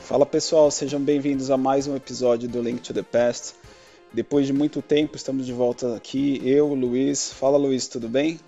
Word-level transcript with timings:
Fala 0.00 0.26
pessoal, 0.26 0.70
sejam 0.70 1.00
bem-vindos 1.00 1.50
a 1.50 1.56
mais 1.56 1.88
um 1.88 1.96
episódio 1.96 2.48
do 2.48 2.60
Link 2.60 2.80
to 2.82 2.94
the 2.94 3.02
Past. 3.02 3.54
Depois 4.12 4.46
de 4.46 4.52
muito 4.52 4.80
tempo, 4.80 5.16
estamos 5.16 5.44
de 5.44 5.52
volta 5.52 5.96
aqui, 5.96 6.40
eu, 6.44 6.72
Luiz. 6.72 7.32
Fala 7.32 7.58
Luiz, 7.58 7.88
tudo 7.88 8.08
bem? 8.08 8.38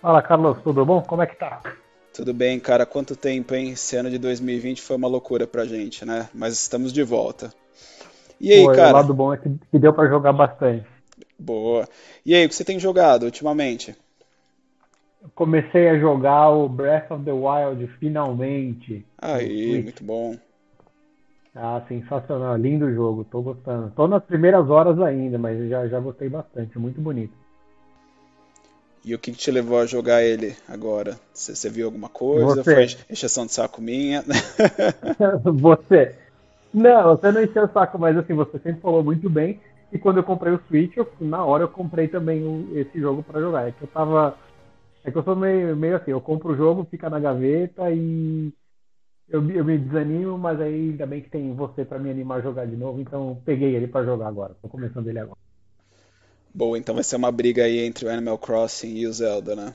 Fala 0.00 0.20
Carlos, 0.20 0.58
tudo 0.64 0.84
bom? 0.84 1.00
Como 1.00 1.22
é 1.22 1.26
que 1.26 1.36
tá? 1.36 1.60
Tudo 2.12 2.34
bem, 2.34 2.60
cara. 2.60 2.84
Quanto 2.84 3.16
tempo, 3.16 3.54
hein? 3.54 3.70
Esse 3.70 3.96
ano 3.96 4.08
de 4.08 4.18
2020 4.18 4.82
foi 4.82 4.96
uma 4.96 5.08
loucura 5.08 5.46
pra 5.46 5.64
gente, 5.64 6.04
né? 6.04 6.28
Mas 6.32 6.54
estamos 6.54 6.92
de 6.92 7.02
volta. 7.02 7.52
E 8.40 8.52
aí, 8.52 8.64
Pô, 8.64 8.72
cara? 8.72 8.90
O 8.90 8.92
lado 8.94 9.14
bom 9.14 9.32
é 9.32 9.36
que, 9.36 9.78
deu 9.78 9.92
para 9.92 10.08
jogar 10.08 10.32
bastante. 10.32 10.86
Boa. 11.38 11.88
E 12.24 12.34
aí, 12.34 12.46
o 12.46 12.48
que 12.48 12.54
você 12.54 12.64
tem 12.64 12.78
jogado 12.78 13.24
ultimamente? 13.24 13.96
Comecei 15.34 15.88
a 15.88 15.98
jogar 15.98 16.50
o 16.50 16.68
Breath 16.68 17.10
of 17.10 17.24
the 17.24 17.32
Wild 17.32 17.86
finalmente. 17.98 19.06
Aí, 19.18 19.82
muito 19.82 20.04
bom. 20.04 20.36
Ah, 21.54 21.82
sensacional, 21.88 22.56
lindo 22.56 22.92
jogo, 22.92 23.24
tô 23.24 23.40
gostando. 23.40 23.92
Tô 23.94 24.08
nas 24.08 24.24
primeiras 24.24 24.68
horas 24.68 25.00
ainda, 25.00 25.38
mas 25.38 25.68
já, 25.68 25.86
já 25.86 26.00
gostei 26.00 26.28
bastante, 26.28 26.78
muito 26.78 27.00
bonito. 27.00 27.32
E 29.04 29.14
o 29.14 29.18
que 29.18 29.30
te 29.32 29.50
levou 29.50 29.78
a 29.78 29.86
jogar 29.86 30.22
ele 30.22 30.56
agora? 30.66 31.16
Você 31.32 31.68
viu 31.68 31.86
alguma 31.86 32.08
coisa? 32.08 32.62
Você. 32.62 32.74
Foi 32.74 32.84
exceção 33.10 33.44
de 33.44 33.52
saco 33.52 33.82
minha? 33.82 34.24
você. 35.44 36.14
Não, 36.72 37.16
você 37.16 37.30
não 37.30 37.42
encheu 37.42 37.64
o 37.64 37.72
saco, 37.72 37.98
mas 37.98 38.16
assim, 38.16 38.34
você 38.34 38.58
sempre 38.58 38.80
falou 38.80 39.04
muito 39.04 39.28
bem. 39.28 39.60
E 39.92 39.98
quando 39.98 40.16
eu 40.16 40.24
comprei 40.24 40.52
o 40.54 40.60
Switch, 40.66 40.96
eu, 40.96 41.06
na 41.20 41.44
hora 41.44 41.64
eu 41.64 41.68
comprei 41.68 42.08
também 42.08 42.42
o, 42.42 42.76
esse 42.76 42.98
jogo 42.98 43.22
para 43.22 43.40
jogar. 43.40 43.68
É 43.68 43.72
que 43.72 43.82
eu 43.82 43.88
tava. 43.88 44.36
É 45.04 45.10
que 45.10 45.18
eu 45.18 45.22
sou 45.22 45.36
meio, 45.36 45.76
meio 45.76 45.96
assim, 45.96 46.10
eu 46.10 46.20
compro 46.20 46.52
o 46.52 46.56
jogo, 46.56 46.88
fica 46.90 47.10
na 47.10 47.20
gaveta 47.20 47.90
e 47.90 48.50
eu, 49.28 49.48
eu 49.50 49.64
me 49.64 49.76
desanimo, 49.76 50.38
mas 50.38 50.60
aí 50.60 50.90
ainda 50.90 51.06
bem 51.06 51.20
que 51.20 51.28
tem 51.28 51.54
você 51.54 51.84
para 51.84 51.98
me 51.98 52.10
animar 52.10 52.38
a 52.38 52.42
jogar 52.42 52.66
de 52.66 52.76
novo, 52.76 53.00
então 53.00 53.40
peguei 53.44 53.74
ele 53.76 53.86
para 53.86 54.04
jogar 54.04 54.28
agora. 54.28 54.56
Tô 54.62 54.68
começando 54.68 55.06
ele 55.08 55.18
agora. 55.18 55.38
Boa, 56.54 56.78
então 56.78 56.94
vai 56.94 57.04
ser 57.04 57.16
uma 57.16 57.30
briga 57.30 57.64
aí 57.64 57.80
entre 57.80 58.06
o 58.06 58.10
Animal 58.10 58.38
Crossing 58.38 58.94
e 58.94 59.06
o 59.06 59.12
Zelda, 59.12 59.54
né? 59.54 59.74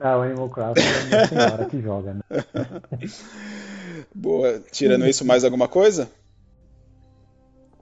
Ah, 0.00 0.16
o 0.16 0.22
Animal 0.22 0.48
Crossing 0.48 0.80
é 0.80 1.20
a 1.20 1.28
senhora 1.28 1.64
que 1.66 1.80
joga, 1.80 2.14
né? 2.14 2.20
Boa. 4.14 4.60
Tirando 4.72 5.06
isso, 5.06 5.24
mais 5.24 5.44
alguma 5.44 5.68
coisa? 5.68 6.10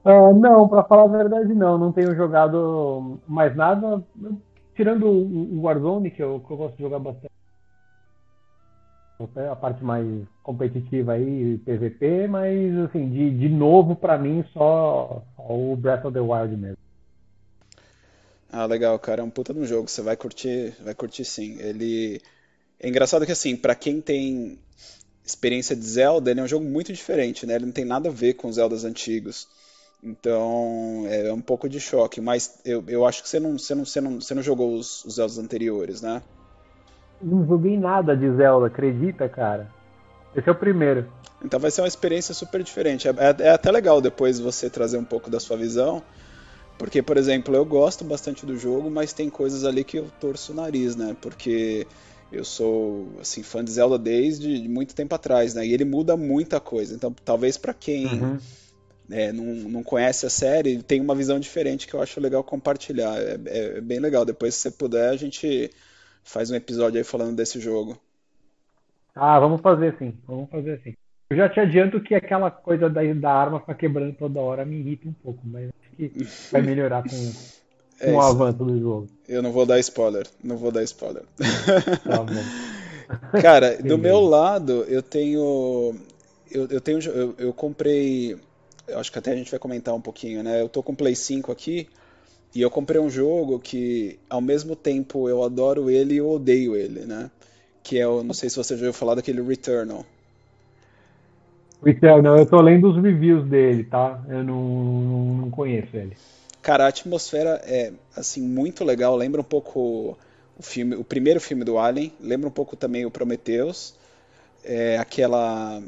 Uh, 0.04 0.32
não, 0.38 0.68
para 0.68 0.84
falar 0.84 1.04
a 1.04 1.18
verdade, 1.18 1.52
não. 1.52 1.76
Não 1.78 1.92
tenho 1.92 2.14
jogado 2.14 3.20
mais 3.26 3.54
nada. 3.54 4.02
Tirando 4.76 5.06
o 5.08 5.62
Warzone, 5.62 6.10
que 6.10 6.22
eu, 6.22 6.40
que 6.40 6.52
eu 6.52 6.56
gosto 6.56 6.76
de 6.76 6.82
jogar 6.82 6.98
bastante 6.98 7.32
a 9.50 9.56
parte 9.56 9.82
mais 9.82 10.06
competitiva 10.42 11.14
aí, 11.14 11.56
PVP, 11.58 12.28
mas 12.28 12.76
assim, 12.80 13.08
de, 13.08 13.30
de 13.30 13.48
novo 13.48 13.96
para 13.96 14.18
mim 14.18 14.44
só, 14.52 15.24
só, 15.34 15.42
o 15.48 15.74
Breath 15.74 16.04
of 16.04 16.12
the 16.12 16.20
Wild 16.20 16.54
mesmo. 16.54 16.76
Ah, 18.52 18.66
legal, 18.66 18.98
cara, 18.98 19.22
é 19.22 19.24
um 19.24 19.30
puta 19.30 19.54
no 19.54 19.64
jogo, 19.64 19.88
você 19.88 20.02
vai 20.02 20.16
curtir, 20.16 20.74
vai 20.82 20.94
curtir 20.94 21.24
sim. 21.24 21.56
Ele 21.60 22.20
é 22.78 22.88
engraçado 22.88 23.24
que 23.24 23.32
assim, 23.32 23.56
para 23.56 23.74
quem 23.74 24.00
tem 24.00 24.58
experiência 25.24 25.74
de 25.74 25.84
Zelda, 25.84 26.30
ele 26.30 26.40
é 26.40 26.42
um 26.42 26.48
jogo 26.48 26.64
muito 26.64 26.92
diferente, 26.92 27.46
né? 27.46 27.54
Ele 27.54 27.66
não 27.66 27.72
tem 27.72 27.84
nada 27.84 28.08
a 28.08 28.12
ver 28.12 28.34
com 28.34 28.48
os 28.48 28.56
Zeldas 28.56 28.84
antigos. 28.84 29.48
Então, 30.06 31.04
é 31.08 31.32
um 31.32 31.40
pouco 31.40 31.68
de 31.68 31.80
choque, 31.80 32.20
mas 32.20 32.60
eu, 32.64 32.84
eu 32.86 33.04
acho 33.04 33.24
que 33.24 33.28
você 33.28 33.40
não, 33.40 33.58
você 33.58 33.74
não, 33.74 33.84
você 33.84 34.00
não, 34.00 34.20
você 34.20 34.34
não 34.36 34.42
jogou 34.42 34.76
os, 34.76 35.04
os 35.04 35.14
Zeldas 35.14 35.36
anteriores, 35.36 36.00
né? 36.00 36.22
Não 37.20 37.44
joguei 37.44 37.76
nada 37.76 38.16
de 38.16 38.30
Zelda, 38.36 38.68
acredita, 38.68 39.28
cara? 39.28 39.68
Esse 40.36 40.48
é 40.48 40.52
o 40.52 40.54
primeiro. 40.54 41.10
Então 41.44 41.58
vai 41.58 41.72
ser 41.72 41.80
uma 41.80 41.88
experiência 41.88 42.32
super 42.32 42.62
diferente. 42.62 43.08
É, 43.08 43.10
é, 43.10 43.48
é, 43.48 43.50
até 43.50 43.68
legal 43.72 44.00
depois 44.00 44.38
você 44.38 44.70
trazer 44.70 44.96
um 44.96 45.04
pouco 45.04 45.28
da 45.28 45.40
sua 45.40 45.56
visão. 45.56 46.00
Porque, 46.78 47.02
por 47.02 47.16
exemplo, 47.16 47.56
eu 47.56 47.64
gosto 47.64 48.04
bastante 48.04 48.46
do 48.46 48.56
jogo, 48.56 48.88
mas 48.88 49.12
tem 49.12 49.28
coisas 49.28 49.64
ali 49.64 49.82
que 49.82 49.96
eu 49.96 50.06
torço 50.20 50.52
o 50.52 50.54
nariz, 50.54 50.94
né? 50.94 51.16
Porque 51.20 51.84
eu 52.30 52.44
sou 52.44 53.08
assim 53.20 53.42
fã 53.42 53.64
de 53.64 53.72
Zelda 53.72 53.98
desde 53.98 54.68
muito 54.68 54.94
tempo 54.94 55.16
atrás, 55.16 55.54
né? 55.54 55.66
E 55.66 55.72
ele 55.72 55.84
muda 55.84 56.16
muita 56.16 56.60
coisa. 56.60 56.94
Então, 56.94 57.12
talvez 57.24 57.56
para 57.56 57.74
quem 57.74 58.06
uhum. 58.06 58.38
É, 59.10 59.32
não, 59.32 59.44
não 59.44 59.82
conhece 59.82 60.26
a 60.26 60.30
série, 60.30 60.82
tem 60.82 61.00
uma 61.00 61.14
visão 61.14 61.38
diferente 61.38 61.86
que 61.86 61.94
eu 61.94 62.02
acho 62.02 62.20
legal 62.20 62.42
compartilhar. 62.42 63.16
É, 63.16 63.38
é, 63.46 63.78
é 63.78 63.80
bem 63.80 63.98
legal. 64.00 64.24
Depois, 64.24 64.54
se 64.54 64.62
você 64.62 64.70
puder, 64.70 65.10
a 65.10 65.16
gente 65.16 65.70
faz 66.24 66.50
um 66.50 66.54
episódio 66.54 66.98
aí 66.98 67.04
falando 67.04 67.36
desse 67.36 67.60
jogo. 67.60 67.98
Ah, 69.14 69.38
vamos 69.40 69.60
fazer 69.60 69.96
sim, 69.98 70.14
vamos 70.26 70.50
fazer 70.50 70.80
sim. 70.82 70.94
Eu 71.30 71.36
já 71.36 71.48
te 71.48 71.58
adianto 71.58 72.00
que 72.00 72.14
aquela 72.14 72.50
coisa 72.50 72.88
da, 72.88 73.02
da 73.14 73.32
arma 73.32 73.60
ficar 73.60 73.74
quebrando 73.74 74.14
toda 74.14 74.40
hora 74.40 74.64
me 74.64 74.76
irrita 74.76 75.08
um 75.08 75.12
pouco, 75.12 75.40
mas 75.44 75.70
acho 75.80 75.96
que 75.96 76.52
vai 76.52 76.62
melhorar 76.62 77.02
com, 77.02 77.32
é 77.98 78.12
com 78.12 78.18
o 78.18 78.20
avanço 78.20 78.58
do 78.58 78.78
jogo. 78.78 79.08
Eu 79.28 79.42
não 79.42 79.50
vou 79.50 79.66
dar 79.66 79.80
spoiler, 79.80 80.26
não 80.44 80.56
vou 80.56 80.70
dar 80.70 80.82
spoiler. 80.84 81.22
Tá 82.04 82.22
bom. 82.22 82.34
Cara, 83.40 83.76
do 83.78 83.96
meu 83.96 84.20
lado, 84.20 84.84
eu 84.88 85.02
tenho. 85.02 85.94
Eu, 86.50 86.66
eu 86.68 86.80
tenho. 86.80 87.00
Eu, 87.00 87.34
eu 87.38 87.52
comprei. 87.52 88.36
Eu 88.88 88.98
acho 88.98 89.10
que 89.10 89.18
até 89.18 89.32
a 89.32 89.36
gente 89.36 89.50
vai 89.50 89.58
comentar 89.58 89.94
um 89.94 90.00
pouquinho, 90.00 90.42
né? 90.42 90.60
Eu 90.60 90.68
tô 90.68 90.82
com 90.82 90.92
o 90.92 90.96
Play 90.96 91.14
5 91.14 91.50
aqui. 91.50 91.88
E 92.54 92.62
eu 92.62 92.70
comprei 92.70 93.00
um 93.00 93.10
jogo 93.10 93.58
que, 93.58 94.18
ao 94.30 94.40
mesmo 94.40 94.74
tempo, 94.74 95.28
eu 95.28 95.42
adoro 95.42 95.90
ele 95.90 96.14
e 96.14 96.18
eu 96.18 96.30
odeio 96.30 96.74
ele, 96.74 97.00
né? 97.00 97.30
Que 97.82 97.98
é 97.98 98.08
o, 98.08 98.22
não 98.22 98.32
sei 98.32 98.48
se 98.48 98.56
você 98.56 98.74
já 98.74 98.80
ouviu 98.80 98.92
falar 98.92 99.14
daquele 99.14 99.42
Returnal. 99.42 100.06
Returnal, 101.84 102.38
eu 102.38 102.46
tô 102.46 102.60
lendo 102.60 102.88
os 102.88 103.02
reviews 103.02 103.46
dele, 103.46 103.84
tá? 103.84 104.24
Eu 104.28 104.42
não, 104.42 104.64
não, 104.64 105.34
não 105.34 105.50
conheço 105.50 105.94
ele. 105.96 106.16
Cara, 106.62 106.84
a 106.84 106.88
atmosfera 106.88 107.60
é, 107.64 107.92
assim, 108.16 108.40
muito 108.40 108.84
legal. 108.84 109.14
Lembra 109.14 109.40
um 109.40 109.44
pouco 109.44 110.16
o 110.58 110.62
filme, 110.62 110.96
o 110.96 111.04
primeiro 111.04 111.40
filme 111.40 111.62
do 111.62 111.78
Alien. 111.78 112.12
Lembra 112.20 112.48
um 112.48 112.52
pouco 112.52 112.74
também 112.74 113.04
o 113.04 113.10
Prometheus. 113.10 113.94
É 114.64 114.96
aquela... 114.98 115.82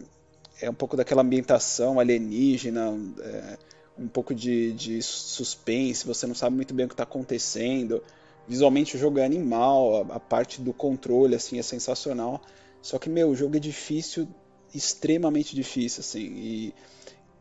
É 0.60 0.68
um 0.68 0.74
pouco 0.74 0.96
daquela 0.96 1.22
ambientação 1.22 2.00
alienígena, 2.00 2.98
é, 3.20 3.58
um 3.98 4.08
pouco 4.08 4.34
de, 4.34 4.72
de 4.72 5.02
suspense, 5.02 6.06
você 6.06 6.26
não 6.26 6.34
sabe 6.34 6.56
muito 6.56 6.72
bem 6.72 6.86
o 6.86 6.88
que 6.88 6.94
está 6.94 7.04
acontecendo. 7.04 8.02
Visualmente 8.46 8.96
o 8.96 8.98
jogo 8.98 9.18
é 9.18 9.24
animal, 9.24 10.08
a, 10.10 10.16
a, 10.16 10.20
parte 10.20 10.60
do 10.60 10.72
controle 10.72 11.34
assim 11.34 11.58
é 11.58 11.62
sensacional. 11.62 12.40
Só 12.80 12.98
que 12.98 13.08
meu, 13.08 13.30
o 13.30 13.36
jogo 13.36 13.56
é 13.56 13.60
difícil, 13.60 14.28
extremamente 14.74 15.54
difícil 15.54 16.00
assim. 16.00 16.32
E 16.36 16.74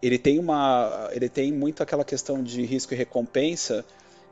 ele 0.02 0.18
tem 0.18 0.40
uma, 0.40 1.10
ele 1.12 1.30
tem 1.30 1.52
muito 1.52 1.82
aquela 1.82 2.04
questão 2.04 2.44
de 2.44 2.64
risco 2.66 2.94
e 2.94 2.98
recompensa, 2.98 3.86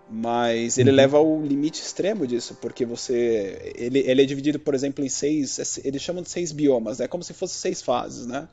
mas 0.10 0.78
ele 0.78 0.92
uhum. 0.92 0.96
leva 0.96 1.18
ao 1.18 1.42
limite 1.42 1.82
extremo 1.82 2.28
disso, 2.28 2.58
porque 2.62 2.86
você, 2.86 3.74
ele, 3.76 4.00
ele 4.00 4.22
é 4.22 4.26
dividido, 4.26 4.60
por 4.60 4.76
exemplo, 4.76 5.04
em 5.04 5.10
seis, 5.10 5.80
eles 5.84 6.02
chamam 6.02 6.22
de 6.22 6.30
seis 6.30 6.52
biomas, 6.52 7.00
né? 7.00 7.08
Como 7.08 7.24
se 7.24 7.34
fossem 7.34 7.58
seis 7.58 7.82
fases, 7.82 8.28
né? 8.28 8.48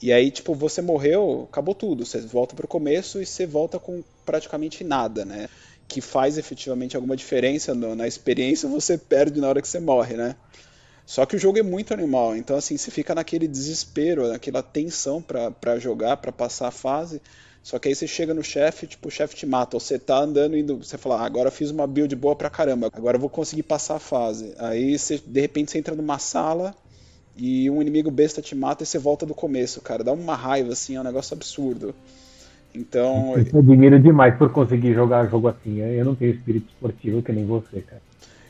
E 0.00 0.12
aí, 0.12 0.30
tipo, 0.30 0.54
você 0.54 0.80
morreu, 0.80 1.48
acabou 1.50 1.74
tudo. 1.74 2.06
Você 2.06 2.20
volta 2.20 2.54
pro 2.54 2.68
começo 2.68 3.20
e 3.20 3.26
você 3.26 3.46
volta 3.46 3.78
com 3.78 4.02
praticamente 4.24 4.84
nada, 4.84 5.24
né? 5.24 5.48
Que 5.88 6.00
faz 6.00 6.38
efetivamente 6.38 6.96
alguma 6.96 7.16
diferença 7.16 7.74
no, 7.74 7.94
na 7.94 8.06
experiência, 8.06 8.68
você 8.70 8.96
perde 8.96 9.40
na 9.40 9.48
hora 9.48 9.62
que 9.62 9.68
você 9.68 9.80
morre, 9.80 10.16
né? 10.16 10.36
Só 11.06 11.24
que 11.24 11.36
o 11.36 11.38
jogo 11.38 11.58
é 11.58 11.62
muito 11.62 11.94
animal, 11.94 12.36
então 12.36 12.54
assim, 12.54 12.76
você 12.76 12.90
fica 12.90 13.14
naquele 13.14 13.48
desespero, 13.48 14.28
naquela 14.28 14.62
tensão 14.62 15.22
para 15.22 15.78
jogar, 15.78 16.18
para 16.18 16.30
passar 16.30 16.68
a 16.68 16.70
fase. 16.70 17.22
Só 17.62 17.78
que 17.78 17.88
aí 17.88 17.94
você 17.94 18.06
chega 18.06 18.34
no 18.34 18.44
chefe, 18.44 18.86
tipo, 18.86 19.08
o 19.08 19.10
chefe 19.10 19.34
te 19.34 19.46
mata, 19.46 19.74
ou 19.74 19.80
você 19.80 19.98
tá 19.98 20.18
andando 20.18 20.56
indo, 20.56 20.76
você 20.76 20.98
fala, 20.98 21.22
ah, 21.22 21.24
agora 21.24 21.50
fiz 21.50 21.70
uma 21.70 21.86
build 21.86 22.14
boa 22.14 22.36
pra 22.36 22.50
caramba, 22.50 22.90
agora 22.92 23.16
eu 23.16 23.20
vou 23.20 23.30
conseguir 23.30 23.62
passar 23.62 23.96
a 23.96 23.98
fase. 23.98 24.54
Aí 24.58 24.98
você, 24.98 25.18
de 25.18 25.40
repente 25.40 25.70
você 25.70 25.78
entra 25.78 25.94
numa 25.94 26.18
sala, 26.18 26.76
e 27.38 27.70
um 27.70 27.80
inimigo 27.80 28.10
besta 28.10 28.42
te 28.42 28.54
mata 28.54 28.82
e 28.82 28.86
você 28.86 28.98
volta 28.98 29.24
do 29.24 29.32
começo, 29.32 29.80
cara. 29.80 30.02
Dá 30.02 30.12
uma 30.12 30.34
raiva, 30.34 30.72
assim, 30.72 30.96
é 30.96 31.00
um 31.00 31.04
negócio 31.04 31.34
absurdo. 31.34 31.94
Então. 32.74 33.34
Eu 33.36 33.60
admiro 33.60 34.00
demais 34.00 34.36
por 34.36 34.50
conseguir 34.52 34.92
jogar 34.92 35.30
jogo 35.30 35.48
assim. 35.48 35.78
Eu 35.78 36.04
não 36.04 36.14
tenho 36.14 36.32
espírito 36.32 36.66
esportivo 36.68 37.22
que 37.22 37.32
nem 37.32 37.46
você, 37.46 37.80
cara. 37.80 38.02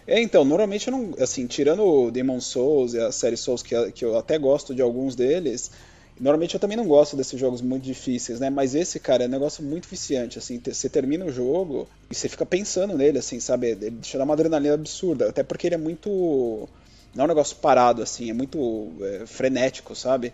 É, 0.06 0.22
então, 0.22 0.42
normalmente 0.42 0.88
eu 0.88 0.92
não. 0.92 1.14
Assim, 1.20 1.46
tirando 1.46 1.82
o 1.84 2.10
Demon 2.10 2.40
Souls 2.40 2.94
e 2.94 2.98
a 2.98 3.12
série 3.12 3.36
Souls, 3.36 3.62
que, 3.62 3.92
que 3.92 4.04
eu 4.04 4.16
até 4.16 4.38
gosto 4.38 4.74
de 4.74 4.80
alguns 4.80 5.14
deles, 5.14 5.70
normalmente 6.18 6.54
eu 6.54 6.60
também 6.60 6.78
não 6.78 6.86
gosto 6.86 7.14
desses 7.14 7.38
jogos 7.38 7.60
muito 7.60 7.84
difíceis, 7.84 8.40
né? 8.40 8.48
Mas 8.48 8.74
esse, 8.74 8.98
cara, 8.98 9.24
é 9.24 9.26
um 9.26 9.30
negócio 9.30 9.62
muito 9.62 9.86
viciante, 9.86 10.38
assim. 10.38 10.58
Você 10.64 10.88
termina 10.88 11.26
o 11.26 11.30
jogo 11.30 11.86
e 12.10 12.14
você 12.14 12.26
fica 12.26 12.46
pensando 12.46 12.96
nele, 12.96 13.18
assim, 13.18 13.38
sabe? 13.38 13.72
Ele 13.72 13.90
deixa 13.90 14.16
dar 14.16 14.24
uma 14.24 14.32
adrenalina 14.32 14.74
absurda. 14.74 15.28
Até 15.28 15.42
porque 15.42 15.66
ele 15.66 15.74
é 15.74 15.78
muito 15.78 16.66
não 17.14 17.22
é 17.22 17.24
um 17.24 17.28
negócio 17.28 17.56
parado, 17.56 18.02
assim, 18.02 18.30
é 18.30 18.32
muito 18.32 18.92
é, 19.00 19.26
frenético, 19.26 19.94
sabe? 19.94 20.32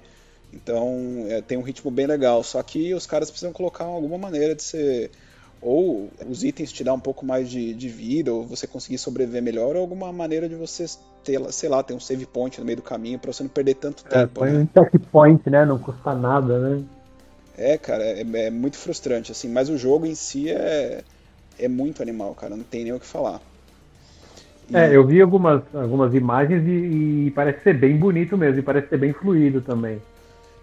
Então 0.52 1.24
é, 1.28 1.40
tem 1.40 1.58
um 1.58 1.62
ritmo 1.62 1.90
bem 1.90 2.06
legal. 2.06 2.42
Só 2.42 2.62
que 2.62 2.94
os 2.94 3.06
caras 3.06 3.30
precisam 3.30 3.52
colocar 3.52 3.84
alguma 3.84 4.18
maneira 4.18 4.54
de 4.54 4.62
ser 4.62 5.10
ou 5.64 6.10
os 6.28 6.44
itens 6.44 6.70
te 6.70 6.84
dão 6.84 6.96
um 6.96 7.00
pouco 7.00 7.24
mais 7.24 7.48
de, 7.48 7.72
de 7.72 7.88
vida, 7.88 8.30
ou 8.30 8.44
você 8.44 8.66
conseguir 8.66 8.98
sobreviver 8.98 9.42
melhor, 9.42 9.74
ou 9.74 9.80
alguma 9.80 10.12
maneira 10.12 10.46
de 10.46 10.54
você 10.54 10.84
ter, 11.24 11.40
sei 11.52 11.70
lá, 11.70 11.82
ter 11.82 11.94
um 11.94 12.00
save 12.00 12.26
point 12.26 12.60
no 12.60 12.66
meio 12.66 12.76
do 12.76 12.82
caminho 12.82 13.18
para 13.18 13.32
você 13.32 13.42
não 13.42 13.48
perder 13.48 13.76
tanto 13.76 14.04
é, 14.06 14.10
tempo. 14.10 14.40
Põe 14.40 14.50
né? 14.50 14.58
um 14.58 14.68
checkpoint, 14.74 15.48
né? 15.48 15.64
Não 15.64 15.78
custa 15.78 16.14
nada, 16.14 16.58
né? 16.58 16.84
É, 17.56 17.78
cara, 17.78 18.04
é, 18.04 18.20
é, 18.20 18.50
muito 18.50 18.76
frustrante, 18.76 19.32
assim, 19.32 19.48
mas 19.48 19.70
o 19.70 19.78
jogo 19.78 20.04
em 20.04 20.14
si 20.14 20.50
é, 20.50 21.02
é 21.58 21.66
muito 21.66 22.02
animal, 22.02 22.34
cara, 22.34 22.54
não 22.54 22.64
tem 22.64 22.84
nem 22.84 22.92
o 22.92 23.00
que 23.00 23.06
falar. 23.06 23.40
E... 24.70 24.76
É, 24.76 24.94
eu 24.94 25.06
vi 25.06 25.20
algumas, 25.20 25.62
algumas 25.74 26.14
imagens 26.14 26.66
e, 26.66 27.26
e, 27.26 27.30
parece 27.32 27.62
ser 27.62 27.78
bem 27.78 27.96
bonito 27.96 28.36
mesmo, 28.36 28.58
e 28.58 28.62
parece 28.62 28.88
ser 28.88 28.98
bem 28.98 29.12
fluido 29.12 29.60
também. 29.60 30.00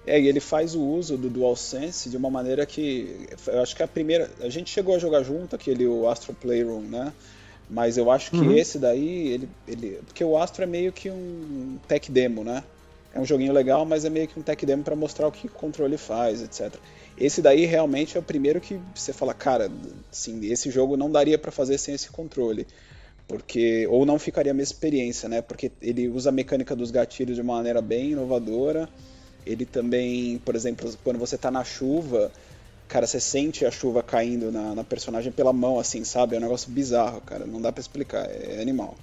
É, 0.05 0.19
e 0.19 0.27
ele 0.27 0.39
faz 0.39 0.73
o 0.73 0.81
uso 0.81 1.15
do 1.15 1.29
DualSense 1.29 2.09
de 2.09 2.17
uma 2.17 2.29
maneira 2.29 2.65
que. 2.65 3.27
Eu 3.47 3.61
acho 3.61 3.75
que 3.75 3.81
é 3.81 3.85
a 3.85 3.87
primeira. 3.87 4.29
A 4.41 4.49
gente 4.49 4.71
chegou 4.71 4.95
a 4.95 4.99
jogar 4.99 5.21
junto 5.21 5.55
aquele 5.55 5.85
o 5.85 6.09
Astro 6.09 6.33
Playroom, 6.33 6.81
né? 6.81 7.13
Mas 7.69 7.97
eu 7.97 8.11
acho 8.11 8.31
que 8.31 8.37
uhum. 8.37 8.57
esse 8.57 8.79
daí, 8.79 9.27
ele, 9.29 9.49
ele. 9.67 9.99
Porque 10.05 10.23
o 10.23 10.37
Astro 10.37 10.63
é 10.63 10.65
meio 10.65 10.91
que 10.91 11.09
um 11.09 11.77
tech 11.87 12.11
demo, 12.11 12.43
né? 12.43 12.63
É 13.13 13.19
um 13.19 13.25
joguinho 13.25 13.53
legal, 13.53 13.85
mas 13.85 14.03
é 14.03 14.09
meio 14.09 14.27
que 14.27 14.39
um 14.39 14.41
tech 14.41 14.65
demo 14.65 14.83
para 14.83 14.95
mostrar 14.95 15.27
o 15.27 15.31
que 15.31 15.47
o 15.47 15.51
controle 15.51 15.97
faz, 15.97 16.41
etc. 16.41 16.73
Esse 17.17 17.41
daí 17.41 17.65
realmente 17.65 18.17
é 18.17 18.19
o 18.19 18.23
primeiro 18.23 18.59
que 18.59 18.79
você 18.95 19.13
fala, 19.13 19.33
cara, 19.33 19.69
assim, 20.11 20.45
esse 20.45 20.71
jogo 20.71 20.97
não 20.97 21.11
daria 21.11 21.37
para 21.37 21.51
fazer 21.51 21.77
sem 21.77 21.93
esse 21.93 22.09
controle. 22.09 22.65
Porque 23.31 23.87
ou 23.87 24.05
não 24.05 24.19
ficaria 24.19 24.51
a 24.51 24.55
mesma 24.55 24.73
experiência, 24.73 25.29
né? 25.29 25.41
Porque 25.41 25.71
ele 25.81 26.09
usa 26.09 26.29
a 26.29 26.31
mecânica 26.31 26.75
dos 26.75 26.91
gatilhos 26.91 27.35
de 27.35 27.41
uma 27.41 27.55
maneira 27.55 27.81
bem 27.81 28.11
inovadora 28.11 28.89
ele 29.45 29.65
também, 29.65 30.37
por 30.39 30.55
exemplo, 30.55 30.91
quando 31.03 31.17
você 31.17 31.37
tá 31.37 31.49
na 31.49 31.63
chuva, 31.63 32.31
cara, 32.87 33.07
você 33.07 33.19
sente 33.19 33.65
a 33.65 33.71
chuva 33.71 34.03
caindo 34.03 34.51
na, 34.51 34.75
na 34.75 34.83
personagem 34.83 35.31
pela 35.31 35.51
mão, 35.51 35.79
assim, 35.79 36.03
sabe? 36.03 36.35
É 36.35 36.37
um 36.37 36.41
negócio 36.41 36.71
bizarro, 36.71 37.21
cara. 37.21 37.45
Não 37.45 37.61
dá 37.61 37.71
para 37.71 37.81
explicar, 37.81 38.29
é 38.29 38.61
animal. 38.61 38.95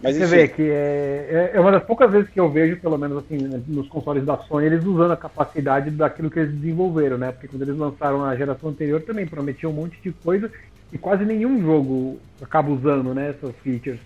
Mas, 0.00 0.16
você 0.16 0.26
vê 0.26 0.46
que 0.46 0.62
é, 0.62 1.50
é, 1.52 1.56
é 1.56 1.60
uma 1.60 1.72
das 1.72 1.82
poucas 1.82 2.10
vezes 2.10 2.30
que 2.30 2.38
eu 2.38 2.48
vejo, 2.48 2.80
pelo 2.80 2.96
menos 2.96 3.18
assim, 3.18 3.36
nos 3.66 3.88
consoles 3.88 4.24
da 4.24 4.38
Sony, 4.38 4.66
eles 4.66 4.84
usando 4.84 5.12
a 5.12 5.16
capacidade 5.16 5.90
daquilo 5.90 6.30
que 6.30 6.38
eles 6.38 6.54
desenvolveram, 6.54 7.18
né? 7.18 7.32
Porque 7.32 7.48
quando 7.48 7.62
eles 7.62 7.76
lançaram 7.76 8.24
a 8.24 8.36
geração 8.36 8.70
anterior 8.70 9.02
também 9.02 9.26
prometiam 9.26 9.72
um 9.72 9.74
monte 9.74 10.00
de 10.00 10.12
coisa 10.12 10.50
e 10.92 10.98
quase 10.98 11.24
nenhum 11.24 11.60
jogo 11.60 12.20
acaba 12.40 12.70
usando, 12.70 13.12
né, 13.12 13.30
essas 13.30 13.54
features. 13.56 14.00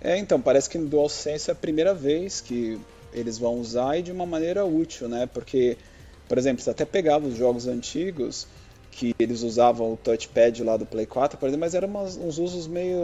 É, 0.00 0.16
então, 0.18 0.40
parece 0.40 0.68
que 0.68 0.78
no 0.78 0.86
DualSense 0.86 1.50
é 1.50 1.52
a 1.52 1.56
primeira 1.56 1.94
vez 1.94 2.40
que 2.40 2.78
eles 3.12 3.38
vão 3.38 3.54
usar 3.54 3.98
e 3.98 4.02
de 4.02 4.12
uma 4.12 4.26
maneira 4.26 4.64
útil, 4.64 5.08
né? 5.08 5.26
Porque, 5.26 5.76
por 6.28 6.38
exemplo, 6.38 6.62
você 6.62 6.70
até 6.70 6.84
pegava 6.84 7.26
os 7.26 7.36
jogos 7.36 7.66
antigos 7.66 8.46
que 8.90 9.12
eles 9.18 9.42
usavam 9.42 9.92
o 9.92 9.96
touchpad 9.96 10.62
lá 10.64 10.76
do 10.76 10.86
Play 10.86 11.06
4, 11.06 11.38
por 11.38 11.46
exemplo, 11.46 11.60
mas 11.60 11.74
eram 11.74 11.88
umas, 11.88 12.16
uns 12.16 12.38
usos 12.38 12.66
meio 12.66 12.98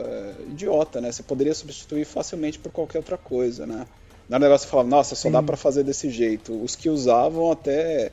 é, 0.00 0.42
idiota, 0.50 1.00
né? 1.00 1.12
Você 1.12 1.22
poderia 1.22 1.54
substituir 1.54 2.04
facilmente 2.04 2.58
por 2.58 2.72
qualquer 2.72 2.98
outra 2.98 3.16
coisa, 3.16 3.66
né? 3.66 3.86
Não 4.28 4.36
é 4.36 4.38
um 4.38 4.42
negócio 4.42 4.66
que 4.66 4.70
falava, 4.70 4.88
nossa, 4.88 5.14
só 5.14 5.28
Sim. 5.28 5.32
dá 5.32 5.42
para 5.42 5.56
fazer 5.56 5.84
desse 5.84 6.10
jeito. 6.10 6.52
Os 6.62 6.74
que 6.74 6.88
usavam 6.88 7.50
até 7.52 8.10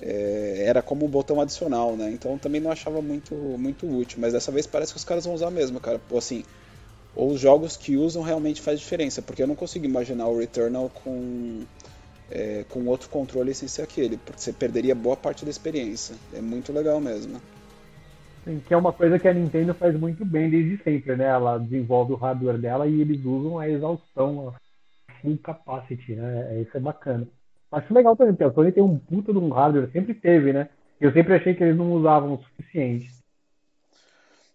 é, 0.00 0.64
era 0.66 0.82
como 0.82 1.06
um 1.06 1.08
botão 1.08 1.40
adicional, 1.40 1.96
né? 1.96 2.10
Então 2.10 2.36
também 2.36 2.60
não 2.60 2.70
achava 2.70 3.00
muito, 3.00 3.34
muito 3.34 3.86
útil. 3.86 4.18
Mas 4.20 4.32
dessa 4.32 4.52
vez 4.52 4.66
parece 4.66 4.92
que 4.92 4.98
os 4.98 5.04
caras 5.04 5.24
vão 5.24 5.34
usar 5.34 5.50
mesmo, 5.50 5.80
cara. 5.80 5.98
Pô, 5.98 6.18
assim, 6.18 6.44
ou 7.14 7.30
os 7.30 7.40
jogos 7.40 7.76
que 7.76 7.96
usam 7.96 8.22
realmente 8.22 8.60
faz 8.60 8.78
diferença, 8.78 9.22
porque 9.22 9.42
eu 9.42 9.46
não 9.46 9.54
consigo 9.54 9.86
imaginar 9.86 10.28
o 10.28 10.38
Returnal 10.38 10.90
com, 10.90 11.62
é, 12.30 12.64
com 12.68 12.84
outro 12.86 13.08
controle 13.08 13.54
sem 13.54 13.68
ser 13.68 13.82
aquele, 13.82 14.16
porque 14.16 14.40
você 14.40 14.52
perderia 14.52 14.94
boa 14.94 15.16
parte 15.16 15.44
da 15.44 15.50
experiência. 15.50 16.14
É 16.34 16.40
muito 16.40 16.72
legal 16.72 17.00
mesmo. 17.00 17.40
Sim, 18.44 18.62
que 18.64 18.72
é 18.72 18.76
uma 18.76 18.92
coisa 18.92 19.18
que 19.18 19.26
a 19.26 19.34
Nintendo 19.34 19.74
faz 19.74 19.98
muito 19.98 20.24
bem 20.24 20.48
desde 20.48 20.82
sempre, 20.82 21.16
né? 21.16 21.24
Ela 21.24 21.58
desenvolve 21.58 22.12
o 22.12 22.16
hardware 22.16 22.58
dela 22.58 22.86
e 22.86 23.00
eles 23.00 23.24
usam 23.24 23.58
a 23.58 23.68
exaustão, 23.68 24.54
a 25.08 25.12
full 25.20 25.38
capacity, 25.38 26.14
né? 26.14 26.56
É, 26.56 26.62
isso 26.62 26.76
é 26.76 26.80
bacana. 26.80 27.26
Acho 27.72 27.92
legal 27.92 28.16
também, 28.16 28.34
porque 28.34 28.44
a 28.44 28.52
Sony 28.52 28.72
tem 28.72 28.82
um 28.82 28.98
puta 28.98 29.32
de 29.32 29.38
um 29.38 29.48
hardware, 29.48 29.90
sempre 29.90 30.14
teve, 30.14 30.52
né? 30.52 30.68
Eu 31.00 31.12
sempre 31.12 31.34
achei 31.34 31.54
que 31.54 31.62
eles 31.62 31.76
não 31.76 31.92
usavam 31.92 32.34
o 32.34 32.42
suficiente. 32.42 33.10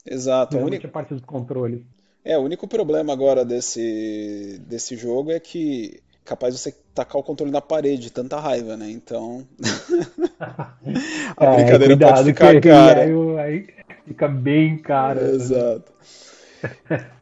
Exato. 0.05 0.57
a 0.57 0.61
única 0.61 0.87
parte 0.87 1.13
dos 1.13 1.23
controles. 1.23 1.81
É, 2.23 2.37
o 2.37 2.41
único 2.41 2.67
problema 2.67 3.13
agora 3.13 3.43
desse, 3.43 4.59
desse 4.67 4.95
jogo 4.95 5.31
é 5.31 5.39
que 5.39 6.01
capaz 6.25 6.53
de 6.53 6.59
você 6.59 6.75
tacar 6.93 7.19
o 7.19 7.23
controle 7.23 7.51
na 7.51 7.61
parede, 7.61 8.03
de 8.03 8.11
tanta 8.11 8.39
raiva, 8.39 8.77
né? 8.77 8.89
Então. 8.89 9.45
a 10.39 11.45
é, 11.45 11.55
brincadeira 11.55 11.97
pode 11.97 12.23
ficar 12.25 12.61
cara. 12.61 13.01
Aí, 13.01 13.39
aí, 13.39 13.67
fica 14.05 14.27
bem 14.27 14.77
cara. 14.77 15.21
Né? 15.21 15.29
Exato. 15.35 15.91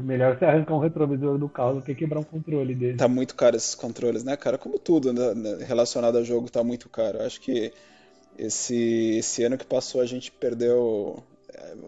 melhor 0.00 0.38
você 0.38 0.44
arrancar 0.44 0.74
um 0.74 0.78
retrovisor 0.78 1.38
do 1.38 1.48
carro 1.48 1.74
do 1.74 1.82
que 1.82 1.94
quebrar 1.94 2.20
um 2.20 2.24
controle 2.24 2.74
dele. 2.74 2.96
Tá 2.96 3.08
muito 3.08 3.34
caro 3.34 3.56
esses 3.56 3.74
controles, 3.74 4.24
né, 4.24 4.36
cara? 4.36 4.56
Como 4.56 4.78
tudo 4.78 5.12
né, 5.12 5.34
né 5.34 5.64
relacionado 5.66 6.16
a 6.16 6.22
jogo 6.22 6.50
tá 6.50 6.64
muito 6.64 6.88
caro. 6.88 7.22
Acho 7.22 7.40
que 7.40 7.72
esse, 8.38 9.16
esse 9.18 9.42
ano 9.42 9.58
que 9.58 9.66
passou 9.66 10.00
a 10.00 10.06
gente 10.06 10.30
perdeu 10.30 11.22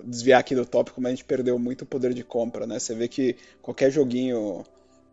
desviar 0.05 0.41
aqui 0.41 0.55
do 0.55 0.67
tópico, 0.67 1.01
mas 1.01 1.13
a 1.13 1.15
gente 1.15 1.25
perdeu 1.25 1.59
muito 1.59 1.83
o 1.83 1.87
poder 1.87 2.13
de 2.15 2.25
compra, 2.25 2.67
né? 2.67 2.79
Você 2.79 2.95
vê 2.95 3.09
que 3.09 3.37
qualquer 3.63 3.91
joguinho 3.91 4.65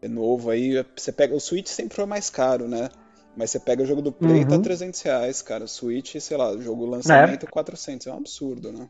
novo 0.07 0.50
aí, 0.50 0.83
você 0.95 1.12
pega. 1.12 1.36
O 1.36 1.39
Switch 1.39 1.68
sempre 1.68 1.95
foi 1.95 2.06
mais 2.06 2.30
caro, 2.30 2.68
né? 2.68 2.89
Mas 3.36 3.51
você 3.51 3.59
pega 3.59 3.83
o 3.83 3.86
jogo 3.86 4.01
do 4.01 4.12
Play 4.12 4.45
tá 4.45 4.56
uhum. 4.56 4.62
tá 4.62 4.63
300 4.63 5.01
reais, 5.01 5.42
cara. 5.44 5.65
O 5.65 5.68
Switch, 5.68 6.15
sei 6.19 6.36
lá, 6.36 6.56
jogo 6.57 6.86
lançamento 6.86 7.45
é. 7.45 7.50
400. 7.50 8.07
É 8.07 8.12
um 8.12 8.18
absurdo, 8.18 8.71
né? 8.71 8.89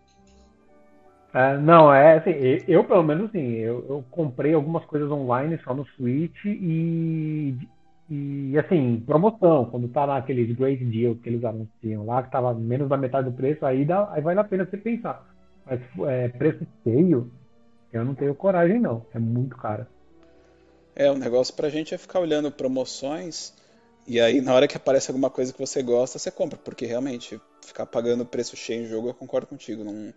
É, 1.34 1.58
não, 1.58 1.94
é 1.94 2.18
assim, 2.18 2.31
eu 2.68 2.86
pelo 2.86 3.04
menos 3.04 3.25
assim, 3.30 3.58
eu, 3.58 3.86
eu, 3.90 4.04
comprei 4.10 4.54
algumas 4.54 4.86
coisas 4.86 5.12
online 5.12 5.60
só 5.64 5.74
no 5.74 5.86
Switch 5.86 6.46
e, 6.46 7.54
e 8.10 8.58
assim, 8.58 9.04
promoção, 9.06 9.66
quando 9.66 9.90
tá 9.90 10.08
naqueles 10.08 10.56
great 10.56 10.84
deals 10.86 11.20
que 11.22 11.28
eles 11.28 11.44
anunciam 11.44 12.06
lá, 12.06 12.24
que 12.24 12.31
tava 12.31 12.54
menos 12.54 12.88
da 12.88 12.96
metade 12.96 13.30
do 13.30 13.36
preço, 13.36 13.66
aí, 13.66 13.84
dá, 13.84 14.10
aí 14.13 14.22
vale 14.22 14.40
a 14.40 14.44
pena 14.46 14.66
você 14.66 14.78
pensar. 14.78 15.28
Mas 15.66 15.81
é, 16.08 16.30
preço 16.30 16.66
feio, 16.84 17.30
eu 17.92 18.06
não 18.06 18.16
tenho 18.16 18.34
coragem 18.34 18.80
não. 18.80 19.06
É 19.13 19.20
muito 19.20 19.58
caro. 19.58 19.86
É, 21.00 21.12
o 21.12 21.16
negócio 21.16 21.54
pra 21.54 21.70
gente 21.70 21.94
é 21.94 21.98
ficar 21.98 22.20
olhando 22.20 22.52
promoções 22.52 23.54
e 24.08 24.20
aí 24.20 24.42
na 24.42 24.52
hora 24.56 24.68
que 24.68 24.76
aparece 24.76 25.12
alguma 25.12 25.30
coisa 25.30 25.54
que 25.54 25.60
você 25.60 25.84
gosta, 25.84 26.18
você 26.18 26.32
compra. 26.32 26.58
Porque 26.58 26.88
realmente, 26.88 27.40
ficar 27.62 27.86
pagando 27.86 28.26
preço 28.26 28.58
cheio 28.58 28.84
em 28.84 28.88
jogo, 28.88 29.10
eu 29.10 29.14
concordo 29.14 29.46
contigo. 29.46 29.84
Não, 29.84 30.12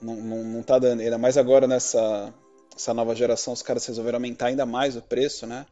não, 0.00 0.16
não, 0.16 0.44
não 0.44 0.62
tá 0.62 0.78
dando. 0.78 1.00
Ainda 1.00 1.18
mais 1.18 1.36
agora 1.36 1.66
nessa 1.66 2.32
essa 2.74 2.94
nova 2.94 3.14
geração, 3.14 3.52
os 3.52 3.60
caras 3.60 3.84
resolveram 3.84 4.16
aumentar 4.16 4.46
ainda 4.46 4.64
mais 4.64 4.96
o 4.96 5.02
preço, 5.02 5.46
né? 5.46 5.66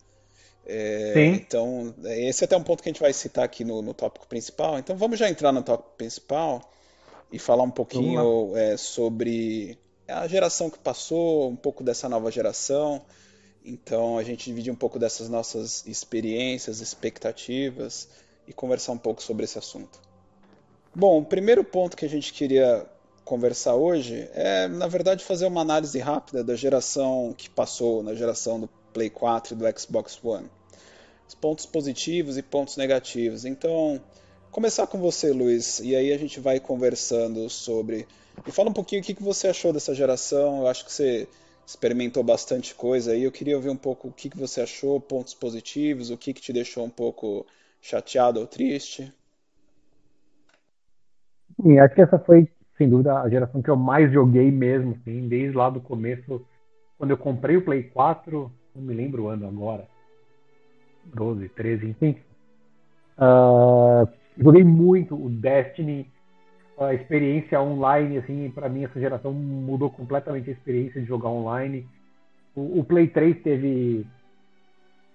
É, 0.67 1.13
Sim. 1.15 1.33
Então, 1.35 1.95
esse 2.05 2.43
é 2.43 2.47
até 2.47 2.57
um 2.57 2.63
ponto 2.63 2.83
que 2.83 2.89
a 2.89 2.93
gente 2.93 3.01
vai 3.01 3.13
citar 3.13 3.45
aqui 3.45 3.65
no, 3.65 3.81
no 3.81 3.95
tópico 3.95 4.27
principal. 4.27 4.79
Então 4.79 4.97
vamos 4.97 5.19
já 5.19 5.31
entrar 5.31 5.51
no 5.51 5.63
tópico 5.63 5.97
principal 5.97 6.61
e 7.33 7.39
falar 7.39 7.63
um 7.63 7.71
pouquinho 7.71 8.55
é, 8.55 8.77
sobre 8.77 9.79
a 10.07 10.27
geração 10.27 10.69
que 10.69 10.79
passou, 10.79 11.49
um 11.49 11.57
pouco 11.57 11.83
dessa 11.83 12.07
nova 12.07 12.31
geração. 12.31 13.01
Então 13.67 14.17
a 14.17 14.23
gente 14.23 14.45
divide 14.45 14.71
um 14.71 14.77
pouco 14.77 14.97
dessas 14.97 15.29
nossas 15.29 15.85
experiências, 15.87 16.81
expectativas 16.81 18.09
e 18.47 18.53
conversar 18.53 18.93
um 18.93 18.99
pouco 18.99 19.21
sobre 19.21 19.45
esse 19.45 19.59
assunto. 19.59 20.01
Bom, 20.95 21.19
o 21.19 21.25
primeiro 21.25 21.65
ponto 21.65 21.97
que 21.97 22.05
a 22.05 22.09
gente 22.09 22.33
queria 22.33 22.87
conversar 23.25 23.75
hoje 23.75 24.31
é, 24.33 24.69
na 24.69 24.87
verdade, 24.87 25.25
fazer 25.25 25.47
uma 25.47 25.61
análise 25.61 25.99
rápida 25.99 26.45
da 26.45 26.55
geração 26.55 27.35
que 27.37 27.51
passou, 27.51 28.05
na 28.05 28.15
geração 28.15 28.61
do 28.61 28.69
Play 28.93 29.11
4 29.11 29.55
e 29.55 29.57
do 29.57 29.79
Xbox 29.79 30.19
One. 30.23 30.49
Os 31.29 31.35
pontos 31.35 31.67
positivos 31.67 32.39
e 32.39 32.43
pontos 32.43 32.77
negativos. 32.77 33.45
Então, 33.45 34.01
começar 34.53 34.87
com 34.87 34.99
você, 34.99 35.33
Luiz, 35.33 35.81
e 35.81 35.97
aí 35.97 36.13
a 36.13 36.19
gente 36.19 36.39
vai 36.39 36.61
conversando 36.61 37.51
sobre. 37.51 38.07
E 38.47 38.53
fala 38.53 38.71
um 38.71 38.73
pouquinho 38.73 39.03
o 39.03 39.05
que 39.05 39.21
você 39.21 39.49
achou 39.49 39.73
dessa 39.73 39.93
geração. 39.93 40.61
Eu 40.61 40.69
acho 40.69 40.85
que 40.85 40.93
você 40.93 41.29
experimentou 41.67 42.23
bastante 42.23 42.75
coisa 42.75 43.13
aí. 43.13 43.25
Eu 43.25 43.33
queria 43.33 43.57
ouvir 43.57 43.71
um 43.71 43.77
pouco 43.77 44.09
o 44.09 44.13
que 44.13 44.31
você 44.37 44.61
achou, 44.61 45.01
pontos 45.01 45.35
positivos, 45.35 46.11
o 46.11 46.17
que 46.17 46.33
te 46.33 46.53
deixou 46.53 46.85
um 46.85 46.91
pouco 46.91 47.45
chateado 47.81 48.41
ou 48.41 48.47
triste. 48.47 49.13
Sim, 51.61 51.79
acho 51.79 51.95
que 51.95 52.03
essa 52.03 52.19
foi, 52.19 52.49
sem 52.79 52.89
dúvida, 52.89 53.21
a 53.21 53.29
geração 53.29 53.61
que 53.61 53.71
eu 53.71 53.77
mais 53.77 54.13
joguei 54.13 54.51
mesmo, 54.51 54.93
assim, 54.93 55.27
desde 55.27 55.57
lá 55.57 55.69
do 55.69 55.81
começo, 55.81 56.47
quando 56.99 57.11
eu 57.11 57.19
comprei 57.19 57.57
o 57.57 57.65
Play 57.65 57.85
4, 57.85 58.53
não 58.75 58.83
me 58.83 58.95
lembro 58.95 59.25
o 59.25 59.29
ano 59.29 59.49
agora, 59.49 59.89
12, 61.05 61.49
13, 61.49 61.89
enfim. 61.89 62.17
Uh, 63.19 64.07
Joguei 64.39 64.63
muito 64.63 65.15
o 65.15 65.31
Destiny, 65.31 66.11
a 66.79 66.95
experiência 66.95 67.61
online, 67.61 68.19
assim, 68.19 68.51
para 68.55 68.69
mim 68.69 68.85
essa 68.85 69.01
geração 69.01 69.33
mudou 69.33 69.91
completamente 69.91 70.51
a 70.51 70.53
experiência 70.53 71.01
de 71.01 71.07
jogar 71.07 71.29
online. 71.29 71.87
O, 72.55 72.81
o, 72.81 72.85
Play 72.85 73.09
3 73.09 73.43
teve 73.43 74.07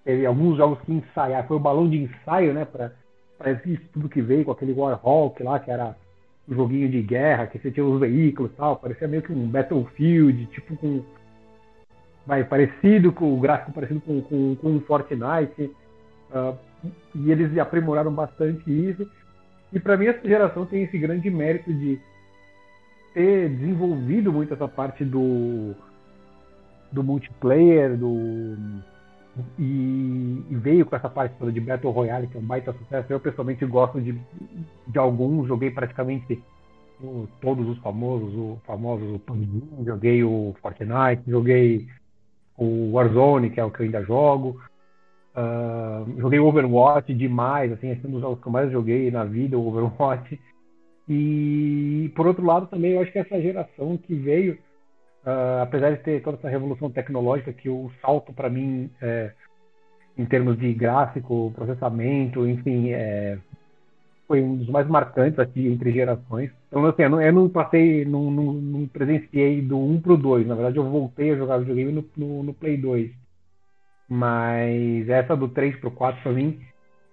teve 0.04 0.26
alguns 0.26 0.56
jogos 0.56 0.80
que 0.80 0.92
ensaiar, 0.92 1.46
foi 1.46 1.56
o 1.56 1.60
balão 1.60 1.88
de 1.88 1.96
ensaio, 1.96 2.52
né, 2.52 2.64
para 2.64 2.90
isso 3.64 3.82
tudo 3.92 4.08
que 4.08 4.20
veio 4.20 4.44
com 4.44 4.50
aquele 4.50 4.72
Warhawk 4.72 5.40
lá, 5.42 5.60
que 5.60 5.70
era 5.70 5.96
um 6.48 6.54
joguinho 6.54 6.88
de 6.88 7.00
guerra, 7.02 7.46
que 7.46 7.58
você 7.58 7.70
tinha 7.70 7.86
os 7.86 8.00
veículos 8.00 8.50
e 8.52 8.56
tal, 8.56 8.76
parecia 8.76 9.06
meio 9.06 9.22
que 9.22 9.32
um 9.32 9.46
Battlefield, 9.48 10.46
tipo 10.46 10.76
com. 10.76 11.04
Vai, 12.26 12.44
parecido 12.44 13.12
com 13.12 13.36
o 13.36 13.40
gráfico 13.40 13.72
parecido 13.72 14.00
com, 14.00 14.20
com, 14.22 14.56
com 14.56 14.80
Fortnite. 14.80 15.70
Uh, 16.30 16.56
e 17.14 17.30
eles 17.30 17.56
aprimoraram 17.58 18.12
bastante 18.12 18.70
isso. 18.70 19.08
E 19.72 19.80
para 19.80 19.96
mim 19.96 20.06
essa 20.06 20.26
geração 20.26 20.66
tem 20.66 20.84
esse 20.84 20.98
grande 20.98 21.30
mérito 21.30 21.72
de 21.72 21.98
ter 23.14 23.48
desenvolvido 23.48 24.32
muito 24.32 24.54
essa 24.54 24.68
parte 24.68 25.04
do 25.04 25.74
do 26.90 27.02
multiplayer, 27.02 27.96
do 27.96 28.54
e, 29.58 30.44
e, 30.50 30.54
veio 30.56 30.84
com 30.84 30.94
essa 30.94 31.08
parte 31.08 31.34
toda 31.38 31.50
de 31.50 31.60
Battle 31.60 31.90
Royale, 31.90 32.26
que 32.26 32.36
é 32.36 32.40
um 32.40 32.44
baita 32.44 32.72
sucesso. 32.74 33.10
Eu 33.10 33.18
pessoalmente 33.18 33.64
gosto 33.64 33.98
de, 34.00 34.12
de 34.86 34.98
alguns, 34.98 35.48
joguei 35.48 35.70
praticamente 35.70 36.42
o, 37.00 37.26
todos 37.40 37.66
os 37.66 37.78
famosos, 37.78 38.34
o 38.34 38.60
famosos 38.66 39.14
o 39.14 39.18
PUBG, 39.18 39.62
joguei 39.86 40.22
o 40.22 40.54
Fortnite, 40.60 41.22
joguei 41.26 41.88
o 42.58 42.92
Warzone, 42.92 43.48
que 43.48 43.58
é 43.58 43.64
o 43.64 43.70
que 43.70 43.80
eu 43.80 43.86
ainda 43.86 44.02
jogo. 44.04 44.60
Uh, 45.34 46.20
joguei 46.20 46.38
Overwatch 46.38 47.14
demais, 47.14 47.72
assim, 47.72 47.90
é 47.90 47.98
um 48.04 48.10
dos 48.10 48.20
jogos 48.20 48.40
que 48.40 48.46
eu 48.46 48.52
mais 48.52 48.70
joguei 48.70 49.10
na 49.10 49.24
vida, 49.24 49.58
o 49.58 49.66
Overwatch. 49.66 50.38
E 51.08 52.12
por 52.14 52.26
outro 52.26 52.44
lado 52.44 52.66
também 52.66 52.92
eu 52.92 53.00
acho 53.00 53.12
que 53.12 53.18
essa 53.18 53.40
geração 53.40 53.96
que 53.96 54.14
veio 54.14 54.58
Uh, 55.22 55.62
apesar 55.62 55.90
de 55.92 56.02
ter 56.02 56.20
toda 56.20 56.36
essa 56.36 56.48
revolução 56.48 56.90
tecnológica, 56.90 57.52
que 57.52 57.68
o 57.68 57.92
salto 58.00 58.32
para 58.32 58.50
mim, 58.50 58.90
é, 59.00 59.30
em 60.18 60.24
termos 60.26 60.58
de 60.58 60.72
gráfico, 60.74 61.52
processamento, 61.54 62.44
enfim, 62.44 62.90
é, 62.90 63.38
foi 64.26 64.42
um 64.42 64.56
dos 64.56 64.68
mais 64.68 64.88
marcantes 64.88 65.38
aqui 65.38 65.68
entre 65.68 65.92
gerações. 65.92 66.50
Então, 66.66 66.84
assim, 66.86 67.02
eu 67.02 67.10
não, 67.10 67.22
eu 67.22 67.32
não 67.32 67.48
passei, 67.48 68.04
não, 68.04 68.32
não, 68.32 68.52
não, 68.52 68.86
presenciei 68.88 69.62
do 69.62 69.78
1 69.78 70.00
pro 70.00 70.16
2. 70.16 70.44
Na 70.44 70.56
verdade, 70.56 70.78
eu 70.78 70.90
voltei 70.90 71.30
a 71.30 71.36
jogar 71.36 71.58
videogame 71.58 71.92
no, 71.92 72.04
no, 72.16 72.42
no 72.42 72.54
Play 72.54 72.76
2. 72.76 73.12
Mas 74.14 75.08
essa 75.08 75.34
do 75.34 75.48
3 75.48 75.74
pro 75.76 75.90
4, 75.90 76.22
para 76.22 76.32
mim, 76.32 76.60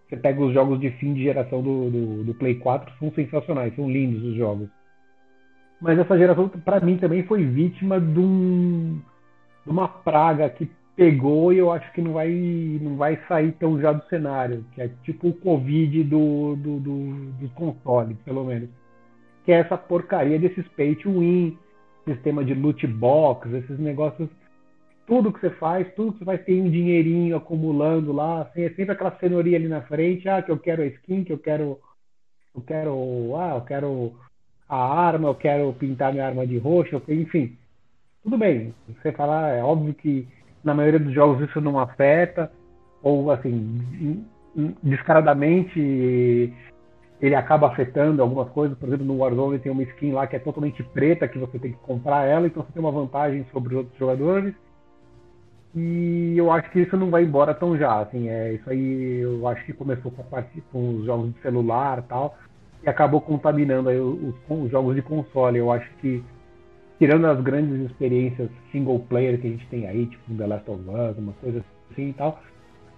você 0.05 0.17
pega 0.17 0.41
os 0.41 0.53
jogos 0.53 0.81
de 0.81 0.91
fim 0.91 1.13
de 1.13 1.23
geração 1.23 1.63
do, 1.63 1.89
do, 1.89 2.23
do 2.25 2.33
Play 2.33 2.55
4, 2.55 2.93
são 2.99 3.09
sensacionais, 3.13 3.73
são 3.73 3.89
lindos 3.89 4.21
os 4.21 4.35
jogos. 4.35 4.67
Mas 5.79 5.97
essa 5.97 6.17
geração, 6.17 6.49
para 6.49 6.81
mim, 6.81 6.97
também 6.97 7.23
foi 7.23 7.45
vítima 7.45 8.01
de, 8.01 8.19
um, 8.19 8.99
de, 9.65 9.71
uma 9.71 9.87
praga 9.87 10.49
que 10.49 10.69
pegou 10.93 11.53
e 11.53 11.59
eu 11.59 11.71
acho 11.71 11.89
que 11.93 12.01
não 12.01 12.11
vai, 12.11 12.29
não 12.81 12.97
vai 12.97 13.17
sair 13.29 13.53
tão 13.53 13.79
já 13.79 13.93
do 13.93 14.05
cenário, 14.09 14.65
que 14.73 14.81
é 14.81 14.89
tipo 15.05 15.29
o 15.29 15.33
Covid 15.33 16.03
do, 16.03 16.57
do, 16.57 16.79
do, 16.81 17.31
dos 17.39 17.51
consoles, 17.53 18.17
pelo 18.25 18.43
menos. 18.43 18.67
Que 19.45 19.53
é 19.53 19.59
essa 19.59 19.77
porcaria 19.77 20.37
desses 20.37 20.67
pay 20.75 20.95
to 20.95 21.17
win, 21.17 21.57
sistema 22.05 22.43
de 22.43 22.53
loot 22.53 22.85
box, 22.87 23.49
esses 23.53 23.79
negócios. 23.79 24.27
Tudo 25.09 25.33
que 25.33 25.41
você 25.41 25.49
faz, 25.49 25.91
tudo 25.95 26.13
que 26.13 26.19
você 26.19 26.25
faz 26.25 26.45
tem 26.45 26.61
um 26.61 26.69
dinheirinho 26.69 27.35
acumulando 27.35 28.13
lá, 28.13 28.43
assim, 28.43 28.61
é 28.61 28.69
sempre 28.69 28.91
aquela 28.91 29.17
cenourinha 29.17 29.57
ali 29.57 29.67
na 29.67 29.81
frente, 29.81 30.29
ah, 30.29 30.41
que 30.41 30.51
eu 30.51 30.59
quero 30.59 30.83
a 30.83 30.85
skin, 30.85 31.23
que 31.23 31.33
eu 31.33 31.39
quero. 31.39 31.79
Eu 32.55 32.61
quero. 32.61 33.35
Ah, 33.35 33.55
eu 33.55 33.61
quero 33.61 34.13
a 34.69 34.77
arma, 34.77 35.29
eu 35.29 35.35
quero 35.35 35.73
pintar 35.73 36.13
minha 36.13 36.27
arma 36.27 36.45
de 36.45 36.59
roxo, 36.59 37.01
enfim. 37.09 37.57
Tudo 38.21 38.37
bem, 38.37 38.71
você 38.87 39.11
falar, 39.11 39.49
é 39.49 39.63
óbvio 39.63 39.95
que 39.95 40.27
na 40.63 40.75
maioria 40.75 40.99
dos 40.99 41.13
jogos 41.13 41.49
isso 41.49 41.59
não 41.59 41.79
afeta, 41.79 42.51
ou 43.01 43.31
assim, 43.31 44.23
descaradamente 44.83 46.53
ele 47.19 47.35
acaba 47.35 47.67
afetando 47.67 48.21
algumas 48.21 48.49
coisas. 48.49 48.77
Por 48.77 48.87
exemplo, 48.87 49.05
no 49.05 49.17
Warzone 49.17 49.57
tem 49.57 49.71
uma 49.71 49.83
skin 49.83 50.11
lá 50.11 50.27
que 50.27 50.35
é 50.35 50.39
totalmente 50.39 50.83
preta, 50.83 51.27
que 51.27 51.39
você 51.39 51.57
tem 51.57 51.71
que 51.71 51.79
comprar 51.79 52.25
ela, 52.25 52.45
então 52.45 52.63
você 52.63 52.71
tem 52.71 52.81
uma 52.81 52.91
vantagem 52.91 53.43
sobre 53.51 53.73
os 53.73 53.79
outros 53.79 53.97
jogadores. 53.97 54.53
E 55.75 56.33
eu 56.35 56.51
acho 56.51 56.69
que 56.71 56.79
isso 56.79 56.97
não 56.97 57.09
vai 57.09 57.23
embora 57.23 57.53
tão 57.53 57.77
já, 57.77 58.01
assim, 58.01 58.27
é 58.27 58.53
isso 58.53 58.69
aí. 58.69 59.19
Eu 59.21 59.47
acho 59.47 59.65
que 59.65 59.73
começou 59.73 60.11
com, 60.11 60.21
a 60.21 60.25
parte, 60.25 60.63
com 60.71 60.95
os 60.95 61.05
jogos 61.05 61.33
de 61.33 61.41
celular, 61.41 62.01
tal 62.03 62.35
e 62.83 62.89
acabou 62.89 63.21
contaminando 63.21 63.89
aí 63.89 63.99
os, 63.99 64.33
os, 64.49 64.71
jogos 64.71 64.95
de 64.95 65.01
console. 65.01 65.57
Eu 65.57 65.71
acho 65.71 65.89
que, 66.01 66.23
tirando 66.97 67.25
as 67.25 67.41
grandes 67.41 67.89
experiências 67.89 68.49
single 68.71 68.99
player 68.99 69.39
que 69.39 69.47
a 69.47 69.49
gente 69.51 69.67
tem 69.67 69.87
aí, 69.87 70.05
tipo 70.05 70.33
The 70.35 70.47
Last 70.47 70.69
of 70.69 70.81
Us, 70.81 71.17
uma 71.17 71.33
coisa 71.33 71.63
assim 71.91 72.09
e 72.09 72.13
tal, 72.13 72.41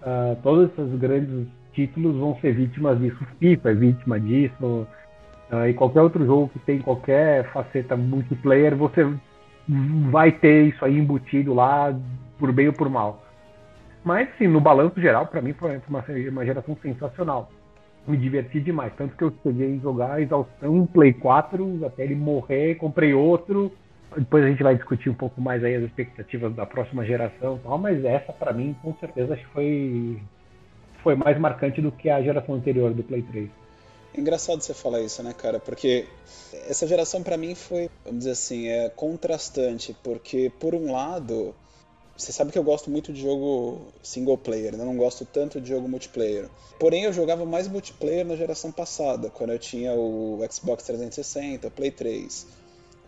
uh, 0.02 0.36
todos 0.42 0.70
esses 0.70 0.98
grandes 0.98 1.46
títulos 1.72 2.16
vão 2.16 2.36
ser 2.40 2.54
vítimas 2.54 2.98
disso. 2.98 3.18
FIFA 3.38 3.70
é 3.70 3.74
vítima 3.74 4.20
disso, 4.20 4.86
uh, 5.50 5.66
e 5.68 5.74
qualquer 5.74 6.02
outro 6.02 6.24
jogo 6.24 6.48
que 6.48 6.58
tem 6.60 6.78
qualquer 6.78 7.50
faceta 7.52 7.96
multiplayer, 7.96 8.76
você 8.76 9.12
vai 10.10 10.32
ter 10.32 10.68
isso 10.68 10.84
aí 10.84 10.98
embutido 10.98 11.54
lá, 11.54 11.96
por 12.42 12.50
bem 12.50 12.66
ou 12.66 12.72
por 12.72 12.88
mal. 12.88 13.22
Mas, 14.02 14.28
sim, 14.36 14.48
no 14.48 14.60
balanço 14.60 15.00
geral, 15.00 15.28
para 15.28 15.40
mim 15.40 15.52
foi 15.52 15.80
uma, 15.88 16.04
uma 16.28 16.44
geração 16.44 16.76
sensacional 16.82 17.48
me 18.04 18.16
diverti 18.16 18.58
demais. 18.58 18.92
Tanto 18.96 19.16
que 19.16 19.22
eu 19.22 19.32
cheguei 19.44 19.76
a 19.76 19.78
jogar 19.78 20.20
exaustão 20.20 20.84
Play 20.86 21.12
4 21.12 21.86
até 21.86 22.02
ele 22.02 22.16
morrer, 22.16 22.74
comprei 22.74 23.14
outro. 23.14 23.72
Depois 24.16 24.42
a 24.44 24.48
gente 24.48 24.60
vai 24.60 24.74
discutir 24.74 25.08
um 25.08 25.14
pouco 25.14 25.40
mais 25.40 25.62
aí 25.62 25.76
as 25.76 25.84
expectativas 25.84 26.52
da 26.52 26.66
próxima 26.66 27.04
geração 27.04 27.60
tal, 27.62 27.78
mas 27.78 28.04
essa 28.04 28.32
para 28.32 28.52
mim 28.52 28.74
com 28.82 28.92
certeza 28.96 29.38
foi 29.52 30.20
foi 31.00 31.14
mais 31.14 31.38
marcante 31.38 31.80
do 31.80 31.92
que 31.92 32.10
a 32.10 32.20
geração 32.20 32.56
anterior 32.56 32.92
do 32.92 33.04
Play 33.04 33.22
3. 33.22 33.48
É 34.14 34.20
engraçado 34.20 34.60
você 34.60 34.74
falar 34.74 35.00
isso, 35.00 35.22
né, 35.22 35.32
cara? 35.32 35.60
Porque 35.60 36.06
essa 36.68 36.88
geração 36.88 37.22
para 37.22 37.36
mim 37.36 37.54
foi, 37.54 37.88
vamos 38.04 38.18
dizer 38.18 38.32
assim, 38.32 38.66
é 38.66 38.88
contrastante, 38.90 39.96
porque 40.02 40.52
por 40.60 40.74
um 40.74 40.90
lado, 40.92 41.54
você 42.16 42.32
sabe 42.32 42.52
que 42.52 42.58
eu 42.58 42.62
gosto 42.62 42.90
muito 42.90 43.12
de 43.12 43.20
jogo 43.20 43.86
single 44.02 44.36
player, 44.36 44.76
né? 44.76 44.84
não 44.84 44.96
gosto 44.96 45.24
tanto 45.24 45.60
de 45.60 45.68
jogo 45.68 45.88
multiplayer. 45.88 46.48
Porém, 46.78 47.04
eu 47.04 47.12
jogava 47.12 47.44
mais 47.44 47.68
multiplayer 47.68 48.24
na 48.24 48.36
geração 48.36 48.70
passada, 48.70 49.30
quando 49.30 49.50
eu 49.50 49.58
tinha 49.58 49.92
o 49.94 50.38
Xbox 50.50 50.84
360, 50.84 51.68
o 51.68 51.70
Play 51.70 51.90
3. 51.90 52.46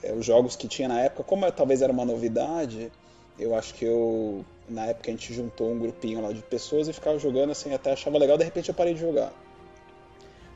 É, 0.03 0.13
os 0.13 0.25
jogos 0.25 0.57
que 0.57 0.67
tinha 0.67 0.89
na 0.89 1.01
época, 1.01 1.23
como 1.23 1.51
talvez 1.53 1.83
era 1.83 1.93
uma 1.93 2.05
novidade, 2.05 2.91
eu 3.39 3.55
acho 3.55 3.75
que 3.75 3.85
eu. 3.85 4.45
Na 4.69 4.87
época 4.87 5.11
a 5.11 5.13
gente 5.13 5.33
juntou 5.35 5.71
um 5.71 5.79
grupinho 5.79 6.23
lá 6.23 6.33
de 6.33 6.43
pessoas 6.43 6.89
e 6.89 6.93
ficava 6.93 7.19
jogando 7.19 7.51
assim, 7.51 7.75
até 7.75 7.93
achava 7.93 8.17
legal, 8.17 8.39
de 8.39 8.45
repente 8.45 8.69
eu 8.69 8.75
parei 8.75 8.95
de 8.95 9.01
jogar. 9.01 9.33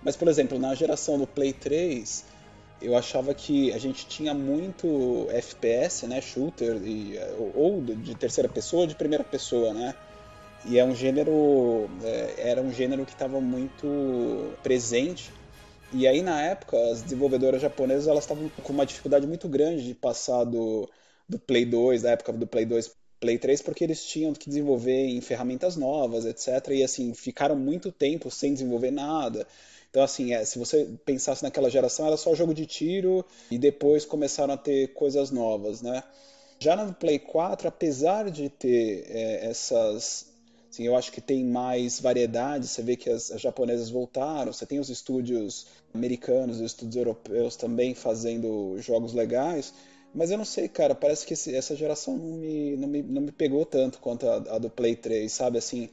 Mas, 0.02 0.16
por 0.16 0.28
exemplo, 0.28 0.58
na 0.58 0.74
geração 0.74 1.18
do 1.18 1.26
Play 1.26 1.52
3 1.52 2.24
eu 2.80 2.96
achava 2.96 3.34
que 3.34 3.72
a 3.72 3.78
gente 3.78 4.06
tinha 4.06 4.32
muito 4.32 5.26
FPS, 5.30 6.06
né, 6.06 6.20
shooter, 6.20 6.76
e, 6.84 7.18
ou 7.54 7.82
de 7.82 8.14
terceira 8.14 8.48
pessoa 8.48 8.82
ou 8.82 8.86
de 8.86 8.94
primeira 8.94 9.24
pessoa, 9.24 9.72
né? 9.74 9.94
E 10.64 10.78
é 10.78 10.84
um 10.84 10.94
gênero, 10.94 11.88
é, 12.02 12.50
era 12.50 12.62
um 12.62 12.72
gênero 12.72 13.04
que 13.04 13.12
estava 13.12 13.40
muito 13.40 14.52
presente. 14.62 15.32
E 15.92 16.06
aí 16.06 16.22
na 16.22 16.42
época 16.42 16.76
as 16.90 17.02
desenvolvedoras 17.02 17.62
japonesas 17.62 18.06
elas 18.06 18.24
estavam 18.24 18.50
com 18.62 18.72
uma 18.72 18.84
dificuldade 18.84 19.26
muito 19.26 19.48
grande 19.48 19.84
de 19.86 19.94
passar 19.94 20.44
do, 20.44 20.88
do 21.28 21.38
Play 21.38 21.64
2, 21.64 22.02
da 22.02 22.10
época 22.10 22.32
do 22.32 22.46
Play 22.46 22.66
2 22.66 22.94
Play 23.20 23.38
3 23.38 23.62
porque 23.62 23.84
eles 23.84 24.04
tinham 24.04 24.32
que 24.32 24.48
desenvolver 24.48 25.06
em 25.06 25.20
ferramentas 25.20 25.76
novas, 25.76 26.24
etc. 26.24 26.72
E 26.72 26.84
assim, 26.84 27.14
ficaram 27.14 27.56
muito 27.56 27.90
tempo 27.90 28.30
sem 28.30 28.52
desenvolver 28.52 28.90
nada. 28.90 29.46
Então, 29.90 30.02
assim, 30.02 30.34
é, 30.34 30.44
se 30.44 30.58
você 30.58 30.86
pensasse 31.04 31.42
naquela 31.42 31.70
geração, 31.70 32.06
era 32.06 32.16
só 32.16 32.34
jogo 32.34 32.52
de 32.52 32.66
tiro 32.66 33.24
e 33.50 33.58
depois 33.58 34.04
começaram 34.04 34.52
a 34.52 34.56
ter 34.56 34.92
coisas 34.92 35.30
novas, 35.30 35.80
né? 35.80 36.02
Já 36.60 36.76
no 36.76 36.92
Play 36.92 37.18
4, 37.18 37.68
apesar 37.68 38.30
de 38.30 38.48
ter 38.48 39.06
é, 39.08 39.46
essas. 39.48 40.26
Assim, 40.70 40.84
eu 40.84 40.96
acho 40.96 41.10
que 41.10 41.20
tem 41.20 41.44
mais 41.44 42.00
variedade. 42.00 42.66
Você 42.66 42.82
vê 42.82 42.96
que 42.96 43.08
as, 43.08 43.30
as, 43.30 43.40
japonesas 43.40 43.88
voltaram. 43.88 44.52
Você 44.52 44.66
tem 44.66 44.78
os 44.78 44.90
estúdios 44.90 45.66
americanos, 45.94 46.56
os 46.56 46.62
estúdios 46.62 46.96
europeus 46.96 47.56
também 47.56 47.94
fazendo 47.94 48.76
jogos 48.78 49.14
legais. 49.14 49.72
Mas 50.14 50.30
eu 50.30 50.36
não 50.36 50.44
sei, 50.44 50.68
cara. 50.68 50.94
Parece 50.94 51.24
que 51.24 51.32
esse, 51.32 51.54
essa 51.54 51.74
geração 51.76 52.16
não 52.18 52.36
me, 52.36 52.76
não, 52.76 52.88
me, 52.88 53.02
não 53.02 53.22
me 53.22 53.32
pegou 53.32 53.64
tanto 53.64 53.98
quanto 54.00 54.28
a, 54.28 54.36
a 54.56 54.58
do 54.58 54.68
Play 54.68 54.96
3, 54.96 55.30
sabe? 55.32 55.58
Assim, 55.58 55.88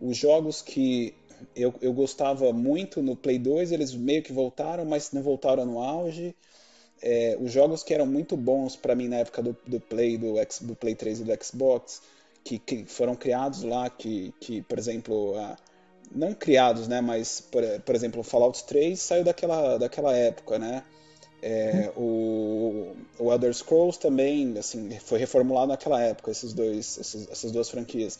os 0.00 0.16
jogos 0.16 0.62
que 0.62 1.14
eu, 1.54 1.74
eu 1.80 1.92
gostava 1.92 2.52
muito 2.52 3.02
no 3.02 3.16
Play 3.16 3.38
2, 3.38 3.72
eles 3.72 3.94
meio 3.94 4.22
que 4.22 4.32
voltaram, 4.32 4.84
mas 4.84 5.12
não 5.12 5.22
voltaram 5.22 5.64
no 5.64 5.80
auge. 5.80 6.34
É, 7.02 7.36
os 7.40 7.50
jogos 7.50 7.82
que 7.82 7.94
eram 7.94 8.06
muito 8.06 8.36
bons 8.36 8.76
para 8.76 8.94
mim 8.94 9.08
na 9.08 9.16
época 9.16 9.42
do, 9.42 9.56
do 9.66 9.80
Play, 9.80 10.18
do, 10.18 10.38
X, 10.38 10.60
do 10.60 10.74
Play 10.74 10.94
3 10.94 11.20
e 11.20 11.24
do 11.24 11.44
Xbox, 11.44 12.02
que, 12.44 12.58
que 12.58 12.84
foram 12.84 13.14
criados 13.14 13.62
lá, 13.62 13.88
que, 13.88 14.34
que 14.40 14.62
por 14.62 14.78
exemplo, 14.78 15.36
a, 15.38 15.56
não 16.14 16.34
criados, 16.34 16.88
né, 16.88 17.00
mas, 17.00 17.40
por, 17.40 17.62
por 17.80 17.94
exemplo, 17.94 18.20
o 18.20 18.24
Fallout 18.24 18.64
3 18.64 19.00
saiu 19.00 19.24
daquela, 19.24 19.78
daquela 19.78 20.14
época, 20.14 20.58
né? 20.58 20.82
É, 21.42 21.90
o, 21.96 22.94
o 23.18 23.32
Elder 23.32 23.54
Scrolls 23.54 23.98
também, 23.98 24.58
assim, 24.58 24.90
foi 25.00 25.18
reformulado 25.18 25.68
naquela 25.68 26.02
época, 26.02 26.30
esses 26.30 26.52
dois, 26.52 26.98
esses, 26.98 27.28
essas 27.30 27.50
duas 27.50 27.70
franquias. 27.70 28.18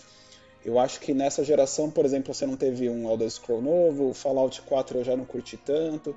Eu 0.64 0.78
acho 0.78 1.00
que 1.00 1.14
nessa 1.14 1.42
geração, 1.44 1.90
por 1.90 2.04
exemplo, 2.04 2.34
você 2.34 2.46
não 2.46 2.56
teve 2.56 2.88
um 2.90 3.10
Elder 3.10 3.30
Scroll 3.30 3.62
novo, 3.62 4.10
o 4.10 4.14
Fallout 4.14 4.60
4 4.62 4.98
eu 4.98 5.04
já 5.04 5.16
não 5.16 5.24
curti 5.24 5.56
tanto, 5.56 6.14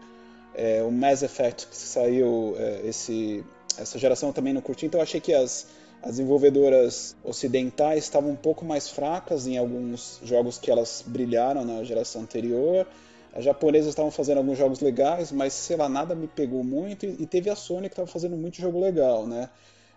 É, 0.55 0.83
o 0.83 0.91
Mass 0.91 1.23
Effect 1.23 1.67
que 1.67 1.75
saiu 1.75 2.55
é, 2.59 2.81
esse, 2.85 3.43
essa 3.77 3.97
geração 3.97 4.29
eu 4.29 4.33
também 4.33 4.53
não 4.53 4.61
curti, 4.61 4.85
então 4.85 4.99
eu 4.99 5.03
achei 5.03 5.19
que 5.19 5.33
as, 5.33 5.65
as 6.03 6.11
desenvolvedoras 6.11 7.15
ocidentais 7.23 8.03
estavam 8.03 8.31
um 8.31 8.35
pouco 8.35 8.63
mais 8.65 8.89
fracas 8.89 9.47
em 9.47 9.57
alguns 9.57 10.19
jogos 10.23 10.57
que 10.59 10.69
elas 10.69 11.03
brilharam 11.07 11.65
na 11.65 11.83
geração 11.83 12.21
anterior. 12.21 12.85
As 13.33 13.43
japonesas 13.43 13.89
estavam 13.89 14.11
fazendo 14.11 14.37
alguns 14.37 14.57
jogos 14.57 14.79
legais, 14.79 15.31
mas 15.31 15.53
sei 15.53 15.75
lá, 15.75 15.89
nada 15.89 16.13
me 16.13 16.27
pegou 16.27 16.63
muito. 16.63 17.05
E 17.05 17.25
teve 17.25 17.49
a 17.49 17.55
Sony 17.55 17.87
que 17.89 17.93
estava 17.93 18.07
fazendo 18.07 18.37
muito 18.37 18.57
jogo 18.57 18.79
legal, 18.79 19.25
né? 19.25 19.49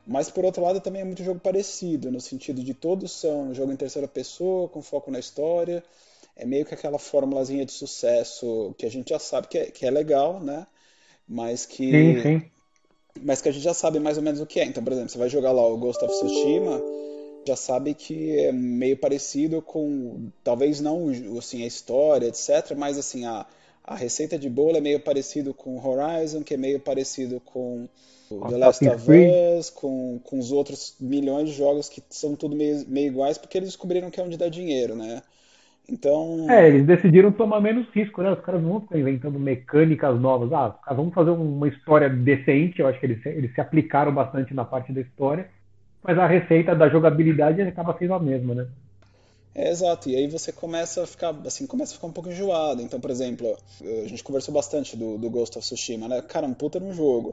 Mas 0.06 0.30
por 0.30 0.44
outro 0.44 0.62
lado 0.62 0.80
também 0.80 1.02
é 1.02 1.04
muito 1.04 1.24
jogo 1.24 1.40
parecido, 1.40 2.12
no 2.12 2.20
sentido 2.20 2.62
de 2.62 2.72
todos 2.72 3.10
são 3.10 3.52
jogo 3.52 3.72
em 3.72 3.76
terceira 3.76 4.06
pessoa, 4.06 4.68
com 4.68 4.80
foco 4.80 5.10
na 5.10 5.18
história. 5.18 5.82
É 6.36 6.46
meio 6.46 6.64
que 6.64 6.74
aquela 6.74 6.98
formulazinha 6.98 7.64
de 7.64 7.72
sucesso 7.72 8.72
que 8.78 8.86
a 8.86 8.90
gente 8.90 9.08
já 9.08 9.18
sabe 9.18 9.48
que 9.48 9.58
é, 9.58 9.64
que 9.66 9.84
é 9.84 9.90
legal, 9.90 10.38
né? 10.38 10.66
Mas 11.26 11.66
que. 11.66 11.90
Sim, 11.90 12.22
sim. 12.22 12.42
Mas 13.22 13.40
que 13.40 13.48
a 13.48 13.52
gente 13.52 13.62
já 13.62 13.74
sabe 13.74 13.98
mais 13.98 14.16
ou 14.18 14.22
menos 14.22 14.40
o 14.40 14.46
que 14.46 14.60
é. 14.60 14.64
Então, 14.64 14.84
por 14.84 14.92
exemplo, 14.92 15.10
você 15.10 15.18
vai 15.18 15.28
jogar 15.28 15.50
lá 15.50 15.66
o 15.66 15.76
Ghost 15.78 16.04
of 16.04 16.14
Tsushima, 16.14 16.82
já 17.46 17.56
sabe 17.56 17.94
que 17.94 18.38
é 18.38 18.52
meio 18.52 18.96
parecido 18.96 19.60
com. 19.62 20.30
Talvez 20.44 20.80
não 20.80 21.08
assim, 21.38 21.64
a 21.64 21.66
história, 21.66 22.26
etc., 22.28 22.76
mas 22.76 22.98
assim, 22.98 23.24
a, 23.24 23.46
a 23.82 23.96
receita 23.96 24.38
de 24.38 24.50
bolo 24.50 24.76
é 24.76 24.80
meio 24.80 25.00
parecido 25.00 25.54
com 25.54 25.84
Horizon, 25.84 26.42
que 26.44 26.54
é 26.54 26.56
meio 26.58 26.78
parecido 26.78 27.40
com 27.40 27.88
The 28.28 28.56
Last 28.56 28.88
of 28.88 29.10
Us, 29.10 29.70
com, 29.70 30.20
com 30.24 30.38
os 30.38 30.52
outros 30.52 30.96
milhões 31.00 31.50
de 31.50 31.56
jogos 31.56 31.88
que 31.88 32.02
são 32.10 32.34
tudo 32.34 32.56
meio, 32.56 32.84
meio 32.88 33.08
iguais, 33.08 33.38
porque 33.38 33.58
eles 33.58 33.68
descobriram 33.68 34.10
que 34.10 34.20
é 34.20 34.22
onde 34.22 34.36
dá 34.36 34.48
dinheiro, 34.48 34.96
né? 34.96 35.22
Então. 35.88 36.50
É, 36.50 36.66
eles 36.66 36.84
decidiram 36.84 37.30
tomar 37.30 37.60
menos 37.60 37.86
risco, 37.90 38.22
né? 38.22 38.32
Os 38.32 38.40
caras 38.40 38.60
não 38.62 38.80
vão 38.80 38.98
inventando 38.98 39.38
mecânicas 39.38 40.20
novas. 40.20 40.52
Ah, 40.52 40.76
vamos 40.94 41.14
fazer 41.14 41.30
uma 41.30 41.68
história 41.68 42.08
decente. 42.10 42.80
Eu 42.80 42.88
acho 42.88 42.98
que 42.98 43.06
eles, 43.06 43.24
eles 43.24 43.54
se 43.54 43.60
aplicaram 43.60 44.12
bastante 44.12 44.52
na 44.52 44.64
parte 44.64 44.92
da 44.92 45.00
história. 45.00 45.48
Mas 46.02 46.18
a 46.18 46.26
receita 46.26 46.74
da 46.74 46.88
jogabilidade 46.88 47.60
acaba 47.62 47.96
sendo 47.98 48.14
a 48.14 48.18
mesma, 48.18 48.54
né? 48.54 48.66
É, 49.54 49.70
exato, 49.70 50.10
e 50.10 50.14
aí 50.14 50.28
você 50.28 50.52
começa 50.52 51.02
a 51.02 51.06
ficar 51.06 51.34
assim, 51.46 51.66
começa 51.66 51.92
a 51.92 51.94
ficar 51.94 52.08
um 52.08 52.12
pouco 52.12 52.28
enjoado. 52.28 52.82
Então, 52.82 53.00
por 53.00 53.10
exemplo, 53.10 53.56
a 53.80 54.06
gente 54.06 54.22
conversou 54.22 54.52
bastante 54.52 54.96
do, 54.96 55.16
do 55.16 55.30
Ghost 55.30 55.56
of 55.56 55.66
Tsushima, 55.66 56.06
né? 56.06 56.20
Cara, 56.20 56.46
um 56.46 56.52
puta 56.52 56.78
no 56.78 56.92
jogo. 56.92 57.32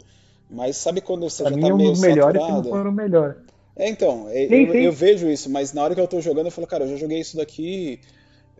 Mas 0.54 0.78
sabe 0.78 1.02
quando 1.02 1.30
você 1.30 1.44
pra 1.44 1.52
já 1.52 1.58
mim, 1.58 1.62
tá 1.62 1.70
é 1.70 1.74
um 1.74 1.78
meio 1.78 1.92
dos 1.92 2.00
melhores 2.00 2.42
saturado? 2.42 2.46
que 2.46 2.52
não 2.52 2.64
foram 2.64 2.92
o 2.92 2.94
melhor. 2.94 3.38
É, 3.76 3.90
então, 3.90 4.28
é, 4.30 4.48
Sim, 4.48 4.68
eu, 4.68 4.72
sim. 4.72 4.78
eu 4.78 4.92
vejo 4.94 5.28
isso, 5.30 5.50
mas 5.50 5.74
na 5.74 5.84
hora 5.84 5.96
que 5.96 6.02
eu 6.02 6.08
tô 6.08 6.22
jogando, 6.22 6.48
eu 6.48 6.52
falo, 6.52 6.68
cara, 6.68 6.86
eu 6.86 6.90
já 6.90 6.96
joguei 6.98 7.20
isso 7.20 7.38
daqui. 7.38 8.00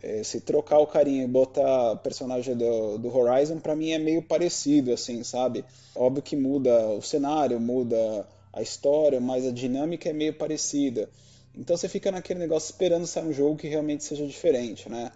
é, 0.02 0.24
se 0.24 0.42
trocar 0.42 0.80
o 0.80 0.88
carinha 0.88 1.24
e 1.24 1.28
botar 1.28 1.96
personagem 1.98 2.56
do, 2.58 2.98
do 2.98 3.16
Horizon, 3.18 3.60
pra 3.60 3.76
mim 3.76 3.92
é 3.92 4.00
meio 4.00 4.22
parecido, 4.22 4.92
assim, 4.94 5.24
sabe? 5.24 5.66
Óbvio 5.96 6.24
que 6.24 6.36
muda 6.36 6.88
o 6.90 7.02
cenário, 7.02 7.60
muda 7.60 8.28
a 8.52 8.62
história, 8.62 9.20
mas 9.22 9.46
a 9.48 9.52
dinâmica 9.52 10.10
é 10.10 10.14
meio 10.14 10.34
parecida. 10.34 11.10
Então 11.56 11.78
você 11.78 11.88
fica 11.88 12.12
naquele 12.12 12.40
negócio 12.40 12.72
esperando 12.72 13.08
sair 13.08 13.26
um 13.26 13.34
jogo 13.34 13.58
que 13.58 13.68
realmente 13.68 14.04
seja 14.04 14.26
diferente, 14.28 14.90
né? 14.90 15.12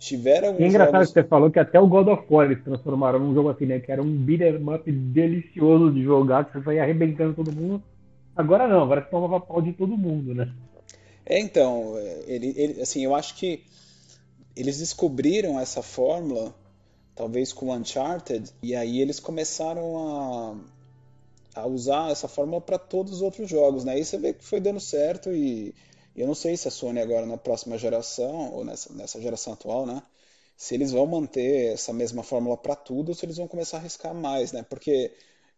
Tiveram 0.00 0.58
E 0.58 0.64
é 0.64 0.66
engraçado 0.68 1.06
jogos. 1.06 1.08
que 1.08 1.14
você 1.14 1.24
falou 1.24 1.50
que 1.50 1.58
até 1.58 1.80
o 1.80 1.86
God 1.88 2.08
of 2.08 2.24
War 2.30 2.46
eles 2.50 2.62
transformaram 2.64 3.18
num 3.18 3.34
jogo 3.34 3.48
assim, 3.50 3.64
né? 3.66 3.80
Que 3.80 3.90
era 3.92 4.02
um 4.02 4.14
beat'em 4.24 4.62
up 4.74 4.90
delicioso 4.92 5.92
de 5.92 6.02
jogar, 6.02 6.44
que 6.44 6.52
você 6.52 6.62
saía 6.64 6.82
arrebentando 6.82 7.34
todo 7.34 7.52
mundo. 7.52 7.82
Agora 8.36 8.68
não, 8.68 8.82
agora 8.82 9.02
você 9.02 9.10
tomava 9.10 9.40
pau 9.40 9.62
de 9.62 9.72
todo 9.74 9.96
mundo, 9.96 10.34
né? 10.34 10.52
É, 11.26 11.38
então, 11.38 11.96
é, 11.98 12.24
ele, 12.26 12.52
ele- 12.56 12.82
assim, 12.82 13.04
eu 13.04 13.14
acho 13.14 13.34
que 13.36 13.62
eles 14.56 14.78
descobriram 14.78 15.58
essa 15.60 15.82
fórmula, 15.82 16.54
talvez 17.14 17.52
com 17.52 17.68
o 17.68 17.74
Uncharted, 17.74 18.50
e 18.62 18.74
aí 18.76 19.00
eles 19.00 19.20
começaram 19.20 20.58
a, 21.54 21.62
a 21.62 21.66
usar 21.66 22.10
essa 22.10 22.28
fórmula 22.28 22.60
para 22.60 22.78
todos 22.78 23.12
os 23.14 23.22
outros 23.22 23.48
jogos, 23.50 23.84
né? 23.84 23.92
Aí 23.94 24.04
você 24.04 24.18
vê 24.18 24.32
que 24.32 24.44
foi 24.44 24.60
dando 24.60 24.80
certo 24.80 25.30
e 25.32 25.74
eu 26.20 26.26
não 26.26 26.34
sei 26.34 26.56
se 26.56 26.68
a 26.68 26.70
Sony 26.70 27.00
agora 27.00 27.26
na 27.26 27.36
próxima 27.36 27.78
geração, 27.78 28.52
ou 28.52 28.64
nessa, 28.64 28.92
nessa 28.92 29.20
geração 29.20 29.52
atual, 29.52 29.86
né? 29.86 30.02
Se 30.56 30.74
eles 30.74 30.90
vão 30.92 31.06
manter 31.06 31.72
essa 31.74 31.92
mesma 31.92 32.22
fórmula 32.22 32.56
para 32.56 32.74
tudo 32.74 33.10
ou 33.10 33.14
se 33.14 33.24
eles 33.24 33.36
vão 33.36 33.46
começar 33.46 33.76
a 33.76 33.80
arriscar 33.80 34.14
mais, 34.14 34.50
né? 34.52 34.64
Porque, 34.68 35.12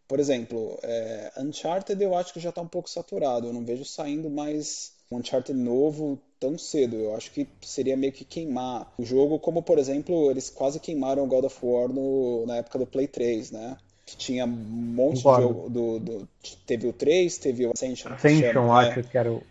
por 0.07 0.19
exemplo, 0.19 0.77
é, 0.83 1.31
Uncharted 1.39 2.01
eu 2.03 2.15
acho 2.15 2.33
que 2.33 2.39
já 2.39 2.49
está 2.49 2.61
um 2.61 2.67
pouco 2.67 2.89
saturado, 2.89 3.47
eu 3.47 3.53
não 3.53 3.65
vejo 3.65 3.83
saindo 3.85 4.29
mais 4.29 4.93
um 5.11 5.17
Uncharted 5.17 5.57
novo 5.57 6.19
tão 6.39 6.57
cedo. 6.57 6.95
Eu 6.95 7.15
acho 7.15 7.31
que 7.31 7.47
seria 7.61 7.97
meio 7.97 8.13
que 8.13 8.23
queimar 8.23 8.93
o 8.97 9.03
jogo, 9.03 9.39
como 9.39 9.61
por 9.63 9.77
exemplo, 9.79 10.29
eles 10.31 10.49
quase 10.49 10.79
queimaram 10.79 11.23
o 11.23 11.27
God 11.27 11.45
of 11.45 11.57
War 11.65 11.89
no, 11.89 12.45
na 12.45 12.57
época 12.57 12.77
do 12.79 12.85
Play 12.85 13.07
3, 13.07 13.51
né? 13.51 13.77
Que 14.05 14.15
tinha 14.17 14.45
um 14.45 14.47
monte 14.49 15.17
Concordo. 15.23 15.47
de 15.47 15.53
jogo. 15.53 15.69
Do, 15.69 15.99
do- 15.99 16.29
teve 16.65 16.87
o 16.87 16.93
3, 16.93 17.37
teve 17.37 17.65
o 17.65 17.71
Ascension. 17.73 18.11
Ascension, 18.13 18.53
chama, 18.53 18.85
é. 18.85 18.89
acho 18.89 19.03
que 19.03 19.17
era 19.17 19.31
o. 19.31 19.41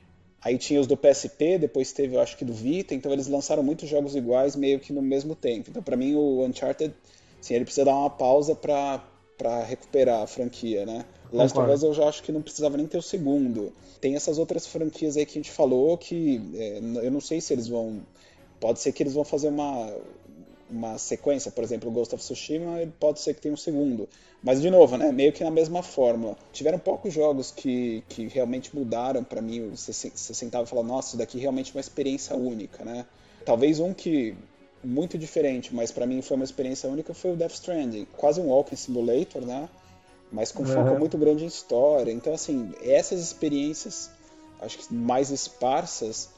Aí 0.43 0.57
tinha 0.57 0.81
os 0.81 0.87
do 0.87 0.97
PSP, 0.97 1.59
depois 1.59 1.93
teve, 1.93 2.17
eu 2.17 2.21
acho 2.21 2.37
que 2.37 2.45
do 2.45 2.53
Vita, 2.53 2.95
então 2.95 3.13
eles 3.13 3.29
lançaram 3.29 3.63
muitos 3.63 3.89
jogos 3.89 4.17
iguais 4.17 4.57
meio 4.57 4.81
que 4.81 4.93
no 4.93 5.03
mesmo 5.03 5.35
tempo. 5.35 5.69
Então, 5.69 5.83
pra 5.83 5.97
mim, 5.97 6.15
o 6.15 6.45
Uncharted, 6.45 6.95
assim, 7.39 7.55
ele 7.55 7.65
precisa 7.65 7.85
dar 7.85 7.95
uma 7.95 8.09
pausa 8.09 8.55
pra, 8.55 9.05
pra 9.37 9.63
recuperar 9.63 10.23
a 10.23 10.27
franquia, 10.27 10.87
né? 10.87 11.05
Last 11.33 11.59
of. 11.59 11.71
Us 11.71 11.83
eu 11.83 11.95
já 11.95 12.09
acho 12.09 12.23
que 12.23 12.33
não 12.33 12.43
precisava 12.43 12.77
nem 12.77 12.87
ter 12.87 12.97
o 12.97 13.03
segundo. 13.03 13.73
Tem 14.01 14.17
essas 14.17 14.39
outras 14.39 14.67
franquias 14.67 15.17
aí 15.17 15.27
que 15.27 15.39
a 15.39 15.43
gente 15.43 15.51
falou 15.51 15.97
que 15.99 16.41
é, 16.55 16.79
eu 16.79 17.11
não 17.11 17.21
sei 17.21 17.41
se 17.41 17.53
eles 17.53 17.69
vão. 17.69 18.01
Pode 18.59 18.81
ser 18.81 18.93
que 18.93 19.03
eles 19.03 19.15
vão 19.15 19.25
fazer 19.25 19.49
uma, 19.49 19.95
uma 20.71 20.99
sequência, 20.99 21.51
por 21.51 21.65
exemplo, 21.65 21.89
o 21.89 21.93
Ghost 21.93 22.15
of 22.15 22.23
Tsushima, 22.23 22.81
ele 22.81 22.93
pode 22.99 23.21
ser 23.21 23.35
que 23.35 23.41
tenha 23.41 23.53
um 23.55 23.57
segundo. 23.57 24.09
Mas, 24.43 24.61
de 24.63 24.71
novo, 24.71 24.97
né, 24.97 25.13
meio 25.13 25.33
que 25.33 25.45
na 25.45 25.51
mesma 25.51 25.83
fórmula. 25.83 26.37
Tiveram 26.53 26.79
poucos 26.79 27.13
jogos 27.13 27.51
que, 27.51 28.03
que 28.09 28.27
realmente 28.29 28.75
mudaram 28.75 29.23
pra 29.23 29.43
mim. 29.43 29.71
Você, 29.71 29.93
você 29.93 30.35
sentava 30.35 30.65
e 30.65 30.67
falava, 30.67 30.89
nossa, 30.89 31.09
isso 31.09 31.17
daqui 31.17 31.39
realmente 31.39 31.71
é 31.71 31.75
uma 31.75 31.81
experiência 31.81 32.35
única, 32.37 32.85
né? 32.85 33.05
Talvez 33.45 33.81
um 33.81 33.93
que 33.93 34.35
muito 34.83 35.19
diferente, 35.19 35.75
mas 35.75 35.91
pra 35.91 36.07
mim 36.07 36.23
foi 36.23 36.37
uma 36.37 36.45
experiência 36.45 36.89
única, 36.89 37.13
foi 37.13 37.33
o 37.33 37.37
Death 37.37 37.53
Stranding. 37.53 38.07
Quase 38.17 38.41
um 38.41 38.47
walking 38.47 38.77
simulator, 38.77 39.45
né? 39.45 39.69
Mas 40.33 40.53
com 40.53 40.65
foco 40.65 40.95
Uhum. 40.95 41.01
muito 41.01 41.19
grande 41.19 41.45
em 41.45 41.47
história. 41.49 42.13
Então, 42.13 42.33
assim, 42.33 42.73
essas 42.83 43.21
experiências, 43.21 44.11
acho 44.61 44.79
que 44.79 44.95
mais 44.95 45.31
esparsas, 45.31 46.31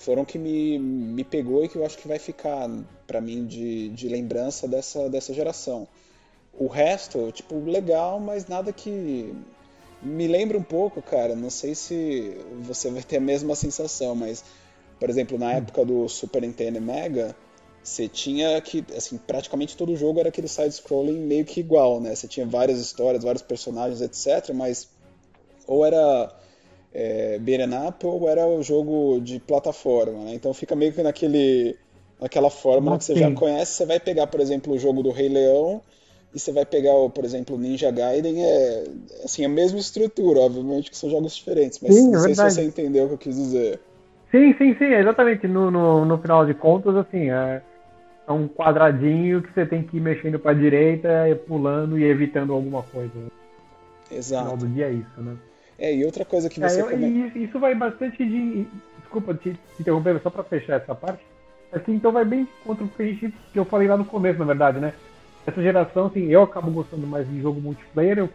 foram 0.00 0.24
que 0.24 0.38
me, 0.38 0.78
me 0.78 1.22
pegou 1.22 1.62
e 1.62 1.68
que 1.68 1.76
eu 1.76 1.84
acho 1.84 1.98
que 1.98 2.08
vai 2.08 2.18
ficar 2.18 2.68
pra 3.06 3.20
mim 3.20 3.44
de, 3.44 3.90
de 3.90 4.08
lembrança 4.08 4.66
dessa, 4.66 5.10
dessa 5.10 5.34
geração. 5.34 5.86
O 6.58 6.66
resto, 6.66 7.30
tipo, 7.32 7.60
legal, 7.60 8.18
mas 8.18 8.46
nada 8.46 8.72
que 8.72 9.34
me 10.02 10.26
lembra 10.26 10.56
um 10.56 10.62
pouco, 10.62 11.02
cara. 11.02 11.36
Não 11.36 11.50
sei 11.50 11.74
se 11.74 12.34
você 12.62 12.90
vai 12.90 13.02
ter 13.02 13.18
a 13.18 13.20
mesma 13.20 13.54
sensação, 13.54 14.14
mas, 14.14 14.42
por 14.98 15.10
exemplo, 15.10 15.38
na 15.38 15.52
época 15.52 15.84
do 15.84 16.08
Super 16.08 16.40
Nintendo 16.40 16.80
Mega, 16.80 17.36
você 17.82 18.08
tinha 18.08 18.58
que, 18.62 18.82
assim, 18.96 19.18
praticamente 19.18 19.76
todo 19.76 19.94
jogo 19.96 20.18
era 20.18 20.30
aquele 20.30 20.48
side-scrolling 20.48 21.18
meio 21.18 21.44
que 21.44 21.60
igual, 21.60 22.00
né? 22.00 22.14
Você 22.14 22.26
tinha 22.26 22.46
várias 22.46 22.80
histórias, 22.80 23.22
vários 23.22 23.42
personagens, 23.42 24.00
etc. 24.00 24.54
Mas 24.54 24.88
ou 25.66 25.84
era 25.84 26.34
é, 26.92 27.38
beat'em 27.38 27.88
up 27.88 28.06
ou 28.06 28.28
era 28.28 28.46
o 28.46 28.62
jogo 28.62 29.20
de 29.20 29.38
plataforma, 29.38 30.24
né? 30.24 30.34
Então 30.34 30.52
fica 30.52 30.74
meio 30.74 30.92
que 30.92 31.02
naquele, 31.02 31.76
naquela 32.20 32.50
fórmula 32.50 32.98
que 32.98 33.04
você 33.04 33.16
já 33.16 33.30
conhece. 33.30 33.74
Você 33.74 33.86
vai 33.86 34.00
pegar, 34.00 34.26
por 34.26 34.40
exemplo, 34.40 34.74
o 34.74 34.78
jogo 34.78 35.02
do 35.02 35.10
Rei 35.10 35.28
Leão 35.28 35.80
e 36.34 36.38
você 36.38 36.52
vai 36.52 36.64
pegar, 36.64 36.92
por 37.10 37.24
exemplo, 37.24 37.56
o 37.56 37.58
Ninja 37.58 37.90
Gaiden, 37.90 38.44
é 38.44 38.84
assim, 39.24 39.44
a 39.44 39.48
mesma 39.48 39.78
estrutura, 39.78 40.40
obviamente 40.40 40.90
que 40.90 40.96
são 40.96 41.10
jogos 41.10 41.34
diferentes, 41.34 41.80
mas 41.82 41.94
Sim, 41.94 42.08
é 42.08 42.12
não 42.12 42.20
sei 42.20 42.34
se 42.34 42.36
verdade. 42.36 42.54
você 42.54 42.64
entendeu 42.64 43.04
o 43.04 43.08
que 43.08 43.14
eu 43.14 43.18
quis 43.18 43.36
dizer. 43.36 43.80
Sim, 44.30 44.54
sim, 44.56 44.76
sim, 44.76 44.84
exatamente. 44.84 45.48
No, 45.48 45.70
no, 45.70 46.04
no 46.04 46.18
final 46.18 46.46
de 46.46 46.54
contas, 46.54 46.94
assim, 46.94 47.30
é, 47.30 47.60
é 48.28 48.32
um 48.32 48.46
quadradinho 48.46 49.42
que 49.42 49.52
você 49.52 49.66
tem 49.66 49.82
que 49.82 49.96
ir 49.96 50.00
mexendo 50.00 50.38
pra 50.38 50.52
direita, 50.52 51.28
e 51.28 51.34
pulando 51.34 51.98
e 51.98 52.04
evitando 52.04 52.52
alguma 52.52 52.82
coisa. 52.82 53.12
No 53.14 53.30
final 54.08 54.16
Exato. 54.16 54.56
do 54.56 54.68
dia 54.68 54.86
é 54.86 54.92
isso, 54.92 55.20
né? 55.20 55.36
É, 55.80 55.94
e 55.96 56.04
outra 56.04 56.24
coisa 56.24 56.48
que 56.50 56.62
É, 56.62 56.68
você 56.68 56.82
eu- 56.82 56.90
come- 56.90 57.32
isso 57.34 57.58
vai 57.58 57.74
bastante 57.74 58.22
de. 58.24 58.66
Desculpa 59.00 59.34
te, 59.34 59.52
te 59.52 59.58
interromper, 59.80 60.20
só 60.22 60.28
pra 60.30 60.44
fechar 60.44 60.74
essa 60.76 60.94
parte. 60.94 61.24
Assim, 61.72 61.94
então 61.94 62.12
vai 62.12 62.24
bem 62.24 62.46
contra 62.64 62.84
o 62.84 62.88
que, 62.88 63.02
a 63.02 63.06
gente, 63.06 63.32
que 63.52 63.58
eu 63.58 63.64
falei 63.64 63.88
lá 63.88 63.96
no 63.96 64.04
começo, 64.04 64.38
na 64.38 64.44
verdade, 64.44 64.78
né? 64.78 64.92
Essa 65.46 65.62
geração, 65.62 66.06
assim, 66.06 66.26
eu 66.26 66.42
acabo 66.42 66.70
gostando 66.70 67.06
mais 67.06 67.26
de 67.28 67.40
jogo 67.40 67.60
multiplayer. 67.60 68.18
eu- 68.18 68.28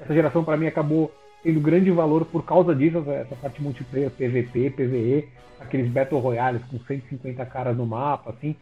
essa 0.00 0.14
geração, 0.14 0.44
pra 0.44 0.56
mim, 0.56 0.66
acabou 0.66 1.12
tendo 1.42 1.60
grande 1.60 1.90
valor 1.90 2.24
por 2.24 2.44
causa 2.44 2.74
disso, 2.74 2.98
essa- 2.98 3.12
essa 3.12 3.36
parte 3.36 3.60
multiplayer, 3.62 4.10
PVP, 4.10 4.70
PVE, 4.70 5.28
aqueles 5.60 5.90
Battle 5.90 6.20
Royales 6.20 6.62
com 6.70 6.78
150 6.80 7.44
caras 7.44 7.76
no 7.76 7.84
mapa, 7.86 8.30
assim. 8.30 8.54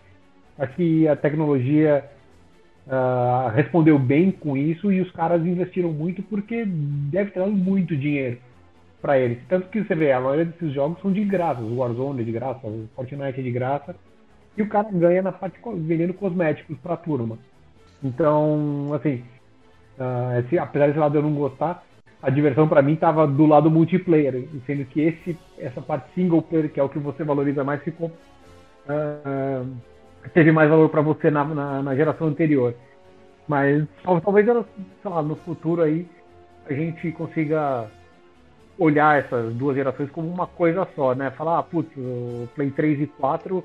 Acho 0.59 0.74
que 0.74 1.07
a 1.09 1.14
tecnologia 1.16 2.05
ah, 2.88 3.52
respondeu 3.54 3.98
bem 3.98 4.32
com 4.32 4.56
isso 4.56 4.90
e 4.90 5.00
os 5.00 5.10
caras 5.12 5.44
investiram 5.46 5.92
muito 5.92 6.22
porque 6.22 6.64
deve 6.64 7.30
ter 7.30 7.40
dado 7.40 7.52
muito 7.52 7.96
dinheiro 7.96 8.38
para 9.00 9.18
eles. 9.18 9.38
Tanto 9.48 9.68
que 9.68 9.82
você 9.82 9.94
vê, 9.94 10.12
a 10.12 10.20
maioria 10.20 10.46
desses 10.46 10.72
jogos 10.72 11.00
são 11.00 11.12
de 11.12 11.24
graça, 11.24 11.60
o 11.60 11.76
Warzone 11.76 12.22
é 12.22 12.24
de 12.24 12.32
graça, 12.32 12.66
o 12.66 12.88
Fortnite 12.94 13.40
é 13.40 13.42
de 13.42 13.50
graça, 13.50 13.94
e 14.56 14.62
o 14.62 14.68
cara 14.68 14.88
ganha 14.90 15.22
na 15.22 15.32
parte 15.32 15.58
vendendo 15.78 16.14
cosméticos 16.14 16.76
pra 16.78 16.96
turma. 16.96 17.38
Então, 18.02 18.92
assim, 18.94 19.22
uh, 19.98 20.38
esse, 20.40 20.58
apesar 20.58 20.88
desse 20.88 20.98
lado 20.98 21.16
eu 21.16 21.22
não 21.22 21.34
gostar, 21.34 21.84
a 22.20 22.30
diversão 22.30 22.68
para 22.68 22.82
mim 22.82 22.94
estava 22.94 23.26
do 23.26 23.46
lado 23.46 23.70
multiplayer, 23.70 24.46
sendo 24.66 24.84
que 24.84 25.00
esse, 25.00 25.36
essa 25.58 25.80
parte 25.80 26.12
single 26.14 26.42
player, 26.42 26.70
que 26.70 26.78
é 26.78 26.82
o 26.82 26.88
que 26.88 26.98
você 26.98 27.24
valoriza 27.24 27.64
mais, 27.64 27.82
ficou 27.82 28.08
uh, 28.08 29.66
teve 30.30 30.52
mais 30.52 30.70
valor 30.70 30.88
para 30.88 31.02
você 31.02 31.30
na, 31.30 31.44
na, 31.44 31.82
na, 31.82 31.94
geração 31.94 32.28
anterior. 32.28 32.74
Mas 33.48 33.85
talvez, 34.22 34.46
lá, 35.04 35.22
no 35.22 35.37
futuro 35.37 35.82
aí 35.82 36.06
a 36.66 36.72
gente 36.72 37.11
consiga 37.12 37.90
olhar 38.78 39.18
essas 39.18 39.52
duas 39.54 39.76
gerações 39.76 40.11
como 40.11 40.28
uma 40.28 40.46
coisa 40.46 40.87
só, 40.94 41.14
né? 41.14 41.30
Falar, 41.32 41.58
ah, 41.58 41.62
putz, 41.62 41.90
o 41.96 42.48
Play 42.54 42.70
3 42.70 43.02
e 43.02 43.06
4 43.06 43.62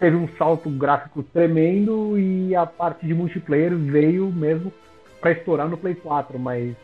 teve 0.00 0.16
um 0.16 0.28
salto 0.36 0.70
gráfico 0.70 1.22
tremendo 1.22 2.18
e 2.18 2.54
a 2.54 2.64
parte 2.64 3.06
de 3.06 3.14
multiplayer 3.14 3.74
veio 3.76 4.26
mesmo 4.30 4.72
para 5.20 5.32
estourar 5.32 5.68
no 5.68 5.76
Play 5.76 5.94
4, 5.94 6.38
mas 6.38 6.74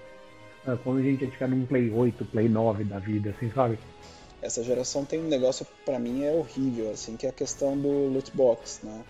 ah, 0.66 0.76
quando 0.82 0.98
a 0.98 1.02
gente 1.02 1.24
ia 1.24 1.30
ficar 1.30 1.48
num 1.48 1.66
Play 1.66 1.90
8, 1.90 2.24
Play 2.26 2.48
9 2.48 2.84
da 2.84 2.98
vida, 2.98 3.30
assim, 3.30 3.50
sabe? 3.50 3.78
Essa 4.44 4.62
geração 4.62 5.04
tem 5.04 5.20
um 5.20 5.28
negócio 5.28 5.66
para 5.84 5.98
mim 5.98 6.24
é 6.24 6.32
horrível, 6.32 6.90
assim, 6.90 7.16
que 7.16 7.26
é 7.26 7.30
a 7.30 7.32
questão 7.32 7.76
do 7.76 8.08
loot 8.08 8.30
box, 8.34 8.80
né? 8.82 9.02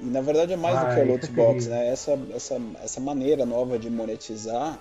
E 0.00 0.06
na 0.06 0.20
verdade 0.20 0.54
é 0.54 0.56
mais 0.56 0.76
ah, 0.76 0.84
do 0.84 0.94
que 0.94 1.00
o 1.00 1.06
loot 1.06 1.30
box, 1.30 1.68
né? 1.68 1.88
Essa, 1.88 2.18
essa, 2.34 2.60
essa 2.82 3.00
maneira 3.00 3.44
nova 3.44 3.78
de 3.78 3.90
monetizar 3.90 4.80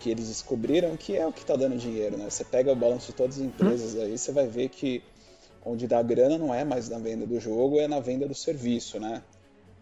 que 0.00 0.10
eles 0.10 0.28
descobriram 0.28 0.96
que 0.96 1.16
é 1.16 1.26
o 1.26 1.32
que 1.32 1.40
está 1.40 1.56
dando 1.56 1.76
dinheiro, 1.76 2.16
né? 2.16 2.30
Você 2.30 2.44
pega 2.44 2.72
o 2.72 2.76
balanço 2.76 3.08
de 3.08 3.14
todas 3.14 3.36
as 3.36 3.42
empresas 3.42 3.96
aí, 3.96 4.16
você 4.16 4.30
vai 4.30 4.46
ver 4.46 4.68
que 4.68 5.02
onde 5.64 5.86
dá 5.86 6.02
grana 6.02 6.38
não 6.38 6.54
é 6.54 6.64
mais 6.64 6.88
na 6.88 6.98
venda 6.98 7.26
do 7.26 7.40
jogo, 7.40 7.80
é 7.80 7.88
na 7.88 7.98
venda 8.00 8.28
do 8.28 8.34
serviço, 8.34 9.00
né? 9.00 9.22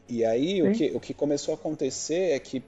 E 0.08 0.24
aí 0.24 0.62
o 0.62 0.72
que, 0.72 0.92
o 0.94 1.00
que 1.00 1.14
começou 1.14 1.52
a 1.52 1.56
acontecer 1.56 2.32
é 2.32 2.38
que 2.38 2.62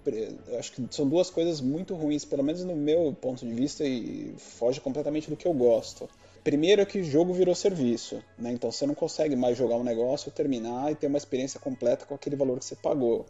acho 0.58 0.72
que 0.72 0.86
são 0.90 1.06
duas 1.08 1.30
coisas 1.30 1.60
muito 1.60 1.94
ruins, 1.94 2.24
pelo 2.24 2.42
menos 2.42 2.64
no 2.64 2.74
meu 2.74 3.14
ponto 3.20 3.44
de 3.44 3.52
vista, 3.52 3.84
e 3.84 4.34
foge 4.38 4.80
completamente 4.80 5.28
do 5.28 5.36
que 5.36 5.46
eu 5.46 5.52
gosto. 5.52 6.08
Primeiro 6.44 6.82
é 6.82 6.84
que 6.84 6.98
o 6.98 7.04
jogo 7.04 7.32
virou 7.32 7.54
serviço, 7.54 8.22
né? 8.38 8.52
Então 8.52 8.70
você 8.70 8.86
não 8.86 8.94
consegue 8.94 9.34
mais 9.34 9.56
jogar 9.56 9.76
um 9.76 9.82
negócio, 9.82 10.30
terminar 10.30 10.92
e 10.92 10.94
ter 10.94 11.06
uma 11.06 11.16
experiência 11.16 11.58
completa 11.58 12.04
com 12.04 12.14
aquele 12.14 12.36
valor 12.36 12.58
que 12.58 12.66
você 12.66 12.76
pagou. 12.76 13.24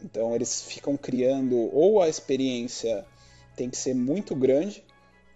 Então 0.00 0.32
eles 0.32 0.62
ficam 0.62 0.96
criando 0.96 1.56
ou 1.74 2.00
a 2.00 2.08
experiência 2.08 3.04
tem 3.56 3.68
que 3.68 3.76
ser 3.76 3.94
muito 3.94 4.32
grande, 4.36 4.84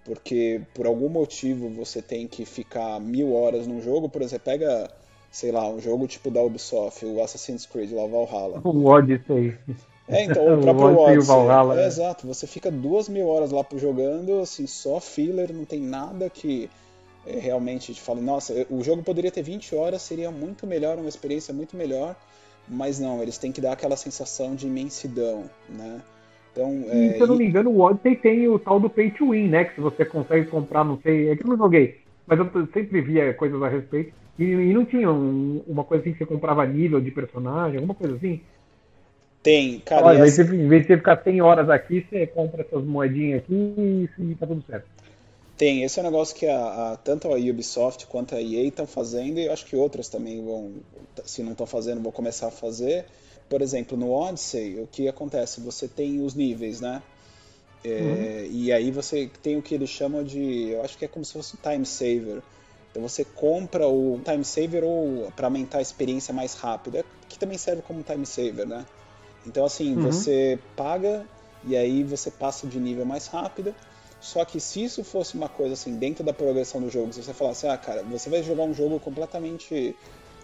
porque 0.04 0.62
por 0.72 0.86
algum 0.86 1.08
motivo 1.08 1.68
você 1.70 2.00
tem 2.00 2.28
que 2.28 2.44
ficar 2.44 3.00
mil 3.00 3.34
horas 3.34 3.66
num 3.66 3.82
jogo, 3.82 4.08
por 4.08 4.22
exemplo, 4.22 4.44
pega, 4.44 4.88
sei 5.32 5.50
lá, 5.50 5.68
um 5.68 5.80
jogo 5.80 6.06
tipo 6.06 6.30
da 6.30 6.40
Ubisoft, 6.40 7.04
o 7.04 7.20
Assassin's 7.20 7.66
Creed, 7.66 7.90
lá 7.90 8.06
Valhalla. 8.06 8.60
O 8.62 8.86
Odyssey. 8.86 9.58
É, 10.06 10.24
então, 10.26 10.44
o 10.58 10.60
próprio 10.60 10.86
o 10.86 10.98
Odyssey. 11.00 11.26
Valhalla, 11.26 11.80
é, 11.80 11.84
é, 11.84 11.86
exato, 11.88 12.24
você 12.24 12.46
fica 12.46 12.70
duas 12.70 13.08
mil 13.08 13.26
horas 13.26 13.50
lá 13.50 13.66
jogando, 13.74 14.38
assim, 14.38 14.68
só 14.68 15.00
filler, 15.00 15.52
não 15.52 15.64
tem 15.64 15.80
nada 15.80 16.30
que 16.30 16.70
realmente 17.38 17.94
te 17.94 18.00
fale, 18.00 18.20
nossa, 18.20 18.66
o 18.70 18.82
jogo 18.82 19.02
poderia 19.02 19.30
ter 19.30 19.42
20 19.42 19.74
horas, 19.74 20.02
seria 20.02 20.30
muito 20.30 20.66
melhor, 20.66 20.98
uma 20.98 21.08
experiência 21.08 21.52
muito 21.52 21.76
melhor, 21.76 22.16
mas 22.68 22.98
não, 22.98 23.22
eles 23.22 23.38
têm 23.38 23.52
que 23.52 23.60
dar 23.60 23.72
aquela 23.72 23.96
sensação 23.96 24.54
de 24.54 24.66
imensidão, 24.66 25.44
né? 25.68 26.00
Então, 26.52 26.84
é, 26.88 27.12
se 27.12 27.20
eu 27.20 27.26
não 27.28 27.36
me 27.36 27.46
engano, 27.46 27.70
o 27.70 27.80
Odyssey 27.80 28.16
tem 28.16 28.48
o 28.48 28.58
tal 28.58 28.80
do 28.80 28.90
Pay 28.90 29.12
to 29.12 29.30
Win, 29.30 29.48
né? 29.48 29.64
Que 29.64 29.80
você 29.80 30.04
consegue 30.04 30.46
comprar, 30.46 30.84
não 30.84 30.98
sei, 31.00 31.30
é 31.30 31.36
que 31.36 31.44
eu 31.44 31.50
não 31.50 31.56
joguei, 31.56 32.00
mas 32.26 32.38
eu 32.38 32.68
sempre 32.72 33.00
via 33.00 33.32
coisas 33.34 33.62
a 33.62 33.68
respeito. 33.68 34.12
E, 34.38 34.44
e 34.44 34.72
não 34.72 34.84
tinha 34.84 35.10
um, 35.10 35.62
uma 35.66 35.84
coisa 35.84 36.02
assim 36.02 36.12
que 36.12 36.18
você 36.18 36.26
comprava 36.26 36.66
nível 36.66 37.00
de 37.00 37.10
personagem, 37.10 37.76
alguma 37.76 37.94
coisa 37.94 38.16
assim? 38.16 38.40
Tem, 39.42 39.80
cara. 39.80 40.06
Olha, 40.06 40.24
essa... 40.24 40.42
em 40.42 40.68
vez 40.68 40.82
de 40.82 40.88
você 40.88 40.96
ficar 40.96 41.22
100 41.22 41.40
horas 41.40 41.70
aqui, 41.70 42.06
você 42.08 42.26
compra 42.26 42.62
essas 42.62 42.84
moedinhas 42.84 43.42
aqui 43.42 43.54
e, 43.54 44.08
e 44.18 44.34
tá 44.34 44.46
tudo 44.46 44.62
certo. 44.66 44.86
Tem, 45.60 45.84
esse 45.84 45.98
é 45.98 46.02
um 46.02 46.06
negócio 46.06 46.34
que 46.34 46.46
a, 46.46 46.92
a, 46.92 46.96
tanto 46.96 47.28
a 47.28 47.36
Ubisoft 47.36 48.06
quanto 48.06 48.34
a 48.34 48.40
EA 48.40 48.68
estão 48.68 48.86
fazendo 48.86 49.38
e 49.38 49.48
acho 49.48 49.66
que 49.66 49.76
outras 49.76 50.08
também 50.08 50.42
vão, 50.42 50.72
se 51.24 51.42
não 51.42 51.52
estão 51.52 51.66
fazendo, 51.66 52.00
vão 52.00 52.10
começar 52.10 52.46
a 52.46 52.50
fazer 52.50 53.04
por 53.50 53.60
exemplo, 53.60 53.98
no 53.98 54.12
Odyssey, 54.12 54.80
o 54.80 54.86
que 54.86 55.08
acontece? 55.08 55.60
Você 55.60 55.88
tem 55.88 56.24
os 56.24 56.34
níveis, 56.34 56.80
né? 56.80 57.02
É, 57.84 57.88
uhum. 57.88 58.48
E 58.52 58.72
aí 58.72 58.92
você 58.92 59.28
tem 59.42 59.56
o 59.58 59.62
que 59.62 59.74
eles 59.74 59.90
chamam 59.90 60.22
de, 60.22 60.68
eu 60.70 60.84
acho 60.84 60.96
que 60.96 61.04
é 61.04 61.08
como 61.08 61.24
se 61.24 61.32
fosse 61.32 61.56
um 61.56 61.58
time 61.60 61.84
saver. 61.84 62.40
Então 62.90 63.02
você 63.02 63.24
compra 63.24 63.88
o 63.88 64.20
time 64.24 64.44
saver 64.44 64.84
ou 64.84 65.32
para 65.34 65.48
aumentar 65.48 65.78
a 65.78 65.82
experiência 65.82 66.32
mais 66.32 66.54
rápida, 66.54 67.04
que 67.28 67.36
também 67.36 67.58
serve 67.58 67.82
como 67.82 68.04
time 68.04 68.24
saver, 68.24 68.68
né? 68.68 68.86
Então 69.44 69.64
assim, 69.64 69.96
uhum. 69.96 70.02
você 70.02 70.56
paga 70.76 71.26
e 71.64 71.76
aí 71.76 72.04
você 72.04 72.30
passa 72.30 72.68
de 72.68 72.78
nível 72.78 73.04
mais 73.04 73.26
rápido. 73.26 73.74
Só 74.20 74.44
que 74.44 74.60
se 74.60 74.84
isso 74.84 75.02
fosse 75.02 75.34
uma 75.34 75.48
coisa 75.48 75.74
assim 75.74 75.96
dentro 75.96 76.22
da 76.22 76.32
progressão 76.32 76.80
do 76.80 76.90
jogo, 76.90 77.12
se 77.12 77.22
você 77.22 77.32
falasse, 77.32 77.66
ah, 77.66 77.76
cara, 77.76 78.02
você 78.02 78.28
vai 78.28 78.42
jogar 78.42 78.64
um 78.64 78.74
jogo 78.74 79.00
completamente 79.00 79.96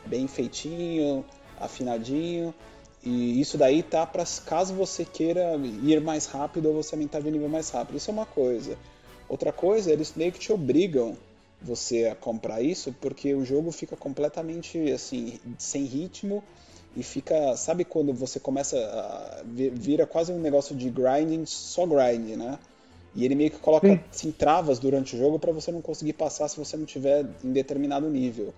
bem 0.06 0.26
feitinho, 0.26 1.24
afinadinho, 1.60 2.54
e 3.02 3.40
isso 3.40 3.56
daí 3.58 3.82
tá 3.82 4.06
para 4.06 4.24
caso 4.44 4.74
você 4.74 5.04
queira 5.04 5.54
ir 5.82 6.00
mais 6.00 6.26
rápido 6.26 6.66
ou 6.66 6.82
você 6.82 6.94
aumentar 6.94 7.20
de 7.20 7.30
nível 7.30 7.48
mais 7.48 7.70
rápido. 7.70 7.96
Isso 7.96 8.10
é 8.10 8.12
uma 8.12 8.26
coisa. 8.26 8.76
Outra 9.28 9.52
coisa, 9.52 9.92
eles 9.92 10.14
meio 10.16 10.32
que 10.32 10.38
te 10.38 10.52
obrigam 10.52 11.16
você 11.60 12.06
a 12.06 12.14
comprar 12.14 12.60
isso 12.62 12.94
porque 13.00 13.34
o 13.34 13.44
jogo 13.44 13.70
fica 13.72 13.96
completamente 13.96 14.90
assim 14.90 15.38
sem 15.58 15.84
ritmo 15.84 16.42
e 16.96 17.02
fica, 17.02 17.56
sabe 17.56 17.84
quando 17.84 18.12
você 18.12 18.40
começa 18.40 18.76
a 18.76 19.42
vira 19.44 20.06
quase 20.06 20.32
um 20.32 20.40
negócio 20.40 20.74
de 20.74 20.88
grinding, 20.90 21.44
só 21.46 21.86
grind, 21.86 22.36
né? 22.36 22.58
E 23.16 23.24
ele 23.24 23.34
meio 23.34 23.50
que 23.50 23.58
coloca 23.58 24.00
assim, 24.12 24.30
travas 24.30 24.78
durante 24.78 25.16
o 25.16 25.18
jogo 25.18 25.38
para 25.38 25.50
você 25.50 25.72
não 25.72 25.80
conseguir 25.80 26.12
passar 26.12 26.48
se 26.48 26.58
você 26.58 26.76
não 26.76 26.84
tiver 26.84 27.24
em 27.42 27.50
determinado 27.50 28.08
nível. 28.10 28.52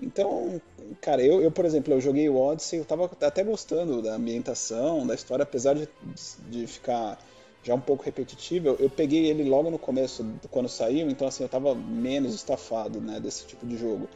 Então, 0.00 0.60
cara, 1.00 1.20
eu, 1.20 1.42
eu, 1.42 1.50
por 1.50 1.64
exemplo, 1.64 1.92
eu 1.92 2.00
joguei 2.00 2.28
o 2.28 2.36
Odyssey, 2.36 2.78
eu 2.78 2.84
tava 2.84 3.10
até 3.20 3.42
gostando 3.42 4.00
da 4.00 4.14
ambientação, 4.14 5.04
da 5.04 5.14
história, 5.14 5.42
apesar 5.42 5.74
de, 5.74 5.88
de 6.48 6.66
ficar 6.68 7.18
já 7.64 7.74
um 7.74 7.80
pouco 7.80 8.04
repetitivo, 8.04 8.76
eu 8.78 8.88
peguei 8.88 9.26
ele 9.26 9.42
logo 9.42 9.70
no 9.70 9.78
começo, 9.78 10.24
quando 10.50 10.68
saiu, 10.68 11.10
então 11.10 11.26
assim, 11.26 11.42
eu 11.42 11.48
tava 11.48 11.74
menos 11.74 12.32
estafado, 12.32 13.00
né, 13.00 13.18
desse 13.18 13.44
tipo 13.46 13.66
de 13.66 13.76
jogo. 13.76 14.08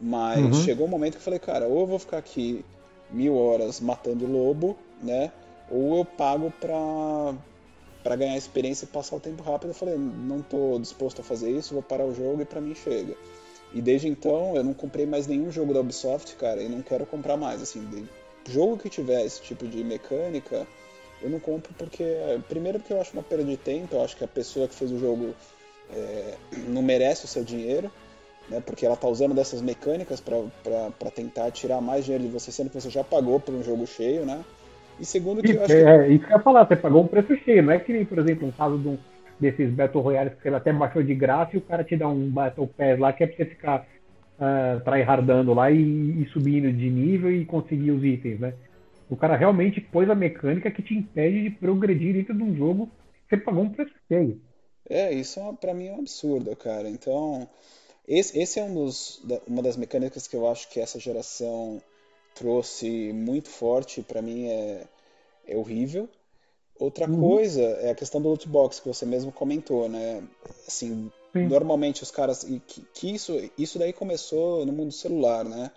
Mas 0.00 0.42
uhum. 0.42 0.64
chegou 0.64 0.86
um 0.86 0.90
momento 0.90 1.12
que 1.12 1.18
eu 1.18 1.24
falei, 1.24 1.38
cara, 1.38 1.66
ou 1.66 1.80
eu 1.80 1.86
vou 1.86 1.98
ficar 1.98 2.16
aqui 2.18 2.64
mil 3.10 3.36
horas 3.36 3.80
matando 3.80 4.26
lobo, 4.26 4.76
né, 5.02 5.30
ou 5.70 5.98
eu 5.98 6.04
pago 6.04 6.50
pra, 6.58 7.34
pra 8.08 8.16
ganhar 8.16 8.38
experiência 8.38 8.86
e 8.86 8.88
passar 8.88 9.16
o 9.16 9.20
tempo 9.20 9.42
rápido. 9.42 9.68
Eu 9.68 9.74
falei, 9.74 9.98
não 9.98 10.40
tô 10.40 10.78
disposto 10.78 11.20
a 11.20 11.22
fazer 11.22 11.50
isso, 11.50 11.74
vou 11.74 11.82
parar 11.82 12.06
o 12.06 12.14
jogo 12.14 12.40
e 12.40 12.44
pra 12.46 12.58
mim 12.58 12.74
chega. 12.74 13.14
E 13.74 13.82
desde 13.82 14.08
então 14.08 14.56
eu 14.56 14.64
não 14.64 14.72
comprei 14.72 15.04
mais 15.04 15.26
nenhum 15.26 15.52
jogo 15.52 15.74
da 15.74 15.80
Ubisoft, 15.80 16.34
cara, 16.36 16.62
e 16.62 16.70
não 16.70 16.80
quero 16.80 17.04
comprar 17.04 17.36
mais. 17.36 17.60
Assim, 17.60 18.08
jogo 18.48 18.78
que 18.78 18.88
tiver 18.88 19.26
esse 19.26 19.42
tipo 19.42 19.68
de 19.68 19.84
mecânica, 19.84 20.66
eu 21.20 21.28
não 21.28 21.38
compro 21.38 21.70
porque. 21.76 22.02
Primeiro 22.48 22.78
porque 22.78 22.94
eu 22.94 23.00
acho 23.00 23.12
uma 23.12 23.22
perda 23.22 23.44
de 23.44 23.58
tempo, 23.58 23.94
eu 23.94 24.02
acho 24.02 24.16
que 24.16 24.24
a 24.24 24.28
pessoa 24.28 24.66
que 24.66 24.74
fez 24.74 24.90
o 24.90 24.98
jogo 24.98 25.34
é, 25.90 26.34
não 26.66 26.80
merece 26.80 27.26
o 27.26 27.28
seu 27.28 27.44
dinheiro, 27.44 27.92
né? 28.48 28.62
Porque 28.64 28.86
ela 28.86 28.96
tá 28.96 29.06
usando 29.06 29.34
dessas 29.34 29.60
mecânicas 29.60 30.18
para 30.18 31.10
tentar 31.10 31.50
tirar 31.50 31.82
mais 31.82 32.06
dinheiro 32.06 32.24
de 32.24 32.30
você, 32.30 32.50
sendo 32.50 32.70
que 32.70 32.80
você 32.80 32.88
já 32.88 33.04
pagou 33.04 33.38
por 33.38 33.52
um 33.52 33.62
jogo 33.62 33.86
cheio, 33.86 34.24
né? 34.24 34.42
E 35.00 35.04
segundo 35.04 35.42
que 35.42 35.50
isso, 35.50 35.58
eu 35.58 35.64
acho. 35.64 35.72
É, 35.72 36.06
que... 36.06 36.12
isso 36.14 36.26
que 36.26 36.32
eu 36.32 36.36
ia 36.36 36.42
falar, 36.42 36.66
você 36.66 36.76
pagou 36.76 37.02
um 37.02 37.06
preço 37.06 37.36
cheio, 37.44 37.62
não 37.62 37.72
é 37.72 37.78
que 37.78 37.92
nem, 37.92 38.04
por 38.04 38.18
exemplo, 38.18 38.48
um 38.48 38.52
caso 38.52 38.78
de 38.78 38.88
um 38.88 38.98
desses 39.38 39.70
Battle 39.70 40.02
Royales 40.02 40.34
que 40.40 40.48
ele 40.48 40.56
até 40.56 40.72
baixou 40.72 41.02
de 41.02 41.14
graça 41.14 41.54
e 41.54 41.58
o 41.58 41.62
cara 41.62 41.84
te 41.84 41.96
dá 41.96 42.08
um 42.08 42.28
Battle 42.28 42.66
Pass 42.66 42.98
lá 42.98 43.12
que 43.12 43.22
é 43.22 43.26
pra 43.26 43.36
você 43.36 43.44
ficar 43.44 43.86
uh, 44.38 44.80
tryhardando 44.84 45.54
lá 45.54 45.70
e, 45.70 45.78
e, 46.22 46.28
subindo 46.32 46.72
de 46.72 46.90
nível 46.90 47.30
e 47.32 47.44
conseguir 47.44 47.92
os 47.92 48.04
itens, 48.04 48.40
né? 48.40 48.54
O 49.08 49.16
cara 49.16 49.36
realmente 49.36 49.80
pôs 49.80 50.10
a 50.10 50.14
mecânica 50.14 50.70
que 50.70 50.82
te 50.82 50.94
impede 50.94 51.44
de 51.44 51.50
progredir 51.50 52.14
dentro 52.14 52.34
de 52.34 52.42
um 52.42 52.54
jogo 52.56 52.90
você 53.28 53.36
pagou 53.36 53.62
um 53.62 53.70
preço 53.70 53.92
feio. 54.08 54.40
É, 54.88 55.12
isso 55.12 55.38
é, 55.38 55.52
pra 55.52 55.74
mim 55.74 55.88
é 55.88 55.92
um 55.92 56.00
absurdo, 56.00 56.54
cara. 56.56 56.88
Então, 56.88 57.46
esse, 58.06 58.38
esse 58.38 58.58
é 58.58 58.64
um 58.64 58.72
dos, 58.72 59.22
uma 59.46 59.62
das 59.62 59.76
mecânicas 59.76 60.26
que 60.26 60.34
eu 60.34 60.48
acho 60.48 60.70
que 60.70 60.80
essa 60.80 60.98
geração 60.98 61.82
trouxe 62.38 63.12
muito 63.12 63.48
forte, 63.48 64.00
para 64.00 64.22
mim 64.22 64.46
é, 64.46 64.84
é 65.46 65.56
horrível. 65.56 66.08
Outra 66.78 67.10
uhum. 67.10 67.20
coisa 67.20 67.62
é 67.62 67.90
a 67.90 67.94
questão 67.94 68.22
do 68.22 68.28
loot 68.28 68.48
box 68.48 68.78
que 68.78 68.86
você 68.86 69.04
mesmo 69.04 69.32
comentou, 69.32 69.88
né? 69.88 70.22
Assim, 70.66 71.10
Sim. 71.32 71.48
normalmente 71.48 72.04
os 72.04 72.10
caras 72.12 72.44
que, 72.44 72.82
que, 72.94 73.12
isso 73.12 73.50
isso 73.58 73.78
daí 73.78 73.92
começou 73.92 74.64
no 74.64 74.72
mundo 74.72 74.92
celular, 74.92 75.44
né? 75.44 75.72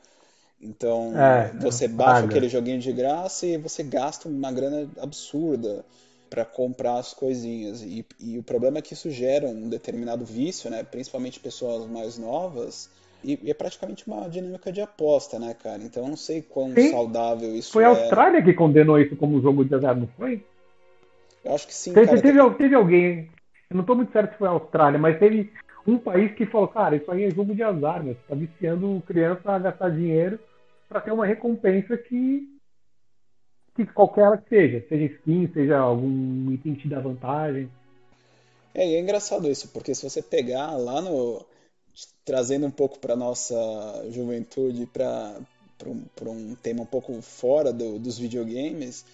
Então 0.62 1.20
é, 1.20 1.52
você 1.60 1.88
baixa 1.88 2.22
paga. 2.22 2.28
aquele 2.28 2.48
joguinho 2.48 2.80
de 2.80 2.94
graça 2.94 3.48
e 3.48 3.58
você 3.58 3.82
gasta 3.82 4.30
uma 4.30 4.52
grana 4.52 4.88
absurda 5.00 5.84
para 6.30 6.46
comprar 6.46 7.00
as 7.00 7.14
coisinhas 7.14 7.82
e, 7.82 8.06
e, 8.20 8.38
o 8.38 8.44
problema 8.44 8.78
é 8.78 8.82
que 8.82 8.94
isso 8.94 9.10
gera 9.10 9.48
um 9.48 9.68
determinado 9.68 10.24
vício, 10.24 10.70
né? 10.70 10.84
Principalmente 10.84 11.40
pessoas 11.40 11.90
mais 11.90 12.20
novas 12.20 12.90
E, 13.24 13.40
e, 13.44 13.52
é 13.52 13.54
praticamente 13.54 14.08
uma 14.08 14.30
dinâmica 14.30 14.72
de 14.72 14.82
aposta, 14.82 15.40
né, 15.40 15.54
cara? 15.54 15.82
Então 15.84 16.04
eu 16.04 16.10
não 16.10 16.18
sei 16.18 16.42
quão 16.42 16.74
sim. 16.74 16.90
saudável 16.90 17.56
isso 17.56 17.72
foi 17.72 17.84
é. 17.84 17.88
Foi 17.88 17.96
a 17.96 18.02
Austrália 18.02 18.44
que 18.44 18.54
condenou 18.54 19.00
isso 19.00 19.16
como 19.16 19.42
jogo 19.42 19.64
de 19.64 19.76
azar, 19.76 19.96
não 19.96 20.08
foi? 20.18 20.44
Eu 21.44 21.56
acho 21.56 21.68
que 21.68 21.74
sim. 21.74 21.94
Teve, 21.94 22.08
cara, 22.08 22.22
teve, 22.22 22.56
teve 22.56 22.76
alguém, 22.76 23.30
eu 23.70 23.76
não 23.76 23.82
estou 23.82 23.96
muito 23.96 24.12
certo 24.12 24.34
se 24.34 24.38
foi 24.38 24.48
a 24.48 24.52
Austrália, 24.52 25.00
mas 25.00 25.20
teve 25.20 25.52
um 25.86 25.98
país 25.98 26.34
que 26.36 26.46
falou, 26.46 26.68
cara, 26.68 26.96
isso 26.96 27.12
aí 27.12 27.24
é 27.24 27.32
jogo 27.32 27.56
de 27.56 27.64
azar, 27.64 28.04
meu. 28.04 28.14
Você 28.14 28.22
tá 28.28 28.36
viciando 28.36 29.04
criança 29.06 29.52
a 29.52 29.60
gastar 29.60 29.90
dinheiro 29.90 30.40
para 30.88 31.02
ter 31.02 31.12
uma 31.12 31.26
recompensa 31.26 31.98
que 31.98 32.48
que 33.74 33.86
qualquer 33.86 34.26
ela 34.26 34.38
que 34.38 34.50
seja, 34.50 34.86
seja 34.90 35.06
skin, 35.14 35.50
seja 35.54 35.78
algum 35.78 36.52
item 36.52 36.76
que 36.76 36.82
te 36.82 36.90
dá 36.90 37.00
vantagem. 37.00 37.72
É, 38.74 38.88
e 38.88 38.96
é 38.96 39.00
engraçado 39.00 39.50
isso, 39.50 39.70
porque 39.70 39.96
se 39.96 40.10
você 40.10 40.22
pegar 40.22 40.76
lá 40.76 41.02
no 41.02 41.46
trazendo 42.24 42.66
um 42.66 42.72
pouco 42.72 43.00
para 43.00 43.16
nossa 43.16 43.56
juventude, 44.10 44.86
para 44.86 45.40
um, 45.86 46.06
um 46.28 46.56
tema 46.56 46.84
um 46.84 46.86
pouco 46.86 47.22
fora 47.22 47.74
do, 47.74 48.00
dos 48.00 48.18
videogames, 48.18 49.06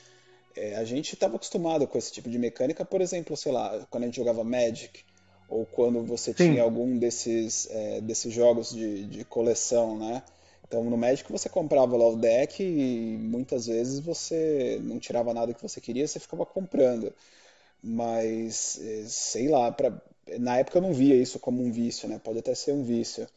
é, 0.55 0.75
a 0.75 0.83
gente 0.83 1.13
estava 1.13 1.35
acostumado 1.35 1.87
com 1.87 1.97
esse 1.97 2.11
tipo 2.11 2.29
de 2.29 2.39
mecânica, 2.39 2.83
por 2.83 3.01
exemplo, 3.01 3.37
sei 3.37 3.51
lá, 3.51 3.85
quando 3.89 4.03
a 4.03 4.05
gente 4.07 4.17
jogava 4.17 4.43
Magic, 4.43 5.03
ou 5.47 5.65
quando 5.65 6.03
você 6.03 6.33
Sim. 6.33 6.51
tinha 6.51 6.63
algum 6.63 6.97
desses, 6.97 7.67
é, 7.69 8.01
desses 8.01 8.33
jogos 8.33 8.71
de, 8.71 9.05
de 9.05 9.23
coleção, 9.23 9.97
né? 9.97 10.23
Então 10.67 10.83
no 10.83 10.97
Magic 10.97 11.31
você 11.31 11.47
comprava 11.47 11.95
lá 11.95 12.07
o 12.07 12.17
deck 12.17 12.61
e 12.61 13.17
muitas 13.17 13.67
vezes 13.67 14.01
você 14.01 14.79
não 14.83 14.99
tirava 14.99 15.33
nada 15.33 15.53
que 15.53 15.61
você 15.61 15.79
queria, 15.79 16.05
você 16.05 16.19
ficava 16.19 16.45
comprando. 16.45 17.13
Mas 17.81 18.79
é, 18.81 19.05
sei 19.07 19.47
lá, 19.47 19.71
pra, 19.71 20.01
na 20.39 20.57
época 20.57 20.77
eu 20.77 20.81
não 20.81 20.93
via 20.93 21.15
isso 21.15 21.39
como 21.39 21.63
um 21.63 21.71
vício, 21.71 22.07
né? 22.07 22.19
Pode 22.23 22.39
até 22.39 22.53
ser 22.55 22.73
um 22.73 22.83
vício. 22.83 23.27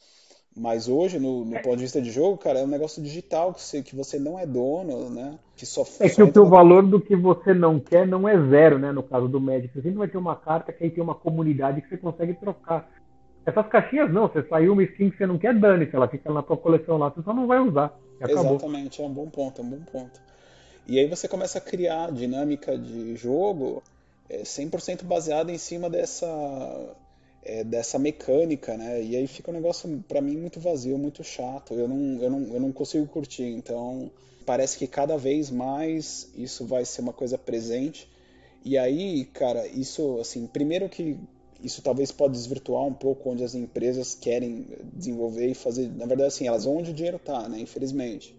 Mas 0.56 0.88
hoje, 0.88 1.18
no, 1.20 1.44
no 1.44 1.62
ponto 1.62 1.76
de 1.76 1.82
vista 1.82 2.02
de 2.02 2.10
jogo, 2.10 2.36
cara, 2.36 2.58
é 2.58 2.64
um 2.64 2.68
negócio 2.68 3.00
digital 3.00 3.54
que 3.54 3.62
você, 3.62 3.82
que 3.82 3.94
você 3.94 4.18
não 4.18 4.38
é 4.38 4.44
dono, 4.44 5.08
né? 5.08 5.38
Que 5.54 5.64
só, 5.64 5.84
é 6.00 6.08
que 6.08 6.22
o 6.22 6.32
teu 6.32 6.44
valor 6.46 6.84
do 6.84 7.00
que 7.00 7.14
você 7.14 7.54
não 7.54 7.78
quer 7.78 8.06
não 8.06 8.28
é 8.28 8.36
zero, 8.48 8.78
né? 8.78 8.90
No 8.90 9.02
caso 9.02 9.28
do 9.28 9.40
Magic. 9.40 9.72
Você 9.72 9.82
sempre 9.82 9.98
vai 9.98 10.08
ter 10.08 10.18
uma 10.18 10.34
carta 10.34 10.72
que 10.72 10.82
aí 10.82 10.90
tem 10.90 11.02
uma 11.02 11.14
comunidade 11.14 11.80
que 11.80 11.88
você 11.88 11.96
consegue 11.96 12.34
trocar. 12.34 12.90
Essas 13.46 13.66
caixinhas 13.68 14.12
não, 14.12 14.28
você 14.28 14.42
saiu 14.42 14.72
uma 14.72 14.82
skin 14.82 15.10
que 15.10 15.16
você 15.16 15.26
não 15.26 15.38
quer, 15.38 15.58
dane-se, 15.58 15.94
ela 15.94 16.08
fica 16.08 16.32
na 16.32 16.42
tua 16.42 16.56
coleção 16.56 16.98
lá, 16.98 17.08
você 17.08 17.22
só 17.22 17.32
não 17.32 17.46
vai 17.46 17.58
usar. 17.60 17.96
Exatamente, 18.20 19.00
é 19.00 19.04
um 19.04 19.12
bom 19.12 19.30
ponto, 19.30 19.62
é 19.62 19.64
um 19.64 19.70
bom 19.70 19.80
ponto. 19.90 20.20
E 20.86 20.98
aí 20.98 21.08
você 21.08 21.26
começa 21.26 21.58
a 21.58 21.60
criar 21.60 22.12
dinâmica 22.12 22.76
de 22.76 23.16
jogo 23.16 23.82
é, 24.30 24.42
100% 24.42 25.02
baseada 25.04 25.50
em 25.50 25.58
cima 25.58 25.90
dessa, 25.90 26.26
é, 27.42 27.64
dessa 27.64 27.98
mecânica, 27.98 28.76
né? 28.76 29.02
E 29.02 29.16
aí 29.16 29.26
fica 29.26 29.50
um 29.50 29.54
negócio, 29.54 30.02
para 30.06 30.20
mim, 30.20 30.36
muito 30.36 30.60
vazio, 30.60 30.96
muito 30.96 31.24
chato. 31.24 31.74
Eu 31.74 31.88
não, 31.88 32.22
eu, 32.22 32.30
não, 32.30 32.42
eu 32.54 32.60
não 32.60 32.72
consigo 32.72 33.06
curtir, 33.06 33.44
então 33.44 34.10
parece 34.46 34.78
que 34.78 34.86
cada 34.86 35.16
vez 35.16 35.50
mais 35.50 36.30
isso 36.36 36.64
vai 36.64 36.84
ser 36.84 37.00
uma 37.00 37.12
coisa 37.12 37.36
presente. 37.36 38.08
E 38.64 38.78
aí, 38.78 39.24
cara, 39.24 39.66
isso, 39.66 40.18
assim, 40.20 40.46
primeiro 40.46 40.88
que 40.88 41.18
isso 41.62 41.82
talvez 41.82 42.10
pode 42.10 42.32
desvirtuar 42.34 42.84
um 42.84 42.94
pouco 42.94 43.30
onde 43.30 43.42
as 43.44 43.54
empresas 43.54 44.14
querem 44.14 44.66
desenvolver 44.94 45.48
e 45.48 45.54
fazer. 45.54 45.90
Na 45.90 46.06
verdade, 46.06 46.28
assim, 46.28 46.46
elas 46.46 46.64
vão 46.64 46.76
onde 46.76 46.90
o 46.90 46.94
dinheiro 46.94 47.16
está, 47.16 47.48
né? 47.48 47.58
Infelizmente. 47.60 48.34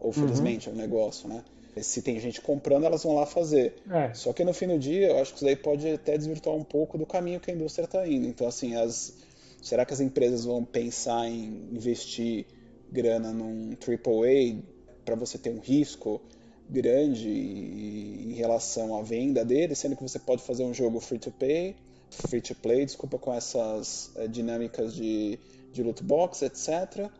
Ou 0.00 0.12
felizmente 0.12 0.68
uhum. 0.68 0.74
é 0.74 0.76
o 0.76 0.78
um 0.78 0.82
negócio, 0.82 1.28
né? 1.28 1.44
Se 1.80 2.02
tem 2.02 2.18
gente 2.20 2.40
comprando, 2.40 2.84
elas 2.84 3.02
vão 3.02 3.14
lá 3.14 3.24
fazer. 3.24 3.74
É. 3.90 4.12
Só 4.14 4.32
que 4.32 4.44
no 4.44 4.52
fim 4.52 4.66
do 4.66 4.78
dia, 4.78 5.08
eu 5.08 5.18
acho 5.18 5.32
que 5.32 5.38
isso 5.38 5.44
daí 5.44 5.56
pode 5.56 5.88
até 5.88 6.18
desvirtuar 6.18 6.54
um 6.54 6.64
pouco 6.64 6.98
do 6.98 7.06
caminho 7.06 7.40
que 7.40 7.50
a 7.50 7.54
indústria 7.54 7.84
está 7.84 8.06
indo. 8.06 8.26
Então, 8.26 8.46
assim, 8.46 8.74
as, 8.74 9.14
será 9.62 9.84
que 9.86 9.94
as 9.94 10.00
empresas 10.00 10.44
vão 10.44 10.64
pensar 10.64 11.26
em 11.26 11.68
investir 11.72 12.46
grana 12.90 13.32
num 13.32 13.70
AAA 13.70 14.62
para 15.04 15.14
você 15.14 15.38
ter 15.38 15.50
um 15.50 15.60
risco 15.60 16.20
grande 16.68 17.28
em 17.28 18.34
relação 18.34 18.96
à 18.96 19.02
venda 19.02 19.44
dele, 19.44 19.74
sendo 19.74 19.96
que 19.96 20.02
você 20.02 20.18
pode 20.18 20.42
fazer 20.42 20.64
um 20.64 20.74
jogo 20.74 21.00
free 21.00 21.18
to 21.18 21.30
pay 21.30 21.74
free 22.12 22.40
to 22.40 22.54
play, 22.54 22.84
desculpa, 22.84 23.18
com 23.18 23.32
essas 23.32 24.10
é, 24.16 24.28
dinâmicas 24.28 24.94
de, 24.94 25.38
de 25.72 25.82
loot 25.82 26.02
box, 26.02 26.42
etc. 26.42 27.10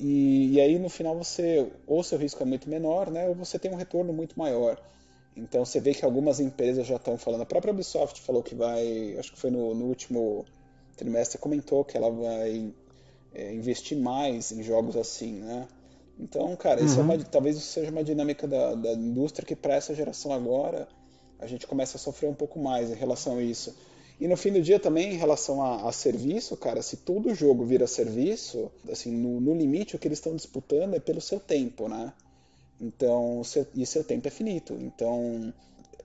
E, 0.00 0.54
e, 0.54 0.60
aí 0.60 0.78
no 0.78 0.88
final 0.88 1.14
você, 1.14 1.70
ou 1.86 2.02
seu 2.02 2.18
risco 2.18 2.42
é 2.42 2.46
muito 2.46 2.70
menor, 2.70 3.10
né, 3.10 3.28
ou 3.28 3.34
você 3.34 3.58
tem 3.58 3.70
um 3.70 3.76
retorno 3.76 4.12
muito 4.14 4.38
maior. 4.38 4.80
Então 5.36 5.64
você 5.64 5.78
vê 5.78 5.92
que 5.92 6.04
algumas 6.04 6.40
empresas 6.40 6.86
já 6.86 6.96
estão 6.96 7.18
falando, 7.18 7.42
a 7.42 7.46
própria 7.46 7.70
Ubisoft 7.70 8.20
falou 8.22 8.42
que 8.42 8.54
vai, 8.54 9.14
acho 9.18 9.32
que 9.32 9.38
foi 9.38 9.50
no, 9.50 9.74
no 9.74 9.84
último 9.84 10.46
trimestre, 10.96 11.38
comentou 11.38 11.84
que 11.84 11.98
ela 11.98 12.10
vai 12.10 12.72
é, 13.34 13.52
investir 13.52 13.98
mais 13.98 14.50
em 14.50 14.62
jogos 14.62 14.96
assim, 14.96 15.34
né? 15.34 15.68
Então, 16.18 16.54
cara, 16.56 16.80
uhum. 16.80 16.86
isso 16.86 16.98
é 16.98 17.02
uma, 17.02 17.18
talvez 17.18 17.56
isso 17.56 17.68
seja 17.68 17.90
uma 17.90 18.02
dinâmica 18.02 18.48
da, 18.48 18.74
da 18.74 18.92
indústria 18.92 19.46
que 19.46 19.56
para 19.56 19.74
essa 19.74 19.94
geração 19.94 20.32
agora 20.32 20.88
a 21.38 21.46
gente 21.46 21.66
começa 21.66 21.96
a 21.96 22.00
sofrer 22.00 22.28
um 22.28 22.34
pouco 22.34 22.58
mais 22.58 22.90
em 22.90 22.94
relação 22.94 23.38
a 23.38 23.42
isso. 23.42 23.74
E 24.20 24.28
no 24.28 24.36
fim 24.36 24.52
do 24.52 24.60
dia 24.60 24.78
também, 24.78 25.14
em 25.14 25.16
relação 25.16 25.62
a, 25.62 25.88
a 25.88 25.92
serviço, 25.92 26.54
cara, 26.54 26.82
se 26.82 26.98
todo 26.98 27.34
jogo 27.34 27.64
vira 27.64 27.86
serviço, 27.86 28.70
assim, 28.90 29.10
no, 29.10 29.40
no 29.40 29.54
limite 29.54 29.96
o 29.96 29.98
que 29.98 30.06
eles 30.06 30.18
estão 30.18 30.36
disputando 30.36 30.94
é 30.94 31.00
pelo 31.00 31.22
seu 31.22 31.40
tempo, 31.40 31.88
né? 31.88 32.12
Então, 32.78 33.42
seu, 33.42 33.66
e 33.74 33.86
seu 33.86 34.04
tempo 34.04 34.28
é 34.28 34.30
finito. 34.30 34.74
Então, 34.78 35.52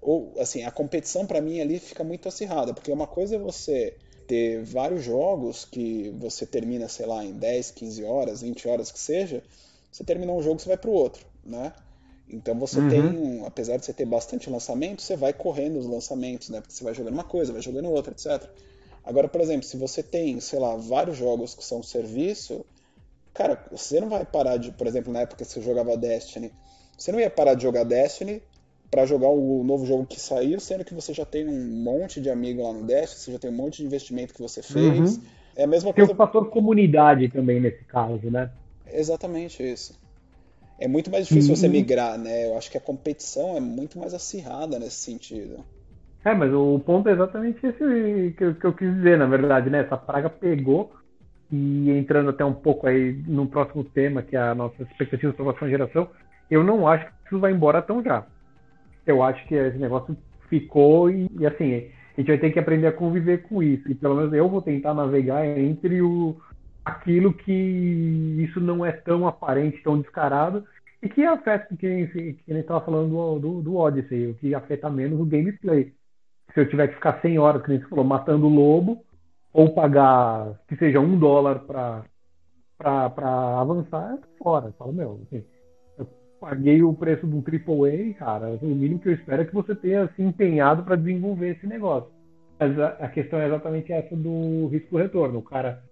ou 0.01 0.33
assim, 0.39 0.63
a 0.63 0.71
competição 0.71 1.25
para 1.25 1.41
mim 1.41 1.59
ali 1.59 1.77
fica 1.77 2.05
muito 2.05 2.29
acirrada, 2.29 2.73
porque 2.73 2.91
uma 2.91 3.05
coisa 3.05 3.35
é 3.35 3.39
você 3.39 3.97
ter 4.27 4.63
vários 4.63 5.03
jogos 5.03 5.65
que 5.65 6.09
você 6.17 6.45
termina, 6.45 6.87
sei 6.87 7.05
lá, 7.05 7.23
em 7.23 7.33
10, 7.33 7.71
15 7.71 8.03
horas, 8.05 8.41
20 8.41 8.67
horas 8.67 8.91
que 8.91 8.99
seja, 8.99 9.43
você 9.91 10.05
termina 10.05 10.31
um 10.31 10.41
jogo, 10.41 10.59
você 10.59 10.69
vai 10.69 10.77
para 10.77 10.89
o 10.89 10.93
outro, 10.93 11.25
né? 11.43 11.73
Então 12.29 12.55
você 12.55 12.79
uhum. 12.79 12.89
tem, 12.89 13.45
apesar 13.45 13.77
de 13.77 13.85
você 13.85 13.93
ter 13.93 14.05
bastante 14.05 14.49
lançamento, 14.49 15.01
você 15.01 15.15
vai 15.15 15.31
correndo 15.31 15.77
os 15.77 15.85
lançamentos, 15.85 16.49
né? 16.49 16.59
Porque 16.59 16.73
você 16.73 16.83
vai 16.83 16.93
jogando 16.93 17.13
uma 17.13 17.23
coisa, 17.23 17.53
vai 17.53 17.61
jogando 17.61 17.89
outra, 17.89 18.11
etc. 18.13 18.49
Agora, 19.03 19.27
por 19.27 19.41
exemplo, 19.41 19.63
se 19.63 19.77
você 19.77 20.01
tem, 20.01 20.39
sei 20.39 20.59
lá, 20.59 20.75
vários 20.75 21.17
jogos 21.17 21.53
que 21.53 21.63
são 21.63 21.83
serviço, 21.83 22.65
cara, 23.33 23.63
você 23.71 23.99
não 23.99 24.09
vai 24.09 24.25
parar 24.25 24.57
de, 24.57 24.71
por 24.71 24.87
exemplo, 24.87 25.13
na 25.13 25.21
época 25.21 25.45
que 25.45 25.51
você 25.51 25.61
jogava 25.61 25.95
Destiny, 25.95 26.51
você 26.97 27.11
não 27.11 27.19
ia 27.19 27.29
parar 27.29 27.53
de 27.53 27.61
jogar 27.61 27.83
Destiny 27.83 28.41
para 28.89 29.05
jogar 29.05 29.29
o 29.29 29.63
novo 29.63 29.85
jogo 29.85 30.05
que 30.05 30.19
saiu, 30.19 30.59
sendo 30.59 30.83
que 30.83 30.93
você 30.93 31.13
já 31.13 31.25
tem 31.25 31.47
um 31.47 31.83
monte 31.83 32.19
de 32.19 32.29
amigo 32.29 32.63
lá 32.63 32.73
no 32.73 32.83
Destiny, 32.83 33.21
você 33.21 33.31
já 33.33 33.39
tem 33.39 33.51
um 33.51 33.55
monte 33.55 33.77
de 33.77 33.85
investimento 33.85 34.33
que 34.33 34.41
você 34.41 34.63
fez. 34.63 35.17
Uhum. 35.17 35.23
É 35.55 35.63
a 35.63 35.67
mesma 35.67 35.93
tem 35.93 36.05
coisa. 36.05 36.07
Tem 36.07 36.15
o 36.15 36.17
fator 36.17 36.49
comunidade 36.49 37.29
também 37.29 37.59
nesse 37.61 37.83
caso, 37.83 38.31
né? 38.31 38.49
Exatamente 38.91 39.61
isso 39.61 39.93
é 40.79 40.87
muito 40.87 41.09
mais 41.09 41.27
difícil 41.27 41.51
uhum. 41.51 41.55
você 41.55 41.67
migrar, 41.67 42.17
né? 42.17 42.47
Eu 42.47 42.57
acho 42.57 42.69
que 42.69 42.77
a 42.77 42.81
competição 42.81 43.55
é 43.55 43.59
muito 43.59 43.97
mais 43.97 44.13
acirrada 44.13 44.77
nesse 44.77 44.97
sentido. 44.97 45.63
É, 46.23 46.33
mas 46.33 46.51
o 46.53 46.79
ponto 46.79 47.07
é 47.07 47.13
exatamente 47.13 47.65
esse 47.65 48.33
que 48.35 48.43
eu, 48.43 48.55
que 48.55 48.65
eu 48.65 48.73
quis 48.73 48.93
dizer, 48.95 49.17
na 49.17 49.27
verdade, 49.27 49.69
né? 49.69 49.81
Essa 49.81 49.95
praga 49.95 50.29
pegou 50.29 50.91
e 51.51 51.91
entrando 51.91 52.31
até 52.31 52.43
um 52.43 52.53
pouco 52.53 52.87
aí 52.87 53.13
no 53.27 53.47
próximo 53.47 53.83
tema, 53.83 54.21
que 54.21 54.35
é 54.35 54.39
a 54.39 54.55
nossa 54.55 54.81
expectativa 54.81 55.31
para 55.31 55.43
a 55.43 55.45
próxima 55.45 55.69
geração, 55.69 56.09
eu 56.49 56.63
não 56.63 56.87
acho 56.87 57.05
que 57.05 57.11
isso 57.27 57.39
vai 57.39 57.51
embora 57.51 57.81
tão 57.81 58.03
já. 58.03 58.25
Eu 59.05 59.21
acho 59.21 59.47
que 59.47 59.55
esse 59.55 59.77
negócio 59.77 60.17
ficou 60.49 61.09
e, 61.09 61.29
e 61.39 61.45
assim, 61.45 61.75
a 62.17 62.21
gente 62.21 62.27
vai 62.27 62.37
ter 62.37 62.51
que 62.51 62.59
aprender 62.59 62.87
a 62.87 62.91
conviver 62.91 63.43
com 63.43 63.61
isso. 63.61 63.89
E 63.89 63.95
pelo 63.95 64.15
menos 64.15 64.33
eu 64.33 64.49
vou 64.49 64.61
tentar 64.61 64.93
navegar 64.93 65.45
entre 65.45 66.01
o, 66.01 66.35
aquilo 66.85 67.33
que 67.33 67.51
isso 68.47 68.61
não 68.61 68.85
é 68.85 68.91
tão 68.91 69.27
aparente, 69.27 69.81
tão 69.83 69.99
descarado, 69.99 70.63
e 71.01 71.09
que 71.09 71.23
afeta, 71.25 71.75
que, 71.75 72.07
que 72.07 72.39
ele 72.47 72.59
estava 72.59 72.85
falando 72.85 73.09
do, 73.09 73.39
do, 73.39 73.61
do, 73.61 73.75
Odyssey, 73.75 74.27
o 74.27 74.35
que 74.35 74.53
afeta 74.53 74.89
menos 74.89 75.19
o 75.19 75.25
gameplay. 75.25 75.91
Se 76.53 76.59
eu 76.59 76.69
tiver 76.69 76.87
que 76.87 76.95
ficar 76.95 77.19
100 77.21 77.39
horas, 77.39 77.61
que 77.63 77.69
nem 77.69 77.79
você 77.79 77.87
falou, 77.87 78.05
matando 78.05 78.45
o 78.45 78.53
lobo, 78.53 79.03
ou 79.51 79.73
pagar 79.73 80.59
que 80.67 80.75
seja 80.77 80.99
um 80.99 81.17
dólar 81.17 81.59
para 81.59 82.03
avançar, 83.59 84.13
é 84.13 84.43
fora. 84.43 84.67
Eu 84.67 84.73
falo, 84.73 84.93
meu, 84.93 85.21
assim, 85.23 85.43
eu 85.97 86.07
paguei 86.39 86.83
o 86.83 86.93
preço 86.93 87.25
de 87.27 87.35
um 87.35 87.43
AAA, 87.43 88.13
cara, 88.13 88.49
o 88.61 88.65
mínimo 88.65 88.99
que 88.99 89.09
eu 89.09 89.13
espero 89.13 89.41
é 89.41 89.45
que 89.45 89.53
você 89.53 89.75
tenha 89.75 90.07
se 90.15 90.21
empenhado 90.21 90.83
para 90.83 90.95
desenvolver 90.95 91.51
esse 91.51 91.65
negócio. 91.65 92.09
Mas 92.59 92.79
a, 92.79 92.87
a 92.87 93.09
questão 93.09 93.39
é 93.39 93.47
exatamente 93.47 93.91
essa 93.91 94.15
do 94.15 94.67
risco-retorno. 94.67 95.39
O 95.39 95.43
cara 95.43 95.83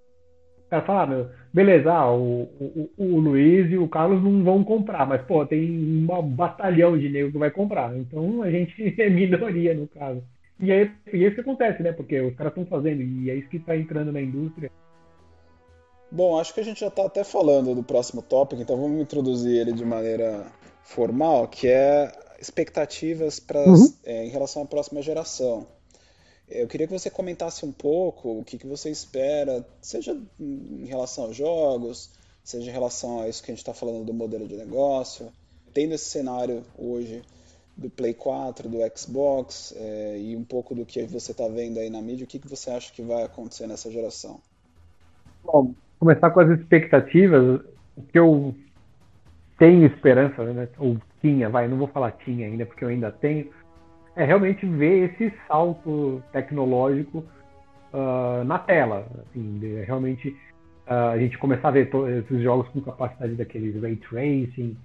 cara 0.73 0.85
fala, 0.85 1.03
ah, 1.03 1.07
meu, 1.07 1.27
beleza, 1.53 1.91
ah, 1.91 2.11
o, 2.11 2.43
o, 2.59 2.89
o, 2.97 3.19
Luiz 3.19 3.71
e 3.71 3.77
o 3.77 3.87
Carlos 3.87 4.23
não 4.23 4.43
vão 4.43 4.63
comprar, 4.63 5.05
mas, 5.05 5.21
pô, 5.21 5.45
tem 5.45 5.69
um 5.69 6.05
batalhão 6.29 6.97
de 6.97 7.09
negro 7.09 7.31
que 7.31 7.37
vai 7.37 7.51
comprar. 7.51 7.95
Então 7.95 8.41
a 8.41 8.49
gente 8.49 8.95
é 8.99 9.09
minoria 9.09 9.73
no 9.73 9.87
caso. 9.87 10.23
E 10.59 10.71
aí, 10.71 10.91
e 11.11 11.23
é 11.23 11.27
isso 11.27 11.35
que 11.35 11.41
acontece, 11.41 11.83
né? 11.83 11.91
Porque 11.91 12.19
os 12.21 12.35
caras 12.35 12.51
estão 12.51 12.65
fazendo, 12.65 13.01
e 13.01 13.29
é 13.29 13.35
isso 13.35 13.49
que 13.49 13.57
está 13.57 13.75
entrando 13.75 14.11
na 14.11 14.21
indústria. 14.21 14.71
Bom, 16.11 16.39
acho 16.39 16.53
que 16.53 16.59
a 16.59 16.63
gente 16.63 16.79
já 16.79 16.87
está 16.87 17.05
até 17.05 17.23
falando 17.23 17.73
do 17.73 17.83
próximo 17.83 18.21
tópico, 18.21 18.61
então 18.61 18.79
vamos 18.79 19.01
introduzir 19.01 19.59
ele 19.59 19.73
de 19.73 19.83
maneira 19.83 20.45
formal, 20.83 21.47
que 21.47 21.67
é 21.67 22.11
expectativas 22.39 23.39
pra, 23.39 23.59
uhum. 23.59 23.93
é, 24.05 24.25
em 24.25 24.29
relação 24.29 24.63
à 24.63 24.65
próxima 24.65 25.01
geração. 25.01 25.65
Eu 26.49 26.67
queria 26.67 26.87
que 26.87 26.93
você 26.93 27.09
comentasse 27.09 27.65
um 27.65 27.71
pouco 27.71 28.39
o 28.39 28.43
que, 28.43 28.57
que 28.57 28.67
você 28.67 28.89
espera, 28.89 29.65
seja 29.81 30.17
em 30.39 30.85
relação 30.85 31.25
aos 31.25 31.35
jogos, 31.35 32.11
seja 32.43 32.69
em 32.69 32.73
relação 32.73 33.21
a 33.21 33.29
isso 33.29 33.41
que 33.41 33.51
a 33.51 33.53
gente 33.53 33.61
está 33.61 33.73
falando 33.73 34.05
do 34.05 34.13
modelo 34.13 34.47
de 34.47 34.55
negócio. 34.55 35.31
Tendo 35.73 35.93
esse 35.93 36.05
cenário 36.05 36.63
hoje 36.77 37.23
do 37.75 37.89
Play 37.89 38.13
4, 38.13 38.69
do 38.69 38.77
Xbox 38.95 39.73
é, 39.75 40.19
e 40.19 40.35
um 40.35 40.43
pouco 40.43 40.75
do 40.75 40.85
que 40.85 41.03
você 41.03 41.31
está 41.31 41.47
vendo 41.47 41.79
aí 41.79 41.89
na 41.89 42.01
mídia, 42.01 42.25
o 42.25 42.27
que, 42.27 42.37
que 42.37 42.47
você 42.47 42.69
acha 42.69 42.93
que 42.93 43.01
vai 43.01 43.23
acontecer 43.23 43.65
nessa 43.65 43.89
geração? 43.89 44.39
Bom, 45.43 45.73
começar 45.99 46.29
com 46.29 46.39
as 46.39 46.59
expectativas, 46.59 47.61
que 48.11 48.19
eu 48.19 48.53
tenho 49.57 49.85
esperança, 49.85 50.43
né, 50.43 50.67
ou 50.77 50.97
tinha, 51.21 51.49
vai, 51.49 51.67
não 51.67 51.77
vou 51.77 51.87
falar 51.87 52.11
tinha 52.11 52.45
ainda, 52.45 52.65
porque 52.65 52.83
eu 52.83 52.89
ainda 52.89 53.11
tenho, 53.11 53.49
é 54.15 54.25
realmente 54.25 54.65
ver 54.65 55.11
esse 55.11 55.33
salto 55.47 56.21
tecnológico 56.31 57.23
uh, 57.93 58.43
na 58.45 58.59
tela. 58.59 59.05
Assim, 59.19 59.59
realmente 59.85 60.29
uh, 60.87 61.11
a 61.13 61.17
gente 61.17 61.37
começar 61.37 61.69
a 61.69 61.71
ver 61.71 61.89
esses 62.19 62.41
jogos 62.41 62.67
com 62.69 62.81
capacidade 62.81 63.35
daqueles 63.35 63.81
ray 63.81 63.95
tracing, 63.95 64.77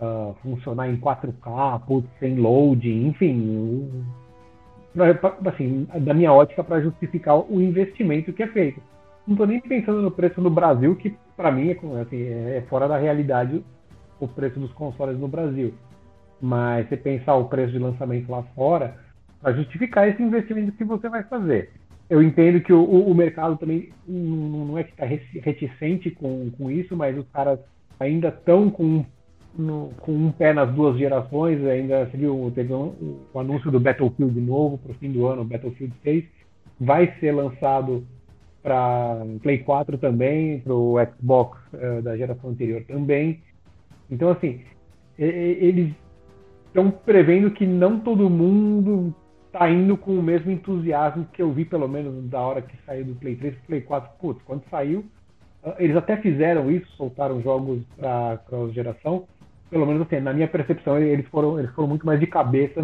uh, 0.00 0.34
funcionar 0.42 0.88
em 0.88 0.96
4K, 0.96 1.80
putz, 1.86 2.08
sem 2.20 2.36
load, 2.36 2.88
enfim. 2.88 4.04
assim, 5.46 5.86
da 6.00 6.14
minha 6.14 6.32
ótica, 6.32 6.62
para 6.62 6.80
justificar 6.80 7.36
o 7.38 7.60
investimento 7.60 8.32
que 8.32 8.42
é 8.42 8.48
feito. 8.48 8.80
Não 9.26 9.34
estou 9.34 9.46
nem 9.46 9.60
pensando 9.60 10.00
no 10.00 10.10
preço 10.10 10.40
no 10.40 10.50
Brasil, 10.50 10.96
que 10.96 11.14
para 11.36 11.52
mim 11.52 11.70
é, 11.70 12.00
assim, 12.00 12.22
é 12.22 12.64
fora 12.68 12.88
da 12.88 12.96
realidade 12.96 13.62
o 14.18 14.26
preço 14.26 14.58
dos 14.58 14.72
consoles 14.72 15.18
no 15.18 15.28
Brasil. 15.28 15.74
Mas 16.40 16.88
você 16.88 16.96
pensar 16.96 17.34
o 17.34 17.48
preço 17.48 17.72
de 17.72 17.78
lançamento 17.78 18.30
lá 18.30 18.42
fora, 18.54 18.96
para 19.40 19.52
justificar 19.52 20.08
esse 20.08 20.22
investimento 20.22 20.72
que 20.72 20.84
você 20.84 21.08
vai 21.08 21.22
fazer. 21.24 21.70
Eu 22.08 22.22
entendo 22.22 22.60
que 22.60 22.72
o, 22.72 22.82
o 22.82 23.14
mercado 23.14 23.56
também 23.58 23.90
não 24.06 24.78
é 24.78 24.84
que 24.84 24.90
está 24.90 25.04
reticente 25.04 26.10
com, 26.10 26.50
com 26.56 26.70
isso, 26.70 26.96
mas 26.96 27.16
os 27.16 27.28
caras 27.28 27.58
ainda 28.00 28.28
estão 28.28 28.70
com, 28.70 29.04
com 30.00 30.12
um 30.12 30.32
pé 30.32 30.54
nas 30.54 30.72
duas 30.74 30.98
gerações. 30.98 31.62
Ainda 31.66 32.06
viu, 32.06 32.50
teve 32.54 32.72
um, 32.72 33.20
o 33.32 33.38
anúncio 33.38 33.70
do 33.70 33.78
Battlefield 33.78 34.40
novo 34.40 34.78
para 34.78 34.92
o 34.92 34.94
fim 34.94 35.12
do 35.12 35.26
ano, 35.26 35.44
Battlefield 35.44 35.94
6. 36.02 36.24
Vai 36.80 37.12
ser 37.20 37.32
lançado 37.32 38.06
para 38.62 39.22
Play 39.42 39.58
4 39.58 39.98
também, 39.98 40.60
para 40.60 40.74
o 40.74 40.96
Xbox 41.04 41.58
uh, 41.74 42.02
da 42.02 42.16
geração 42.16 42.50
anterior 42.50 42.82
também. 42.84 43.42
Então, 44.10 44.30
assim, 44.30 44.62
eles 45.18 45.92
estão 46.68 46.90
prevendo 46.90 47.50
que 47.50 47.66
não 47.66 47.98
todo 48.00 48.30
mundo 48.30 49.14
está 49.46 49.68
indo 49.68 49.96
com 49.96 50.12
o 50.12 50.22
mesmo 50.22 50.50
entusiasmo 50.50 51.26
que 51.32 51.42
eu 51.42 51.52
vi, 51.52 51.64
pelo 51.64 51.88
menos, 51.88 52.28
da 52.30 52.40
hora 52.40 52.62
que 52.62 52.76
saiu 52.84 53.04
do 53.04 53.14
Play 53.14 53.36
3 53.36 53.54
para 53.54 53.66
Play 53.66 53.80
4. 53.80 54.10
Putz, 54.20 54.42
quando 54.44 54.62
saiu, 54.70 55.04
ah, 55.64 55.74
eles 55.78 55.96
até 55.96 56.16
fizeram 56.18 56.70
isso, 56.70 56.86
soltaram 56.96 57.42
jogos 57.42 57.82
para 57.96 58.40
a 58.52 58.72
geração. 58.72 59.26
Pelo 59.70 59.86
menos, 59.86 60.02
assim, 60.02 60.20
na 60.20 60.32
minha 60.32 60.48
percepção, 60.48 60.98
eles 60.98 61.26
foram, 61.28 61.58
eles 61.58 61.70
foram 61.72 61.88
muito 61.88 62.06
mais 62.06 62.20
de 62.20 62.26
cabeça 62.26 62.82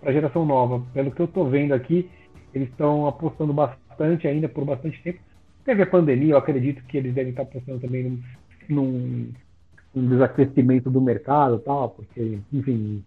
para 0.00 0.10
a 0.10 0.12
geração 0.12 0.44
nova. 0.44 0.82
Pelo 0.92 1.10
que 1.10 1.20
eu 1.20 1.26
estou 1.26 1.48
vendo 1.48 1.72
aqui, 1.72 2.10
eles 2.54 2.68
estão 2.68 3.06
apostando 3.06 3.52
bastante 3.52 4.26
ainda 4.26 4.48
por 4.48 4.64
bastante 4.64 5.00
tempo. 5.02 5.20
Teve 5.64 5.82
a 5.82 5.86
pandemia, 5.86 6.32
eu 6.32 6.38
acredito 6.38 6.82
que 6.84 6.96
eles 6.96 7.14
devem 7.14 7.30
estar 7.30 7.42
apostando 7.42 7.78
também 7.78 8.02
num, 8.02 8.22
num 8.68 9.32
um 9.94 10.08
desacrescimento 10.08 10.90
do 10.90 11.00
mercado 11.00 11.58
tal, 11.58 11.90
porque, 11.90 12.38
enfim, 12.52 13.04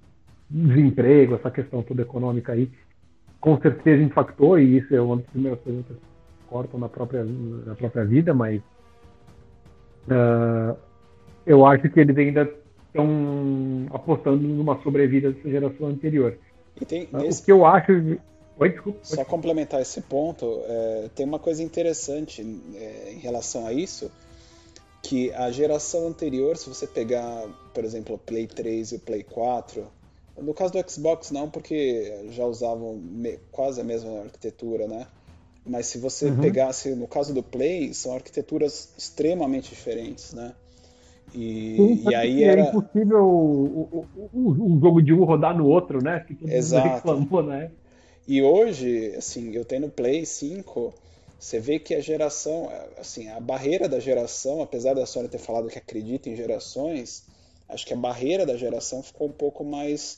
desemprego, 0.49 1.35
essa 1.35 1.49
questão 1.49 1.81
toda 1.81 2.03
econômica 2.03 2.53
aí, 2.53 2.69
com 3.39 3.59
certeza 3.59 4.03
impactou, 4.03 4.59
e 4.59 4.77
isso 4.77 4.95
é 4.95 5.01
uma 5.01 5.17
das 5.17 5.25
primeiras 5.27 5.59
coisas 5.61 5.85
que 5.85 5.95
cortam 6.47 6.79
na 6.79 6.89
própria, 6.89 7.23
na 7.23 7.75
própria 7.75 8.05
vida, 8.05 8.33
mas 8.33 8.61
uh, 10.07 10.77
eu 11.45 11.65
acho 11.65 11.89
que 11.89 11.99
eles 11.99 12.17
ainda 12.17 12.49
estão 12.87 13.87
apostando 13.91 14.41
numa 14.47 14.81
sobrevida 14.81 15.31
dessa 15.31 15.49
geração 15.49 15.87
anterior. 15.87 16.37
Tem, 16.87 17.03
uh, 17.13 17.17
O 17.17 17.43
que 17.43 17.51
eu 17.51 17.65
acho. 17.65 17.91
Oi, 18.57 18.69
desculpa. 18.69 18.99
Só 19.03 19.25
complementar 19.25 19.81
esse 19.81 20.01
ponto, 20.01 20.61
é, 20.65 21.09
tem 21.13 21.25
uma 21.25 21.39
coisa 21.39 21.61
interessante 21.61 22.41
é, 22.75 23.11
em 23.11 23.19
relação 23.19 23.67
a 23.67 23.73
isso 23.73 24.09
que 25.05 25.31
a 25.33 25.51
geração 25.51 26.07
anterior, 26.07 26.57
se 26.57 26.67
você 26.67 26.87
pegar, 26.87 27.45
por 27.73 27.83
exemplo, 27.83 28.15
o 28.15 28.17
Play 28.17 28.47
3 28.47 28.91
e 28.91 28.95
o 28.95 28.99
Play 28.99 29.23
4, 29.23 29.85
no 30.41 30.51
caso 30.53 30.73
do 30.73 30.91
Xbox 30.91 31.29
não, 31.29 31.47
porque 31.49 32.25
já 32.31 32.43
usavam 32.43 32.99
quase 33.51 33.79
a 33.79 33.83
mesma 33.83 34.21
arquitetura, 34.21 34.87
né? 34.87 35.05
Mas 35.63 35.85
se 35.87 35.99
você 35.99 36.25
uhum. 36.29 36.41
pegasse, 36.41 36.95
no 36.95 37.07
caso 37.07 37.33
do 37.33 37.43
Play, 37.43 37.93
são 37.93 38.15
arquiteturas 38.15 38.89
extremamente 38.97 39.69
diferentes, 39.69 40.33
né? 40.33 40.53
E, 41.33 41.75
Sim, 41.77 42.09
e 42.09 42.15
aí 42.15 42.43
era... 42.43 42.61
É 42.61 42.69
impossível 42.69 44.07
um 44.33 44.79
jogo 44.81 45.01
de 45.01 45.13
um 45.13 45.23
rodar 45.23 45.55
no 45.55 45.67
outro, 45.67 46.03
né? 46.03 46.25
Que 46.27 46.37
Exato. 46.51 46.95
Reclamou, 46.95 47.43
né? 47.43 47.71
E 48.27 48.41
hoje, 48.41 49.13
assim, 49.15 49.51
eu 49.53 49.63
tenho 49.63 49.81
no 49.83 49.89
Play 49.89 50.25
5 50.25 50.93
você 51.45 51.59
vê 51.59 51.77
que 51.77 51.93
a 51.93 52.01
geração, 52.01 52.71
assim, 52.97 53.29
a 53.29 53.39
barreira 53.39 53.87
da 53.87 53.99
geração, 53.99 54.63
apesar 54.63 54.95
da 54.95 55.05
Sony 55.05 55.29
ter 55.29 55.37
falado 55.37 55.69
que 55.69 55.77
acredita 55.77 56.27
em 56.27 56.35
gerações, 56.35 57.23
acho 57.69 57.85
que 57.85 57.93
a 57.93 57.97
barreira 57.97 58.47
da 58.47 58.57
geração 58.57 59.03
ficou 59.03 59.27
um 59.27 59.31
pouco 59.31 59.63
mais 59.63 60.17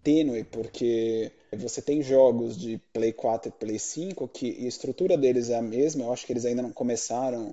tênue, 0.00 0.44
porque 0.44 1.32
você 1.52 1.82
tem 1.82 2.02
jogos 2.02 2.56
de 2.56 2.80
Play 2.92 3.12
4 3.12 3.48
e 3.48 3.52
Play 3.52 3.80
5 3.80 4.28
que 4.28 4.64
a 4.64 4.68
estrutura 4.68 5.18
deles 5.18 5.50
é 5.50 5.56
a 5.56 5.62
mesma, 5.62 6.04
eu 6.04 6.12
acho 6.12 6.24
que 6.24 6.32
eles 6.32 6.44
ainda 6.44 6.62
não 6.62 6.70
começaram 6.70 7.52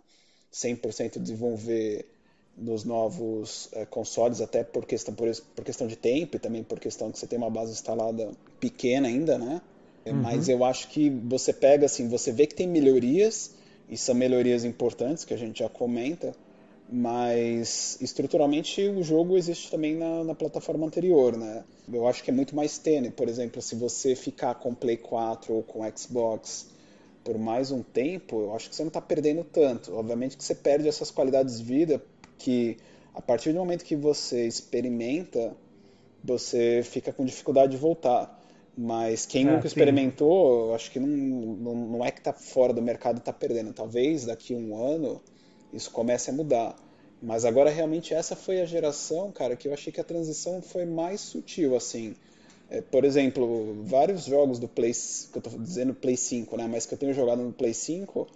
100% 0.53 1.17
a 1.17 1.19
desenvolver 1.19 2.05
nos 2.55 2.83
novos 2.83 3.67
é, 3.71 3.83
consoles, 3.83 4.41
até 4.41 4.63
por 4.63 4.85
questão, 4.85 5.15
por, 5.15 5.27
por 5.55 5.65
questão 5.65 5.87
de 5.87 5.95
tempo 5.95 6.35
e 6.35 6.39
também 6.39 6.63
por 6.63 6.79
questão 6.79 7.11
que 7.11 7.17
você 7.17 7.25
tem 7.25 7.39
uma 7.39 7.49
base 7.49 7.71
instalada 7.71 8.29
pequena 8.59 9.07
ainda, 9.07 9.39
né? 9.39 9.59
Uhum. 10.11 10.21
Mas 10.21 10.49
eu 10.49 10.63
acho 10.63 10.87
que 10.89 11.09
você 11.09 11.51
pega 11.53 11.85
assim, 11.85 12.07
você 12.07 12.31
vê 12.31 12.45
que 12.47 12.55
tem 12.55 12.67
melhorias, 12.67 13.55
e 13.89 13.97
são 13.97 14.13
melhorias 14.13 14.65
importantes 14.65 15.23
que 15.23 15.33
a 15.33 15.37
gente 15.37 15.59
já 15.59 15.69
comenta, 15.69 16.33
mas 16.89 17.97
estruturalmente 18.01 18.81
o 18.81 19.03
jogo 19.03 19.37
existe 19.37 19.69
também 19.69 19.95
na, 19.95 20.23
na, 20.23 20.35
plataforma 20.35 20.85
anterior, 20.85 21.37
né? 21.37 21.63
Eu 21.91 22.07
acho 22.07 22.23
que 22.23 22.29
é 22.29 22.33
muito 22.33 22.55
mais 22.55 22.77
tênue. 22.77 23.11
Por 23.11 23.27
exemplo, 23.27 23.61
se 23.61 23.75
você 23.75 24.15
ficar 24.15 24.55
com 24.55 24.73
Play 24.73 24.97
4 24.97 25.53
ou 25.53 25.63
com 25.63 25.81
Xbox 25.95 26.67
por 27.23 27.37
mais 27.37 27.71
um 27.71 27.81
tempo, 27.81 28.41
eu 28.41 28.55
acho 28.55 28.69
que 28.69 28.75
você 28.75 28.83
não 28.83 28.87
está 28.87 29.01
perdendo 29.01 29.43
tanto. 29.43 29.93
Obviamente 29.93 30.37
que 30.37 30.43
você 30.43 30.55
perde 30.55 30.87
essas 30.87 31.11
qualidades 31.11 31.57
de 31.57 31.63
vida 31.63 32.01
que 32.37 32.77
a 33.13 33.21
partir 33.21 33.51
do 33.51 33.59
momento 33.59 33.83
que 33.83 33.95
você 33.95 34.47
experimenta, 34.47 35.55
você 36.23 36.81
fica 36.83 37.11
com 37.11 37.25
dificuldade 37.25 37.71
de 37.71 37.77
voltar. 37.77 38.37
Mas 38.77 39.25
quem 39.25 39.47
é, 39.47 39.51
nunca 39.51 39.65
experimentou, 39.65 40.75
acho 40.75 40.91
que 40.91 40.99
não, 40.99 41.07
não, 41.07 41.75
não, 41.75 42.05
é 42.05 42.11
que 42.11 42.19
está 42.19 42.31
fora 42.31 42.71
do 42.71 42.81
mercado 42.81 43.15
e 43.15 43.19
está 43.19 43.33
perdendo. 43.33 43.73
Talvez 43.73 44.25
daqui 44.25 44.53
a 44.53 44.57
um 44.57 44.77
ano 44.77 45.19
isso 45.73 45.89
comece 45.89 46.29
a 46.29 46.33
mudar. 46.33 46.75
Mas 47.19 47.43
agora 47.43 47.71
realmente 47.71 48.13
essa 48.13 48.35
foi 48.35 48.61
a 48.61 48.65
geração, 48.65 49.31
cara, 49.31 49.55
que 49.55 49.67
eu 49.67 49.73
achei 49.73 49.91
que 49.91 49.99
a 49.99 50.03
transição 50.03 50.61
foi 50.61 50.85
mais 50.85 51.21
sutil, 51.21 51.75
assim. 51.75 52.13
É, 52.69 52.79
por 52.79 53.03
exemplo, 53.03 53.83
vários 53.83 54.25
jogos 54.25 54.59
do 54.59 54.67
Play, 54.67 54.91
que 54.93 55.37
eu 55.37 55.39
estou 55.39 55.59
dizendo 55.59 55.95
Play 55.95 56.15
5, 56.15 56.55
né, 56.57 56.67
mas 56.69 56.85
que 56.85 56.93
eu 56.93 56.97
tenho 56.99 57.13
jogado 57.15 57.41
no 57.41 57.51
Play 57.51 57.73
5, 57.73 58.27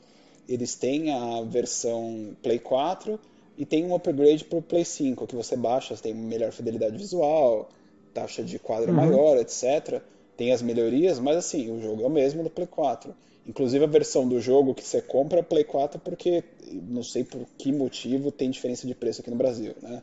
eles 0.49 0.73
têm 0.73 1.11
a 1.11 1.41
versão 1.43 2.35
Play 2.41 2.57
4 2.57 3.19
e 3.55 3.65
tem 3.65 3.85
um 3.85 3.93
upgrade 3.93 4.45
para 4.45 4.57
o 4.57 4.61
Play 4.61 4.85
5, 4.85 5.27
que 5.27 5.35
você 5.35 5.55
baixa, 5.55 5.95
você 5.95 6.01
tem 6.01 6.15
melhor 6.15 6.51
fidelidade 6.51 6.97
visual, 6.97 7.69
taxa 8.11 8.41
de 8.41 8.57
quadro 8.57 8.89
uhum. 8.89 8.95
maior, 8.95 9.37
etc 9.37 10.01
tem 10.41 10.51
as 10.51 10.63
melhorias, 10.63 11.19
mas 11.19 11.37
assim, 11.37 11.71
o 11.71 11.79
jogo 11.79 12.01
é 12.01 12.07
o 12.07 12.09
mesmo 12.09 12.41
do 12.41 12.49
Play 12.49 12.65
4. 12.65 13.13
Inclusive 13.45 13.85
a 13.85 13.87
versão 13.87 14.27
do 14.27 14.41
jogo 14.41 14.73
que 14.73 14.83
você 14.83 14.99
compra 14.99 15.37
é 15.37 15.43
Play 15.43 15.63
4 15.63 15.99
porque 15.99 16.43
não 16.89 17.03
sei 17.03 17.23
por 17.23 17.45
que 17.59 17.71
motivo 17.71 18.31
tem 18.31 18.49
diferença 18.49 18.87
de 18.87 18.95
preço 18.95 19.21
aqui 19.21 19.29
no 19.29 19.35
Brasil, 19.35 19.75
né? 19.83 20.01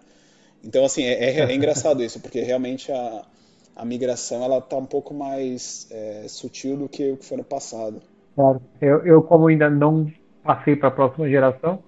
Então 0.63 0.85
assim, 0.85 1.03
é, 1.03 1.41
é, 1.41 1.41
é 1.41 1.53
engraçado 1.53 2.05
isso, 2.05 2.21
porque 2.21 2.41
realmente 2.41 2.93
a, 2.93 3.25
a 3.75 3.85
migração 3.85 4.45
ela 4.45 4.61
tá 4.61 4.77
um 4.77 4.87
pouco 4.87 5.13
mais 5.13 5.89
é, 5.91 6.27
sutil 6.29 6.77
do 6.77 6.89
que 6.89 7.11
o 7.11 7.17
que 7.17 7.25
foi 7.25 7.37
no 7.37 7.45
passado. 7.45 8.01
Claro. 8.37 8.61
Eu, 8.81 9.05
eu 9.05 9.23
como 9.23 9.49
ainda 9.49 9.69
não 9.69 10.09
passei 10.45 10.77
para 10.77 10.87
a 10.87 10.93
próxima 10.93 11.29
geração, 11.29 11.83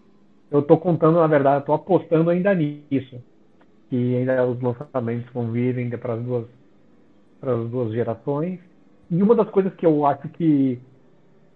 eu 0.51 0.59
estou 0.59 0.77
contando, 0.77 1.21
na 1.21 1.29
verdade, 1.29 1.61
estou 1.61 1.77
apostando 1.77 2.31
ainda 2.31 2.53
nisso. 2.53 3.23
Que 3.89 4.17
ainda 4.17 4.45
os 4.45 4.61
lançamentos 4.61 5.33
vão 5.33 5.53
vir 5.53 5.79
ainda 5.79 5.97
para 5.97 6.15
as 6.15 6.23
duas 6.23 6.47
para 7.41 7.55
as 7.55 7.69
duas 7.71 7.93
gerações. 7.93 8.61
E 9.11 9.23
uma 9.23 9.35
das 9.35 9.49
coisas 9.51 9.75
que 9.75 9.87
eu 9.87 10.07
acho 10.07 10.29
que 10.29 10.79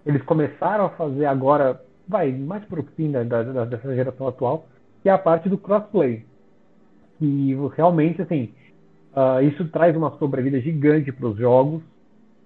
eles 0.04 0.22
começaram 0.22 0.86
a 0.86 0.90
fazer 0.90 1.26
agora, 1.26 1.80
vai 2.08 2.32
mais 2.32 2.64
para 2.64 2.80
o 2.80 2.84
fim 2.96 3.10
da, 3.10 3.22
da, 3.22 3.64
dessa 3.64 3.94
geração 3.94 4.26
atual, 4.26 4.66
que 5.02 5.08
é 5.08 5.12
a 5.12 5.18
parte 5.18 5.48
do 5.48 5.58
crossplay. 5.58 6.24
E 7.20 7.54
realmente, 7.76 8.20
assim, 8.20 8.52
uh, 9.14 9.42
isso 9.42 9.68
traz 9.68 9.96
uma 9.96 10.16
sobrevida 10.18 10.60
gigante 10.60 11.12
para 11.12 11.28
os 11.28 11.38
jogos 11.38 11.82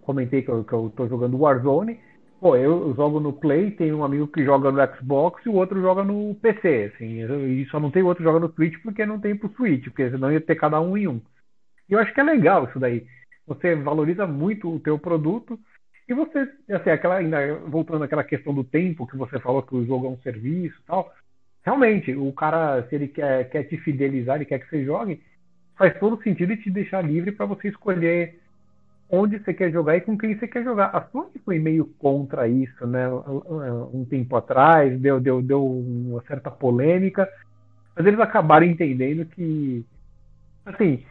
comentei 0.09 0.41
que 0.41 0.49
eu, 0.49 0.65
tô 0.65 1.07
jogando 1.07 1.39
Warzone. 1.39 2.01
Pô, 2.41 2.57
eu 2.57 2.95
jogo 2.95 3.21
no 3.21 3.33
Play, 3.33 3.73
tem 3.73 3.93
um 3.93 4.03
amigo 4.03 4.27
que 4.29 4.43
joga 4.43 4.73
no 4.73 4.97
Xbox 4.97 5.45
e 5.45 5.51
o 5.51 5.55
outro 5.55 5.83
joga 5.83 6.03
no 6.03 6.35
PC, 6.37 6.93
assim, 6.95 7.21
e 7.21 7.67
só 7.67 7.79
não 7.79 7.91
tem 7.91 8.03
o 8.03 8.07
outro 8.07 8.25
joga 8.25 8.39
no 8.39 8.51
Switch 8.53 8.81
porque 8.83 9.05
não 9.05 9.19
tem 9.19 9.37
pro 9.37 9.53
Switch, 9.55 9.85
porque 9.85 10.09
senão 10.09 10.33
ia 10.33 10.41
ter 10.41 10.55
cada 10.55 10.81
um 10.81 10.97
em 10.97 11.09
um. 11.09 11.21
E 11.91 11.93
eu 11.93 11.99
acho 11.99 12.15
que 12.15 12.21
é 12.21 12.23
legal 12.23 12.65
isso 12.65 12.79
daí. 12.79 13.05
Você 13.49 13.75
valoriza 13.75 14.27
muito 14.27 14.73
o 14.73 14.79
teu 14.79 14.99
produto 14.99 15.59
e 16.09 16.15
você, 16.15 16.49
assim, 16.71 16.91
aquela, 16.91 17.17
ainda 17.17 17.57
voltando 17.67 18.05
àquela 18.05 18.23
questão 18.23 18.55
do 18.55 18.63
tempo 18.63 19.07
que 19.07 19.17
você 19.17 19.41
falou 19.41 19.63
que 19.63 19.75
o 19.75 19.85
jogo 19.85 20.07
é 20.07 20.11
um 20.11 20.19
serviço 20.19 20.81
tal, 20.87 21.13
realmente, 21.65 22.15
o 22.15 22.33
cara, 22.33 22.87
se 22.89 22.95
ele 22.95 23.09
quer, 23.09 23.49
quer 23.51 23.65
te 23.65 23.77
fidelizar, 23.79 24.37
ele 24.37 24.45
quer 24.45 24.59
que 24.59 24.69
você 24.69 24.85
jogue, 24.85 25.23
faz 25.77 25.99
todo 25.99 26.23
sentido 26.23 26.57
te 26.57 26.71
deixar 26.71 27.03
livre 27.03 27.33
para 27.33 27.47
você 27.47 27.69
escolher 27.69 28.41
onde 29.11 29.39
você 29.39 29.55
quer 29.55 29.71
jogar 29.71 29.97
e 29.97 30.03
com 30.03 30.17
quem 30.17 30.39
você 30.39 30.47
quer 30.47 30.63
jogar. 30.63 30.87
A 30.95 31.03
Sony 31.09 31.31
foi 31.45 31.59
meio 31.59 31.87
contra 31.99 32.47
isso, 32.47 32.87
né? 32.87 33.09
Um 33.09 34.05
tempo 34.05 34.37
atrás, 34.37 34.99
deu, 35.01 35.19
deu, 35.19 35.41
deu 35.41 35.65
uma 35.65 36.23
certa 36.23 36.51
polêmica, 36.51 37.29
mas 37.97 38.07
eles 38.07 38.21
acabaram 38.21 38.67
entendendo 38.67 39.25
que, 39.25 39.85
assim, 40.67 41.05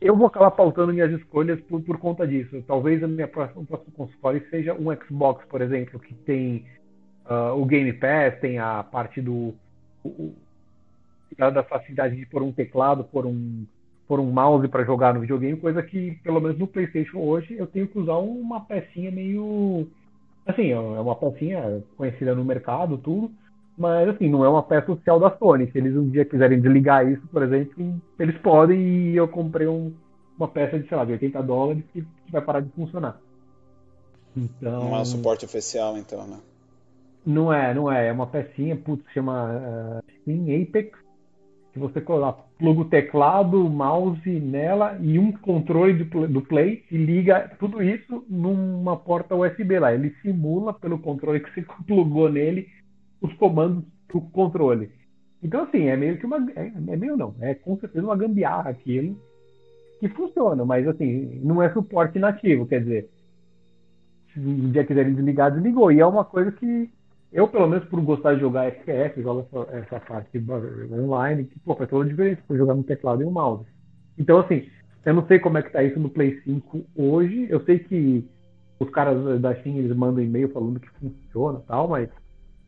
eu 0.00 0.16
vou 0.16 0.26
acabar 0.26 0.50
pautando 0.50 0.92
minhas 0.92 1.12
escolhas 1.12 1.60
por, 1.62 1.82
por 1.82 1.98
conta 1.98 2.26
disso. 2.26 2.62
Talvez 2.66 3.02
a 3.02 3.08
minha 3.08 3.28
próxima, 3.28 3.62
o 3.62 3.66
próximo 3.66 3.92
console 3.92 4.42
seja 4.50 4.74
um 4.74 4.94
Xbox, 4.94 5.44
por 5.46 5.60
exemplo, 5.60 5.98
que 6.00 6.14
tem 6.14 6.64
uh, 7.28 7.60
o 7.60 7.64
Game 7.64 7.92
Pass, 7.92 8.38
tem 8.40 8.58
a 8.58 8.82
parte 8.82 9.20
do 9.20 9.54
o, 10.04 10.34
da 11.36 11.62
facilidade 11.62 12.16
de 12.16 12.26
pôr 12.26 12.42
um 12.42 12.52
teclado, 12.52 13.04
pôr 13.04 13.26
um 13.26 13.66
por 14.06 14.20
um 14.20 14.30
mouse 14.30 14.68
para 14.68 14.84
jogar 14.84 15.12
no 15.12 15.20
videogame, 15.20 15.58
coisa 15.58 15.82
que, 15.82 16.12
pelo 16.22 16.40
menos 16.40 16.58
no 16.58 16.66
PlayStation 16.66 17.18
hoje, 17.18 17.56
eu 17.58 17.66
tenho 17.66 17.88
que 17.88 17.98
usar 17.98 18.16
uma 18.18 18.60
pecinha 18.60 19.10
meio. 19.10 19.88
Assim, 20.46 20.70
é 20.70 20.78
uma 20.78 21.16
pecinha 21.16 21.82
conhecida 21.96 22.32
no 22.34 22.44
mercado, 22.44 22.96
tudo, 22.98 23.32
mas 23.76 24.08
assim, 24.08 24.28
não 24.28 24.44
é 24.44 24.48
uma 24.48 24.62
peça 24.62 24.90
oficial 24.90 25.20
da 25.20 25.36
Sony. 25.36 25.70
Se 25.70 25.78
eles 25.78 25.96
um 25.96 26.08
dia 26.08 26.24
quiserem 26.24 26.60
desligar 26.60 27.06
isso, 27.10 27.26
por 27.28 27.42
exemplo, 27.42 28.00
eles 28.18 28.36
podem 28.38 28.78
e 28.78 29.16
eu 29.16 29.28
comprei 29.28 29.66
um, 29.66 29.92
uma 30.38 30.48
peça 30.48 30.78
de, 30.78 30.88
sei 30.88 30.96
lá, 30.96 31.04
de 31.04 31.12
80 31.12 31.42
dólares 31.42 31.84
que, 31.92 32.02
que 32.02 32.32
vai 32.32 32.40
parar 32.40 32.60
de 32.60 32.70
funcionar. 32.70 33.20
Então. 34.36 34.84
Não 34.84 34.96
é 34.96 35.00
um 35.00 35.04
suporte 35.04 35.44
oficial, 35.44 35.96
então, 35.96 36.26
né? 36.26 36.38
Não 37.24 37.52
é, 37.52 37.74
não 37.74 37.90
é. 37.90 38.08
É 38.08 38.12
uma 38.12 38.26
pecinha, 38.26 38.76
putz, 38.76 39.04
chama 39.12 39.50
uh, 39.50 40.12
Steam 40.22 40.62
Apex 40.62 41.06
que 41.76 41.78
você 41.78 42.00
pluga 42.00 42.80
o 42.80 42.84
teclado, 42.86 43.66
o 43.66 43.68
mouse 43.68 44.30
nela 44.40 44.96
e 44.98 45.18
um 45.18 45.30
controle 45.30 45.92
do, 45.92 46.26
do 46.26 46.40
Play 46.40 46.82
e 46.90 46.96
liga 46.96 47.54
tudo 47.58 47.82
isso 47.82 48.24
numa 48.30 48.96
porta 48.96 49.34
USB 49.36 49.78
lá. 49.78 49.92
Ele 49.92 50.14
simula 50.22 50.72
pelo 50.72 50.98
controle 50.98 51.40
que 51.40 51.52
você 51.52 51.66
plugou 51.86 52.30
nele 52.30 52.66
os 53.20 53.32
comandos 53.34 53.84
do 54.12 54.20
controle. 54.20 54.90
Então, 55.42 55.64
assim, 55.64 55.84
é 55.86 55.96
meio 55.96 56.18
que 56.18 56.26
uma. 56.26 56.38
É, 56.56 56.66
é 56.66 56.96
meio 56.96 57.16
não, 57.16 57.34
é 57.40 57.54
com 57.54 57.78
certeza 57.78 58.04
uma 58.04 58.16
gambiarra 58.16 58.70
aquilo 58.70 59.16
que 60.00 60.08
funciona, 60.08 60.64
mas 60.64 60.86
assim, 60.86 61.40
não 61.42 61.62
é 61.62 61.72
suporte 61.72 62.18
nativo, 62.18 62.66
quer 62.66 62.80
dizer, 62.80 63.08
se 64.32 64.40
um 64.40 64.70
dia 64.70 64.84
quiserem 64.84 65.14
desligar, 65.14 65.52
desligou. 65.52 65.90
E 65.90 66.00
é 66.00 66.06
uma 66.06 66.24
coisa 66.24 66.52
que 66.52 66.90
eu, 67.32 67.48
pelo 67.48 67.66
menos, 67.66 67.86
por 67.88 68.00
gostar 68.02 68.34
de 68.34 68.40
jogar 68.40 68.66
FPS, 68.66 69.22
jogo 69.22 69.46
essa, 69.50 69.76
essa 69.76 70.00
parte 70.00 70.42
online, 70.92 71.44
que, 71.44 71.58
pô, 71.60 71.74
faz 71.74 71.88
toda 71.90 72.04
a 72.04 72.08
diferença 72.08 72.42
por 72.46 72.56
jogar 72.56 72.74
no 72.74 72.84
teclado 72.84 73.22
e 73.22 73.24
no 73.24 73.30
mouse. 73.30 73.66
Então, 74.18 74.38
assim, 74.38 74.68
eu 75.04 75.14
não 75.14 75.26
sei 75.26 75.38
como 75.38 75.58
é 75.58 75.62
que 75.62 75.70
tá 75.70 75.82
isso 75.82 75.98
no 75.98 76.08
Play 76.08 76.40
5 76.42 76.84
hoje. 76.96 77.46
Eu 77.48 77.64
sei 77.64 77.78
que 77.78 78.28
os 78.78 78.90
caras 78.90 79.40
da 79.40 79.54
Steam, 79.56 79.76
eles 79.76 79.96
mandam 79.96 80.22
e-mail 80.22 80.48
falando 80.52 80.80
que 80.80 80.88
funciona 80.98 81.58
e 81.58 81.66
tal, 81.66 81.88
mas 81.88 82.08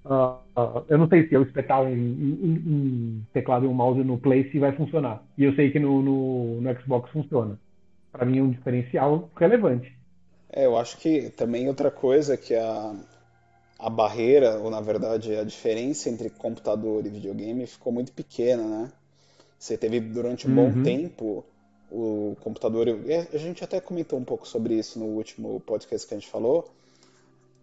uh, 0.09 0.85
eu 0.89 0.99
não 0.99 1.09
sei 1.09 1.29
se 1.29 1.35
eu 1.35 1.43
espetar 1.43 1.83
um, 1.83 1.93
um, 1.93 2.63
um, 2.67 3.23
teclado 3.33 3.65
e 3.65 3.69
um 3.69 3.75
mouse 3.75 4.03
no 4.03 4.19
Play 4.19 4.51
se 4.51 4.59
vai 4.59 4.73
funcionar. 4.73 5.23
E 5.37 5.45
eu 5.45 5.55
sei 5.55 5.71
que 5.71 5.79
no, 5.79 6.03
no, 6.03 6.61
no 6.61 6.81
Xbox 6.81 7.11
funciona. 7.11 7.59
Para 8.11 8.25
mim 8.25 8.39
é 8.39 8.43
um 8.43 8.51
diferencial 8.51 9.31
relevante. 9.37 9.97
É, 10.51 10.67
eu 10.67 10.77
acho 10.77 10.97
que 10.99 11.31
também 11.31 11.69
outra 11.69 11.91
coisa 11.91 12.37
que 12.37 12.55
a 12.55 12.95
a 13.79 13.89
barreira, 13.89 14.59
ou 14.59 14.71
na 14.71 14.81
verdade 14.81 15.37
a 15.37 15.45
diferença 15.45 16.11
entre 16.11 16.29
computador 16.31 17.07
e 17.07 17.11
videogame 17.11 17.65
ficou 17.67 17.93
muito 17.93 18.13
pequena, 18.13 18.65
né? 18.65 18.93
Você 19.59 19.77
teve 19.77 20.01
durante 20.01 20.49
um 20.49 20.57
uhum. 20.57 20.71
bom 20.71 20.83
tempo 20.83 21.45
o 21.91 22.37
computador. 22.41 22.87
A 23.33 23.39
gente 23.39 23.63
até 23.63 23.81
comentou 23.81 24.19
um 24.19 24.25
pouco 24.25 24.47
sobre 24.47 24.75
isso 24.75 24.99
no 24.99 25.07
último 25.07 25.61
podcast 25.61 26.07
que 26.07 26.15
a 26.15 26.19
gente 26.19 26.29
falou. 26.31 26.69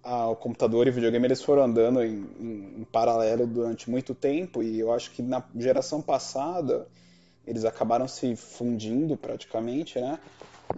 O 0.06 0.36
computador 0.36 0.86
e 0.86 0.92
o 0.92 0.94
videogame 0.94 1.26
eles 1.26 1.42
foram 1.42 1.64
andando 1.64 2.04
em, 2.04 2.28
em, 2.40 2.82
em, 2.82 2.88
paralelo 2.92 3.48
durante 3.48 3.90
muito 3.90 4.14
tempo 4.14 4.62
e 4.62 4.80
eu 4.80 4.94
acho 4.94 5.10
que 5.10 5.24
na 5.24 5.44
geração 5.56 6.00
passada 6.00 6.88
eles 7.46 7.66
acabaram 7.66 8.08
se 8.08 8.36
fundindo 8.36 9.18
praticamente, 9.18 10.00
né? 10.00 10.20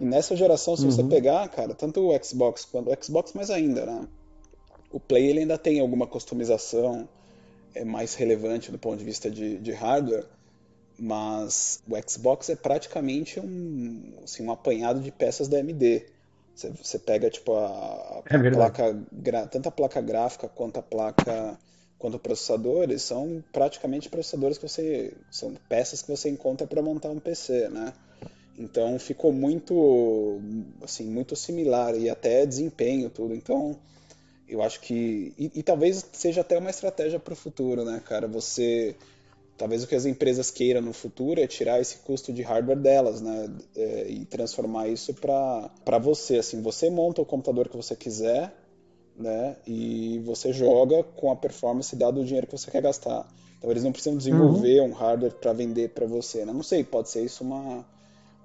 E 0.00 0.04
nessa 0.04 0.34
geração, 0.34 0.76
se 0.76 0.84
uhum. 0.84 0.90
você 0.90 1.04
pegar, 1.04 1.46
cara, 1.48 1.74
tanto 1.74 2.08
o 2.08 2.24
Xbox 2.24 2.64
quanto 2.64 2.90
o 2.90 3.04
Xbox 3.04 3.34
mais 3.34 3.50
ainda, 3.50 3.84
né? 3.84 4.08
O 4.90 4.98
Play 4.98 5.26
ele 5.26 5.40
ainda 5.40 5.58
tem 5.58 5.78
alguma 5.80 6.06
customização 6.06 7.06
é, 7.74 7.84
mais 7.84 8.14
relevante 8.14 8.70
do 8.72 8.78
ponto 8.78 8.96
de 8.96 9.04
vista 9.04 9.30
de, 9.30 9.58
de 9.58 9.72
hardware, 9.72 10.24
mas 10.98 11.82
o 11.88 12.10
Xbox 12.10 12.48
é 12.50 12.56
praticamente 12.56 13.38
um, 13.38 14.14
assim, 14.24 14.44
um 14.44 14.50
apanhado 14.50 15.00
de 15.00 15.10
peças 15.10 15.48
da 15.48 15.58
AMD. 15.58 16.06
Você, 16.58 16.70
você 16.70 16.98
pega 16.98 17.30
tipo 17.30 17.54
a, 17.54 17.66
a 17.66 18.22
é 18.26 18.50
placa, 18.50 18.96
tanto 19.48 19.68
a 19.68 19.72
placa 19.72 20.00
gráfica 20.00 20.48
quanto 20.48 20.78
a 20.78 20.82
placa 20.82 21.56
quanto 21.96 22.16
o 22.16 22.20
processador, 22.20 22.82
eles 22.84 23.02
são 23.02 23.42
praticamente 23.52 24.08
processadores 24.08 24.58
que 24.58 24.68
você 24.68 25.16
são 25.30 25.54
peças 25.68 26.02
que 26.02 26.08
você 26.08 26.28
encontra 26.28 26.66
para 26.66 26.82
montar 26.82 27.10
um 27.10 27.20
PC, 27.20 27.68
né? 27.68 27.92
Então 28.56 28.98
ficou 28.98 29.32
muito 29.32 30.40
assim 30.82 31.04
muito 31.04 31.36
similar 31.36 31.94
e 31.96 32.10
até 32.10 32.44
desempenho 32.44 33.08
tudo. 33.08 33.34
Então 33.34 33.78
eu 34.48 34.60
acho 34.60 34.80
que. 34.80 35.32
E, 35.38 35.52
e 35.54 35.62
talvez 35.62 36.04
seja 36.12 36.40
até 36.40 36.58
uma 36.58 36.70
estratégia 36.70 37.20
para 37.20 37.34
o 37.34 37.36
futuro, 37.36 37.84
né, 37.84 38.02
cara? 38.04 38.26
Você. 38.26 38.96
Talvez 39.58 39.82
o 39.82 39.88
que 39.88 39.96
as 39.96 40.06
empresas 40.06 40.52
queiram 40.52 40.80
no 40.80 40.92
futuro 40.92 41.40
é 41.40 41.46
tirar 41.48 41.80
esse 41.80 41.98
custo 41.98 42.32
de 42.32 42.42
hardware 42.42 42.78
delas, 42.78 43.20
né? 43.20 43.50
É, 43.76 44.06
e 44.08 44.24
transformar 44.24 44.88
isso 44.88 45.12
para 45.12 45.98
você. 45.98 46.38
Assim, 46.38 46.62
você 46.62 46.88
monta 46.88 47.20
o 47.20 47.26
computador 47.26 47.68
que 47.68 47.76
você 47.76 47.96
quiser, 47.96 48.54
né? 49.16 49.56
E 49.66 50.20
você 50.24 50.52
joga 50.52 51.02
com 51.02 51.32
a 51.32 51.36
performance 51.36 51.94
dado 51.96 52.20
o 52.20 52.24
dinheiro 52.24 52.46
que 52.46 52.56
você 52.56 52.70
quer 52.70 52.80
gastar. 52.80 53.28
Então 53.58 53.68
eles 53.68 53.82
não 53.82 53.90
precisam 53.90 54.16
desenvolver 54.16 54.80
uhum. 54.80 54.90
um 54.90 54.92
hardware 54.92 55.34
para 55.34 55.52
vender 55.52 55.88
para 55.88 56.06
você. 56.06 56.44
Né? 56.44 56.52
Não 56.52 56.62
sei, 56.62 56.84
pode 56.84 57.10
ser 57.10 57.24
isso 57.24 57.42
uma, 57.42 57.84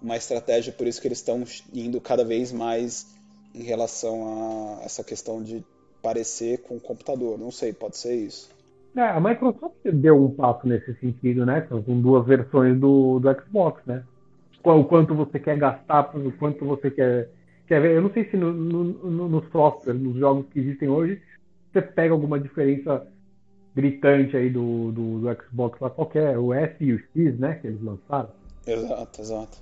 uma 0.02 0.18
estratégia, 0.18 0.74
por 0.74 0.88
isso 0.88 1.00
que 1.00 1.08
eles 1.08 1.20
estão 1.20 1.44
indo 1.72 2.02
cada 2.02 2.26
vez 2.26 2.52
mais 2.52 3.06
em 3.54 3.62
relação 3.62 4.80
a 4.80 4.84
essa 4.84 5.04
questão 5.04 5.44
de 5.44 5.64
parecer 6.02 6.64
com 6.64 6.76
o 6.76 6.82
computador. 6.82 7.38
Não 7.38 7.52
sei, 7.52 7.72
pode 7.72 7.98
ser 7.98 8.16
isso. 8.16 8.50
É, 8.96 9.02
a 9.02 9.20
Microsoft 9.20 9.76
deu 9.84 10.24
um 10.24 10.32
passo 10.32 10.68
nesse 10.68 10.94
sentido, 10.96 11.46
né? 11.46 11.62
Com 11.62 12.00
duas 12.00 12.26
versões 12.26 12.80
do, 12.80 13.20
do 13.20 13.42
Xbox, 13.42 13.82
né? 13.86 14.04
O 14.64 14.84
quanto 14.84 15.16
você 15.16 15.40
quer 15.40 15.58
gastar, 15.58 16.16
o 16.16 16.32
quanto 16.34 16.64
você 16.66 16.92
quer, 16.92 17.30
quer 17.68 17.82
ver. 17.82 17.96
Eu 17.96 18.02
não 18.02 18.12
sei 18.12 18.30
se 18.30 18.38
no, 18.38 18.54
no, 18.54 19.30
no 19.30 19.52
software, 19.52 19.94
nos 19.94 20.16
jogos 20.18 20.46
que 20.52 20.60
existem 20.60 20.88
hoje, 20.90 21.22
você 21.72 21.82
pega 21.82 22.14
alguma 22.14 22.40
diferença 22.40 23.06
gritante 23.76 24.38
aí 24.38 24.50
do, 24.50 24.92
do, 24.92 25.20
do 25.20 25.44
Xbox 25.44 25.80
lá 25.80 25.90
qualquer, 25.90 26.38
o 26.38 26.54
S 26.54 26.76
e 26.80 26.94
o 26.94 27.00
X, 27.00 27.40
né? 27.40 27.56
Que 27.56 27.68
eles 27.68 27.82
lançaram. 27.82 28.30
Exato, 28.66 29.22
exato. 29.22 29.58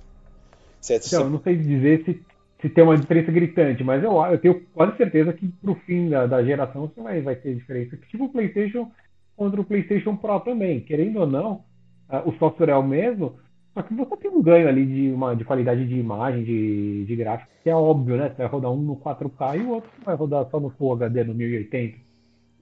Então, 1.14 1.22
eu 1.22 1.30
não 1.30 1.40
sei 1.40 1.56
dizer 1.56 2.04
se 2.04 2.22
se 2.62 2.68
tem 2.68 2.84
uma 2.84 2.96
diferença 2.96 3.32
gritante, 3.32 3.82
mas 3.82 4.04
eu, 4.04 4.12
eu 4.24 4.38
tenho 4.38 4.60
quase 4.72 4.96
certeza 4.96 5.32
que 5.32 5.48
pro 5.60 5.74
fim 5.74 6.08
da, 6.08 6.26
da 6.28 6.44
geração 6.44 6.82
você 6.82 7.02
vai, 7.02 7.20
vai 7.20 7.34
ter 7.34 7.56
diferença. 7.56 7.96
Tipo 8.08 8.26
o 8.26 8.28
PlayStation 8.28 8.88
contra 9.36 9.60
o 9.60 9.64
PlayStation 9.64 10.16
Pro 10.16 10.40
também. 10.40 10.80
Querendo 10.80 11.20
ou 11.20 11.26
não, 11.26 11.64
uh, 12.10 12.28
o 12.28 12.32
software 12.38 12.70
é 12.70 12.76
o 12.76 12.82
mesmo, 12.82 13.36
só 13.74 13.82
que 13.82 13.94
você 13.94 14.16
tem 14.16 14.30
um 14.30 14.42
ganho 14.42 14.68
ali 14.68 14.84
de, 14.84 15.12
uma, 15.12 15.34
de 15.34 15.44
qualidade 15.44 15.86
de 15.86 15.94
imagem, 15.94 16.44
de, 16.44 17.04
de 17.04 17.16
gráfico, 17.16 17.50
que 17.62 17.70
é 17.70 17.74
óbvio, 17.74 18.16
né? 18.16 18.28
Você 18.28 18.36
vai 18.36 18.46
rodar 18.46 18.70
um 18.70 18.82
no 18.82 18.96
4K 18.96 19.58
e 19.58 19.62
o 19.62 19.70
outro 19.70 19.90
vai 20.04 20.14
rodar 20.14 20.48
só 20.50 20.60
no 20.60 20.70
Full 20.70 20.92
HD 20.92 21.24
no 21.24 21.34
1080. 21.34 21.98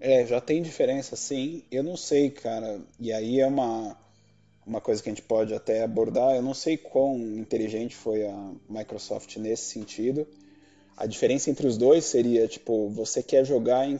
É, 0.01 0.25
já 0.25 0.41
tem 0.41 0.63
diferença, 0.63 1.17
sim. 1.17 1.63
Eu 1.71 1.83
não 1.83 1.97
sei, 1.97 2.31
cara. 2.31 2.81
E 2.99 3.13
aí 3.13 3.41
é 3.41 3.47
uma 3.47 3.97
uma 4.67 4.81
coisa 4.81 5.03
que 5.03 5.09
a 5.09 5.13
gente 5.13 5.23
pode 5.23 5.53
até 5.53 5.83
abordar. 5.83 6.37
Eu 6.37 6.43
não 6.43 6.55
sei 6.55 6.77
quão 6.77 7.19
inteligente 7.19 7.97
foi 7.97 8.25
a 8.25 8.53
Microsoft 8.69 9.37
nesse 9.37 9.65
sentido. 9.65 10.27
A 10.97 11.07
diferença 11.07 11.51
entre 11.51 11.67
os 11.67 11.77
dois 11.77 12.05
seria, 12.05 12.47
tipo, 12.47 12.89
você 12.91 13.23
quer 13.23 13.45
jogar 13.45 13.89
em 13.89 13.99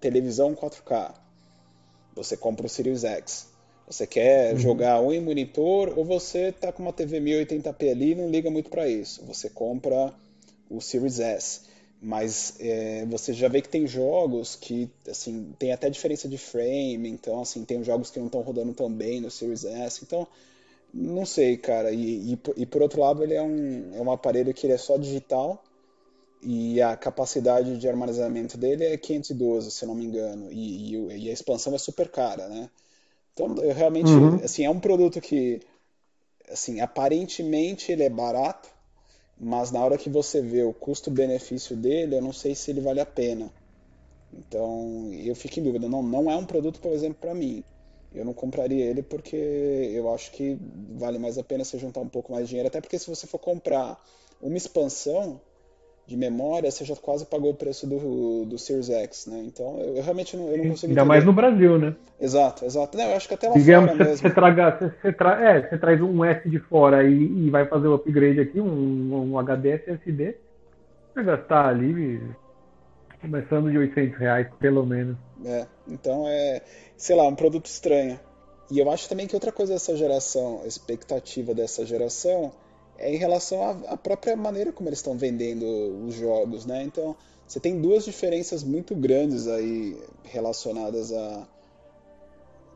televisão 0.00 0.54
4K, 0.54 1.12
você 2.16 2.36
compra 2.36 2.66
o 2.66 2.68
Series 2.68 3.04
X. 3.04 3.46
Você 3.86 4.06
quer 4.06 4.54
uhum. 4.54 4.58
jogar 4.58 4.98
ou 4.98 5.12
em 5.12 5.20
monitor 5.20 5.96
ou 5.96 6.04
você 6.04 6.50
tá 6.50 6.72
com 6.72 6.82
uma 6.82 6.92
TV 6.92 7.20
1080p 7.20 7.90
ali 7.90 8.12
e 8.12 8.14
não 8.16 8.28
liga 8.28 8.50
muito 8.50 8.68
para 8.70 8.88
isso. 8.88 9.22
Você 9.26 9.48
compra 9.48 10.12
o 10.68 10.80
Series 10.80 11.20
S. 11.20 11.60
mas 12.02 12.54
é, 12.58 13.06
você 13.06 13.32
já 13.32 13.46
vê 13.46 13.62
que 13.62 13.68
tem 13.68 13.86
jogos 13.86 14.56
que 14.56 14.90
assim 15.08 15.54
tem 15.58 15.72
até 15.72 15.88
diferença 15.88 16.28
de 16.28 16.36
frame, 16.36 17.08
então 17.08 17.40
assim 17.40 17.64
tem 17.64 17.84
jogos 17.84 18.10
que 18.10 18.18
não 18.18 18.26
estão 18.26 18.40
rodando 18.40 18.72
tão 18.72 18.90
bem 18.90 19.20
no 19.20 19.30
Series 19.30 19.64
S, 19.64 20.00
então 20.02 20.26
não 20.92 21.24
sei, 21.24 21.56
cara. 21.56 21.92
E, 21.92 22.32
e, 22.32 22.38
e, 22.56 22.66
por 22.66 22.82
outro 22.82 23.00
lado 23.00 23.22
ele 23.22 23.34
é 23.34 23.42
um, 23.42 23.94
é 23.94 24.00
um 24.00 24.10
aparelho 24.10 24.52
que 24.52 24.66
ele 24.66 24.72
é 24.72 24.78
só 24.78 24.96
digital 24.96 25.62
e 26.46 26.80
a 26.80 26.96
capacidade 26.96 27.76
de 27.76 27.88
armazenamento 27.88 28.56
dele 28.56 28.84
é 28.84 28.96
512, 28.96 29.70
se 29.70 29.84
não 29.84 29.94
me 29.94 30.04
engano, 30.04 30.48
e, 30.52 30.94
e 30.94 31.28
a 31.28 31.32
expansão 31.32 31.74
é 31.74 31.78
super 31.78 32.08
cara, 32.08 32.48
né? 32.48 32.70
Então 33.32 33.56
eu 33.56 33.74
realmente 33.74 34.10
uhum. 34.10 34.36
assim 34.36 34.64
é 34.64 34.70
um 34.70 34.80
produto 34.80 35.20
que 35.20 35.60
assim 36.48 36.80
aparentemente 36.80 37.90
ele 37.90 38.04
é 38.04 38.08
barato 38.08 38.76
mas 39.38 39.70
na 39.70 39.84
hora 39.84 39.98
que 39.98 40.08
você 40.08 40.40
vê 40.40 40.62
o 40.62 40.72
custo-benefício 40.72 41.76
dele, 41.76 42.16
eu 42.16 42.22
não 42.22 42.32
sei 42.32 42.54
se 42.54 42.70
ele 42.70 42.80
vale 42.80 43.00
a 43.00 43.06
pena. 43.06 43.52
Então, 44.32 45.12
eu 45.12 45.34
fico 45.34 45.60
em 45.60 45.62
dúvida. 45.62 45.88
Não, 45.88 46.02
não 46.02 46.30
é 46.30 46.36
um 46.36 46.46
produto, 46.46 46.80
por 46.80 46.92
exemplo, 46.92 47.18
para 47.20 47.34
mim. 47.34 47.62
Eu 48.14 48.24
não 48.24 48.32
compraria 48.32 48.84
ele 48.84 49.02
porque 49.02 49.36
eu 49.36 50.12
acho 50.12 50.32
que 50.32 50.58
vale 50.96 51.18
mais 51.18 51.36
a 51.36 51.44
pena 51.44 51.64
você 51.64 51.78
juntar 51.78 52.00
um 52.00 52.08
pouco 52.08 52.32
mais 52.32 52.44
de 52.44 52.50
dinheiro. 52.50 52.68
Até 52.68 52.80
porque 52.80 52.98
se 52.98 53.08
você 53.08 53.26
for 53.26 53.38
comprar 53.38 54.02
uma 54.40 54.56
expansão, 54.56 55.38
de 56.06 56.16
memória, 56.16 56.70
você 56.70 56.84
já 56.84 56.94
quase 56.94 57.26
pagou 57.26 57.50
o 57.50 57.54
preço 57.54 57.86
do, 57.86 58.44
do 58.44 58.56
Series 58.58 58.88
X, 58.88 59.26
né? 59.26 59.42
Então 59.44 59.78
eu, 59.80 59.96
eu 59.96 60.02
realmente 60.02 60.36
não, 60.36 60.48
eu 60.48 60.58
não 60.58 60.70
consigo. 60.70 60.90
Ainda 60.90 61.00
entender. 61.00 61.04
mais 61.04 61.24
no 61.24 61.32
Brasil, 61.32 61.78
né? 61.78 61.96
Exato, 62.20 62.64
exato. 62.64 62.96
Não, 62.96 63.04
eu 63.04 63.16
acho 63.16 63.26
que 63.26 63.34
até 63.34 63.48
lá 63.48 63.54
Digamos, 63.54 63.90
fora 63.90 64.04
você, 64.04 64.10
mesmo. 64.10 64.28
Você, 64.28 64.34
traga, 64.34 64.70
você, 64.70 64.94
você, 65.02 65.12
tra, 65.12 65.50
é, 65.50 65.68
você 65.68 65.78
traz 65.78 66.00
um 66.00 66.24
S 66.24 66.48
de 66.48 66.60
fora 66.60 67.02
e, 67.02 67.46
e 67.46 67.50
vai 67.50 67.66
fazer 67.66 67.88
o 67.88 67.94
upgrade 67.94 68.40
aqui, 68.40 68.60
um, 68.60 69.32
um 69.32 69.38
HD 69.38 69.70
SSD, 69.70 70.36
vai 71.14 71.24
gastar 71.24 71.68
ali 71.68 72.22
começando 73.20 73.68
de 73.70 73.78
800 73.78 74.16
reais, 74.16 74.46
pelo 74.60 74.86
menos. 74.86 75.16
É, 75.44 75.66
então 75.88 76.24
é, 76.28 76.62
sei 76.96 77.16
lá, 77.16 77.26
um 77.26 77.34
produto 77.34 77.66
estranho. 77.66 78.20
E 78.70 78.78
eu 78.78 78.90
acho 78.90 79.08
também 79.08 79.26
que 79.26 79.34
outra 79.34 79.50
coisa 79.50 79.72
dessa 79.72 79.96
geração, 79.96 80.62
expectativa 80.64 81.52
dessa 81.52 81.84
geração 81.84 82.52
é 82.98 83.14
em 83.14 83.16
relação 83.16 83.62
à, 83.62 83.70
à 83.92 83.96
própria 83.96 84.36
maneira 84.36 84.72
como 84.72 84.88
eles 84.88 84.98
estão 84.98 85.16
vendendo 85.16 85.64
os 86.06 86.14
jogos, 86.14 86.66
né? 86.66 86.82
Então, 86.82 87.16
você 87.46 87.60
tem 87.60 87.80
duas 87.80 88.04
diferenças 88.04 88.64
muito 88.64 88.94
grandes 88.94 89.46
aí 89.46 89.96
relacionadas 90.24 91.12
a 91.12 91.46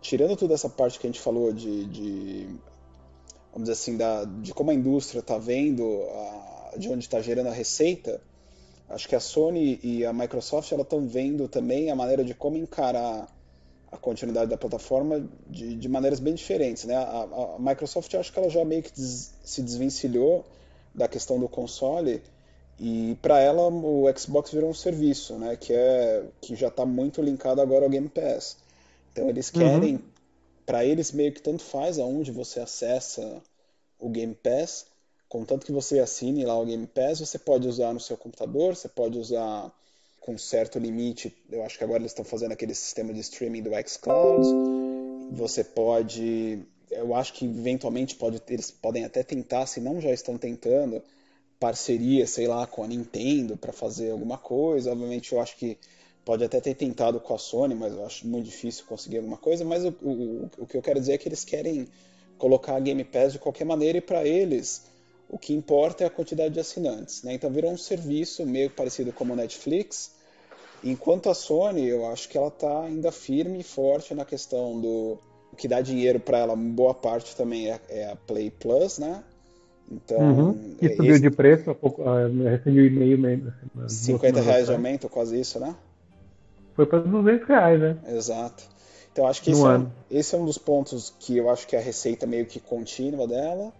tirando 0.00 0.36
toda 0.36 0.54
essa 0.54 0.68
parte 0.68 0.98
que 0.98 1.06
a 1.06 1.10
gente 1.10 1.20
falou 1.20 1.52
de, 1.52 1.84
de 1.86 2.46
vamos 3.52 3.68
dizer 3.68 3.72
assim, 3.72 3.96
da, 3.96 4.24
de 4.24 4.54
como 4.54 4.70
a 4.70 4.74
indústria 4.74 5.20
está 5.20 5.38
vendo, 5.38 5.84
a, 6.10 6.74
de 6.76 6.88
onde 6.88 7.04
está 7.04 7.20
gerando 7.20 7.48
a 7.48 7.52
receita, 7.52 8.20
acho 8.88 9.08
que 9.08 9.14
a 9.14 9.20
Sony 9.20 9.78
e 9.82 10.04
a 10.04 10.12
Microsoft 10.12 10.72
estão 10.72 11.06
vendo 11.06 11.48
também 11.48 11.90
a 11.90 11.96
maneira 11.96 12.24
de 12.24 12.34
como 12.34 12.56
encarar 12.56 13.28
a 13.92 13.96
continuidade 13.96 14.50
da 14.50 14.56
plataforma 14.56 15.28
de, 15.48 15.76
de 15.76 15.88
maneiras 15.88 16.20
bem 16.20 16.34
diferentes. 16.34 16.84
Né? 16.84 16.94
A, 16.94 17.22
a, 17.22 17.58
Microsoft, 17.58 18.12
acho 18.14 18.32
que 18.32 18.38
ela 18.38 18.48
já 18.48 18.64
meio 18.64 18.82
que 18.82 18.92
des, 18.92 19.34
se 19.44 19.62
desvencilhou 19.62 20.44
da 20.94 21.08
questão 21.08 21.38
do 21.38 21.48
console 21.48 22.22
e 22.78 23.16
para 23.20 23.40
ela 23.40 23.68
o 23.68 24.06
Xbox 24.16 24.50
virou 24.52 24.70
um 24.70 24.74
serviço, 24.74 25.34
né? 25.34 25.56
que, 25.56 25.72
é, 25.72 26.24
que 26.40 26.54
já 26.54 26.68
está 26.68 26.86
muito 26.86 27.20
linkado 27.20 27.60
agora 27.60 27.84
ao 27.84 27.90
Game 27.90 28.08
Pass. 28.08 28.56
Então 29.12 29.28
eles 29.28 29.50
uhum. 29.52 29.60
querem, 29.60 29.94
uhum. 29.96 30.02
para 30.64 30.84
eles 30.84 31.10
meio 31.12 31.32
que 31.32 31.42
tanto 31.42 31.62
faz 31.62 31.98
aonde 31.98 32.30
você 32.30 32.60
acessa 32.60 33.42
o 33.98 34.08
Game 34.08 34.34
Pass, 34.34 34.86
contanto 35.28 35.66
que 35.66 35.72
você 35.72 35.98
assine 35.98 36.44
lá 36.44 36.58
o 36.58 36.64
Game 36.64 36.86
Pass, 36.86 37.20
você 37.20 37.38
pode 37.38 37.68
usar 37.68 37.92
no 37.92 38.00
seu 38.00 38.16
computador, 38.16 38.74
você 38.74 38.88
pode 38.88 39.18
usar 39.18 39.70
com 40.20 40.36
certo 40.36 40.78
limite. 40.78 41.34
Eu 41.50 41.64
acho 41.64 41.78
que 41.78 41.84
agora 41.84 42.00
eles 42.00 42.12
estão 42.12 42.24
fazendo 42.24 42.52
aquele 42.52 42.74
sistema 42.74 43.12
de 43.12 43.20
streaming 43.20 43.62
do 43.62 43.70
xCloud. 43.88 44.46
Você 45.32 45.64
pode, 45.64 46.60
eu 46.90 47.14
acho 47.14 47.32
que 47.32 47.46
eventualmente 47.46 48.14
pode, 48.14 48.40
eles 48.48 48.70
podem 48.70 49.04
até 49.04 49.22
tentar, 49.22 49.66
se 49.66 49.80
não 49.80 50.00
já 50.00 50.10
estão 50.10 50.36
tentando, 50.36 51.02
parceria, 51.58 52.26
sei 52.26 52.46
lá, 52.46 52.66
com 52.66 52.84
a 52.84 52.86
Nintendo 52.86 53.56
para 53.56 53.72
fazer 53.72 54.10
alguma 54.10 54.36
coisa. 54.36 54.92
Obviamente, 54.92 55.32
eu 55.32 55.40
acho 55.40 55.56
que 55.56 55.78
pode 56.24 56.44
até 56.44 56.60
ter 56.60 56.74
tentado 56.74 57.18
com 57.18 57.34
a 57.34 57.38
Sony, 57.38 57.74
mas 57.74 57.92
eu 57.92 58.04
acho 58.04 58.26
muito 58.26 58.44
difícil 58.44 58.84
conseguir 58.86 59.18
alguma 59.18 59.38
coisa. 59.38 59.64
Mas 59.64 59.84
o, 59.84 59.88
o, 60.02 60.50
o 60.58 60.66
que 60.66 60.76
eu 60.76 60.82
quero 60.82 61.00
dizer 61.00 61.14
é 61.14 61.18
que 61.18 61.28
eles 61.28 61.44
querem 61.44 61.88
colocar 62.36 62.76
a 62.76 62.80
Game 62.80 63.04
Pass 63.04 63.32
de 63.32 63.38
qualquer 63.38 63.64
maneira 63.64 63.98
e 63.98 64.00
para 64.00 64.26
eles 64.26 64.89
o 65.30 65.38
que 65.38 65.54
importa 65.54 66.02
é 66.02 66.06
a 66.06 66.10
quantidade 66.10 66.52
de 66.52 66.60
assinantes. 66.60 67.22
Né? 67.22 67.34
Então 67.34 67.50
virou 67.50 67.70
um 67.70 67.78
serviço 67.78 68.44
meio 68.44 68.68
parecido 68.68 69.12
como 69.12 69.32
o 69.32 69.36
Netflix, 69.36 70.16
enquanto 70.82 71.30
a 71.30 71.34
Sony, 71.34 71.86
eu 71.86 72.06
acho 72.06 72.28
que 72.28 72.36
ela 72.36 72.48
está 72.48 72.82
ainda 72.82 73.12
firme 73.12 73.60
e 73.60 73.62
forte 73.62 74.14
na 74.14 74.24
questão 74.24 74.80
do 74.80 75.18
o 75.52 75.56
que 75.56 75.66
dá 75.66 75.80
dinheiro 75.80 76.20
para 76.20 76.38
ela, 76.38 76.54
boa 76.54 76.94
parte 76.94 77.34
também 77.34 77.70
é, 77.70 77.80
é, 77.88 78.10
a 78.12 78.16
Play 78.16 78.50
Plus, 78.50 78.98
né? 78.98 79.22
Então, 79.90 80.18
uhum. 80.18 80.76
E 80.80 80.88
subiu 80.94 81.14
esse... 81.14 81.22
de 81.22 81.30
preço, 81.30 81.70
há 81.70 81.74
pouco, 81.74 82.02
uh, 82.02 82.44
recebi 82.44 82.82
um 82.82 82.84
e-mail 82.84 83.18
mesmo. 83.18 83.52
50 83.88 84.40
reais 84.40 84.66
de 84.66 84.72
aumento, 84.72 85.08
quase 85.08 85.40
isso, 85.40 85.58
né? 85.58 85.74
Foi 86.74 86.86
para 86.86 87.00
200 87.00 87.48
reais, 87.48 87.80
né? 87.80 87.98
Exato. 88.06 88.62
Então 89.12 89.26
acho 89.26 89.42
que 89.42 89.50
esse 89.50 89.60
é, 89.60 89.68
um, 89.68 89.90
esse 90.08 90.34
é, 90.36 90.38
um, 90.38 90.44
dos 90.44 90.56
pontos 90.56 91.12
que 91.18 91.36
eu 91.36 91.50
acho 91.50 91.66
que 91.66 91.74
é 91.74 91.80
a 91.80 91.82
receita 91.82 92.26
meio 92.26 92.46
que 92.46 92.60
contínua 92.60 93.26
dela. 93.26 93.72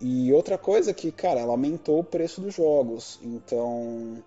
E 0.00 0.32
outra 0.32 0.56
coisa 0.56 0.94
que, 0.94 1.10
cara, 1.10 1.40
ela 1.40 1.52
aumentou 1.52 2.00
o 2.00 2.04
preço 2.04 2.40
dos 2.40 2.54
jogos. 2.54 3.18
Então, 3.22 4.22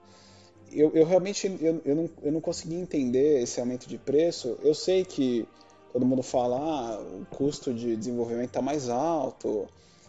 eu, 0.71 0.91
eu 0.93 1.05
realmente 1.05 1.47
eu, 1.61 1.81
eu, 1.85 1.95
não, 1.95 2.09
eu 2.21 2.31
não 2.31 2.41
consegui 2.41 2.75
entender 2.75 3.41
esse 3.41 3.59
aumento 3.59 3.87
de 3.87 3.97
preço. 3.97 4.57
Eu 4.63 4.73
sei 4.73 5.05
que 5.05 5.47
todo 5.93 6.05
mundo 6.05 6.23
fala, 6.23 6.57
ah, 6.57 6.99
o 6.99 7.25
custo 7.35 7.73
de 7.73 7.95
desenvolvimento 7.95 8.47
está 8.47 8.61
mais 8.61 8.89
alto, 8.89 9.67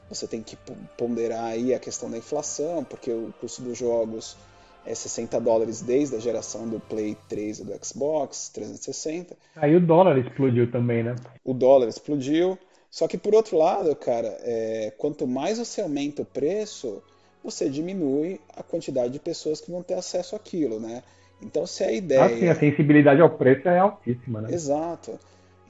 você 0.08 0.26
tem 0.26 0.42
que 0.42 0.56
ponderar 0.96 1.44
aí 1.44 1.74
a 1.74 1.78
questão 1.78 2.10
da 2.10 2.18
inflação, 2.18 2.84
porque 2.84 3.10
o 3.10 3.32
custo 3.40 3.62
dos 3.62 3.78
jogos 3.78 4.36
é 4.84 4.94
60 4.94 5.40
dólares 5.40 5.80
desde 5.80 6.16
a 6.16 6.18
geração 6.18 6.68
do 6.68 6.80
Play 6.80 7.16
3 7.28 7.60
e 7.60 7.64
do 7.64 7.84
Xbox 7.84 8.50
360. 8.50 9.36
Aí 9.56 9.74
o 9.76 9.80
dólar 9.80 10.18
explodiu 10.18 10.70
também, 10.70 11.02
né? 11.02 11.14
O 11.44 11.54
dólar 11.54 11.88
explodiu. 11.88 12.58
Só 12.92 13.08
que 13.08 13.16
por 13.16 13.34
outro 13.34 13.56
lado, 13.56 13.96
cara, 13.96 14.36
é, 14.42 14.92
quanto 14.98 15.26
mais 15.26 15.58
você 15.58 15.80
aumenta 15.80 16.20
o 16.20 16.26
preço, 16.26 17.02
você 17.42 17.66
diminui 17.70 18.38
a 18.54 18.62
quantidade 18.62 19.14
de 19.14 19.18
pessoas 19.18 19.62
que 19.62 19.70
vão 19.70 19.82
ter 19.82 19.94
acesso 19.94 20.36
àquilo, 20.36 20.78
né? 20.78 21.02
Então 21.40 21.66
se 21.66 21.82
a 21.82 21.90
ideia. 21.90 22.22
Ah, 22.22 22.28
sim, 22.28 22.48
a 22.48 22.54
sensibilidade 22.54 23.22
ao 23.22 23.30
preço 23.30 23.66
é 23.66 23.78
altíssima, 23.78 24.42
né? 24.42 24.52
Exato. 24.52 25.18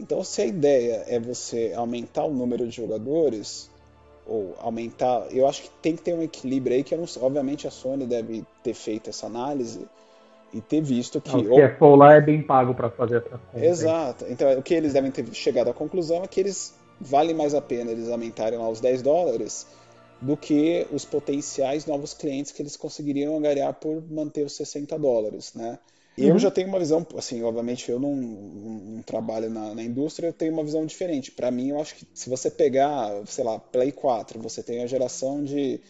Então 0.01 0.25
se 0.25 0.43
a 0.43 0.47
ideia 0.47 1.05
é 1.07 1.21
você 1.21 1.73
aumentar 1.77 2.25
o 2.25 2.35
número 2.35 2.67
de 2.67 2.75
jogadores, 2.75 3.71
ou 4.27 4.57
aumentar. 4.61 5.29
Eu 5.31 5.47
acho 5.47 5.63
que 5.63 5.71
tem 5.81 5.95
que 5.95 6.03
ter 6.03 6.15
um 6.15 6.23
equilíbrio 6.23 6.75
aí, 6.75 6.83
que 6.83 6.97
não, 6.97 7.05
obviamente 7.21 7.69
a 7.69 7.71
Sony 7.71 8.05
deve 8.05 8.45
ter 8.65 8.75
feito 8.75 9.11
essa 9.11 9.27
análise 9.27 9.87
e 10.53 10.61
ter 10.61 10.81
visto 10.81 11.21
que. 11.21 11.37
O 11.37 11.55
que 11.55 11.69
for 11.79 11.95
lá 11.95 12.15
é 12.15 12.21
bem 12.21 12.43
pago 12.43 12.75
para 12.75 12.91
fazer 12.91 13.19
essa 13.19 13.39
conta. 13.39 13.65
Exato. 13.65 14.27
Então 14.29 14.59
o 14.59 14.63
que 14.63 14.75
eles 14.75 14.93
devem 14.93 15.13
ter 15.13 15.25
chegado 15.33 15.71
à 15.71 15.73
conclusão 15.73 16.25
é 16.25 16.27
que 16.27 16.41
eles 16.41 16.82
vale 17.03 17.35
mais 17.35 17.55
a 17.55 17.61
pena 17.61 17.91
eles 17.91 18.09
aumentarem 18.09 18.59
lá 18.59 18.69
os 18.69 18.81
10 18.81 19.03
dólares 19.03 19.67
do 20.21 20.37
que 20.37 20.87
os 20.93 21.05
potenciais 21.05 21.85
novos 21.85 22.15
clientes 22.15 22.53
que 22.53 22.63
eles 22.63 22.77
conseguiriam 22.77 23.37
angariar 23.37 23.75
por 23.75 24.03
manter 24.09 24.47
os 24.47 24.53
60 24.53 24.97
dólares, 24.99 25.53
né? 25.55 25.79
E 26.17 26.25
uhum. 26.25 26.31
eu 26.31 26.39
já 26.39 26.51
tenho 26.51 26.69
uma 26.69 26.79
visão, 26.79 27.07
assim, 27.17 27.43
obviamente 27.43 27.91
eu 27.91 27.99
não, 27.99 28.15
não 28.15 29.03
trabalho 29.03 29.51
na, 29.51 29.75
na, 29.75 29.83
indústria, 29.83 30.29
eu 30.29 30.33
tenho 30.33 30.53
uma 30.53 30.63
visão 30.63 30.85
diferente. 30.85 31.33
Para 31.33 31.51
mim, 31.51 31.71
eu 31.71 31.81
acho 31.81 31.97
que 31.97 32.07
se 32.13 32.29
você 32.29 32.51
pegar, 32.51 33.11
sei 33.27 33.43
lá, 33.43 33.59
Play 33.59 33.93
4, 33.93 34.39
você 34.39 34.63
tem 34.63 34.83
a 34.83 34.87
geração 34.87 35.43
de 35.43 35.81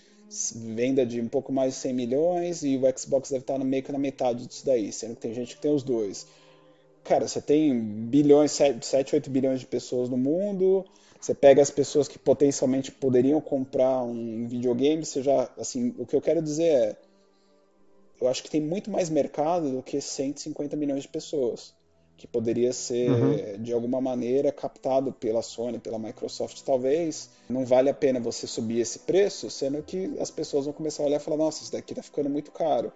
venda 0.55 1.05
de 1.05 1.21
um 1.21 1.29
pouco 1.29 1.53
mais 1.53 1.75
de 1.75 1.81
100 1.81 1.93
milhões 1.93 2.63
e 2.63 2.77
o 2.77 2.99
Xbox 2.99 3.31
deve 3.31 3.43
estar 3.43 3.59
meio 3.59 3.83
que 3.83 3.93
na 3.93 3.99
metade 3.99 4.47
disso 4.47 4.65
daí, 4.65 4.93
sendo 4.93 5.17
que 5.17 5.21
tem 5.21 5.35
gente 5.35 5.57
que 5.57 5.61
tem 5.61 5.75
os 5.75 5.83
dois. 5.83 6.27
Cara, 7.05 7.27
você 7.27 7.41
tem 7.41 7.79
bilhões, 7.79 8.53
7, 8.53 8.85
7 8.87 9.15
8 9.17 9.31
bilhões 9.31 9.61
de 9.61 9.67
pessoas 9.67 10.09
no 10.09 10.17
mundo, 10.17 10.85
você 11.21 11.35
pega 11.35 11.61
as 11.61 11.71
pessoas 11.71 12.09
que 12.09 12.19
potencialmente 12.19 12.91
poderiam 12.93 13.41
comprar 13.41 14.03
um 14.03 14.47
videogame, 14.47 15.05
você 15.05 15.23
já, 15.23 15.49
assim, 15.59 15.95
o 15.99 16.07
que 16.07 16.15
eu 16.15 16.21
quero 16.21 16.41
dizer 16.41 16.65
é, 16.65 16.97
eu 18.21 18.29
acho 18.29 18.43
que 18.43 18.51
tem 18.51 18.61
muito 18.61 18.91
mais 18.91 19.11
mercado 19.11 19.71
do 19.71 19.83
que 19.83 20.01
150 20.01 20.77
milhões 20.77 21.03
de 21.03 21.09
pessoas, 21.09 21.75
que 22.17 22.27
poderia 22.27 22.73
ser 22.73 23.11
uhum. 23.11 23.61
de 23.61 23.73
alguma 23.73 24.01
maneira 24.01 24.53
captado 24.53 25.13
pela 25.13 25.43
Sony, 25.43 25.81
pela 25.81 25.99
Microsoft, 25.99 26.63
talvez. 26.63 27.31
Não 27.49 27.65
vale 27.65 27.91
a 27.91 27.95
pena 27.95 28.21
você 28.21 28.47
subir 28.47 28.79
esse 28.79 29.01
preço, 29.01 29.51
sendo 29.51 29.83
que 29.83 30.17
as 30.21 30.31
pessoas 30.31 30.67
vão 30.67 30.73
começar 30.73 31.03
a 31.03 31.07
olhar 31.07 31.17
e 31.17 31.21
falar, 31.21 31.37
nossa, 31.37 31.65
isso 31.65 31.73
daqui 31.73 31.93
está 31.93 32.03
ficando 32.03 32.31
muito 32.31 32.53
caro. 32.53 32.93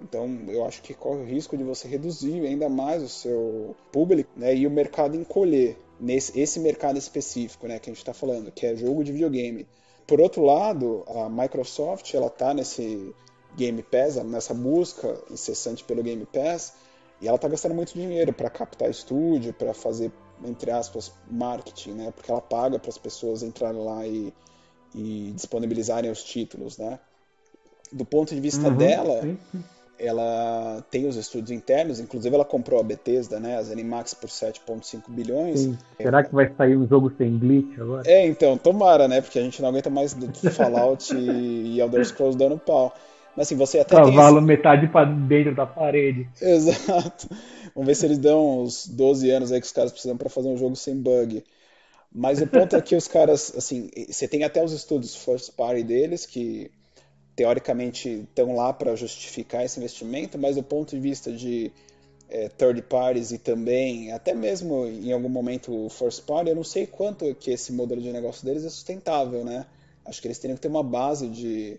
Então, 0.00 0.28
eu 0.48 0.64
acho 0.64 0.82
que 0.82 0.94
corre 0.94 1.22
o 1.22 1.24
risco 1.24 1.56
de 1.56 1.64
você 1.64 1.88
reduzir 1.88 2.44
ainda 2.46 2.68
mais 2.68 3.02
o 3.02 3.08
seu 3.08 3.74
público 3.90 4.30
né, 4.36 4.54
e 4.54 4.66
o 4.66 4.70
mercado 4.70 5.16
encolher 5.16 5.78
nesse 5.98 6.38
esse 6.38 6.60
mercado 6.60 6.98
específico, 6.98 7.66
né, 7.66 7.78
que 7.78 7.88
a 7.88 7.92
gente 7.92 8.02
está 8.02 8.12
falando, 8.12 8.52
que 8.52 8.66
é 8.66 8.76
jogo 8.76 9.02
de 9.02 9.12
videogame. 9.12 9.66
Por 10.06 10.20
outro 10.20 10.42
lado, 10.44 11.02
a 11.08 11.28
Microsoft 11.28 12.14
ela 12.14 12.28
está 12.28 12.54
nesse 12.54 13.12
Game 13.56 13.82
Pass, 13.82 14.16
nessa 14.16 14.54
busca 14.54 15.18
incessante 15.30 15.82
pelo 15.82 16.02
Game 16.02 16.24
Pass, 16.26 16.74
e 17.20 17.26
ela 17.26 17.36
está 17.36 17.48
gastando 17.48 17.74
muito 17.74 17.94
dinheiro 17.94 18.32
para 18.32 18.50
captar 18.50 18.90
estúdio, 18.90 19.52
para 19.54 19.72
fazer, 19.72 20.12
entre 20.44 20.70
aspas, 20.70 21.12
marketing, 21.28 21.92
né? 21.92 22.10
Porque 22.10 22.30
ela 22.30 22.42
paga 22.42 22.78
para 22.78 22.90
as 22.90 22.98
pessoas 22.98 23.42
entrarem 23.42 23.82
lá 23.82 24.06
e, 24.06 24.32
e, 24.94 25.32
disponibilizarem 25.34 26.10
os 26.10 26.22
títulos, 26.22 26.76
né? 26.76 27.00
Do 27.90 28.04
ponto 28.04 28.34
de 28.34 28.40
vista 28.40 28.68
uhum, 28.68 28.76
dela, 28.76 29.22
sim, 29.22 29.38
sim. 29.50 29.64
Ela 29.98 30.84
tem 30.90 31.06
os 31.06 31.16
estúdios 31.16 31.50
internos, 31.50 32.00
inclusive 32.00 32.34
ela 32.34 32.44
comprou 32.44 32.80
a 32.80 32.82
Bethesda, 32.82 33.40
né? 33.40 33.56
As 33.56 33.70
Animax 33.70 34.14
por 34.14 34.28
7,5 34.28 35.02
bilhões. 35.08 35.60
Sim. 35.60 35.78
Será 35.96 36.22
que 36.22 36.34
vai 36.34 36.52
sair 36.54 36.76
um 36.76 36.86
jogo 36.86 37.12
sem 37.16 37.38
glitch 37.38 37.78
agora? 37.78 38.02
É, 38.06 38.26
então, 38.26 38.58
tomara, 38.58 39.08
né? 39.08 39.20
Porque 39.20 39.38
a 39.38 39.42
gente 39.42 39.60
não 39.62 39.68
aguenta 39.68 39.90
mais 39.90 40.16
Fallout 40.52 41.14
e 41.16 41.80
Elder 41.80 42.04
Scrolls 42.04 42.36
dando 42.36 42.58
pau. 42.58 42.94
Mas 43.36 43.48
assim, 43.48 43.56
você 43.56 43.80
até 43.80 43.96
Cavalo 43.96 44.38
esse... 44.38 44.46
metade 44.46 44.88
para 44.88 45.04
dentro 45.04 45.54
da 45.54 45.66
parede. 45.66 46.28
Exato. 46.40 47.28
Vamos 47.74 47.86
ver 47.86 47.94
se 47.94 48.06
eles 48.06 48.18
dão 48.18 48.62
uns 48.62 48.86
12 48.86 49.30
anos 49.30 49.52
aí 49.52 49.60
que 49.60 49.66
os 49.66 49.72
caras 49.72 49.92
precisam 49.92 50.16
para 50.16 50.30
fazer 50.30 50.48
um 50.48 50.56
jogo 50.56 50.74
sem 50.74 50.96
bug. 50.96 51.44
Mas 52.10 52.40
o 52.40 52.46
ponto 52.46 52.74
é 52.74 52.80
que 52.80 52.96
os 52.96 53.06
caras, 53.06 53.52
assim, 53.54 53.90
você 54.08 54.26
tem 54.26 54.42
até 54.42 54.64
os 54.64 54.72
estudos 54.72 55.14
first 55.14 55.52
party 55.54 55.82
deles 55.82 56.24
que 56.24 56.70
teoricamente 57.36 58.08
estão 58.08 58.56
lá 58.56 58.72
para 58.72 58.96
justificar 58.96 59.64
esse 59.64 59.78
investimento, 59.78 60.38
mas 60.38 60.56
do 60.56 60.62
ponto 60.62 60.96
de 60.96 61.00
vista 61.00 61.30
de 61.30 61.70
é, 62.28 62.48
third 62.48 62.82
parties 62.82 63.30
e 63.30 63.38
também, 63.38 64.10
até 64.10 64.34
mesmo 64.34 64.86
em 64.86 65.12
algum 65.12 65.28
momento 65.28 65.88
first 65.90 66.24
party, 66.24 66.50
eu 66.50 66.56
não 66.56 66.64
sei 66.64 66.86
quanto 66.86 67.32
que 67.34 67.50
esse 67.50 67.72
modelo 67.72 68.00
de 68.00 68.10
negócio 68.10 68.44
deles 68.44 68.64
é 68.64 68.70
sustentável, 68.70 69.44
né? 69.44 69.66
Acho 70.04 70.20
que 70.20 70.26
eles 70.26 70.38
teriam 70.38 70.56
que 70.56 70.62
ter 70.62 70.68
uma 70.68 70.82
base 70.82 71.28
de 71.28 71.78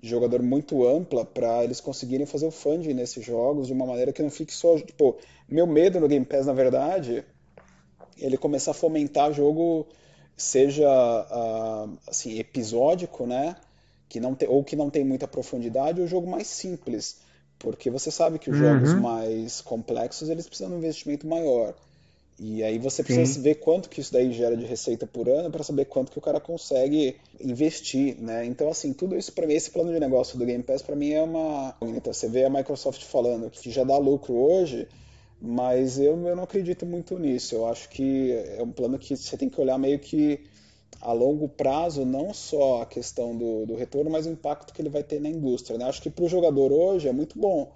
de 0.00 0.08
jogador 0.08 0.42
muito 0.42 0.86
ampla 0.86 1.24
para 1.24 1.64
eles 1.64 1.80
conseguirem 1.80 2.26
fazer 2.26 2.46
o 2.46 2.50
funding 2.50 2.94
nesses 2.94 3.24
jogos 3.24 3.66
de 3.66 3.72
uma 3.72 3.86
maneira 3.86 4.12
que 4.12 4.22
não 4.22 4.30
fique 4.30 4.52
só. 4.52 4.78
Tipo, 4.78 5.16
meu 5.48 5.66
medo 5.66 5.98
no 6.00 6.08
Game 6.08 6.24
Pass, 6.24 6.46
na 6.46 6.52
verdade, 6.52 7.24
ele 8.18 8.36
começar 8.36 8.72
a 8.72 8.74
fomentar 8.74 9.32
jogo 9.32 9.86
seja 10.36 10.86
uh, 10.88 11.98
assim 12.06 12.38
episódico, 12.38 13.26
né? 13.26 13.56
Que 14.08 14.20
não 14.20 14.34
te, 14.34 14.46
ou 14.46 14.62
que 14.62 14.76
não 14.76 14.90
tem 14.90 15.04
muita 15.04 15.26
profundidade, 15.26 16.00
ou 16.00 16.06
jogo 16.06 16.28
mais 16.28 16.46
simples, 16.46 17.16
porque 17.58 17.90
você 17.90 18.10
sabe 18.10 18.38
que 18.38 18.50
os 18.50 18.56
uhum. 18.58 18.62
jogos 18.62 18.94
mais 18.94 19.60
complexos 19.60 20.28
eles 20.28 20.46
precisam 20.46 20.70
de 20.70 20.76
um 20.76 20.78
investimento 20.78 21.26
maior. 21.26 21.74
E 22.38 22.62
aí 22.62 22.78
você 22.78 23.02
precisa 23.02 23.32
Sim. 23.32 23.40
ver 23.40 23.54
quanto 23.56 23.88
que 23.88 23.98
isso 23.98 24.12
daí 24.12 24.30
gera 24.30 24.54
de 24.54 24.66
receita 24.66 25.06
por 25.06 25.26
ano 25.26 25.50
para 25.50 25.64
saber 25.64 25.86
quanto 25.86 26.12
que 26.12 26.18
o 26.18 26.20
cara 26.20 26.38
consegue 26.38 27.16
investir, 27.40 28.14
né? 28.20 28.44
Então 28.44 28.68
assim, 28.68 28.92
tudo 28.92 29.16
isso 29.16 29.32
para 29.32 29.46
mim, 29.46 29.54
esse 29.54 29.70
plano 29.70 29.90
de 29.90 29.98
negócio 29.98 30.38
do 30.38 30.44
Game 30.44 30.62
Pass 30.62 30.82
para 30.82 30.94
mim 30.94 31.12
é 31.12 31.22
uma, 31.22 31.74
então 31.80 32.12
você 32.12 32.28
vê 32.28 32.44
a 32.44 32.50
Microsoft 32.50 33.02
falando 33.04 33.48
que 33.48 33.70
já 33.70 33.84
dá 33.84 33.96
lucro 33.96 34.34
hoje, 34.34 34.86
mas 35.40 35.98
eu, 35.98 36.26
eu 36.26 36.36
não 36.36 36.42
acredito 36.42 36.84
muito 36.84 37.18
nisso. 37.18 37.54
Eu 37.54 37.66
acho 37.66 37.88
que 37.88 38.32
é 38.32 38.62
um 38.62 38.70
plano 38.70 38.98
que 38.98 39.16
você 39.16 39.36
tem 39.38 39.48
que 39.48 39.58
olhar 39.58 39.78
meio 39.78 39.98
que 39.98 40.44
a 41.00 41.12
longo 41.12 41.48
prazo, 41.48 42.04
não 42.04 42.32
só 42.32 42.82
a 42.82 42.86
questão 42.86 43.36
do, 43.36 43.66
do 43.66 43.74
retorno, 43.74 44.10
mas 44.10 44.26
o 44.26 44.30
impacto 44.30 44.72
que 44.72 44.82
ele 44.82 44.88
vai 44.88 45.02
ter 45.02 45.20
na 45.20 45.28
indústria. 45.28 45.78
Né? 45.78 45.84
Acho 45.84 46.02
que 46.02 46.10
para 46.10 46.24
o 46.24 46.28
jogador 46.28 46.72
hoje 46.72 47.08
é 47.08 47.12
muito 47.12 47.38
bom, 47.38 47.72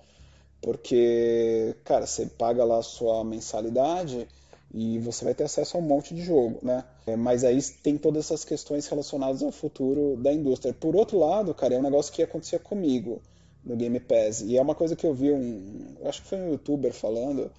porque, 0.61 1.75
cara, 1.85 2.07
você 2.07 2.27
paga 2.27 2.65
lá 2.65 2.79
a 2.79 2.83
sua 2.83 3.25
mensalidade 3.25 4.27
e 4.73 4.99
você 4.99 5.25
vai 5.25 5.35
ter 5.35 5.45
acesso 5.45 5.77
a 5.77 5.81
um 5.81 5.83
monte 5.83 6.15
de 6.15 6.23
jogo, 6.23 6.59
né? 6.63 6.85
É, 7.07 7.17
mas 7.17 7.43
aí 7.43 7.61
tem 7.83 7.99
todas 7.99 8.27
essas 8.27 8.45
questões 8.45 8.87
relacionadas 8.87 9.43
ao 9.43 9.51
futuro 9.51 10.17
da 10.17 10.33
indústria. 10.33 10.73
Por 10.73 10.95
outro 10.95 11.19
lado, 11.19 11.53
cara, 11.55 11.75
é 11.75 11.79
um 11.79 11.83
negócio 11.83 12.13
que 12.13 12.23
acontecia 12.23 12.59
comigo 12.59 13.21
no 13.65 13.77
Game 13.77 13.99
Pass 14.01 14.43
e 14.43 14.57
é 14.57 14.63
uma 14.63 14.75
coisa 14.75 14.95
que 14.95 15.07
eu 15.07 15.13
vi 15.13 15.33
um, 15.33 15.97
acho 16.05 16.23
que 16.23 16.29
foi 16.29 16.39
um 16.39 16.51
YouTuber 16.51 16.93
falando 16.93 17.51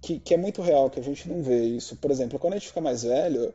que, 0.00 0.18
que 0.18 0.32
é 0.32 0.36
muito 0.36 0.62
real, 0.62 0.88
que 0.88 1.00
a 1.00 1.02
gente 1.02 1.28
não 1.28 1.42
vê 1.42 1.64
isso. 1.64 1.96
Por 1.96 2.10
exemplo, 2.10 2.38
quando 2.38 2.54
a 2.54 2.56
gente 2.56 2.68
fica 2.68 2.80
mais 2.80 3.02
velho, 3.02 3.52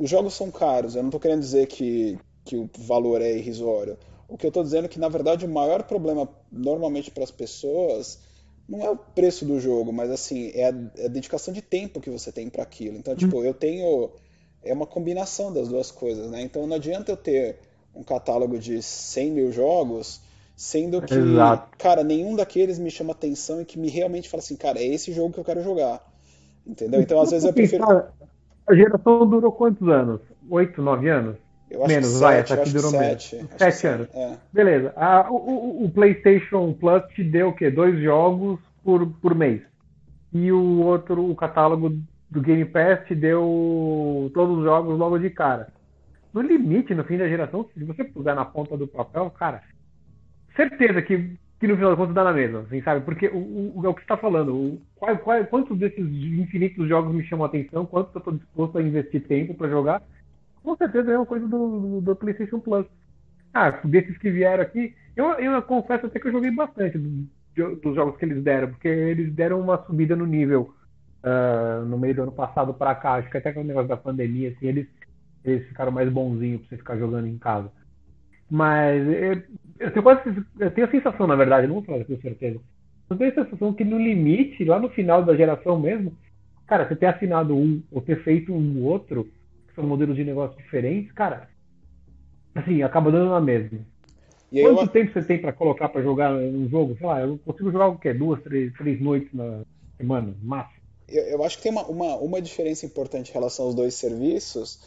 os 0.00 0.08
jogos 0.08 0.32
são 0.32 0.50
caros. 0.50 0.96
Eu 0.96 1.02
não 1.02 1.10
estou 1.10 1.20
querendo 1.20 1.40
dizer 1.40 1.66
que, 1.66 2.18
que 2.42 2.56
o 2.56 2.68
valor 2.78 3.20
é 3.20 3.36
irrisório. 3.36 3.98
O 4.26 4.38
que 4.38 4.46
eu 4.46 4.48
estou 4.48 4.62
dizendo 4.62 4.86
é 4.86 4.88
que, 4.88 4.98
na 4.98 5.08
verdade, 5.08 5.44
o 5.44 5.48
maior 5.48 5.82
problema 5.82 6.26
normalmente 6.50 7.10
para 7.10 7.22
as 7.22 7.30
pessoas 7.30 8.18
não 8.66 8.80
é 8.80 8.88
o 8.88 8.96
preço 8.96 9.44
do 9.44 9.60
jogo, 9.60 9.92
mas 9.92 10.10
assim, 10.10 10.52
é 10.54 10.70
a, 10.70 10.74
é 10.96 11.04
a 11.04 11.08
dedicação 11.08 11.52
de 11.52 11.60
tempo 11.60 12.00
que 12.00 12.08
você 12.08 12.32
tem 12.32 12.48
para 12.48 12.62
aquilo. 12.62 12.96
Então, 12.96 13.14
tipo, 13.14 13.36
uhum. 13.38 13.44
eu 13.44 13.52
tenho. 13.52 14.10
É 14.62 14.72
uma 14.72 14.86
combinação 14.86 15.52
das 15.52 15.68
duas 15.68 15.90
coisas, 15.90 16.30
né? 16.30 16.40
Então 16.42 16.66
não 16.66 16.76
adianta 16.76 17.12
eu 17.12 17.16
ter 17.16 17.58
um 17.94 18.02
catálogo 18.02 18.58
de 18.58 18.82
100 18.82 19.30
mil 19.32 19.52
jogos, 19.52 20.20
sendo 20.56 21.02
que, 21.02 21.14
Exato. 21.14 21.76
cara, 21.76 22.04
nenhum 22.04 22.36
daqueles 22.36 22.78
me 22.78 22.90
chama 22.90 23.12
atenção 23.12 23.60
e 23.60 23.64
que 23.64 23.78
me 23.78 23.90
realmente 23.90 24.28
fala 24.28 24.42
assim, 24.42 24.56
cara, 24.56 24.78
é 24.78 24.86
esse 24.86 25.12
jogo 25.12 25.32
que 25.32 25.40
eu 25.40 25.44
quero 25.44 25.62
jogar. 25.62 26.06
Entendeu? 26.66 27.00
Então, 27.00 27.20
às 27.20 27.30
vezes 27.30 27.46
eu 27.46 27.52
prefiro. 27.52 27.84
A 28.70 28.74
geração 28.74 29.26
durou 29.28 29.50
quantos 29.50 29.88
anos? 29.88 30.20
Oito, 30.48 30.80
nove 30.80 31.08
anos? 31.08 31.36
Eu 31.68 31.84
acho 31.84 31.92
menos, 31.92 32.20
vai, 32.20 32.38
essa 32.38 32.54
aqui 32.54 32.70
durou 32.70 32.90
sete, 32.92 33.34
menos. 33.34 33.50
Sete 33.58 33.86
anos. 33.88 34.08
É. 34.14 34.36
Beleza. 34.52 34.94
O, 35.28 35.34
o, 35.34 35.84
o, 35.84 35.90
PlayStation 35.90 36.72
Plus 36.72 37.02
te 37.12 37.24
deu 37.24 37.48
o 37.48 37.52
quê? 37.52 37.68
Dois 37.68 38.00
jogos 38.00 38.60
por, 38.84 39.04
por 39.20 39.34
mês. 39.34 39.60
E 40.32 40.52
o 40.52 40.82
outro, 40.82 41.28
o 41.28 41.34
catálogo 41.34 42.00
do 42.30 42.40
Game 42.40 42.64
Pass 42.64 43.04
te 43.08 43.14
deu 43.16 44.30
todos 44.32 44.58
os 44.58 44.64
jogos 44.64 44.96
logo 44.96 45.18
de 45.18 45.30
cara. 45.30 45.72
No 46.32 46.40
limite, 46.40 46.94
no 46.94 47.02
fim 47.02 47.18
da 47.18 47.28
geração, 47.28 47.68
se 47.74 47.82
você 47.82 48.04
puser 48.04 48.36
na 48.36 48.44
ponta 48.44 48.76
do 48.76 48.86
papel, 48.86 49.28
cara, 49.30 49.64
certeza 50.54 51.02
que, 51.02 51.36
que 51.60 51.68
no 51.68 51.76
final 51.76 51.90
das 51.90 51.98
contas 51.98 52.14
dá 52.14 52.24
na 52.24 52.32
mesma, 52.32 52.60
assim, 52.60 52.82
sabe? 52.82 53.04
Porque 53.04 53.28
o, 53.28 53.78
o, 53.78 53.82
é 53.84 53.88
o 53.88 53.94
que 53.94 54.00
você 54.00 54.04
está 54.04 54.16
falando. 54.16 54.54
O, 54.54 54.82
qual, 54.96 55.16
qual, 55.18 55.44
quantos 55.44 55.78
desses 55.78 56.04
infinitos 56.04 56.88
jogos 56.88 57.14
me 57.14 57.22
chamam 57.24 57.44
a 57.44 57.48
atenção? 57.48 57.86
Quantos 57.86 58.14
eu 58.14 58.18
estou 58.18 58.32
disposto 58.34 58.78
a 58.78 58.82
investir 58.82 59.22
tempo 59.26 59.54
para 59.54 59.68
jogar? 59.68 60.02
com 60.62 60.76
certeza 60.76 61.12
é 61.12 61.16
uma 61.16 61.26
coisa 61.26 61.46
do, 61.46 61.80
do, 61.80 62.00
do, 62.00 62.16
PlayStation 62.16 62.60
Plus. 62.60 62.86
Ah, 63.52 63.70
desses 63.84 64.16
que 64.18 64.30
vieram 64.30 64.62
aqui, 64.62 64.94
eu, 65.16 65.26
eu 65.34 65.62
confesso 65.62 66.06
até 66.06 66.20
que 66.20 66.28
eu 66.28 66.32
joguei 66.32 66.50
bastante 66.50 66.98
do, 66.98 67.76
dos 67.76 67.94
jogos 67.94 68.16
que 68.16 68.24
eles 68.24 68.42
deram, 68.42 68.68
porque 68.68 68.88
eles 68.88 69.32
deram 69.32 69.60
uma 69.60 69.84
subida 69.84 70.14
no 70.14 70.26
nível 70.26 70.74
uh, 71.24 71.84
no 71.84 71.98
meio 71.98 72.14
do 72.14 72.22
ano 72.22 72.32
passado 72.32 72.72
para 72.74 72.94
cá. 72.94 73.14
Acho 73.14 73.30
que 73.30 73.38
até 73.38 73.52
com 73.52 73.60
o 73.60 73.64
negócio 73.64 73.88
da 73.88 73.96
pandemia, 73.96 74.50
assim, 74.50 74.66
eles, 74.66 74.86
eles 75.44 75.66
ficaram 75.68 75.90
mais 75.90 76.08
bonzinhos 76.10 76.60
para 76.60 76.68
você 76.68 76.76
ficar 76.76 76.96
jogando 76.96 77.26
em 77.26 77.38
casa. 77.38 77.72
Mas 78.50 79.06
eu, 79.06 79.42
eu, 79.78 79.90
tenho 79.92 80.02
quase, 80.02 80.44
eu 80.58 80.70
tenho 80.70 80.86
a 80.86 80.90
sensação, 80.90 81.26
na 81.26 81.36
verdade, 81.36 81.66
não 81.66 81.74
vou 81.74 81.84
falar 81.84 82.04
com 82.04 82.20
certeza. 82.20 82.58
Eu 83.08 83.16
tenho 83.16 83.30
a 83.30 83.44
sensação 83.44 83.72
que 83.72 83.84
no 83.84 83.98
limite, 83.98 84.64
lá 84.64 84.78
no 84.78 84.88
final 84.90 85.24
da 85.24 85.36
geração 85.36 85.78
mesmo, 85.78 86.12
cara, 86.66 86.86
você 86.86 86.96
ter 86.96 87.06
assinado 87.06 87.56
um 87.56 87.82
ou 87.90 88.00
ter 88.00 88.22
feito 88.22 88.52
um 88.52 88.82
outro 88.84 89.28
são 89.74 89.84
modelos 89.84 90.16
de 90.16 90.24
negócio 90.24 90.56
diferentes, 90.56 91.12
cara, 91.12 91.48
assim, 92.54 92.82
acaba 92.82 93.10
dando 93.10 93.30
na 93.30 93.40
mesma. 93.40 93.78
E 94.52 94.62
Quanto 94.62 94.82
eu... 94.82 94.88
tempo 94.88 95.12
você 95.12 95.22
tem 95.22 95.40
para 95.40 95.52
colocar 95.52 95.88
para 95.88 96.02
jogar 96.02 96.32
um 96.32 96.68
jogo? 96.68 96.96
Sei 96.98 97.06
lá, 97.06 97.20
eu 97.20 97.38
consigo 97.44 97.70
jogar 97.70 97.86
o 97.86 97.98
quê? 97.98 98.12
Duas, 98.12 98.42
três, 98.42 98.72
três 98.74 99.00
noites 99.00 99.32
na 99.32 99.62
semana, 99.96 100.34
máximo. 100.42 100.80
Eu, 101.08 101.22
eu 101.24 101.44
acho 101.44 101.56
que 101.56 101.62
tem 101.62 101.72
uma, 101.72 101.86
uma, 101.86 102.16
uma 102.16 102.42
diferença 102.42 102.84
importante 102.84 103.30
em 103.30 103.34
relação 103.34 103.66
aos 103.66 103.74
dois 103.74 103.94
serviços, 103.94 104.80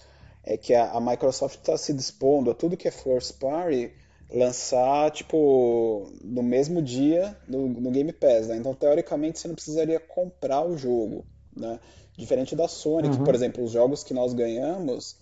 é 0.44 0.58
que 0.58 0.74
a, 0.74 0.92
a 0.92 1.00
Microsoft 1.00 1.60
está 1.60 1.78
se 1.78 1.94
dispondo 1.94 2.52
a 2.52 2.54
tudo 2.54 2.78
que 2.78 2.88
é 2.88 2.92
first 2.92 3.40
party 3.40 3.92
lançar, 4.34 5.12
tipo, 5.12 6.12
no 6.24 6.42
mesmo 6.42 6.82
dia 6.82 7.38
no, 7.48 7.68
no 7.70 7.92
Game 7.92 8.12
Pass, 8.12 8.48
né? 8.48 8.58
Então, 8.58 8.74
teoricamente, 8.74 9.40
você 9.40 9.48
não 9.48 9.56
precisaria 9.56 10.00
comprar 10.00 10.66
o 10.66 10.76
jogo, 10.76 11.24
né? 11.56 11.80
Diferente 12.18 12.56
da 12.56 12.68
Sony, 12.68 13.08
uhum. 13.08 13.18
que, 13.18 13.24
por 13.24 13.36
exemplo, 13.36 13.64
os 13.64 13.72
jogos 13.72 14.04
que 14.04 14.14
nós 14.14 14.34
ganhamos 14.34 15.16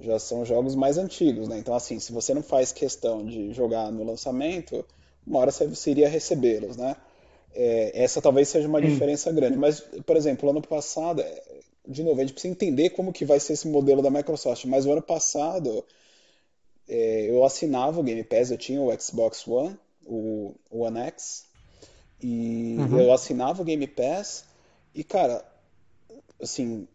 já 0.00 0.18
são 0.18 0.44
jogos 0.44 0.74
mais 0.74 0.98
antigos, 0.98 1.48
né? 1.48 1.58
Então, 1.58 1.74
assim, 1.74 1.98
se 1.98 2.12
você 2.12 2.34
não 2.34 2.42
faz 2.42 2.72
questão 2.72 3.24
de 3.24 3.52
jogar 3.52 3.90
no 3.90 4.04
lançamento, 4.04 4.84
uma 5.26 5.38
hora 5.38 5.50
você 5.50 5.90
iria 5.90 6.08
recebê-los, 6.08 6.76
né? 6.76 6.96
É, 7.54 8.02
essa 8.04 8.22
talvez 8.22 8.48
seja 8.48 8.68
uma 8.68 8.80
diferença 8.80 9.32
grande. 9.32 9.56
Mas, 9.56 9.80
por 9.80 10.16
exemplo, 10.16 10.50
ano 10.50 10.62
passado, 10.62 11.22
de 11.86 12.02
novo, 12.02 12.20
a 12.20 12.24
gente 12.24 12.32
precisa 12.32 12.52
entender 12.52 12.90
como 12.90 13.12
que 13.12 13.24
vai 13.24 13.40
ser 13.40 13.54
esse 13.54 13.68
modelo 13.68 14.02
da 14.02 14.10
Microsoft. 14.10 14.64
Mas 14.66 14.86
o 14.86 14.92
ano 14.92 15.02
passado, 15.02 15.84
é, 16.88 17.30
eu 17.30 17.44
assinava 17.44 18.00
o 18.00 18.02
Game 18.02 18.22
Pass, 18.24 18.50
eu 18.50 18.58
tinha 18.58 18.80
o 18.80 19.00
Xbox 19.00 19.46
One, 19.46 19.76
o, 20.04 20.54
o 20.70 20.80
One 20.80 21.00
X, 21.00 21.44
e 22.22 22.76
uhum. 22.78 23.00
eu 23.00 23.12
assinava 23.12 23.62
o 23.62 23.64
Game 23.64 23.86
Pass, 23.86 24.44
e, 24.94 25.04
cara, 25.04 25.44
assim, 26.40 26.86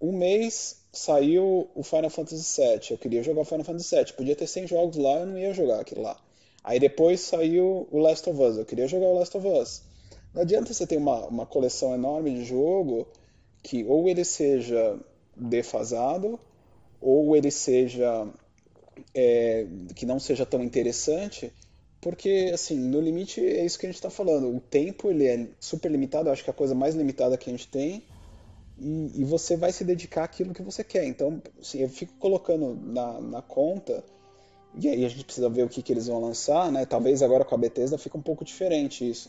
um 0.00 0.12
mês 0.12 0.82
saiu 0.92 1.68
o 1.74 1.82
Final 1.82 2.10
Fantasy 2.10 2.60
VII. 2.60 2.90
Eu 2.90 2.98
queria 2.98 3.22
jogar 3.22 3.42
o 3.42 3.44
Final 3.44 3.64
Fantasy 3.64 3.94
VII. 3.94 4.12
Podia 4.14 4.36
ter 4.36 4.46
100 4.46 4.66
jogos 4.66 4.96
lá, 4.96 5.20
eu 5.20 5.26
não 5.26 5.38
ia 5.38 5.52
jogar 5.52 5.80
aquilo 5.80 6.02
lá. 6.02 6.18
Aí 6.64 6.80
depois 6.80 7.20
saiu 7.20 7.86
o 7.90 7.98
Last 7.98 8.28
of 8.28 8.40
Us. 8.42 8.56
Eu 8.56 8.64
queria 8.64 8.88
jogar 8.88 9.06
o 9.06 9.18
Last 9.18 9.36
of 9.36 9.46
Us. 9.46 9.82
Não 10.34 10.42
adianta 10.42 10.74
você 10.74 10.86
ter 10.86 10.96
uma, 10.96 11.26
uma 11.26 11.46
coleção 11.46 11.94
enorme 11.94 12.34
de 12.34 12.44
jogo 12.44 13.06
que 13.66 13.84
ou 13.84 14.08
ele 14.08 14.24
seja 14.24 14.80
defasado 15.36 16.28
ou 17.00 17.36
ele 17.36 17.50
seja 17.50 18.26
é, 19.14 19.66
que 19.94 20.06
não 20.06 20.18
seja 20.18 20.46
tão 20.46 20.62
interessante 20.62 21.52
Porque, 22.06 22.52
assim, 22.54 22.76
no 22.78 23.00
limite 23.00 23.40
é 23.44 23.64
isso 23.64 23.78
que 23.78 23.86
a 23.86 23.88
gente 23.88 23.96
está 23.96 24.10
falando. 24.10 24.54
O 24.54 24.60
tempo 24.60 25.10
ele 25.10 25.26
é 25.26 25.48
super 25.58 25.90
limitado, 25.90 26.30
acho 26.30 26.44
que 26.44 26.50
é 26.50 26.52
a 26.52 26.54
coisa 26.62 26.74
mais 26.74 26.94
limitada 26.94 27.36
que 27.36 27.50
a 27.50 27.52
gente 27.52 27.66
tem. 27.66 28.04
E, 28.78 29.22
e 29.22 29.24
você 29.24 29.56
vai 29.56 29.72
se 29.72 29.82
dedicar 29.84 30.22
àquilo 30.22 30.54
que 30.54 30.62
você 30.62 30.84
quer. 30.84 31.04
Então, 31.04 31.42
assim, 31.60 31.80
eu 31.80 31.88
fico 31.88 32.12
colocando 32.20 32.78
na, 32.80 33.20
na 33.20 33.42
conta, 33.42 34.04
e 34.78 34.88
aí 34.88 35.04
a 35.04 35.08
gente 35.08 35.24
precisa 35.24 35.48
ver 35.48 35.64
o 35.64 35.68
que, 35.68 35.82
que 35.82 35.92
eles 35.92 36.06
vão 36.06 36.20
lançar, 36.20 36.70
né? 36.70 36.86
Talvez 36.86 37.22
agora 37.22 37.44
com 37.44 37.56
a 37.56 37.58
Bethesda 37.58 37.98
fica 37.98 38.16
um 38.16 38.22
pouco 38.22 38.44
diferente 38.44 39.08
isso. 39.08 39.28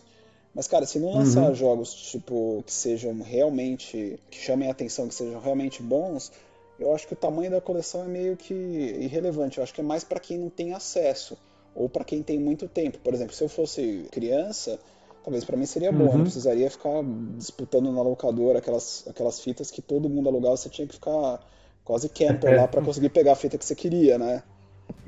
Mas, 0.58 0.68
cara, 0.68 0.88
se 0.88 0.98
não 0.98 1.14
lançar 1.14 1.50
uhum. 1.50 1.54
jogos, 1.54 1.94
tipo, 1.94 2.64
que 2.66 2.74
sejam 2.74 3.22
realmente. 3.22 4.20
que 4.28 4.40
chamem 4.40 4.68
a 4.68 4.72
atenção, 4.72 5.08
que 5.08 5.14
sejam 5.14 5.40
realmente 5.40 5.84
bons, 5.84 6.32
eu 6.80 6.96
acho 6.96 7.06
que 7.06 7.14
o 7.14 7.16
tamanho 7.16 7.52
da 7.52 7.62
coleção 7.62 8.04
é 8.04 8.08
meio 8.08 8.36
que 8.36 8.56
irrelevante. 8.56 9.60
Eu 9.60 9.64
acho 9.64 9.72
que 9.72 9.82
é 9.82 9.84
mais 9.84 10.04
para 10.04 10.20
quem 10.20 10.36
não 10.36 10.50
tem 10.50 10.74
acesso 10.74 11.38
ou 11.76 11.88
para 11.88 12.04
quem 12.04 12.24
tem 12.24 12.40
muito 12.40 12.68
tempo. 12.68 12.98
Por 12.98 13.14
exemplo, 13.14 13.36
se 13.36 13.44
eu 13.44 13.48
fosse 13.48 14.08
criança, 14.12 14.80
talvez 15.24 15.46
para 15.46 15.56
mim 15.56 15.68
seria 15.68 15.92
bom. 15.92 16.06
Uhum. 16.06 16.10
Eu 16.10 16.18
não 16.18 16.24
precisaria 16.24 16.72
ficar 16.72 17.04
disputando 17.38 17.92
na 17.92 18.02
locadora 18.02 18.58
aquelas, 18.58 19.06
aquelas 19.08 19.40
fitas 19.40 19.70
que 19.70 19.84
todo 19.84 20.10
mundo 20.10 20.28
alugava, 20.28 20.58
você 20.58 20.70
tinha 20.70 20.88
que 20.88 20.96
ficar 20.96 21.40
quase 21.86 22.10
camper 22.10 22.50
é. 22.58 22.62
lá 22.62 22.68
para 22.68 22.82
conseguir 22.82 23.10
pegar 23.10 23.34
a 23.34 23.36
fita 23.36 23.60
que 23.60 23.66
você 23.66 23.76
queria, 23.76 24.18
né? 24.18 24.42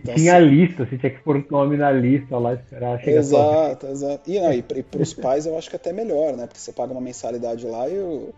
Então, 0.02 0.16
tinha 0.16 0.38
assim, 0.38 0.46
lista, 0.46 0.86
você 0.86 0.98
tinha 0.98 1.12
que 1.12 1.22
pôr 1.22 1.38
o 1.38 1.46
nome 1.50 1.76
na 1.76 1.92
lista 1.92 2.38
lá 2.38 2.54
esperar 2.54 3.00
chegar 3.00 3.20
Exato, 3.20 3.88
exato. 3.88 4.30
E, 4.30 4.40
não, 4.40 4.54
e, 4.54 4.58
e 4.60 4.84
para 4.84 5.02
os 5.02 5.14
pais 5.14 5.46
eu 5.46 5.58
acho 5.58 5.70
que 5.70 5.76
até 5.76 5.92
melhor, 5.92 6.36
né? 6.38 6.48
Porque 6.48 6.60
você 6.60 6.72
paga 6.72 6.92
uma 6.92 7.02
mensalidade 7.02 7.66
lá 7.66 7.90
e 7.90 7.98
o, 8.00 8.34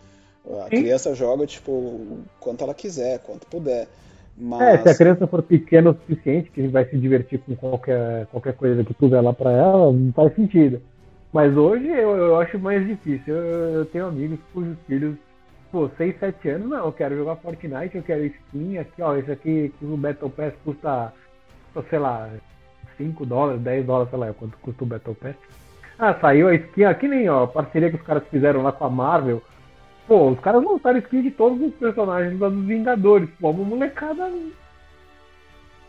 a 0.60 0.64
Sim. 0.64 0.82
criança 0.82 1.14
joga, 1.14 1.46
tipo, 1.46 2.20
quanto 2.40 2.64
ela 2.64 2.74
quiser, 2.74 3.20
quanto 3.20 3.46
puder. 3.48 3.88
Mas... 4.36 4.62
É, 4.62 4.78
se 4.84 4.90
a 4.90 4.96
criança 4.96 5.28
for 5.28 5.44
pequena 5.44 5.92
o 5.92 5.94
suficiente, 5.94 6.50
que 6.50 6.68
vai 6.68 6.86
se 6.86 6.98
divertir 6.98 7.40
com 7.40 7.56
qualquer, 7.56 8.26
qualquer 8.28 8.54
coisa 8.54 8.84
que 8.84 8.94
puser 8.94 9.22
lá 9.22 9.34
pra 9.34 9.52
ela, 9.52 9.92
não 9.92 10.12
faz 10.14 10.34
sentido. 10.36 10.82
Mas 11.32 11.56
hoje 11.56 11.88
eu, 11.88 12.18
eu 12.18 12.40
acho 12.40 12.58
mais 12.58 12.86
difícil. 12.86 13.36
Eu, 13.36 13.70
eu 13.74 13.86
tenho 13.86 14.08
amigos 14.08 14.40
cujos 14.52 14.78
filhos, 14.88 15.16
pô, 15.72 15.90
6, 15.96 16.20
7 16.20 16.50
anos, 16.50 16.70
não, 16.70 16.86
eu 16.86 16.92
quero 16.92 17.16
jogar 17.16 17.36
Fortnite, 17.38 17.96
eu 17.96 18.04
quero 18.04 18.26
skin, 18.26 18.78
aqui, 18.78 19.02
ó, 19.02 19.16
esse 19.16 19.32
aqui 19.32 19.74
o 19.82 19.96
Battle 19.96 20.30
Pass 20.30 20.54
custa, 20.66 21.14
sei 21.90 22.00
lá, 22.00 22.30
5 22.98 23.26
dólares, 23.26 23.62
10 23.62 23.86
dólares, 23.86 24.10
sei 24.10 24.20
lá, 24.20 24.34
quanto 24.34 24.58
custa 24.58 24.84
o 24.84 24.88
Battle 24.88 25.16
Pass. 25.16 25.36
Ah, 25.98 26.16
saiu 26.20 26.48
a 26.48 26.56
skin, 26.56 26.84
aqui 26.86 27.08
nem, 27.08 27.30
ó, 27.30 27.44
a 27.44 27.48
parceria 27.48 27.90
que 27.90 27.96
os 27.96 28.02
caras 28.02 28.24
fizeram 28.30 28.64
lá 28.64 28.72
com 28.72 28.86
a 28.86 28.90
Marvel, 28.90 29.42
Pô, 30.12 30.30
os 30.30 30.40
caras 30.42 30.62
lançaram 30.62 31.00
skin 31.00 31.22
de 31.22 31.32
todos 31.32 31.62
os 31.62 31.74
personagens 31.76 32.38
dos 32.38 32.66
Vingadores. 32.66 33.30
Pô, 33.40 33.52
uma 33.52 33.64
molecada. 33.64 34.30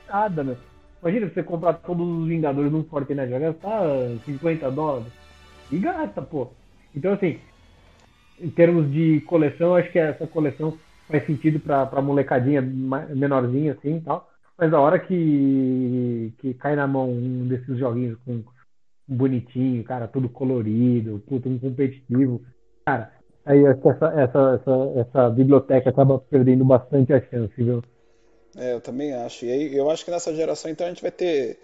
Nada, 0.08 0.44
né? 0.44 0.56
Imagina 1.00 1.28
você 1.28 1.42
comprar 1.42 1.72
todos 1.74 2.06
os 2.06 2.28
Vingadores 2.28 2.70
num 2.70 2.84
Fortnite, 2.84 3.30
vai 3.30 3.40
gastar 3.40 3.82
50 4.24 4.70
dólares. 4.70 5.12
E 5.72 5.78
gasta, 5.78 6.22
pô. 6.22 6.50
Então, 6.94 7.14
assim, 7.14 7.40
em 8.40 8.48
termos 8.50 8.92
de 8.92 9.22
coleção, 9.22 9.74
acho 9.74 9.90
que 9.90 9.98
essa 9.98 10.24
coleção 10.24 10.78
faz 11.08 11.26
sentido 11.26 11.58
pra, 11.58 11.84
pra 11.86 12.00
molecadinha 12.00 12.62
menorzinha, 12.62 13.72
assim 13.72 13.96
e 13.96 14.00
tal. 14.02 14.30
Mas 14.62 14.72
a 14.72 14.80
hora 14.80 14.96
que, 14.96 16.32
que 16.38 16.54
cai 16.54 16.76
na 16.76 16.86
mão 16.86 17.10
um 17.10 17.48
desses 17.48 17.76
joguinhos 17.76 18.16
com 18.24 18.44
bonitinho, 19.08 19.82
cara, 19.82 20.06
tudo 20.06 20.28
colorido, 20.28 21.20
puto, 21.26 21.48
um 21.48 21.58
competitivo, 21.58 22.40
cara, 22.86 23.12
aí 23.44 23.58
essa, 23.64 23.88
essa, 23.88 24.60
essa, 24.60 25.00
essa 25.00 25.30
biblioteca 25.30 25.90
acaba 25.90 26.16
perdendo 26.16 26.64
bastante 26.64 27.12
a 27.12 27.20
chance, 27.20 27.52
viu? 27.56 27.82
É, 28.56 28.74
eu 28.74 28.80
também 28.80 29.12
acho. 29.12 29.46
E 29.46 29.50
aí, 29.50 29.76
eu 29.76 29.90
acho 29.90 30.04
que 30.04 30.12
nessa 30.12 30.32
geração, 30.32 30.70
então, 30.70 30.86
a 30.86 30.90
gente 30.90 31.02
vai 31.02 31.10
ter 31.10 31.58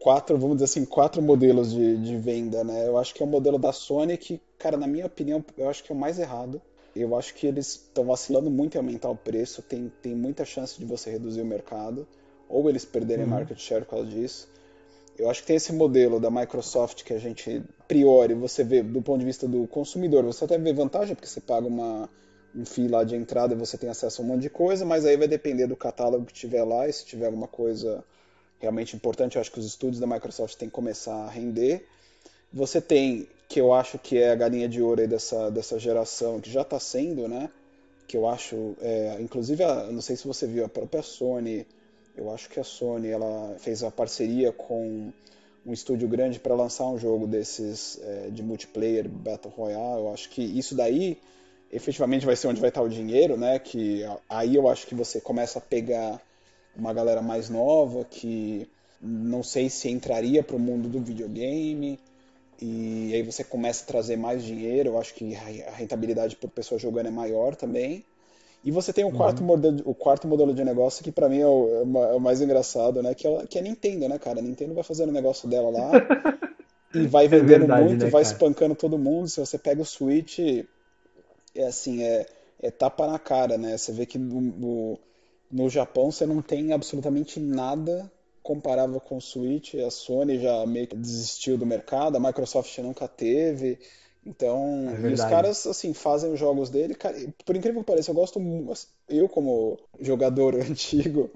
quatro, 0.00 0.38
vamos 0.38 0.56
dizer 0.56 0.64
assim, 0.64 0.86
quatro 0.86 1.20
modelos 1.20 1.70
de, 1.70 1.98
de 1.98 2.16
venda, 2.16 2.64
né? 2.64 2.88
Eu 2.88 2.96
acho 2.96 3.12
que 3.12 3.22
é 3.22 3.26
o 3.26 3.28
modelo 3.28 3.58
da 3.58 3.74
Sony 3.74 4.16
que, 4.16 4.40
cara, 4.58 4.78
na 4.78 4.86
minha 4.86 5.04
opinião, 5.04 5.44
eu 5.58 5.68
acho 5.68 5.84
que 5.84 5.92
é 5.92 5.94
o 5.94 5.98
mais 5.98 6.18
errado. 6.18 6.62
Eu 6.98 7.16
acho 7.16 7.34
que 7.34 7.46
eles 7.46 7.66
estão 7.68 8.04
vacilando 8.04 8.50
muito 8.50 8.74
em 8.74 8.78
aumentar 8.78 9.10
o 9.10 9.16
preço, 9.16 9.62
tem, 9.62 9.92
tem 10.00 10.14
muita 10.14 10.44
chance 10.44 10.78
de 10.78 10.84
você 10.84 11.10
reduzir 11.10 11.42
o 11.42 11.46
mercado, 11.46 12.06
ou 12.48 12.68
eles 12.68 12.84
perderem 12.84 13.24
uhum. 13.24 13.30
market 13.30 13.58
share 13.58 13.84
por 13.84 13.90
causa 13.90 14.06
disso. 14.06 14.48
Eu 15.18 15.30
acho 15.30 15.40
que 15.40 15.46
tem 15.46 15.56
esse 15.56 15.72
modelo 15.72 16.20
da 16.20 16.30
Microsoft 16.30 17.02
que 17.02 17.12
a 17.12 17.18
gente, 17.18 17.62
a 17.80 17.84
priori, 17.84 18.34
você 18.34 18.62
vê 18.62 18.82
do 18.82 19.00
ponto 19.00 19.18
de 19.18 19.24
vista 19.24 19.48
do 19.48 19.66
consumidor, 19.66 20.24
você 20.24 20.44
até 20.44 20.58
vê 20.58 20.72
vantagem 20.72 21.14
porque 21.14 21.28
você 21.28 21.40
paga 21.40 21.66
uma, 21.66 22.08
um 22.54 22.64
fee 22.64 22.88
lá 22.88 23.02
de 23.02 23.16
entrada 23.16 23.54
e 23.54 23.56
você 23.56 23.78
tem 23.78 23.88
acesso 23.88 24.20
a 24.20 24.24
um 24.24 24.28
monte 24.28 24.42
de 24.42 24.50
coisa, 24.50 24.84
mas 24.84 25.04
aí 25.06 25.16
vai 25.16 25.26
depender 25.26 25.66
do 25.66 25.76
catálogo 25.76 26.26
que 26.26 26.34
tiver 26.34 26.64
lá 26.64 26.86
e 26.88 26.92
se 26.92 27.04
tiver 27.04 27.26
alguma 27.26 27.48
coisa 27.48 28.04
realmente 28.58 28.96
importante, 28.96 29.36
eu 29.36 29.40
acho 29.40 29.52
que 29.52 29.58
os 29.58 29.66
estúdios 29.66 30.00
da 30.00 30.06
Microsoft 30.06 30.56
têm 30.56 30.68
que 30.68 30.74
começar 30.74 31.14
a 31.14 31.30
render. 31.30 31.86
Você 32.52 32.80
tem, 32.80 33.28
que 33.48 33.60
eu 33.60 33.72
acho 33.72 33.98
que 33.98 34.18
é 34.18 34.30
a 34.30 34.34
galinha 34.34 34.68
de 34.68 34.82
ouro 34.82 35.06
dessa, 35.06 35.50
dessa 35.50 35.78
geração, 35.78 36.40
que 36.40 36.50
já 36.50 36.62
está 36.62 36.80
sendo, 36.80 37.28
né? 37.28 37.50
Que 38.06 38.16
eu 38.16 38.28
acho, 38.28 38.76
é, 38.80 39.16
inclusive, 39.20 39.62
a, 39.62 39.84
não 39.84 40.00
sei 40.00 40.16
se 40.16 40.26
você 40.26 40.46
viu, 40.46 40.64
a 40.64 40.68
própria 40.68 41.02
Sony 41.02 41.66
eu 42.16 42.32
acho 42.32 42.48
que 42.48 42.58
a 42.58 42.64
Sony 42.64 43.08
ela 43.08 43.54
fez 43.58 43.82
a 43.82 43.90
parceria 43.90 44.50
com 44.50 45.12
um 45.66 45.72
estúdio 45.72 46.08
grande 46.08 46.40
para 46.40 46.54
lançar 46.54 46.86
um 46.86 46.98
jogo 46.98 47.26
desses 47.26 48.00
é, 48.02 48.30
de 48.30 48.42
multiplayer 48.42 49.06
Battle 49.06 49.52
Royale. 49.54 50.00
Eu 50.00 50.12
acho 50.12 50.30
que 50.30 50.42
isso 50.42 50.74
daí 50.74 51.18
efetivamente 51.70 52.24
vai 52.24 52.34
ser 52.34 52.46
onde 52.46 52.60
vai 52.60 52.70
estar 52.70 52.80
o 52.80 52.88
dinheiro, 52.88 53.36
né? 53.36 53.58
Que 53.58 54.02
aí 54.30 54.56
eu 54.56 54.66
acho 54.68 54.86
que 54.86 54.94
você 54.94 55.20
começa 55.20 55.58
a 55.58 55.62
pegar 55.62 56.20
uma 56.74 56.92
galera 56.94 57.20
mais 57.20 57.50
nova 57.50 58.04
que 58.04 58.66
não 59.00 59.42
sei 59.42 59.68
se 59.68 59.90
entraria 59.90 60.42
para 60.42 60.56
o 60.56 60.60
mundo 60.60 60.88
do 60.88 61.00
videogame 61.00 61.98
e 62.60 63.12
aí 63.14 63.22
você 63.22 63.44
começa 63.44 63.84
a 63.84 63.86
trazer 63.86 64.16
mais 64.16 64.42
dinheiro. 64.42 64.90
Eu 64.90 64.98
acho 64.98 65.14
que 65.14 65.34
a 65.34 65.72
rentabilidade 65.72 66.36
por 66.36 66.50
pessoa 66.50 66.78
jogando 66.78 67.06
é 67.06 67.10
maior 67.10 67.54
também. 67.54 68.04
E 68.64 68.70
você 68.70 68.92
tem 68.92 69.04
o 69.04 69.12
quarto, 69.12 69.40
uhum. 69.40 69.46
modelo, 69.46 69.82
o 69.84 69.94
quarto 69.94 70.26
modelo 70.26 70.52
de 70.52 70.64
negócio 70.64 71.04
que 71.04 71.12
para 71.12 71.28
mim 71.28 71.38
é 71.38 71.46
o, 71.46 71.68
é 71.84 72.16
o, 72.16 72.20
mais 72.20 72.40
engraçado, 72.40 73.02
né? 73.02 73.14
Que 73.14 73.26
é, 73.26 73.46
que 73.46 73.58
é 73.58 73.60
a 73.60 73.64
Nintendo, 73.64 74.08
né, 74.08 74.18
cara? 74.18 74.40
A 74.40 74.42
Nintendo 74.42 74.74
vai 74.74 74.82
fazendo 74.82 75.10
o 75.10 75.12
negócio 75.12 75.48
dela 75.48 75.70
lá 75.70 75.92
e 76.92 77.06
vai 77.06 77.26
é 77.26 77.28
vendendo 77.28 77.52
é 77.52 77.58
verdade, 77.58 77.84
muito, 77.84 78.04
né, 78.04 78.10
vai 78.10 78.22
espancando 78.22 78.74
todo 78.74 78.98
mundo. 78.98 79.28
Se 79.28 79.38
você 79.38 79.56
pega 79.56 79.80
o 79.80 79.84
Switch, 79.84 80.40
é 81.54 81.66
assim, 81.66 82.02
é, 82.02 82.26
é 82.60 82.70
tapa 82.70 83.06
na 83.06 83.18
cara, 83.18 83.56
né? 83.56 83.76
Você 83.76 83.92
vê 83.92 84.04
que 84.04 84.18
no, 84.18 84.40
no, 84.40 84.98
no 85.52 85.68
Japão 85.68 86.10
você 86.10 86.26
não 86.26 86.42
tem 86.42 86.72
absolutamente 86.72 87.38
nada 87.38 88.10
comparável 88.46 89.00
com 89.00 89.16
o 89.16 89.20
Switch. 89.20 89.74
A 89.74 89.90
Sony 89.90 90.38
já 90.38 90.64
meio 90.64 90.86
que 90.86 90.96
desistiu 90.96 91.58
do 91.58 91.66
mercado, 91.66 92.16
a 92.16 92.20
Microsoft 92.20 92.78
nunca 92.78 93.08
teve. 93.08 93.78
Então, 94.24 94.88
é 95.04 95.08
e 95.08 95.12
os 95.12 95.20
caras, 95.20 95.66
assim, 95.66 95.92
fazem 95.92 96.32
os 96.32 96.38
jogos 96.38 96.70
dele. 96.70 96.94
Cara, 96.94 97.16
por 97.44 97.56
incrível 97.56 97.80
que 97.80 97.86
pareça, 97.86 98.10
eu 98.10 98.14
gosto. 98.14 98.40
Eu, 99.08 99.28
como 99.28 99.78
jogador 100.00 100.54
antigo, 100.62 101.30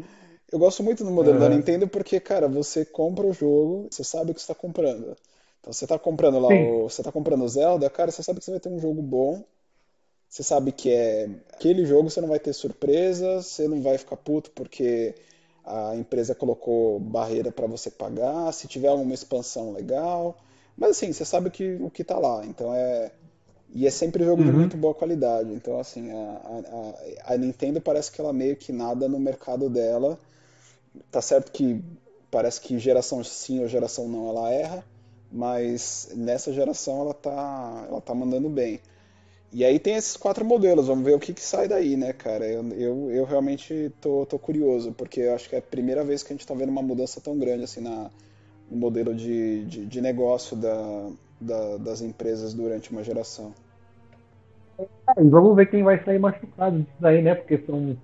eu 0.50 0.58
gosto 0.58 0.82
muito 0.82 1.04
do 1.04 1.10
modelo 1.10 1.34
uhum. 1.34 1.40
da 1.40 1.48
Nintendo 1.48 1.88
porque, 1.88 2.18
cara, 2.20 2.48
você 2.48 2.84
compra 2.84 3.26
o 3.26 3.32
jogo, 3.32 3.88
você 3.90 4.04
sabe 4.04 4.30
o 4.30 4.34
que 4.34 4.40
está 4.40 4.54
comprando. 4.54 5.16
Então, 5.60 5.72
você 5.72 5.84
está 5.84 5.98
comprando 5.98 6.38
lá 6.38 6.48
o. 6.48 6.88
Você 6.88 7.02
tá 7.02 7.12
comprando 7.12 7.46
Zelda, 7.48 7.90
cara, 7.90 8.10
você 8.10 8.22
sabe 8.22 8.38
que 8.38 8.44
você 8.44 8.52
vai 8.52 8.60
ter 8.60 8.68
um 8.68 8.80
jogo 8.80 9.02
bom. 9.02 9.44
Você 10.28 10.44
sabe 10.44 10.70
que 10.70 10.90
é 10.90 11.28
aquele 11.52 11.84
jogo, 11.84 12.08
você 12.08 12.20
não 12.20 12.28
vai 12.28 12.38
ter 12.38 12.52
surpresa, 12.52 13.42
você 13.42 13.66
não 13.66 13.82
vai 13.82 13.98
ficar 13.98 14.16
puto 14.16 14.50
porque 14.52 15.14
a 15.64 15.96
empresa 15.96 16.34
colocou 16.34 16.98
barreira 16.98 17.50
para 17.52 17.66
você 17.66 17.90
pagar. 17.90 18.52
Se 18.52 18.66
tiver 18.66 18.88
alguma 18.88 19.14
expansão 19.14 19.72
legal 19.72 20.36
mas 20.80 20.92
assim, 20.92 21.12
você 21.12 21.26
sabe 21.26 21.50
que, 21.50 21.74
o 21.74 21.90
que 21.90 22.02
tá 22.02 22.18
lá. 22.18 22.44
Então 22.46 22.74
é. 22.74 23.12
E 23.72 23.86
é 23.86 23.90
sempre 23.90 24.24
jogo 24.24 24.42
uhum. 24.42 24.50
de 24.50 24.56
muito 24.56 24.76
boa 24.76 24.94
qualidade. 24.94 25.52
Então, 25.52 25.78
assim, 25.78 26.10
a, 26.10 26.40
a, 27.26 27.34
a, 27.34 27.36
Nintendo 27.36 27.80
parece 27.80 28.10
que 28.10 28.20
ela 28.20 28.32
meio 28.32 28.56
que 28.56 28.72
nada 28.72 29.08
no 29.08 29.20
mercado 29.20 29.68
dela. 29.68 30.18
Tá 31.08 31.20
certo 31.20 31.52
que 31.52 31.80
parece 32.30 32.60
que 32.60 32.78
geração 32.80 33.22
sim 33.22 33.60
ou 33.60 33.68
geração 33.68 34.08
não 34.08 34.28
ela 34.28 34.50
erra, 34.50 34.84
mas 35.30 36.08
nessa 36.16 36.52
geração 36.52 37.02
ela 37.02 37.14
tá, 37.14 37.84
ela 37.88 38.00
tá 38.00 38.12
mandando 38.12 38.48
bem. 38.48 38.80
E 39.52 39.64
aí 39.64 39.80
tem 39.80 39.96
esses 39.96 40.16
quatro 40.16 40.44
modelos, 40.44 40.86
vamos 40.86 41.04
ver 41.04 41.14
o 41.14 41.18
que, 41.18 41.32
que 41.32 41.42
sai 41.42 41.66
daí, 41.66 41.96
né, 41.96 42.12
cara? 42.12 42.46
Eu, 42.46 42.68
eu, 42.68 43.10
eu 43.10 43.24
realmente 43.24 43.90
tô, 44.00 44.24
tô 44.24 44.38
curioso, 44.38 44.92
porque 44.92 45.20
eu 45.20 45.34
acho 45.34 45.48
que 45.48 45.56
é 45.56 45.58
a 45.58 45.62
primeira 45.62 46.04
vez 46.04 46.22
que 46.22 46.32
a 46.32 46.36
gente 46.36 46.46
tá 46.46 46.54
vendo 46.54 46.68
uma 46.68 46.82
mudança 46.82 47.20
tão 47.20 47.36
grande 47.36 47.64
assim 47.64 47.80
na, 47.80 48.10
o 48.70 48.76
modelo 48.76 49.12
de, 49.12 49.64
de, 49.64 49.86
de 49.86 50.00
negócio 50.00 50.56
da, 50.56 51.10
da, 51.40 51.76
das 51.78 52.00
empresas 52.00 52.54
durante 52.54 52.92
uma 52.92 53.02
geração. 53.02 53.52
É, 54.78 55.20
e 55.20 55.28
vamos 55.28 55.56
ver 55.56 55.66
quem 55.66 55.82
vai 55.82 56.02
sair 56.04 56.20
machucado 56.20 56.78
disso 56.78 56.96
daí, 57.00 57.20
né? 57.20 57.34
Porque 57.34 57.58
são, 57.66 57.98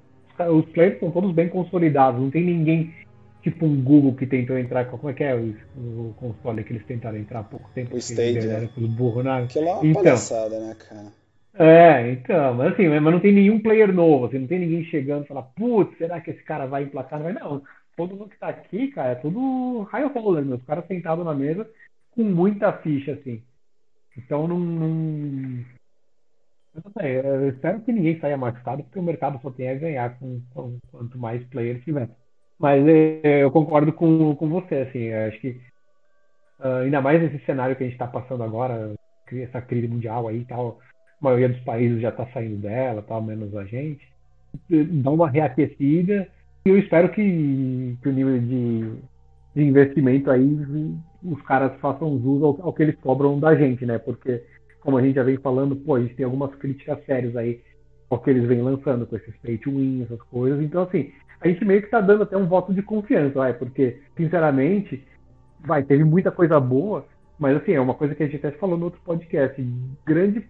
os 0.53 0.65
players 0.71 0.99
são 0.99 1.13
todos 1.13 1.33
bem 1.33 1.49
consolidados, 1.49 2.21
não 2.21 2.31
tem 2.31 2.45
ninguém 2.45 2.93
tipo 3.41 3.65
um 3.65 3.81
Google 3.81 4.15
que 4.15 4.27
tentou 4.27 4.59
entrar. 4.59 4.87
Como 4.87 5.09
é 5.09 5.15
que 5.15 5.23
é 5.23 5.33
o, 5.33 5.55
o 5.77 6.15
console 6.17 6.65
que 6.65 6.73
eles 6.73 6.85
tentaram 6.85 7.17
entrar 7.17 7.41
há 7.41 7.45
pouco 7.45 7.71
tempo? 7.73 7.95
O 7.95 7.99
Stadia. 7.99 8.61
Né? 8.61 8.71
Burro, 8.77 9.23
né? 9.23 9.45
Aquilo 9.45 9.69
é 9.69 9.73
uma 9.75 9.87
então, 9.87 10.03
palhaçada, 10.03 10.59
né, 10.59 10.75
cara? 10.75 11.13
É, 11.59 12.11
então, 12.13 12.55
mas 12.55 12.73
assim, 12.73 12.89
mas 12.89 13.13
não 13.13 13.21
tem 13.21 13.33
nenhum 13.33 13.59
player 13.61 13.93
novo, 13.93 14.27
assim, 14.27 14.39
não 14.39 14.47
tem 14.47 14.59
ninguém 14.59 14.85
chegando 14.85 15.25
e 15.25 15.29
falar, 15.29 15.43
putz, 15.43 15.97
será 15.97 16.21
que 16.21 16.31
esse 16.31 16.43
cara 16.43 16.67
vai 16.67 16.83
emplacar? 16.83 17.19
Não, 17.21 17.33
não 17.33 17.63
todo 17.97 18.15
mundo 18.15 18.29
que 18.29 18.39
tá 18.39 18.49
aqui, 18.49 18.89
cara, 18.89 19.13
é 19.13 19.15
tudo 19.15 19.83
high 19.85 20.05
roller, 20.05 20.45
meus 20.45 20.63
caras 20.65 20.87
sentados 20.87 21.25
na 21.25 21.35
mesa 21.35 21.69
com 22.15 22.23
muita 22.23 22.73
ficha, 22.73 23.13
assim. 23.13 23.43
Então 24.17 24.47
não. 24.47 24.59
não... 24.59 25.65
Eu 26.75 26.83
não 26.85 26.93
sei, 27.01 27.19
eu 27.21 27.49
espero 27.49 27.81
que 27.81 27.93
ninguém 27.93 28.21
saia 28.21 28.37
machucado, 28.37 28.83
porque 28.85 28.99
o 28.99 29.03
mercado 29.03 29.41
só 29.41 29.51
tem 29.51 29.71
a 29.71 29.75
ganhar 29.75 30.19
com, 30.19 30.43
com 30.53 30.79
quanto 30.91 31.19
mais 31.19 31.43
players 31.47 31.83
tiver. 31.85 32.11
Mas 32.59 32.87
é, 32.87 33.43
eu 33.43 33.51
concordo 33.51 33.93
com, 33.95 34.37
com 34.37 34.49
você, 34.49 34.77
assim, 34.77 35.11
acho 35.11 35.41
que 35.41 35.61
uh, 36.61 36.83
ainda 36.85 37.01
mais 37.01 37.21
nesse 37.21 37.43
cenário 37.47 37.75
que 37.77 37.83
a 37.83 37.87
gente 37.87 37.95
está 37.95 38.07
passando 38.07 38.43
agora, 38.43 38.95
essa 39.33 39.63
crise 39.63 39.89
mundial 39.89 40.29
aí 40.29 40.41
e 40.41 40.45
tal, 40.45 40.79
a 41.21 41.25
maioria 41.25 41.49
dos 41.49 41.61
países 41.61 42.01
já 42.01 42.11
está 42.11 42.27
saindo 42.27 42.57
dela, 42.57 43.03
tal, 43.03 43.23
menos 43.23 43.55
a 43.57 43.65
gente, 43.65 44.07
dá 44.69 45.11
uma 45.11 45.29
reaquecida 45.29 46.29
e 46.65 46.69
eu 46.69 46.79
espero 46.79 47.09
que, 47.11 47.97
que 48.03 48.09
o 48.09 48.13
nível 48.13 48.39
de, 48.41 48.91
de 49.55 49.63
investimento 49.63 50.31
aí 50.31 50.45
os 51.23 51.41
caras 51.43 51.79
façam 51.81 52.19
jus 52.21 52.43
ao, 52.43 52.61
ao, 52.61 52.73
que 52.73 52.83
eles 52.83 52.97
cobram 52.97 53.39
da 53.39 53.55
gente, 53.55 53.87
né? 53.87 53.99
Porque, 53.99 54.43
como 54.81 54.97
a 54.97 55.03
gente 55.03 55.15
já 55.15 55.23
vem 55.23 55.37
falando, 55.37 55.77
pô, 55.77 55.95
a 55.95 56.01
gente 56.01 56.15
tem 56.15 56.25
algumas 56.25 56.55
críticas 56.57 56.99
sérias 57.07 57.37
aí 57.37 57.63
ao 58.11 58.19
que 58.19 58.31
eles 58.31 58.47
vêm 58.47 58.63
lançando 58.63 59.07
com 59.07 59.17
esses 59.17 59.37
pay 59.37 59.59
to 59.59 59.71
win, 59.71 60.03
essas 60.03 60.21
coisas. 60.23 60.61
Então, 60.61 60.83
assim, 60.83 61.13
a 61.41 61.49
gente 61.49 61.65
meio 61.65 61.83
que 61.83 61.91
tá 61.91 62.01
dando 62.01 62.23
até 62.23 62.37
um 62.37 62.47
voto 62.47 62.73
de 62.73 62.83
confiança, 62.83 63.35
vai, 63.35 63.55
porque, 63.55 64.01
sinceramente, 64.17 65.05
vai, 65.65 65.83
teve 65.83 66.05
muita 66.05 66.31
coisa 66.31 66.59
boa, 66.61 67.05
mas 67.39 67.57
assim, 67.57 67.73
é 67.73 67.81
uma 67.81 67.95
coisa 67.95 68.15
que 68.15 68.23
a 68.23 68.27
gente 68.27 68.45
até 68.45 68.57
falou 68.59 68.79
no 68.79 68.87
outro 68.87 69.01
podcast. 69.05 69.61
Grande 70.05 70.47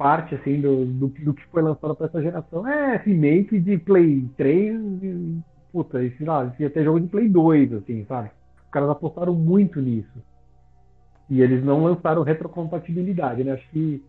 parte 0.00 0.34
assim 0.34 0.62
do, 0.62 0.86
do, 0.86 1.08
do 1.08 1.34
que 1.34 1.44
foi 1.48 1.60
lançado 1.60 1.94
para 1.94 2.06
essa 2.06 2.22
geração 2.22 2.66
é 2.66 2.96
remake 2.96 3.60
de 3.60 3.76
Play 3.76 4.26
3 4.34 4.80
e, 5.02 5.38
puta, 5.70 6.02
e, 6.02 6.16
sei 6.16 6.26
lá, 6.26 6.50
ia 6.58 6.70
ter 6.70 6.84
jogo 6.84 7.00
de 7.00 7.06
Play 7.06 7.28
2, 7.28 7.74
assim, 7.74 8.06
sabe? 8.08 8.30
Os 8.64 8.70
caras 8.70 8.88
apostaram 8.88 9.34
muito 9.34 9.78
nisso. 9.78 10.24
E 11.28 11.42
eles 11.42 11.62
não 11.62 11.84
lançaram 11.84 12.22
retrocompatibilidade, 12.22 13.44
né? 13.44 13.52
Acho 13.52 13.68
que 13.68 14.02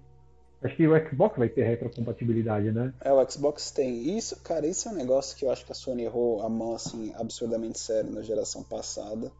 Acho 0.64 0.76
que 0.76 0.88
o 0.88 1.10
Xbox 1.10 1.38
vai 1.38 1.50
ter 1.50 1.64
retrocompatibilidade, 1.64 2.72
né? 2.72 2.94
É, 3.02 3.12
o 3.12 3.30
Xbox 3.30 3.72
tem. 3.72 4.16
Isso, 4.16 4.40
cara, 4.44 4.68
isso 4.68 4.88
é 4.88 4.92
um 4.92 4.96
negócio 4.96 5.36
que 5.36 5.44
eu 5.44 5.52
acho 5.52 5.66
que 5.66 5.72
a 5.72 5.76
Sony 5.76 6.04
errou 6.04 6.46
a 6.46 6.50
mão, 6.50 6.76
assim, 6.76 7.12
absurdamente 7.16 7.80
sério 7.80 8.12
na 8.12 8.22
geração 8.22 8.64
passada. 8.64 9.32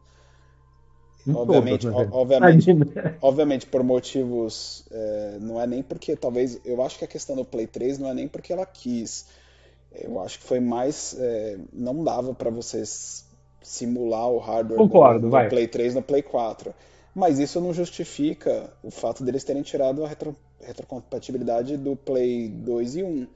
Em 1.26 1.34
obviamente, 1.34 1.86
todas, 1.88 2.06
né? 2.06 2.08
obviamente, 2.12 2.70
obviamente, 3.20 3.66
por 3.66 3.82
motivos. 3.82 4.84
É, 4.90 5.38
não 5.40 5.60
é 5.60 5.66
nem 5.66 5.82
porque, 5.82 6.16
talvez. 6.16 6.60
Eu 6.64 6.82
acho 6.82 6.98
que 6.98 7.04
a 7.04 7.08
questão 7.08 7.36
do 7.36 7.44
Play 7.44 7.66
3 7.66 7.98
não 7.98 8.08
é 8.08 8.14
nem 8.14 8.26
porque 8.26 8.52
ela 8.52 8.66
quis. 8.66 9.26
Eu 9.94 10.20
acho 10.20 10.38
que 10.38 10.44
foi 10.44 10.58
mais. 10.58 11.16
É, 11.18 11.58
não 11.72 12.02
dava 12.02 12.34
para 12.34 12.50
vocês 12.50 13.24
simular 13.62 14.28
o 14.28 14.38
hardware 14.38 14.78
Concordo, 14.78 15.28
do, 15.28 15.30
do 15.30 15.48
Play 15.48 15.68
3 15.68 15.94
no 15.94 16.02
Play 16.02 16.22
4. 16.22 16.74
Mas 17.14 17.38
isso 17.38 17.60
não 17.60 17.74
justifica 17.74 18.72
o 18.82 18.90
fato 18.90 19.22
deles 19.22 19.44
terem 19.44 19.62
tirado 19.62 20.04
a 20.04 20.08
retro, 20.08 20.34
retrocompatibilidade 20.60 21.76
do 21.76 21.94
Play 21.94 22.48
2 22.48 22.96
e 22.96 23.02
1. 23.02 23.26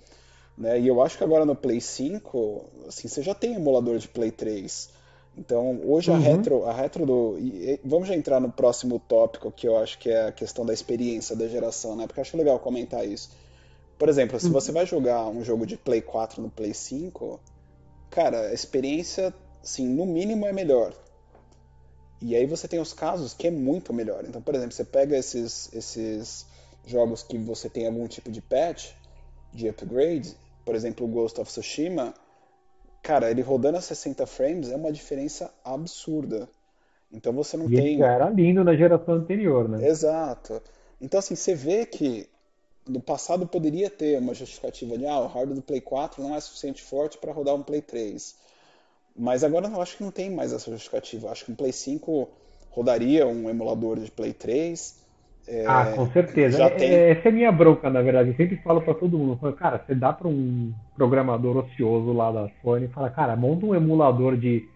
Né? 0.57 0.81
E 0.81 0.89
eu 0.89 1.03
acho 1.03 1.19
que 1.19 1.25
agora 1.25 1.45
no 1.45 1.55
Play 1.55 1.81
5, 1.81 2.65
assim, 2.89 3.07
você 3.07 3.23
já 3.23 3.35
tem 3.35 3.55
emulador 3.55 3.99
de 3.99 4.09
Play 4.09 4.31
3. 4.31 4.89
Então, 5.37 5.81
hoje 5.85 6.11
uhum. 6.11 6.17
a 6.17 6.21
retro, 6.21 6.65
a 6.65 6.73
retro 6.73 7.05
do. 7.05 7.39
E, 7.39 7.79
vamos 7.85 8.09
já 8.09 8.15
entrar 8.15 8.41
no 8.41 8.51
próximo 8.51 8.99
tópico, 8.99 9.53
que 9.53 9.69
eu 9.69 9.77
acho 9.77 9.99
que 9.99 10.09
é 10.09 10.29
a 10.29 10.33
questão 10.33 10.65
da 10.65 10.73
experiência 10.73 11.37
da 11.37 11.47
geração, 11.47 11.95
né? 11.95 12.07
Porque 12.07 12.19
eu 12.19 12.23
acho 12.23 12.37
legal 12.37 12.59
comentar 12.59 13.07
isso. 13.07 13.31
Por 13.99 14.09
exemplo, 14.09 14.39
se 14.41 14.47
uhum. 14.47 14.53
você 14.53 14.73
vai 14.73 14.87
jogar 14.87 15.27
um 15.29 15.45
jogo 15.45 15.67
de 15.67 15.77
Play 15.77 16.01
4 16.01 16.43
no 16.43 16.51
Play 16.51 16.73
5, 16.73 17.39
cara, 18.11 18.49
a 18.49 18.55
experiência, 18.55 19.33
assim, 19.63 19.87
no 19.87 20.07
mínimo 20.07 20.47
é 20.47 20.53
melhor. 20.53 20.95
E 22.21 22.35
aí 22.35 22.47
você 22.47 22.67
tem 22.67 22.81
os 22.81 22.95
casos 22.95 23.35
que 23.35 23.47
é 23.47 23.51
muito 23.51 23.93
melhor. 23.93 24.25
Então, 24.27 24.41
por 24.41 24.55
exemplo, 24.55 24.75
você 24.75 24.85
pega 24.85 25.17
esses, 25.17 25.71
esses 25.75 26.47
jogos 26.87 27.23
que 27.23 27.37
você 27.37 27.69
tem 27.69 27.87
algum 27.87 28.07
tipo 28.07 28.31
de 28.31 28.41
patch, 28.41 28.93
de 29.53 29.69
upgrade, 29.69 30.35
por 30.65 30.75
exemplo, 30.75 31.07
o 31.07 31.09
Ghost 31.09 31.41
of 31.41 31.51
Tsushima, 31.51 32.15
cara, 33.07 33.31
ele 33.31 33.41
rodando 33.41 33.79
a 33.79 33.81
60 33.81 34.27
frames 34.27 34.69
é 34.69 34.77
uma 34.77 34.91
diferença 34.91 35.55
absurda. 35.65 36.49
Então 37.13 37.33
você 37.33 37.57
não 37.57 37.71
e 37.71 37.77
tem. 37.77 37.99
Já 37.99 38.13
era 38.13 38.29
lindo 38.29 38.65
na 38.65 38.75
geração 38.75 39.15
anterior, 39.15 39.69
né? 39.69 39.87
Exato. 39.87 40.61
Então, 41.01 41.21
assim, 41.21 41.37
você 41.37 41.55
vê 41.55 41.87
que 41.87 42.29
no 42.85 43.01
passado 43.01 43.47
poderia 43.47 43.89
ter 43.89 44.19
uma 44.19 44.35
justificativa 44.35 44.99
de 44.99 45.07
ah, 45.07 45.21
o 45.21 45.27
hardware 45.27 45.55
do 45.55 45.63
Play 45.63 45.81
4 45.81 46.21
não 46.21 46.35
é 46.35 46.41
suficiente 46.41 46.83
forte 46.83 47.17
para 47.17 47.33
rodar 47.33 47.55
um 47.55 47.63
Play 47.63 47.81
3. 47.81 48.35
Mas 49.15 49.45
agora 49.45 49.69
eu 49.69 49.81
acho 49.81 49.97
que 49.97 50.03
não 50.03 50.11
tem 50.11 50.29
mais 50.29 50.53
essa 50.53 50.69
justificativa. 50.69 51.31
Acho 51.31 51.45
que 51.45 51.53
um 51.53 51.55
Play 51.55 51.73
5 51.73 52.29
rodaria 52.71 53.25
um 53.25 53.49
emulador 53.49 54.01
de 54.01 54.11
Play 54.11 54.33
3. 54.33 54.97
É, 55.49 55.65
ah, 55.67 55.93
com 55.95 56.07
certeza. 56.11 56.59
Já 56.59 56.67
é, 56.67 56.71
tem... 56.71 56.93
Essa 56.93 57.29
é 57.29 57.33
minha 57.33 57.53
bronca, 57.53 57.89
na 57.89 58.03
verdade. 58.03 58.31
Eu 58.31 58.37
sempre 58.37 58.57
falo 58.57 58.81
para 58.83 58.95
todo 58.95 59.19
mundo. 59.19 59.39
Falo, 59.41 59.53
cara, 59.53 59.79
você 59.79 59.95
dá 59.95 60.13
para 60.13 60.29
um 60.29 60.73
programador 60.97 61.59
ocioso 61.59 62.13
lá 62.13 62.33
da 62.33 62.51
Sony 62.63 62.87
e 62.87 62.89
fala, 62.89 63.11
cara, 63.11 63.37
monta 63.37 63.67
um 63.67 63.75
emulador 63.75 64.37
de 64.37 64.69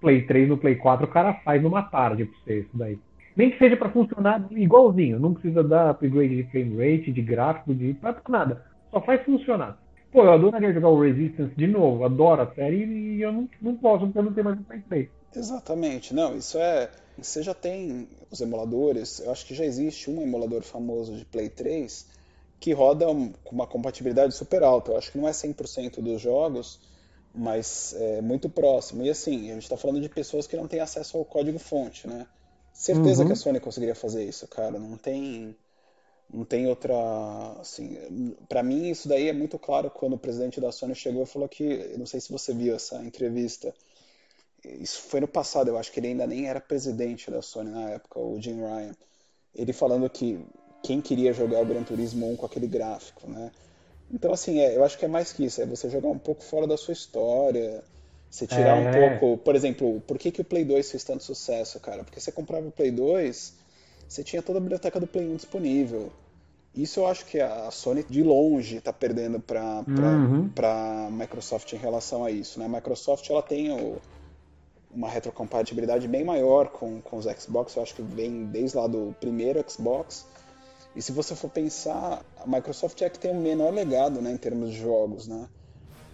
Play 0.00 0.22
3 0.22 0.48
no 0.48 0.58
Play 0.58 0.76
4, 0.76 1.06
o 1.06 1.10
cara 1.10 1.34
faz 1.44 1.62
numa 1.62 1.82
tarde 1.82 2.26
pra 2.26 2.38
você 2.44 2.60
isso 2.60 2.70
daí. 2.74 2.98
Nem 3.36 3.50
que 3.50 3.58
seja 3.58 3.76
para 3.76 3.90
funcionar 3.90 4.44
igualzinho. 4.50 5.20
Não 5.20 5.34
precisa 5.34 5.62
dar 5.62 5.90
upgrade 5.90 6.36
de 6.36 6.50
frame 6.50 6.76
rate, 6.76 7.12
de 7.12 7.22
gráfico, 7.22 7.74
de 7.74 7.94
pra 7.94 8.16
nada. 8.28 8.62
Só 8.90 9.00
faz 9.00 9.22
funcionar. 9.24 9.78
Pô, 10.10 10.22
eu 10.22 10.32
adoraria 10.32 10.72
jogar 10.72 10.88
o 10.88 11.00
Resistance 11.00 11.54
de 11.54 11.66
novo, 11.66 12.04
adoro 12.04 12.42
a 12.42 12.54
série 12.54 12.84
e 12.84 13.20
eu 13.20 13.32
não, 13.32 13.48
não 13.60 13.76
posso 13.76 14.06
porque 14.06 14.18
eu 14.18 14.22
não 14.22 14.32
tenho 14.32 14.44
mais 14.44 14.58
um 14.58 14.62
Play 14.62 14.80
3. 14.88 15.08
Exatamente, 15.34 16.14
não, 16.14 16.36
isso 16.36 16.56
é. 16.58 16.88
Você 17.18 17.42
já 17.42 17.54
tem 17.54 18.08
os 18.30 18.40
emuladores, 18.40 19.20
eu 19.20 19.30
acho 19.30 19.46
que 19.46 19.54
já 19.54 19.64
existe 19.64 20.10
um 20.10 20.20
emulador 20.22 20.62
famoso 20.62 21.16
de 21.16 21.24
Play 21.24 21.48
3 21.48 22.06
que 22.60 22.72
roda 22.72 23.06
com 23.44 23.54
uma 23.54 23.66
compatibilidade 23.66 24.34
super 24.34 24.62
alta. 24.62 24.92
Eu 24.92 24.98
acho 24.98 25.12
que 25.12 25.18
não 25.18 25.28
é 25.28 25.30
100% 25.30 26.00
dos 26.00 26.20
jogos, 26.20 26.80
mas 27.34 27.94
é 27.98 28.20
muito 28.20 28.48
próximo. 28.48 29.04
E 29.04 29.10
assim, 29.10 29.50
a 29.50 29.54
gente 29.54 29.64
está 29.64 29.76
falando 29.76 30.00
de 30.00 30.08
pessoas 30.08 30.46
que 30.46 30.56
não 30.56 30.66
têm 30.66 30.80
acesso 30.80 31.16
ao 31.18 31.24
código-fonte, 31.24 32.06
né? 32.06 32.26
Certeza 32.72 33.22
uhum. 33.22 33.28
que 33.28 33.32
a 33.32 33.36
Sony 33.36 33.60
conseguiria 33.60 33.94
fazer 33.94 34.24
isso, 34.24 34.46
cara. 34.48 34.78
Não 34.78 34.96
tem 34.96 35.56
não 36.28 36.44
tem 36.44 36.66
outra 36.66 36.92
assim 37.60 38.34
para 38.48 38.60
mim 38.60 38.90
isso 38.90 39.06
daí 39.06 39.28
é 39.28 39.32
muito 39.32 39.56
claro 39.60 39.88
quando 39.88 40.14
o 40.14 40.18
presidente 40.18 40.60
da 40.60 40.72
Sony 40.72 40.92
chegou 40.92 41.22
e 41.22 41.26
falou 41.26 41.48
que 41.48 41.94
não 41.96 42.04
sei 42.04 42.20
se 42.20 42.32
você 42.32 42.52
viu 42.52 42.74
essa 42.74 42.96
entrevista 43.04 43.72
isso 44.80 45.02
foi 45.02 45.20
no 45.20 45.28
passado 45.28 45.68
eu 45.68 45.78
acho 45.78 45.92
que 45.92 46.00
ele 46.00 46.08
ainda 46.08 46.26
nem 46.26 46.48
era 46.48 46.60
presidente 46.60 47.30
da 47.30 47.42
Sony 47.42 47.70
na 47.70 47.90
época 47.90 48.18
o 48.18 48.40
Jim 48.40 48.60
Ryan 48.60 48.92
ele 49.54 49.72
falando 49.72 50.08
que 50.08 50.38
quem 50.82 51.00
queria 51.00 51.32
jogar 51.32 51.60
o 51.60 51.66
Gran 51.66 51.82
Turismo 51.82 52.30
1 52.32 52.36
com 52.36 52.46
aquele 52.46 52.66
gráfico 52.66 53.28
né 53.28 53.50
então 54.10 54.32
assim 54.32 54.60
é, 54.60 54.76
eu 54.76 54.84
acho 54.84 54.98
que 54.98 55.04
é 55.04 55.08
mais 55.08 55.32
que 55.32 55.44
isso 55.44 55.60
é 55.60 55.66
você 55.66 55.88
jogar 55.90 56.08
um 56.08 56.18
pouco 56.18 56.42
fora 56.42 56.66
da 56.66 56.76
sua 56.76 56.92
história 56.92 57.82
você 58.30 58.46
tirar 58.46 58.76
é. 58.76 58.88
um 58.88 59.18
pouco 59.18 59.42
por 59.42 59.54
exemplo 59.54 60.00
por 60.06 60.18
que 60.18 60.30
que 60.30 60.40
o 60.40 60.44
Play 60.44 60.64
2 60.64 60.90
fez 60.90 61.04
tanto 61.04 61.24
sucesso 61.24 61.80
cara 61.80 62.04
porque 62.04 62.20
você 62.20 62.32
comprava 62.32 62.66
o 62.66 62.72
Play 62.72 62.90
2 62.90 63.66
você 64.08 64.22
tinha 64.22 64.42
toda 64.42 64.58
a 64.58 64.60
biblioteca 64.60 65.00
do 65.00 65.06
Play 65.06 65.26
1 65.26 65.36
disponível. 65.36 66.12
Isso 66.74 67.00
eu 67.00 67.06
acho 67.06 67.24
que 67.24 67.40
a 67.40 67.70
Sony 67.70 68.04
de 68.08 68.22
longe 68.22 68.76
está 68.76 68.92
perdendo 68.92 69.40
para 69.40 69.82
uhum. 69.88 70.50
a 70.62 71.08
Microsoft 71.10 71.72
em 71.72 71.76
relação 71.76 72.24
a 72.24 72.30
isso. 72.30 72.58
Né? 72.58 72.66
A 72.66 72.68
Microsoft 72.68 73.28
ela 73.30 73.42
tem 73.42 73.72
o, 73.72 73.96
uma 74.96 75.08
retrocompatibilidade 75.10 76.08
bem 76.08 76.24
maior 76.24 76.68
com, 76.68 77.02
com 77.02 77.18
os 77.18 77.26
Xbox, 77.26 77.76
eu 77.76 77.82
acho 77.82 77.94
que 77.94 78.02
vem 78.02 78.46
desde 78.46 78.76
lá 78.78 78.86
do 78.86 79.14
primeiro 79.20 79.62
Xbox. 79.70 80.26
E 80.96 81.02
se 81.02 81.12
você 81.12 81.36
for 81.36 81.50
pensar, 81.50 82.24
a 82.38 82.46
Microsoft 82.46 83.00
é 83.02 83.10
que 83.10 83.18
tem 83.18 83.30
o 83.30 83.34
menor 83.34 83.72
legado 83.74 84.22
né, 84.22 84.32
em 84.32 84.36
termos 84.38 84.70
de 84.70 84.80
jogos, 84.80 85.28
né? 85.28 85.46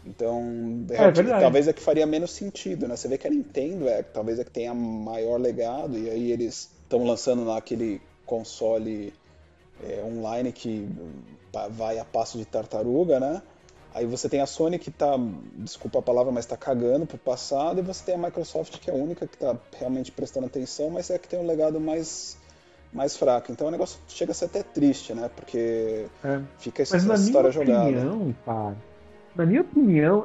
Então, 0.04 0.84
é, 0.90 1.12
talvez 1.40 1.68
é 1.68 1.72
que 1.72 1.80
faria 1.80 2.04
menos 2.04 2.32
sentido, 2.32 2.88
né? 2.88 2.96
Você 2.96 3.06
vê 3.06 3.16
que 3.16 3.28
a 3.28 3.30
Nintendo 3.30 3.88
é, 3.88 4.02
talvez 4.02 4.40
é 4.40 4.44
que 4.44 4.50
tenha 4.50 4.74
maior 4.74 5.40
legado, 5.40 5.96
e 5.96 6.10
aí 6.10 6.32
eles 6.32 6.68
estão 6.82 7.04
lançando 7.04 7.44
naquele 7.44 8.02
console 8.26 9.14
é, 9.84 10.02
online 10.02 10.50
que 10.50 10.88
vai 11.70 12.00
a 12.00 12.04
passo 12.04 12.36
de 12.36 12.44
tartaruga, 12.44 13.20
né? 13.20 13.40
Aí 13.95 14.07
você 14.07 14.28
tem 14.28 14.40
a 14.40 14.47
Sony 14.47 14.78
que 14.78 14.90
tá, 14.90 15.18
desculpa 15.57 15.99
a 15.99 16.03
palavra, 16.03 16.32
mas 16.32 16.45
está 16.45 16.57
cagando 16.57 17.07
pro 17.07 17.18
passado, 17.18 17.78
e 17.78 17.82
você 17.82 18.05
tem 18.05 18.14
a 18.14 18.18
Microsoft 18.18 18.78
que 18.78 18.90
é 18.90 18.95
a 18.95 18.97
única 18.97 19.26
que 19.26 19.34
está 19.34 19.57
realmente 19.78 20.11
prestando 20.11 20.47
atenção, 20.47 20.90
mas 20.90 21.11
é 21.11 21.16
a 21.16 21.18
que 21.18 21.28
tem 21.28 21.38
um 21.38 21.47
legado 21.47 21.78
mais, 21.78 22.38
mais 22.93 23.16
fraco. 23.16 23.53
Então 23.53 23.66
o 23.66 23.70
negócio 23.70 24.01
chega 24.09 24.32
a 24.32 24.34
ser 24.34 24.47
até 24.47 24.62
triste, 24.62 25.12
né? 25.12 25.30
Porque 25.36 26.07
é. 26.24 26.40
fica 26.59 26.82
essa, 26.82 26.97
essa 26.97 27.14
história 27.14 27.51
jogada. 27.51 27.88
Opinião, 27.88 28.34
cara, 28.47 28.76
na 29.34 29.47
minha 29.47 29.61
opinião, 29.61 30.24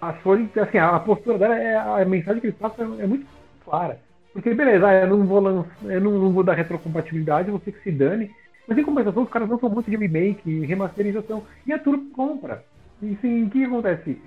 a 0.00 0.14
Sony, 0.22 0.50
assim, 0.56 0.78
a 0.78 0.98
postura 1.00 1.38
dela, 1.38 1.58
é, 1.58 1.76
a 1.76 2.04
mensagem 2.04 2.40
que 2.40 2.48
eles 2.48 2.58
passam 2.58 3.00
é 3.00 3.06
muito 3.06 3.26
clara. 3.64 4.00
Porque, 4.32 4.54
beleza, 4.54 4.86
ah, 4.86 4.94
eu 4.94 5.08
não 5.08 5.26
vou 5.26 5.40
lançar, 5.40 5.70
eu 5.84 6.00
não, 6.00 6.12
não, 6.12 6.32
vou 6.32 6.44
dar 6.44 6.54
retrocompatibilidade, 6.54 7.50
você 7.50 7.72
que 7.72 7.82
se 7.82 7.90
dane. 7.90 8.30
Mas 8.66 8.78
em 8.78 8.84
compensação, 8.84 9.24
os 9.24 9.30
caras 9.30 9.48
lançam 9.48 9.68
um 9.68 9.72
monte 9.72 9.90
de 9.90 9.96
remake, 9.96 10.64
remasterização, 10.64 11.42
e 11.66 11.72
a 11.72 11.78
turma 11.78 12.04
compra. 12.14 12.64
E 13.02 13.14
assim, 13.14 13.44
o 13.44 13.50
que 13.50 13.64
acontece? 13.64 14.18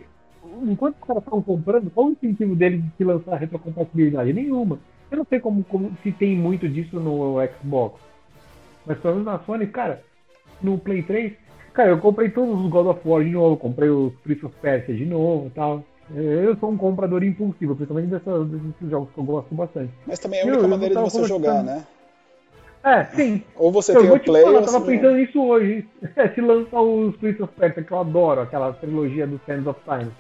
enquanto 0.62 0.96
os 0.96 1.08
caras 1.08 1.24
estão 1.24 1.42
comprando, 1.42 1.90
qual 1.92 2.08
o 2.08 2.12
incentivo 2.12 2.56
deles 2.56 2.84
de 2.98 3.04
lançar 3.04 3.38
retrocompatibilidade? 3.38 4.34
Nenhuma. 4.34 4.80
Eu 5.10 5.18
não 5.18 5.26
sei 5.26 5.40
como, 5.40 5.64
como 5.64 5.92
se 6.02 6.12
tem 6.12 6.36
muito 6.36 6.68
disso 6.68 7.00
no 7.00 7.36
Xbox. 7.48 8.02
Mas 8.86 8.98
pelo 9.00 9.16
menos 9.16 9.32
na 9.32 9.40
Sony, 9.40 9.68
cara, 9.68 10.02
no 10.62 10.78
Play 10.78 11.04
3, 11.04 11.34
cara, 11.74 11.90
eu 11.90 12.00
comprei 12.00 12.30
todos 12.30 12.60
os 12.60 12.70
God 12.70 12.88
of 12.88 13.08
War 13.08 13.24
de 13.24 13.30
novo, 13.30 13.58
comprei 13.58 13.90
os 13.90 14.14
Prince 14.16 14.46
of 14.46 14.56
Persia 14.62 14.96
de 14.96 15.06
novo 15.06 15.48
e 15.48 15.50
tal. 15.52 15.84
Eu 16.14 16.56
sou 16.58 16.70
um 16.70 16.78
comprador 16.78 17.24
impulsivo, 17.24 17.76
principalmente 17.76 18.10
dessas, 18.10 18.48
desses 18.48 18.90
jogos 18.90 19.10
que 19.14 19.18
eu 19.18 19.24
gosto 19.24 19.56
bastante. 19.56 19.92
Mas 20.06 20.20
também 20.20 20.40
é 20.40 20.44
a 20.44 20.48
única 20.48 20.64
eu, 20.64 20.70
maneira 20.70 20.96
de 20.96 21.02
você 21.02 21.24
jogar, 21.26 21.64
né? 21.64 21.86
É, 22.84 23.06
sim. 23.16 23.42
Ou 23.56 23.72
você 23.72 23.96
eu 23.96 24.02
tem 24.02 24.12
o 24.12 24.20
Play 24.20 24.44
falar, 24.44 24.60
Eu 24.60 24.66
tava 24.66 24.82
pensando 24.82 25.16
nisso 25.16 25.42
hoje. 25.42 25.88
se 26.36 26.42
lançar 26.42 26.82
os 26.82 27.16
Prince 27.16 27.42
of 27.42 27.54
Persia, 27.54 27.84
que 27.84 27.92
eu 27.92 28.00
adoro, 28.00 28.42
aquela 28.42 28.74
trilogia 28.74 29.26
do 29.26 29.40
Sands 29.46 29.66
of 29.66 29.80
Time, 29.86 30.12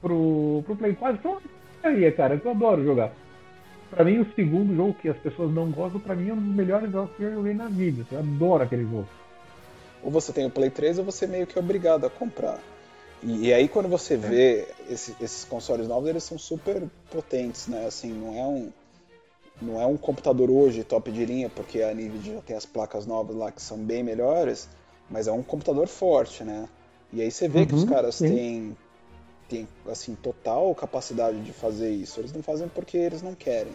pro, 0.00 0.62
pro 0.66 0.76
Play 0.76 0.94
4, 0.94 1.18
então 1.18 1.40
seria, 1.80 2.12
cara, 2.12 2.36
que 2.36 2.46
eu 2.46 2.50
adoro 2.50 2.84
jogar. 2.84 3.10
Pra 3.90 4.04
mim, 4.04 4.18
o 4.18 4.34
segundo 4.34 4.76
jogo 4.76 4.94
que 5.00 5.08
as 5.08 5.16
pessoas 5.16 5.50
não 5.50 5.70
gostam, 5.70 5.98
pra 5.98 6.14
mim 6.14 6.28
é 6.28 6.32
um 6.34 6.36
dos 6.36 6.54
melhores 6.54 6.90
jogos 6.92 7.16
que 7.16 7.22
eu 7.22 7.32
joguei 7.32 7.54
na 7.54 7.68
vida. 7.68 8.04
Eu 8.12 8.18
adoro 8.18 8.64
aquele 8.64 8.82
jogo. 8.82 9.08
Ou 10.02 10.10
você 10.10 10.30
tem 10.30 10.44
o 10.44 10.50
Play 10.50 10.68
3 10.68 10.98
ou 10.98 11.04
você 11.06 11.24
é 11.24 11.28
meio 11.28 11.46
que 11.46 11.58
é 11.58 11.62
obrigado 11.62 12.04
a 12.04 12.10
comprar. 12.10 12.58
E, 13.22 13.46
e 13.46 13.52
aí 13.52 13.66
quando 13.66 13.88
você 13.88 14.14
é. 14.14 14.16
vê 14.18 14.68
esse, 14.90 15.16
esses 15.20 15.44
consoles 15.44 15.88
novos, 15.88 16.08
eles 16.08 16.22
são 16.22 16.38
super 16.38 16.82
potentes, 17.10 17.66
né? 17.66 17.86
Assim, 17.86 18.12
não 18.12 18.36
é 18.36 18.46
um 18.46 18.70
não 19.60 19.80
é 19.80 19.86
um 19.86 19.96
computador 19.96 20.50
hoje 20.50 20.84
top 20.84 21.10
de 21.10 21.24
linha, 21.24 21.48
porque 21.48 21.82
a 21.82 21.92
Nvidia 21.92 22.34
já 22.34 22.42
tem 22.42 22.56
as 22.56 22.66
placas 22.66 23.06
novas 23.06 23.36
lá 23.36 23.50
que 23.50 23.60
são 23.60 23.78
bem 23.78 24.02
melhores, 24.02 24.68
mas 25.10 25.26
é 25.26 25.32
um 25.32 25.42
computador 25.42 25.88
forte, 25.88 26.44
né? 26.44 26.68
E 27.12 27.20
aí 27.20 27.30
você 27.30 27.48
vê 27.48 27.60
uhum, 27.60 27.66
que 27.66 27.74
os 27.74 27.82
uhum, 27.82 27.86
caras 27.86 28.18
têm, 28.18 28.76
têm 29.48 29.68
assim 29.86 30.14
total 30.14 30.74
capacidade 30.74 31.40
de 31.42 31.52
fazer 31.52 31.90
isso. 31.90 32.20
Eles 32.20 32.32
não 32.32 32.42
fazem 32.42 32.68
porque 32.68 32.96
eles 32.96 33.22
não 33.22 33.34
querem. 33.34 33.72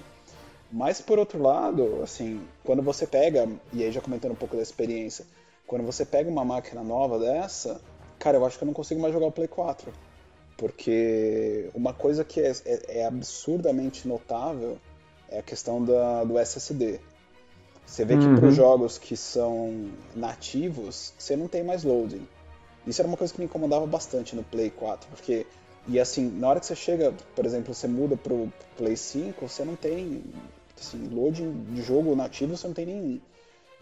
Mas 0.71 1.01
por 1.01 1.19
outro 1.19 1.41
lado, 1.41 2.01
assim, 2.01 2.41
quando 2.63 2.81
você 2.81 3.05
pega, 3.05 3.47
e 3.71 3.83
aí 3.83 3.91
já 3.91 4.01
comentando 4.01 4.31
um 4.31 4.35
pouco 4.35 4.55
da 4.55 4.61
experiência, 4.61 5.25
quando 5.67 5.83
você 5.83 6.05
pega 6.05 6.29
uma 6.29 6.45
máquina 6.45 6.83
nova 6.83 7.19
dessa, 7.19 7.81
cara, 8.19 8.37
eu 8.37 8.45
acho 8.45 8.57
que 8.57 8.63
eu 8.63 8.67
não 8.67 8.73
consigo 8.73 9.01
mais 9.01 9.13
jogar 9.13 9.27
o 9.27 9.31
Play 9.31 9.47
4. 9.47 9.91
Porque 10.57 11.69
uma 11.73 11.93
coisa 11.93 12.23
que 12.23 12.39
é, 12.39 12.51
é, 12.65 12.99
é 12.99 13.05
absurdamente 13.05 14.07
notável 14.07 14.77
é 15.33 15.39
a 15.39 15.43
questão 15.43 15.83
da, 15.83 16.23
do 16.23 16.37
SSD. 16.37 16.99
Você 17.85 18.05
vê 18.05 18.17
que 18.17 18.23
uhum. 18.23 18.35
para 18.37 18.47
os 18.47 18.55
jogos 18.55 18.97
que 18.97 19.17
são 19.17 19.91
nativos, 20.15 21.13
você 21.17 21.35
não 21.35 21.47
tem 21.47 21.63
mais 21.63 21.83
loading. 21.83 22.25
Isso 22.87 23.01
era 23.01 23.07
uma 23.07 23.17
coisa 23.17 23.33
que 23.33 23.39
me 23.39 23.45
incomodava 23.45 23.85
bastante 23.85 24.35
no 24.35 24.43
Play 24.43 24.69
4, 24.69 25.09
porque 25.09 25.45
e 25.87 25.99
assim, 25.99 26.29
na 26.29 26.47
hora 26.47 26.59
que 26.59 26.65
você 26.65 26.75
chega, 26.75 27.13
por 27.35 27.45
exemplo, 27.45 27.73
você 27.73 27.87
muda 27.87 28.15
para 28.15 28.33
o 28.33 28.51
Play 28.77 28.95
5, 28.95 29.47
você 29.47 29.65
não 29.65 29.75
tem 29.75 30.23
assim, 30.79 31.09
loading 31.11 31.65
de 31.73 31.81
jogo 31.81 32.15
nativo, 32.15 32.55
você 32.55 32.67
não 32.67 32.73
tem 32.73 32.85
nenhum. 32.85 33.19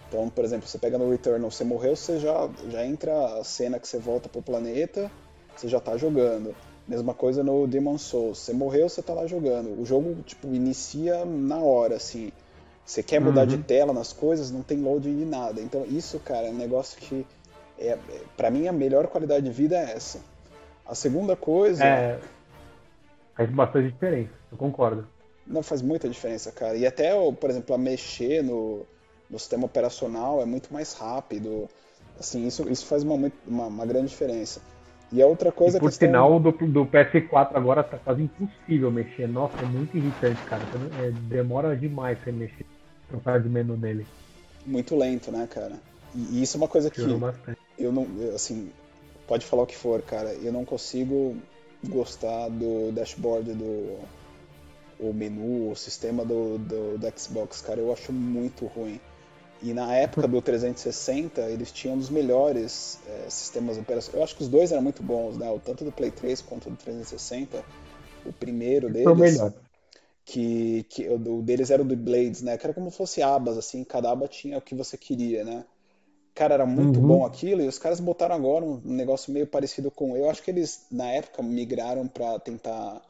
Então, 0.07 0.29
por 0.29 0.43
exemplo, 0.43 0.67
você 0.67 0.77
pega 0.77 0.97
no 0.97 1.09
Returnal, 1.09 1.51
você 1.51 1.63
morreu, 1.63 1.95
você 1.95 2.19
já, 2.19 2.49
já 2.69 2.85
entra 2.85 3.39
a 3.39 3.43
cena 3.43 3.79
que 3.79 3.87
você 3.87 3.97
volta 3.97 4.27
pro 4.27 4.41
planeta, 4.41 5.11
você 5.55 5.67
já 5.67 5.79
tá 5.79 5.95
jogando. 5.95 6.55
Mesma 6.88 7.13
coisa 7.13 7.43
no 7.43 7.67
Demon 7.67 7.97
Souls. 7.97 8.39
Você 8.39 8.53
morreu, 8.53 8.89
você 8.89 9.01
tá 9.01 9.13
lá 9.13 9.27
jogando. 9.27 9.79
O 9.79 9.86
jogo, 9.86 10.21
tipo, 10.23 10.47
inicia 10.53 11.23
na 11.25 11.57
hora, 11.57 11.95
assim. 11.95 12.32
Você 12.86 13.01
quer 13.01 13.21
mudar 13.21 13.41
uhum. 13.41 13.47
de 13.47 13.57
tela 13.59 13.93
nas 13.93 14.11
coisas, 14.11 14.51
não 14.51 14.61
tem 14.61 14.82
loading 14.82 15.17
de 15.17 15.25
nada. 15.25 15.61
Então, 15.61 15.86
isso, 15.86 16.19
cara, 16.19 16.47
é 16.47 16.49
um 16.49 16.57
negócio 16.57 16.99
que, 16.99 17.25
é, 17.79 17.97
para 18.36 18.49
mim, 18.49 18.67
a 18.67 18.73
melhor 18.73 19.07
qualidade 19.07 19.45
de 19.45 19.51
vida 19.51 19.77
é 19.77 19.93
essa. 19.93 20.19
A 20.86 20.95
segunda 20.95 21.36
coisa. 21.36 21.86
É. 21.86 22.19
Faz 23.36 23.49
bastante 23.49 23.91
diferença, 23.91 24.32
eu 24.51 24.57
concordo. 24.57 25.07
Não 25.47 25.63
faz 25.63 25.82
muita 25.82 26.09
diferença, 26.09 26.51
cara. 26.51 26.75
E 26.75 26.86
até, 26.86 27.11
por 27.32 27.49
exemplo, 27.49 27.73
a 27.73 27.77
mexer 27.77 28.43
no, 28.43 28.86
no 29.29 29.39
sistema 29.39 29.65
operacional 29.65 30.41
é 30.41 30.45
muito 30.45 30.73
mais 30.73 30.93
rápido. 30.93 31.69
Assim, 32.19 32.45
isso, 32.45 32.69
isso 32.69 32.86
faz 32.86 33.03
uma, 33.03 33.32
uma, 33.47 33.67
uma 33.67 33.86
grande 33.86 34.09
diferença. 34.09 34.61
E 35.12 35.22
a 35.22 35.28
outra 35.28 35.51
coisa 35.51 35.78
e 35.78 35.80
por 35.80 35.89
questão... 35.89 36.07
sinal, 36.07 36.39
do, 36.39 36.51
do 36.51 36.86
PS4 36.86 37.49
agora 37.53 37.84
tá 37.84 37.97
quase 37.97 38.24
impossível 38.24 38.89
mexer. 38.89 39.28
Nossa, 39.28 39.55
é 39.62 39.66
muito 39.66 39.95
irritante, 39.97 40.41
cara. 40.43 40.62
É, 40.99 41.12
demora 41.12 41.76
demais 41.76 42.18
você 42.20 42.32
mexer, 42.32 42.66
trocar 43.09 43.41
de 43.41 43.49
menu 43.49 43.76
nele. 43.76 44.05
Muito 44.66 44.95
lento, 44.95 45.32
né, 45.32 45.47
cara? 45.49 45.74
E, 46.16 46.39
e 46.39 46.43
isso 46.43 46.55
é 46.55 46.59
uma 46.59 46.68
coisa 46.68 46.89
que 46.89 47.01
eu 47.78 47.91
não, 47.91 48.07
assim, 48.34 48.72
pode 49.28 49.45
falar 49.45 49.64
o 49.64 49.68
que 49.68 49.76
for, 49.76 50.01
cara. 50.01 50.34
Eu 50.36 50.53
não 50.53 50.64
consigo 50.64 51.36
gostar 51.84 52.47
do 52.49 52.91
dashboard 52.91 53.53
do 53.53 53.99
o 54.99 55.12
menu, 55.12 55.72
o 55.72 55.76
sistema 55.76 56.24
do, 56.24 56.59
do, 56.59 56.97
do 56.97 57.20
Xbox, 57.20 57.62
cara. 57.62 57.80
Eu 57.80 57.91
acho 57.91 58.14
muito 58.14 58.66
ruim. 58.68 58.99
E 59.64 59.74
na 59.74 59.95
época 59.95 60.28
do 60.28 60.41
360, 60.41 61.41
eles 61.41 61.72
tinham 61.72 61.95
os 61.95 62.09
melhores 62.09 62.99
é, 63.07 63.30
sistemas 63.30 63.78
operacionais. 63.78 64.18
Eu 64.18 64.24
acho 64.24 64.36
que 64.36 64.41
os 64.41 64.49
dois 64.49 64.72
eram 64.72 64.82
muito 64.82 65.03
bons, 65.03 65.38
né? 65.38 65.47
Tanto 65.64 65.84
do 65.84 65.91
Play 65.91 66.09
3 66.09 66.41
quanto 66.41 66.70
do 66.70 66.76
360. 66.76 67.64
O 68.26 68.34
primeiro 68.34 68.88
deles. 68.88 69.03
Foi 69.03 69.14
o 69.14 69.16
melhor. 69.16 69.53
Que, 70.24 70.86
que 70.89 71.09
o 71.09 71.41
deles 71.41 71.70
era 71.70 71.82
o 71.82 71.86
do 71.86 71.95
Blades, 71.95 72.41
né? 72.41 72.57
Que 72.57 72.66
era 72.66 72.74
como 72.74 72.89
se 72.89 72.97
fosse 72.97 73.22
abas, 73.22 73.57
assim, 73.57 73.84
cada 73.84 74.12
aba 74.12 74.28
tinha 74.28 74.57
o 74.57 74.62
que 74.62 74.74
você 74.74 74.97
queria, 74.97 75.43
né? 75.43 75.66
Cara, 76.34 76.53
era 76.53 76.66
muito 76.66 76.99
uhum. 76.99 77.07
bom 77.07 77.26
aquilo, 77.26 77.62
e 77.62 77.68
os 77.68 77.78
caras 77.78 77.99
botaram 77.99 78.34
agora 78.36 78.64
um 78.64 78.80
negócio 78.86 79.34
meio 79.34 79.45
parecido 79.45 79.91
com. 79.91 80.16
Eu 80.16 80.30
acho 80.30 80.41
que 80.41 80.49
eles, 80.49 80.86
na 80.89 81.07
época, 81.12 81.43
migraram 81.43 82.07
para 82.07 82.39
tentar 82.39 83.01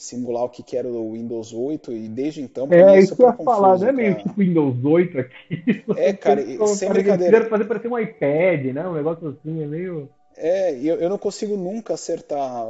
simular 0.00 0.44
o 0.44 0.48
que, 0.48 0.76
era 0.76 0.88
o 0.88 1.12
Windows 1.12 1.52
8 1.52 1.92
e 1.92 2.08
desde 2.08 2.40
então 2.40 2.66
é, 2.70 2.80
é 2.80 2.98
isso 3.00 3.14
que 3.14 3.22
eu 3.22 3.26
ia 3.26 3.34
falar, 3.34 3.78
não 3.78 3.88
é 3.88 3.92
meio 3.92 4.14
tipo 4.16 4.32
Windows 4.34 4.82
8 4.82 5.18
aqui. 5.18 5.84
É, 5.96 6.12
cara, 6.14 6.42
sem 6.68 6.88
brincadeira. 6.88 7.36
Eles 7.36 7.48
fazer 7.48 7.64
parecer 7.66 7.88
um 7.88 7.98
iPad, 7.98 8.74
né? 8.74 8.88
Um 8.88 8.94
negócio 8.94 9.28
assim, 9.28 9.62
é 9.62 9.66
meio. 9.66 10.08
É, 10.36 10.72
eu, 10.74 10.96
eu 10.96 11.10
não 11.10 11.18
consigo 11.18 11.54
nunca 11.54 11.92
acertar 11.92 12.66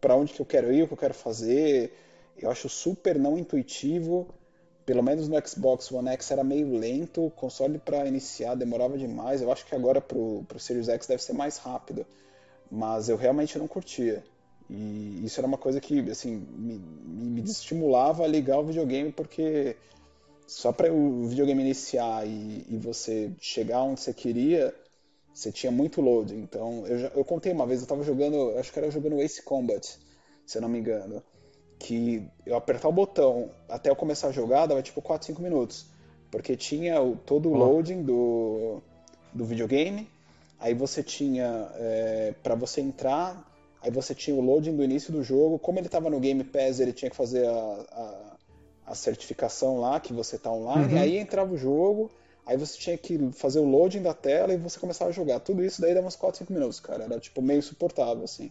para 0.00 0.14
onde 0.14 0.34
que 0.34 0.40
eu 0.40 0.46
quero 0.46 0.70
ir, 0.70 0.82
o 0.82 0.86
que 0.86 0.92
eu 0.92 0.98
quero 0.98 1.14
fazer. 1.14 1.92
Eu 2.38 2.50
acho 2.50 2.68
super 2.68 3.18
não 3.18 3.38
intuitivo. 3.38 4.28
Pelo 4.84 5.02
menos 5.02 5.28
no 5.28 5.48
Xbox 5.48 5.90
One 5.90 6.10
X 6.10 6.30
era 6.30 6.44
meio 6.44 6.78
lento, 6.78 7.26
o 7.26 7.30
console 7.30 7.78
para 7.78 8.06
iniciar 8.06 8.54
demorava 8.54 8.98
demais. 8.98 9.40
Eu 9.40 9.50
acho 9.50 9.66
que 9.66 9.74
agora 9.74 10.00
pro, 10.00 10.44
pro 10.46 10.60
Series 10.60 10.88
X 10.88 11.06
deve 11.06 11.22
ser 11.22 11.32
mais 11.32 11.56
rápido. 11.56 12.06
Mas 12.70 13.08
eu 13.08 13.16
realmente 13.16 13.58
não 13.58 13.66
curtia. 13.66 14.22
E 14.68 15.22
isso 15.24 15.38
era 15.38 15.46
uma 15.46 15.58
coisa 15.58 15.80
que 15.80 16.10
assim 16.10 16.44
me, 16.56 16.78
me 16.78 17.40
desestimulava 17.40 18.24
a 18.24 18.26
ligar 18.26 18.58
o 18.58 18.64
videogame 18.64 19.12
porque 19.12 19.76
só 20.46 20.72
para 20.72 20.92
o 20.92 21.26
videogame 21.26 21.62
iniciar 21.62 22.26
e, 22.26 22.64
e, 22.68 22.76
você 22.76 23.32
chegar 23.40 23.82
onde 23.82 24.00
você 24.00 24.14
queria, 24.14 24.74
você 25.32 25.50
tinha 25.50 25.72
muito 25.72 26.00
load. 26.00 26.34
Então 26.34 26.86
eu, 26.86 26.98
já, 26.98 27.08
eu 27.08 27.24
contei 27.24 27.52
uma 27.52 27.66
vez, 27.66 27.80
eu 27.80 27.84
estava 27.84 28.02
jogando, 28.02 28.56
acho 28.58 28.72
que 28.72 28.78
era 28.78 28.90
jogando 28.90 29.20
Ace 29.20 29.42
Combat, 29.42 29.98
se 30.44 30.58
eu 30.58 30.62
não 30.62 30.68
me 30.68 30.78
engano, 30.78 31.22
que 31.78 32.26
eu 32.44 32.56
apertar 32.56 32.88
o 32.88 32.92
botão 32.92 33.50
até 33.68 33.90
eu 33.90 33.96
começar 33.96 34.28
a 34.28 34.32
jogar 34.32 34.66
dava 34.66 34.82
tipo 34.82 35.02
4, 35.02 35.26
5 35.26 35.42
minutos, 35.42 35.86
porque 36.30 36.56
tinha 36.56 37.00
o, 37.00 37.16
todo 37.16 37.50
o 37.50 37.54
loading 37.56 38.02
do, 38.02 38.80
do 39.32 39.44
videogame, 39.44 40.08
aí 40.58 40.74
você 40.74 41.02
tinha 41.02 41.70
é, 41.74 42.34
para 42.42 42.54
você 42.54 42.80
entrar 42.80 43.45
Aí 43.86 43.92
você 43.92 44.16
tinha 44.16 44.36
o 44.36 44.40
loading 44.40 44.74
do 44.74 44.82
início 44.82 45.12
do 45.12 45.22
jogo. 45.22 45.60
Como 45.60 45.78
ele 45.78 45.86
estava 45.86 46.10
no 46.10 46.18
Game 46.18 46.42
Pass, 46.42 46.80
ele 46.80 46.92
tinha 46.92 47.08
que 47.08 47.14
fazer 47.14 47.46
a, 47.46 47.52
a, 47.52 48.36
a 48.88 48.94
certificação 48.96 49.78
lá, 49.78 50.00
que 50.00 50.12
você 50.12 50.34
está 50.34 50.50
online. 50.50 50.94
Uhum. 50.94 51.00
Aí 51.00 51.16
entrava 51.18 51.54
o 51.54 51.56
jogo, 51.56 52.10
aí 52.44 52.56
você 52.56 52.76
tinha 52.76 52.98
que 52.98 53.30
fazer 53.30 53.60
o 53.60 53.64
loading 53.64 54.02
da 54.02 54.12
tela 54.12 54.52
e 54.52 54.56
você 54.56 54.80
começava 54.80 55.10
a 55.10 55.12
jogar. 55.12 55.38
Tudo 55.38 55.64
isso 55.64 55.80
daí 55.80 55.94
dava 55.94 56.08
uns 56.08 56.16
4, 56.16 56.38
5 56.38 56.52
minutos, 56.52 56.80
cara. 56.80 57.04
Era 57.04 57.20
tipo 57.20 57.40
meio 57.40 57.62
suportável, 57.62 58.24
assim. 58.24 58.50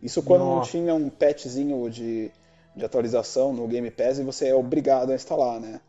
Isso 0.00 0.22
quando 0.22 0.44
Nossa. 0.44 0.54
não 0.54 0.62
tinha 0.62 0.94
um 0.94 1.10
patchzinho 1.10 1.90
de, 1.90 2.30
de 2.76 2.84
atualização 2.84 3.52
no 3.52 3.66
Game 3.66 3.90
Pass 3.90 4.20
e 4.20 4.22
você 4.22 4.46
é 4.46 4.54
obrigado 4.54 5.10
a 5.10 5.16
instalar, 5.16 5.58
né? 5.58 5.80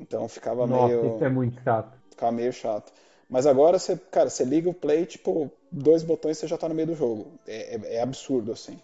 Então 0.00 0.26
ficava 0.26 0.66
Nossa, 0.66 0.86
meio. 0.86 1.16
Isso 1.16 1.24
é 1.26 1.28
muito 1.28 1.62
chato. 1.62 1.92
Ficava 2.08 2.32
meio 2.32 2.52
chato. 2.54 2.90
Mas 3.28 3.46
agora 3.46 3.78
você, 3.78 3.94
cara, 4.10 4.30
você 4.30 4.42
liga 4.42 4.70
o 4.70 4.74
play, 4.74 5.04
tipo, 5.04 5.52
dois 5.70 6.02
botões 6.02 6.38
você 6.38 6.46
já 6.46 6.56
tá 6.56 6.68
no 6.68 6.74
meio 6.74 6.88
do 6.88 6.94
jogo. 6.94 7.32
É, 7.46 7.76
é, 7.76 7.94
é 7.96 8.00
absurdo, 8.00 8.52
assim. 8.52 8.78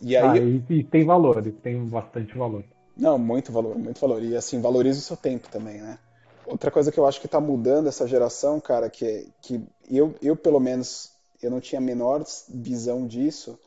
E 0.00 0.16
aí. 0.16 0.24
Ah, 0.24 0.36
e, 0.38 0.64
e, 0.68 0.84
tem 0.84 1.04
valor, 1.04 1.42
tem 1.62 1.84
bastante 1.86 2.36
valor. 2.36 2.64
Não, 2.96 3.18
muito 3.18 3.52
valor, 3.52 3.76
muito 3.76 4.00
valor. 4.00 4.22
E 4.22 4.36
assim, 4.36 4.60
valoriza 4.60 4.98
o 4.98 5.02
seu 5.02 5.16
tempo 5.16 5.48
também, 5.48 5.80
né? 5.80 5.98
Outra 6.46 6.70
coisa 6.70 6.92
que 6.92 6.98
eu 6.98 7.06
acho 7.06 7.20
que 7.20 7.28
tá 7.28 7.40
mudando 7.40 7.88
essa 7.88 8.06
geração, 8.06 8.60
cara, 8.60 8.88
que, 8.88 9.04
é, 9.04 9.24
que 9.42 9.60
eu, 9.90 10.14
eu, 10.22 10.36
pelo 10.36 10.60
menos, 10.60 11.10
eu 11.42 11.50
não 11.50 11.60
tinha 11.60 11.80
a 11.80 11.82
menor 11.82 12.24
visão 12.48 13.06
disso, 13.06 13.58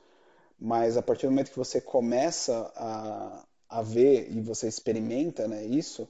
mas 0.60 0.96
a 0.96 1.02
partir 1.02 1.26
do 1.28 1.32
momento 1.32 1.52
que 1.52 1.58
você 1.58 1.82
começa 1.82 2.72
a, 2.76 3.44
a 3.70 3.82
ver 3.82 4.32
e 4.32 4.42
você 4.42 4.68
experimenta 4.68 5.48
né, 5.48 5.66
isso, 5.66 6.08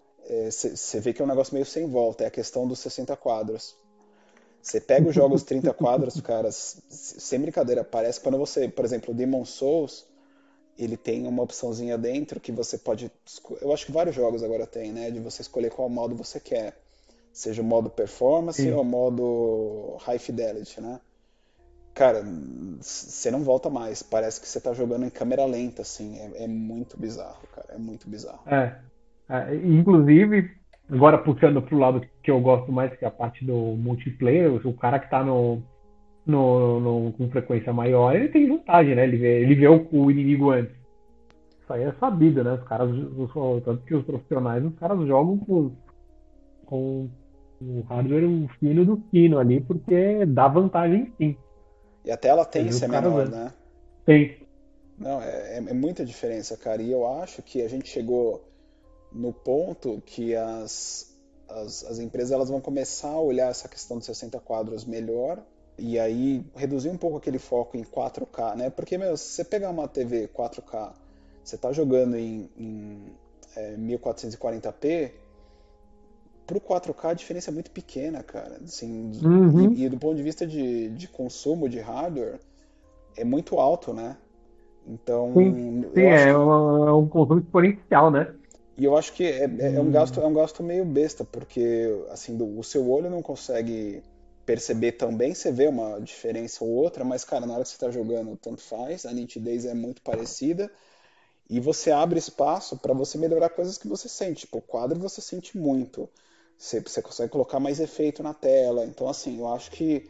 você 0.50 0.98
é, 0.98 1.02
vê 1.02 1.12
que 1.12 1.22
é 1.22 1.26
um 1.26 1.28
negócio 1.28 1.54
meio 1.54 1.66
sem 1.66 1.88
volta. 1.88 2.24
É 2.24 2.28
a 2.28 2.32
questão 2.32 2.68
dos 2.68 2.80
60 2.80 3.16
quadros. 3.18 3.76
Você 4.62 4.82
pega 4.82 5.08
os 5.08 5.16
jogos 5.16 5.44
30 5.44 5.74
quadros, 5.74 6.20
cara, 6.22 6.50
sem 6.52 7.40
brincadeira, 7.40 7.84
parece 7.84 8.20
quando 8.20 8.38
você, 8.38 8.68
por 8.68 8.84
exemplo, 8.84 9.14
Demon 9.14 9.46
Souls, 9.46 10.06
ele 10.78 10.96
tem 10.96 11.28
uma 11.28 11.44
opçãozinha 11.44 11.98
dentro 11.98 12.40
que 12.40 12.52
você 12.52 12.78
pode. 12.78 13.12
Eu 13.62 13.74
acho 13.74 13.86
que 13.86 13.92
vários 13.92 14.16
jogos 14.16 14.44
agora 14.44 14.66
tem, 14.66 14.92
né? 14.92 15.12
De 15.12 15.20
você 15.20 15.42
escolher 15.42 15.72
qual 15.72 15.90
modo 15.90 16.16
você 16.16 16.40
quer. 16.40 16.78
Seja 17.34 17.62
o 17.62 17.66
modo 17.66 17.90
performance 17.90 18.62
Sim. 18.62 18.72
ou 18.72 18.82
o 18.82 18.86
modo 18.86 19.98
high 20.00 20.20
fidelity, 20.20 20.82
né? 20.82 21.00
Cara, 21.94 22.24
você 22.80 23.30
não 23.30 23.44
volta 23.44 23.70
mais. 23.70 24.02
Parece 24.02 24.40
que 24.40 24.48
você 24.48 24.60
tá 24.62 24.74
jogando 24.74 25.06
em 25.06 25.10
câmera 25.10 25.46
lenta, 25.46 25.82
assim. 25.82 26.18
É, 26.18 26.44
é 26.46 26.48
muito 26.48 26.98
bizarro, 26.98 27.46
cara. 27.54 27.74
É 27.74 27.78
muito 27.78 28.10
bizarro. 28.10 28.42
É. 28.48 28.80
é. 29.28 29.56
Inclusive, 29.56 30.59
agora 30.92 31.18
puxando 31.18 31.62
pro 31.62 31.78
lado 31.78 32.02
que 32.24 32.32
eu 32.32 32.40
gosto 32.40 32.72
mais, 32.72 32.96
que 32.96 33.06
é 33.06 33.08
a 33.08 33.12
parte 33.12 33.46
do 33.46 33.54
multiplayer, 33.54 34.52
o 34.66 34.74
cara 34.74 35.00
que 35.00 35.10
tá 35.10 35.24
no, 35.24 35.62
no, 36.26 36.80
no, 36.80 37.14
com 37.14 37.30
frequência 37.30 37.72
maior, 37.72 38.16
ele 38.16 38.30
tem 38.30 38.48
vantagem, 38.48 38.96
né? 38.96 39.04
Ele 39.04 39.18
vê, 39.18 39.42
ele 39.42 39.56
vê 39.56 39.68
o, 39.68 39.88
o 39.92 40.12
inimigo 40.12 40.52
antes. 40.52 40.76
Isso 41.62 41.74
aí 41.74 41.84
é 41.84 41.94
sabido, 42.00 42.44
né? 42.44 42.54
Os 42.54 42.64
caras, 42.64 42.90
os, 42.90 43.64
tanto 43.64 43.84
que 43.86 43.96
os 43.96 44.06
profissionais, 44.06 44.64
os 44.66 44.76
caras 44.76 45.00
jogam 45.08 45.38
com, 45.38 45.72
com 46.66 47.10
o 47.62 47.82
hardware 47.82 48.48
fino 48.60 48.86
do 48.86 48.98
fino 49.12 49.38
ali, 49.38 49.62
porque 49.62 50.26
dá 50.26 50.48
vantagem 50.48 51.14
sim. 51.18 51.36
E 52.04 52.12
até 52.12 52.30
a 52.30 52.36
latência 52.36 52.86
é 52.86 52.88
menor, 52.88 53.30
né? 53.30 53.54
Tem. 54.06 54.38
Não, 54.98 55.22
é, 55.22 55.58
é, 55.58 55.58
é 55.58 55.74
muita 55.74 56.06
diferença, 56.06 56.58
cara. 56.58 56.82
E 56.82 56.92
eu 56.92 57.06
acho 57.06 57.42
que 57.42 57.62
a 57.62 57.68
gente 57.68 57.90
chegou 57.90 58.49
no 59.12 59.34
ponto 59.34 60.02
que 60.06 60.36
as, 60.36 61.14
as, 61.48 61.84
as 61.86 62.00
empresas 62.00 62.32
elas 62.32 62.50
vão 62.50 62.62
começar 62.62 63.10
a 63.10 63.20
olhar 63.20 63.50
essa 63.50 63.68
questão 63.68 63.98
dos 63.98 64.06
60 64.06 64.40
quadros 64.40 64.86
melhor 64.86 65.44
e 65.78 65.98
aí 65.98 66.46
reduzir 66.56 66.90
um 66.90 66.98
pouco 66.98 67.18
aquele 67.18 67.40
foco 67.40 67.78
em 67.78 67.84
4K, 67.84 68.56
né? 68.56 68.70
Porque, 68.70 68.98
meu, 68.98 69.16
se 69.16 69.32
você 69.32 69.44
pegar 69.44 69.70
uma 69.70 69.88
TV 69.88 70.28
4K, 70.28 70.94
você 71.44 71.58
tá 71.58 71.72
jogando 71.72 72.16
em, 72.18 72.50
em 72.58 73.02
é, 73.56 73.76
1440p, 73.78 75.12
pro 76.46 76.60
4K 76.60 77.06
a 77.06 77.14
diferença 77.14 77.50
é 77.50 77.54
muito 77.54 77.72
pequena, 77.72 78.22
cara. 78.22 78.60
Assim, 78.64 79.12
uhum. 79.24 79.74
e, 79.74 79.86
e, 79.86 79.90
do 79.90 79.98
ponto 79.98 80.16
de 80.16 80.24
vista 80.24 80.46
de, 80.46 80.90
de 80.90 81.08
consumo 81.08 81.70
de 81.70 81.80
hardware, 81.80 82.40
é 83.16 83.24
muito 83.24 83.58
alto, 83.58 83.94
né? 83.94 84.18
Então. 84.88 85.34
Sim, 85.34 85.86
sim 85.94 86.02
é, 86.02 86.38
um, 86.38 86.88
é 86.88 86.94
um 86.94 87.08
consumo 87.08 87.40
exponencial, 87.40 88.12
né? 88.12 88.34
E 88.80 88.86
eu 88.86 88.98
acho 88.98 89.12
que 89.12 89.26
é, 89.26 89.44
é, 89.44 89.76
é, 89.76 89.82
um 89.82 89.92
gasto, 89.92 90.22
é 90.22 90.26
um 90.26 90.34
gasto 90.34 90.64
meio 90.64 90.86
besta, 90.86 91.26
porque 91.26 91.86
assim, 92.10 92.38
do, 92.38 92.58
o 92.58 92.64
seu 92.64 92.90
olho 92.90 93.10
não 93.10 93.22
consegue 93.22 94.02
perceber 94.46 94.94
também, 94.94 95.34
você 95.34 95.52
vê 95.52 95.68
uma 95.68 96.00
diferença 96.00 96.64
ou 96.64 96.72
outra, 96.72 97.04
mas, 97.04 97.26
cara, 97.26 97.46
na 97.46 97.54
hora 97.54 97.64
que 97.64 97.70
você 97.70 97.76
está 97.76 97.92
jogando, 97.92 98.38
tanto 98.38 98.62
faz, 98.62 99.06
a 99.06 99.12
nitidez 99.12 99.66
é 99.66 99.74
muito 99.74 100.02
parecida 100.02 100.72
e 101.50 101.60
você 101.60 101.92
abre 101.92 102.18
espaço 102.20 102.78
para 102.78 102.94
você 102.94 103.18
melhorar 103.18 103.50
coisas 103.50 103.78
que 103.78 103.88
você 103.88 104.08
sente. 104.08 104.42
Tipo, 104.42 104.60
o 104.60 104.62
quadro 104.62 104.98
você 104.98 105.20
sente 105.20 105.58
muito, 105.58 106.10
você, 106.58 106.80
você 106.80 107.02
consegue 107.02 107.32
colocar 107.32 107.60
mais 107.60 107.82
efeito 107.82 108.24
na 108.24 108.34
tela. 108.34 108.86
Então, 108.86 109.10
assim, 109.10 109.40
eu 109.40 109.54
acho 109.54 109.72
que 109.72 110.10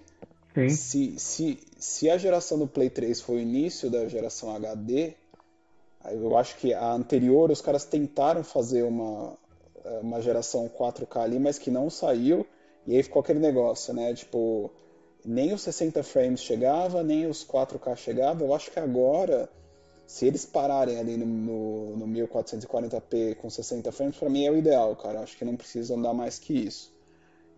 se, 0.70 1.18
se, 1.18 1.60
se 1.80 2.10
a 2.10 2.18
geração 2.18 2.60
do 2.60 2.68
Play 2.68 2.90
3 2.90 3.20
foi 3.20 3.38
o 3.38 3.40
início 3.40 3.90
da 3.90 4.08
geração 4.08 4.56
HD, 4.56 5.16
eu 6.06 6.38
acho 6.38 6.58
que 6.58 6.74
a 6.74 6.94
anterior, 6.94 7.52
os 7.52 7.62
caras 7.62 7.86
tentaram 7.86 8.44
fazer 8.44 8.84
uma, 8.84 9.38
uma 10.02 10.22
geração 10.22 10.70
4K 10.70 11.18
ali, 11.22 11.40
mas 11.40 11.60
que 11.60 11.70
não 11.70 11.90
saiu 11.90 12.46
e 12.90 12.96
aí 12.96 13.04
ficou 13.04 13.22
aquele 13.22 13.40
negócio, 13.40 13.94
né? 13.94 14.14
Tipo, 14.14 14.72
nem 15.24 15.54
os 15.54 15.62
60 15.62 16.02
frames 16.04 16.42
chegava, 16.42 17.04
nem 17.04 17.28
os 17.28 17.46
4K 17.46 17.96
chegava. 17.96 18.44
Eu 18.44 18.54
acho 18.54 18.72
que 18.72 18.80
agora, 18.80 19.50
se 20.08 20.26
eles 20.26 20.46
pararem 20.46 20.98
ali 20.98 21.18
no, 21.18 21.26
no, 21.26 21.98
no 21.98 22.08
1440p 22.08 23.36
com 23.36 23.50
60 23.50 23.92
frames, 23.92 24.18
para 24.18 24.30
mim 24.30 24.46
é 24.46 24.52
o 24.52 24.58
ideal, 24.58 24.96
cara. 24.96 25.20
Eu 25.20 25.24
acho 25.24 25.38
que 25.38 25.46
não 25.46 25.56
precisam 25.56 26.02
dar 26.02 26.14
mais 26.14 26.40
que 26.40 26.54
isso. 26.54 26.92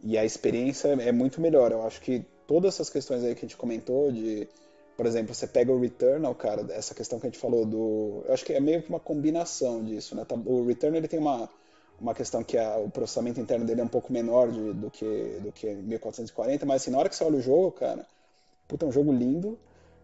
E 0.04 0.18
a 0.18 0.26
experiência 0.26 0.90
é 0.90 1.12
muito 1.12 1.40
melhor. 1.40 1.72
Eu 1.72 1.84
acho 1.84 2.02
que 2.02 2.26
todas 2.48 2.74
essas 2.74 2.90
questões 2.90 3.24
aí 3.24 3.34
que 3.34 3.46
a 3.46 3.48
gente 3.48 3.58
comentou 3.58 4.12
de 4.12 4.50
por 4.98 5.06
exemplo, 5.06 5.34
você 5.34 5.48
pega 5.48 5.72
o 5.72 5.80
Returnal, 5.80 6.34
cara, 6.36 6.66
essa 6.74 6.94
questão 6.94 7.20
que 7.20 7.28
a 7.28 7.30
gente 7.30 7.40
falou 7.40 7.66
do. 7.66 8.24
Eu 8.26 8.34
acho 8.34 8.46
que 8.46 8.54
é 8.54 8.60
meio 8.60 8.82
que 8.84 8.90
uma 8.90 9.00
combinação 9.00 9.84
disso, 9.84 10.16
né? 10.16 10.26
Tá, 10.26 10.36
o 10.36 10.66
Returnal 10.66 10.98
ele 10.98 11.08
tem 11.08 11.20
uma, 11.20 11.50
uma 12.00 12.14
questão 12.14 12.44
que 12.44 12.58
a, 12.58 12.78
o 12.78 12.90
processamento 12.90 13.40
interno 13.40 13.66
dele 13.66 13.82
é 13.82 13.84
um 13.84 13.88
pouco 13.88 14.12
menor 14.12 14.52
de, 14.52 14.74
do, 14.74 14.90
que, 14.90 15.40
do 15.42 15.52
que 15.52 15.68
1440, 15.68 16.66
mas 16.66 16.82
assim, 16.82 16.92
na 16.92 16.98
hora 16.98 17.08
que 17.08 17.16
você 17.16 17.24
olha 17.24 17.38
o 17.38 17.42
jogo, 17.42 17.72
cara, 17.72 18.06
puta, 18.68 18.86
é 18.86 18.90
um 18.90 18.92
jogo 18.92 19.12
lindo, 19.12 19.58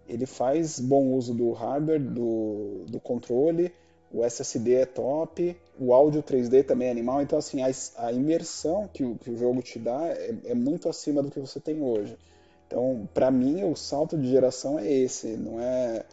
ele 0.08 0.26
faz 0.26 0.80
bom 0.80 1.14
uso 1.14 1.34
do 1.34 1.52
hardware, 1.52 2.00
do, 2.00 2.86
do 2.88 3.00
controle, 3.00 3.74
o 4.12 4.24
SSD 4.24 4.74
é 4.76 4.86
top, 4.86 5.58
o 5.78 5.94
áudio 5.94 6.24
3D 6.24 6.66
também 6.66 6.88
é 6.88 6.92
animal, 6.92 7.22
então 7.22 7.38
assim, 7.38 7.62
a, 7.62 7.68
a 7.98 8.12
imersão 8.12 8.88
que 8.94 9.04
o, 9.04 9.16
que 9.16 9.32
o 9.32 9.38
jogo 9.38 9.62
te 9.62 9.80
dá 9.80 10.08
é, 10.08 10.34
é 10.46 10.54
muito 10.54 10.88
acima 10.88 11.22
do 11.22 11.30
que 11.30 11.40
você 11.40 11.60
tem 11.60 11.82
hoje. 11.82 12.18
Então, 12.68 13.08
para 13.14 13.32
mim, 13.32 13.64
o 13.64 13.76
salto 13.76 14.18
de 14.18 14.30
geração 14.30 14.78
é 14.78 14.92
esse, 14.92 15.38
não 15.38 15.60
é 15.60 16.06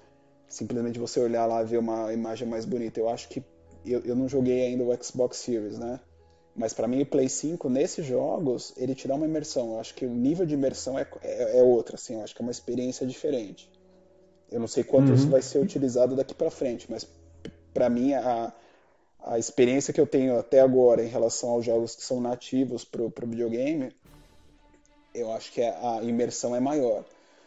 simplesmente 0.48 0.98
você 0.98 1.18
olhar 1.18 1.46
lá 1.46 1.62
e 1.62 1.66
ver 1.66 1.78
uma 1.78 2.12
imagem 2.12 2.46
mais 2.46 2.64
bonita. 2.64 3.00
Eu 3.00 3.08
acho 3.08 3.28
que 3.28 3.42
eu, 3.84 4.00
eu 4.00 4.14
não 4.14 4.28
joguei 4.28 4.66
ainda 4.66 4.84
o 4.84 5.04
Xbox 5.04 5.38
Series, 5.38 5.78
né? 5.78 6.00
Mas 6.56 6.72
para 6.72 6.86
mim 6.86 7.02
o 7.02 7.06
Play 7.06 7.28
5, 7.28 7.68
nesses 7.68 8.06
jogos, 8.06 8.72
ele 8.76 8.94
te 8.94 9.08
dá 9.08 9.16
uma 9.16 9.26
imersão. 9.26 9.72
Eu 9.72 9.80
acho 9.80 9.94
que 9.94 10.06
o 10.06 10.10
nível 10.10 10.46
de 10.46 10.54
imersão 10.54 10.96
é, 10.96 11.06
é, 11.22 11.58
é 11.58 11.62
outro, 11.62 11.96
assim. 11.96 12.14
Eu 12.14 12.22
acho 12.22 12.34
que 12.34 12.40
é 12.40 12.44
uma 12.44 12.52
experiência 12.52 13.04
diferente. 13.04 13.68
Eu 14.50 14.60
não 14.60 14.68
sei 14.68 14.84
quanto 14.84 15.08
uhum. 15.08 15.14
isso 15.14 15.28
vai 15.28 15.42
ser 15.42 15.58
utilizado 15.58 16.14
daqui 16.14 16.32
para 16.32 16.50
frente, 16.50 16.86
mas 16.88 17.04
para 17.72 17.90
mim 17.90 18.14
a, 18.14 18.52
a 19.24 19.38
experiência 19.38 19.92
que 19.92 20.00
eu 20.00 20.06
tenho 20.06 20.38
até 20.38 20.60
agora 20.60 21.02
em 21.02 21.08
relação 21.08 21.50
aos 21.50 21.64
jogos 21.64 21.96
que 21.96 22.04
são 22.04 22.20
nativos 22.20 22.84
pro, 22.84 23.10
pro 23.10 23.26
videogame, 23.26 23.92
eu 25.14 25.32
acho 25.32 25.52
que 25.52 25.62
a 25.62 26.00
imersão 26.02 26.54
é 26.54 26.60
maior. 26.60 27.04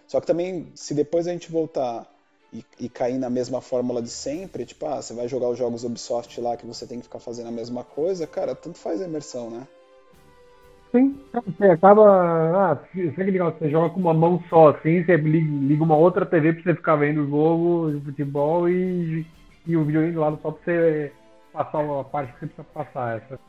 Só 0.08 0.22
que 0.22 0.28
também, 0.28 0.72
se 0.74 0.94
depois 0.94 1.28
a 1.28 1.32
gente 1.32 1.52
voltar 1.52 2.08
e, 2.54 2.64
e, 2.80 2.88
cair 2.88 3.18
na 3.18 3.30
mesma 3.30 3.60
fórmula 3.60 4.02
de 4.02 4.10
sempre, 4.10 4.66
tipo, 4.66 4.86
ah, 4.86 5.02
você 5.02 5.14
vai 5.14 5.28
jogar 5.28 5.50
os 5.50 5.58
jogos 5.58 5.84
Ubisoft 5.84 6.40
lá 6.40 6.56
que 6.56 6.66
você 6.66 6.88
tem 6.88 7.00
que 7.00 7.04
ficar 7.04 7.20
fazendo 7.20 7.48
a 7.48 7.52
mesma 7.52 7.84
coisa, 7.84 8.26
cara, 8.26 8.56
tanto 8.56 8.78
faz 8.78 9.02
a 9.02 9.06
imersão, 9.06 9.50
né? 9.50 9.68
Sim, 10.92 11.20
você 11.34 11.66
acaba. 11.66 12.72
Ah, 12.72 12.76
que 12.76 13.02
legal, 13.22 13.52
você 13.52 13.70
joga 13.70 13.90
com 13.94 14.00
uma 14.00 14.14
mão 14.14 14.42
só, 14.50 14.70
assim, 14.70 15.04
você 15.04 15.18
liga 15.18 15.84
uma 15.84 15.98
outra 15.98 16.26
TV 16.26 16.54
pra 16.54 16.64
você 16.64 16.76
ficar 16.76 16.96
vendo 16.96 17.24
o 17.24 17.30
jogo 17.30 17.92
de 17.92 18.06
futebol 18.06 18.70
e, 18.70 19.26
e 19.66 19.76
o 19.76 19.84
videogame 19.84 20.14
do 20.14 20.22
lado 20.22 20.40
só 20.42 20.52
pra 20.52 20.64
você 20.64 21.12
passar 21.52 22.00
a 22.00 22.04
parte 22.06 22.32
que 22.34 22.40
você 22.40 22.46
precisa 22.46 22.68
passar. 22.74 23.18
Essa. 23.18 23.40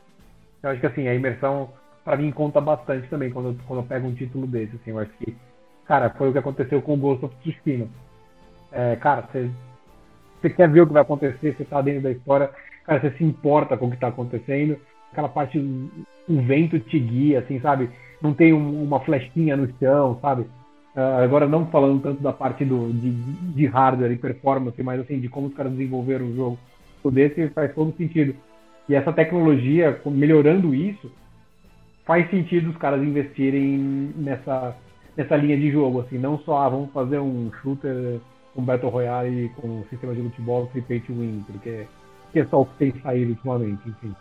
Eu 0.65 0.71
acho 0.71 0.81
que 0.81 0.87
assim, 0.89 1.07
a 1.07 1.15
imersão 1.15 1.71
pra 2.09 2.17
mim 2.17 2.31
conta 2.31 2.59
bastante 2.59 3.07
também 3.09 3.31
quando 3.31 3.51
eu, 3.51 3.57
quando 3.67 3.81
eu 3.81 3.87
pego 3.87 4.09
um 4.09 4.15
título 4.15 4.47
desse, 4.47 4.77
assim, 4.77 4.93
eu 4.93 4.99
acho 4.99 5.11
que, 5.19 5.37
cara, 5.85 6.09
foi 6.09 6.31
o 6.31 6.33
que 6.33 6.39
aconteceu 6.39 6.81
com 6.81 6.95
o 6.95 6.97
Ghost 6.97 7.27
of 7.27 7.37
Tsushima 7.43 7.87
é, 8.73 8.97
cara, 8.97 9.29
você, 10.41 10.49
quer 10.49 10.71
ver 10.71 10.81
o 10.81 10.87
que 10.87 10.93
vai 10.95 11.03
acontecer, 11.03 11.55
você 11.55 11.67
tá 11.67 11.83
dentro 11.83 12.03
da 12.03 12.11
história, 12.11 12.51
cara, 12.87 12.99
você 12.99 13.11
se 13.11 13.25
importa 13.25 13.77
com 13.77 13.89
o 13.89 13.91
que 13.91 13.99
tá 13.99 14.09
acontecendo. 14.09 14.79
Aquela 15.13 15.29
parte, 15.29 15.59
o 15.59 16.43
vento 16.43 16.79
te 16.81 16.99
guia, 16.99 17.41
assim, 17.41 17.61
sabe? 17.61 17.91
Não 18.23 18.33
tem 18.33 18.55
um, 18.55 18.83
uma 18.83 19.01
flechinha 19.01 19.55
no 19.55 19.71
chão, 19.79 20.19
sabe? 20.23 20.43
Uh, 20.97 21.23
agora 21.23 21.47
não 21.47 21.67
falando 21.67 22.03
tanto 22.03 22.23
da 22.23 22.33
parte 22.33 22.65
do, 22.65 22.91
de, 22.91 23.11
de 23.11 23.67
hardware 23.67 24.13
e 24.13 24.17
performance, 24.17 24.83
mas 24.83 25.01
assim, 25.01 25.21
de 25.21 25.29
como 25.29 25.49
os 25.49 25.55
caras 25.55 25.73
desenvolveram 25.73 26.27
o 26.27 26.35
jogo. 26.35 26.59
O 27.03 27.11
desse 27.11 27.49
faz 27.49 27.75
todo 27.75 27.97
sentido. 27.97 28.35
E 28.89 28.95
essa 28.95 29.13
tecnologia, 29.13 30.01
melhorando 30.07 30.75
isso, 30.75 31.11
faz 32.09 32.29
sentido 32.31 32.71
os 32.71 32.77
caras 32.79 33.03
investirem 33.03 34.15
nessa, 34.17 34.75
nessa 35.15 35.37
linha 35.37 35.59
de 35.59 35.71
jogo, 35.71 36.01
assim, 36.01 36.17
não 36.17 36.39
só 36.39 36.57
ah, 36.57 36.69
vamos 36.71 36.91
fazer 36.91 37.19
um 37.19 37.53
shooter 37.61 38.19
com 38.55 38.63
Battle 38.63 38.91
Royale 38.91 39.45
e 39.45 39.49
com 39.51 39.85
sistema 39.91 40.15
de 40.15 40.23
futebol 40.23 40.71
pay 40.89 41.01
to 41.01 41.13
win, 41.13 41.45
porque 41.47 41.87
que 42.33 42.41
é 42.41 42.47
só 42.47 42.63
o 42.63 42.67
que 42.67 42.77
tem 42.79 43.03
saído 43.03 43.33
ultimamente, 43.33 43.87
enfim. 43.87 44.15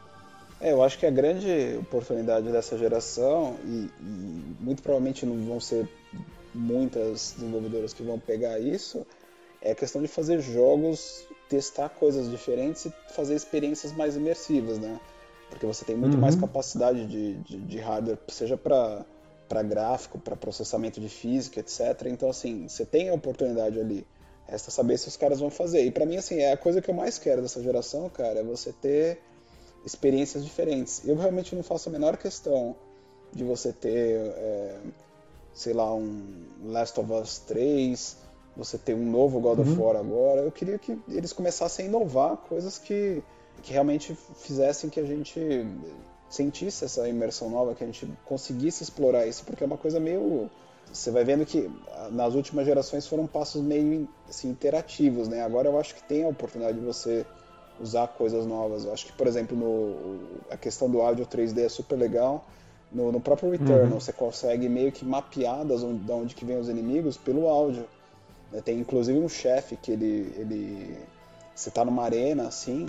É, 0.59 0.73
eu 0.73 0.83
acho 0.83 0.99
que 0.99 1.05
a 1.05 1.11
grande 1.11 1.77
oportunidade 1.79 2.51
dessa 2.51 2.77
geração, 2.77 3.55
e, 3.63 3.89
e, 4.01 4.55
muito 4.59 4.83
provavelmente 4.83 5.25
não 5.25 5.37
vão 5.45 5.59
ser 5.61 5.87
muitas 6.53 7.35
desenvolvedoras 7.37 7.93
que 7.93 8.03
vão 8.03 8.19
pegar 8.19 8.59
isso, 8.59 9.07
é 9.61 9.71
a 9.71 9.75
questão 9.75 10.01
de 10.01 10.09
fazer 10.09 10.41
jogos, 10.41 11.25
testar 11.47 11.87
coisas 11.87 12.29
diferentes 12.29 12.85
e 12.85 12.93
fazer 13.13 13.35
experiências 13.35 13.93
mais 13.93 14.17
imersivas, 14.17 14.77
né? 14.77 14.99
Porque 15.49 15.65
você 15.65 15.85
tem 15.85 15.95
muito 15.95 16.15
uhum. 16.15 16.21
mais 16.21 16.35
capacidade 16.35 17.05
de, 17.05 17.35
de, 17.35 17.57
de 17.57 17.77
hardware, 17.77 18.17
seja 18.29 18.57
para 18.57 19.05
para 19.47 19.63
gráfico, 19.63 20.19
para 20.19 20.35
processamento 20.35 20.99
de 20.99 21.07
física, 21.07 21.61
etc. 21.61 22.07
Então, 22.07 22.29
assim, 22.29 22.67
você 22.67 22.85
tem 22.85 23.07
a 23.07 23.13
oportunidade 23.13 23.79
ali 23.79 24.05
Resta 24.47 24.71
saber 24.71 24.97
se 24.97 25.09
os 25.09 25.17
caras 25.17 25.41
vão 25.41 25.49
fazer. 25.49 25.83
E 25.83 25.91
para 25.91 26.05
mim, 26.05 26.15
assim, 26.15 26.39
é 26.39 26.53
a 26.53 26.57
coisa 26.57 26.81
que 26.81 26.89
eu 26.89 26.95
mais 26.95 27.17
quero 27.17 27.41
dessa 27.41 27.61
geração, 27.61 28.09
cara, 28.09 28.39
é 28.39 28.43
você 28.43 28.71
ter 28.71 29.19
experiências 29.85 30.43
diferentes. 30.43 31.05
Eu 31.05 31.17
realmente 31.17 31.53
não 31.53 31.61
faço 31.61 31.89
a 31.89 31.91
menor 31.91 32.15
questão 32.15 32.73
de 33.33 33.43
você 33.43 33.73
ter, 33.73 34.15
é, 34.37 34.77
sei 35.53 35.73
lá, 35.73 35.93
um 35.93 36.23
Last 36.63 36.97
of 36.97 37.11
Us 37.11 37.39
3, 37.39 38.17
você 38.55 38.77
ter 38.77 38.93
um 38.93 39.11
novo 39.11 39.41
God 39.41 39.59
of 39.59 39.69
uhum. 39.69 39.83
War 39.83 39.97
agora. 39.97 40.41
Eu 40.41 40.51
queria 40.51 40.79
que 40.79 40.97
eles 41.09 41.33
começassem 41.33 41.85
a 41.85 41.89
inovar 41.89 42.37
coisas 42.37 42.77
que, 42.77 43.21
que 43.63 43.73
realmente 43.73 44.17
fizessem 44.39 44.89
que 44.89 44.99
a 44.99 45.05
gente 45.05 45.39
sentisse 46.29 46.85
essa 46.85 47.07
imersão 47.07 47.49
nova, 47.49 47.73
que 47.73 47.83
a 47.83 47.87
gente 47.87 48.07
conseguisse 48.25 48.83
explorar 48.83 49.25
isso, 49.25 49.43
porque 49.45 49.63
é 49.63 49.67
uma 49.67 49.77
coisa 49.77 49.99
meio. 49.99 50.49
Você 50.91 51.11
vai 51.11 51.23
vendo 51.23 51.45
que 51.45 51.69
nas 52.11 52.33
últimas 52.33 52.65
gerações 52.65 53.05
foram 53.07 53.27
passos 53.27 53.61
meio 53.61 54.07
assim, 54.29 54.49
interativos, 54.49 55.27
né? 55.27 55.43
Agora 55.43 55.67
eu 55.67 55.79
acho 55.79 55.95
que 55.95 56.03
tem 56.03 56.23
a 56.23 56.27
oportunidade 56.27 56.79
de 56.79 56.85
você 56.85 57.25
usar 57.79 58.07
coisas 58.07 58.45
novas. 58.45 58.85
Eu 58.85 58.93
acho 58.93 59.05
que, 59.05 59.11
por 59.11 59.27
exemplo, 59.27 59.55
no, 59.57 60.19
a 60.49 60.57
questão 60.57 60.89
do 60.89 61.01
áudio 61.01 61.25
3D 61.25 61.65
é 61.65 61.69
super 61.69 61.97
legal. 61.97 62.45
No, 62.91 63.11
no 63.11 63.19
próprio 63.19 63.51
Returnal, 63.51 63.83
uhum. 63.83 63.99
você 63.99 64.13
consegue 64.13 64.69
meio 64.69 64.93
que 64.93 65.03
mapear 65.03 65.65
das 65.65 65.83
onde, 65.83 65.99
de 66.05 66.11
onde 66.11 66.35
que 66.35 66.45
vem 66.45 66.57
os 66.57 66.69
inimigos 66.69 67.17
pelo 67.17 67.47
áudio. 67.47 67.85
Né? 68.51 68.61
Tem 68.61 68.79
inclusive 68.79 69.19
um 69.19 69.27
chefe 69.29 69.75
que 69.75 69.91
ele, 69.91 70.33
ele. 70.37 70.97
Você 71.53 71.69
tá 71.69 71.83
numa 71.83 72.03
arena 72.03 72.47
assim, 72.47 72.85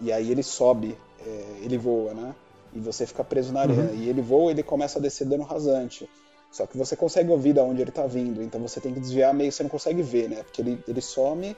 e 0.00 0.12
aí 0.12 0.30
ele 0.30 0.42
sobe, 0.42 0.96
é, 1.24 1.44
ele 1.62 1.78
voa, 1.78 2.14
né? 2.14 2.34
E 2.72 2.78
você 2.78 3.06
fica 3.06 3.24
preso 3.24 3.52
na 3.52 3.60
arena. 3.60 3.90
Uhum. 3.90 3.94
E 3.94 4.08
ele 4.08 4.22
voa 4.22 4.50
ele 4.50 4.62
começa 4.62 4.98
a 4.98 5.02
descer 5.02 5.26
dano 5.26 5.44
rasante. 5.44 6.08
Só 6.50 6.66
que 6.66 6.76
você 6.76 6.96
consegue 6.96 7.30
ouvir 7.30 7.52
de 7.52 7.60
onde 7.60 7.80
ele 7.80 7.92
tá 7.92 8.06
vindo, 8.06 8.42
então 8.42 8.60
você 8.60 8.80
tem 8.80 8.92
que 8.92 9.00
desviar 9.00 9.32
meio 9.32 9.50
que 9.50 9.56
você 9.56 9.62
não 9.62 9.70
consegue 9.70 10.02
ver, 10.02 10.28
né? 10.28 10.42
Porque 10.42 10.60
ele, 10.60 10.82
ele 10.88 11.00
some 11.00 11.56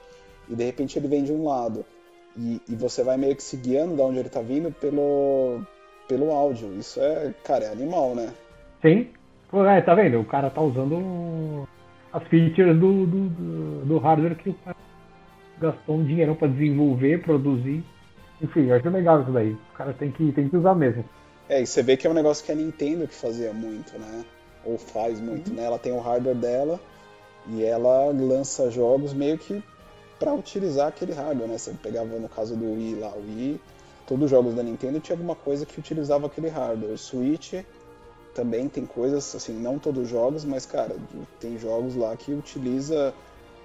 e 0.48 0.54
de 0.54 0.64
repente 0.64 0.98
ele 0.98 1.08
vem 1.08 1.24
de 1.24 1.32
um 1.32 1.46
lado. 1.46 1.84
E, 2.36 2.60
e 2.68 2.74
você 2.74 3.02
vai 3.02 3.16
meio 3.16 3.36
que 3.36 3.42
se 3.42 3.56
guiando 3.56 3.94
de 3.94 4.02
onde 4.02 4.18
ele 4.18 4.28
tá 4.28 4.40
vindo 4.40 4.70
pelo, 4.70 5.60
pelo 6.08 6.30
áudio. 6.30 6.74
Isso 6.78 7.00
é, 7.00 7.32
cara, 7.44 7.64
é 7.64 7.72
animal, 7.72 8.14
né? 8.14 8.32
Sim. 8.82 9.08
Pô, 9.50 9.64
é, 9.64 9.80
tá 9.80 9.94
vendo? 9.94 10.20
O 10.20 10.24
cara 10.24 10.50
tá 10.50 10.60
usando 10.60 11.68
as 12.12 12.22
features 12.24 12.78
do, 12.78 13.06
do, 13.06 13.28
do, 13.28 13.84
do 13.84 13.98
hardware 13.98 14.36
que 14.36 14.50
o 14.50 14.54
cara 14.54 14.76
gastou 15.60 15.96
um 15.96 16.04
dinheirão 16.04 16.34
para 16.34 16.48
desenvolver, 16.48 17.22
produzir. 17.22 17.84
Enfim, 18.42 18.66
eu 18.66 18.76
acho 18.76 18.88
legal 18.90 19.22
isso 19.22 19.30
daí. 19.30 19.52
O 19.52 19.76
cara 19.76 19.92
tem 19.92 20.10
que, 20.10 20.32
tem 20.32 20.48
que 20.48 20.56
usar 20.56 20.74
mesmo. 20.74 21.04
É, 21.48 21.62
e 21.62 21.66
você 21.66 21.82
vê 21.82 21.96
que 21.96 22.06
é 22.06 22.10
um 22.10 22.14
negócio 22.14 22.44
que 22.44 22.50
a 22.50 22.54
Nintendo 22.54 23.06
que 23.06 23.14
fazia 23.14 23.52
muito, 23.52 23.96
né? 23.98 24.24
Ou 24.64 24.78
faz 24.78 25.20
muito, 25.20 25.50
uhum. 25.50 25.56
né? 25.56 25.64
Ela 25.64 25.78
tem 25.78 25.92
o 25.92 26.00
hardware 26.00 26.36
dela 26.36 26.80
e 27.48 27.64
ela 27.64 28.06
lança 28.12 28.70
jogos 28.70 29.12
meio 29.12 29.38
que 29.38 29.62
para 30.18 30.32
utilizar 30.32 30.88
aquele 30.88 31.12
hardware, 31.12 31.48
né? 31.48 31.58
Você 31.58 31.72
pegava 31.82 32.18
no 32.18 32.28
caso 32.28 32.56
do 32.56 32.64
Wii 32.64 32.96
lá, 32.96 33.08
o 33.08 33.20
Wii, 33.20 33.60
todos 34.06 34.24
os 34.24 34.30
jogos 34.30 34.54
da 34.54 34.62
Nintendo 34.62 35.00
tinha 35.00 35.14
alguma 35.14 35.34
coisa 35.34 35.66
que 35.66 35.78
utilizava 35.78 36.26
aquele 36.26 36.48
hardware. 36.48 36.92
O 36.92 36.98
Switch 36.98 37.54
também 38.34 38.68
tem 38.68 38.86
coisas, 38.86 39.34
assim, 39.34 39.52
não 39.52 39.78
todos 39.78 40.04
os 40.04 40.08
jogos, 40.08 40.44
mas, 40.44 40.64
cara, 40.64 40.96
tem 41.40 41.58
jogos 41.58 41.94
lá 41.96 42.16
que 42.16 42.32
utiliza 42.32 43.12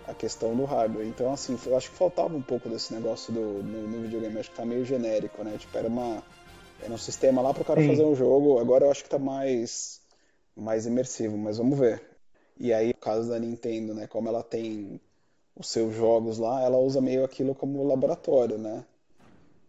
a 0.08 0.14
questão 0.14 0.56
do 0.56 0.64
hardware. 0.64 1.06
Então, 1.06 1.32
assim, 1.32 1.58
eu 1.66 1.76
acho 1.76 1.92
que 1.92 1.98
faltava 1.98 2.36
um 2.36 2.42
pouco 2.42 2.70
desse 2.70 2.94
negócio 2.94 3.34
do, 3.34 3.42
no, 3.64 3.88
no 3.88 4.02
videogame, 4.02 4.40
acho 4.40 4.50
que 4.50 4.56
tá 4.56 4.66
meio 4.66 4.86
genérico, 4.86 5.44
né? 5.44 5.58
Tipo, 5.58 5.78
era 5.78 5.88
uma. 5.88 6.24
Era 6.82 6.94
um 6.94 6.98
sistema 6.98 7.42
lá 7.42 7.54
para 7.54 7.64
o 7.64 7.66
cara 7.66 7.82
Sim. 7.82 7.88
fazer 7.88 8.06
um 8.06 8.16
jogo, 8.16 8.60
agora 8.60 8.86
eu 8.86 8.92
acho 8.92 9.04
que 9.04 9.10
tá 9.10 9.18
mais, 9.18 10.00
mais 10.56 10.86
imersivo, 10.86 11.36
mas 11.36 11.58
vamos 11.58 11.78
ver. 11.78 12.02
E 12.60 12.72
aí, 12.72 12.90
no 12.90 13.00
caso 13.00 13.30
da 13.30 13.40
Nintendo, 13.40 13.94
né? 13.94 14.08
Como 14.08 14.30
ela 14.30 14.44
tem 14.44 15.02
os 15.56 15.70
seus 15.70 15.96
jogos 15.96 16.38
lá, 16.38 16.62
ela 16.62 16.78
usa 16.78 17.02
meio 17.02 17.26
aquilo 17.26 17.56
como 17.56 17.86
laboratório, 17.88 18.58
né? 18.58 18.86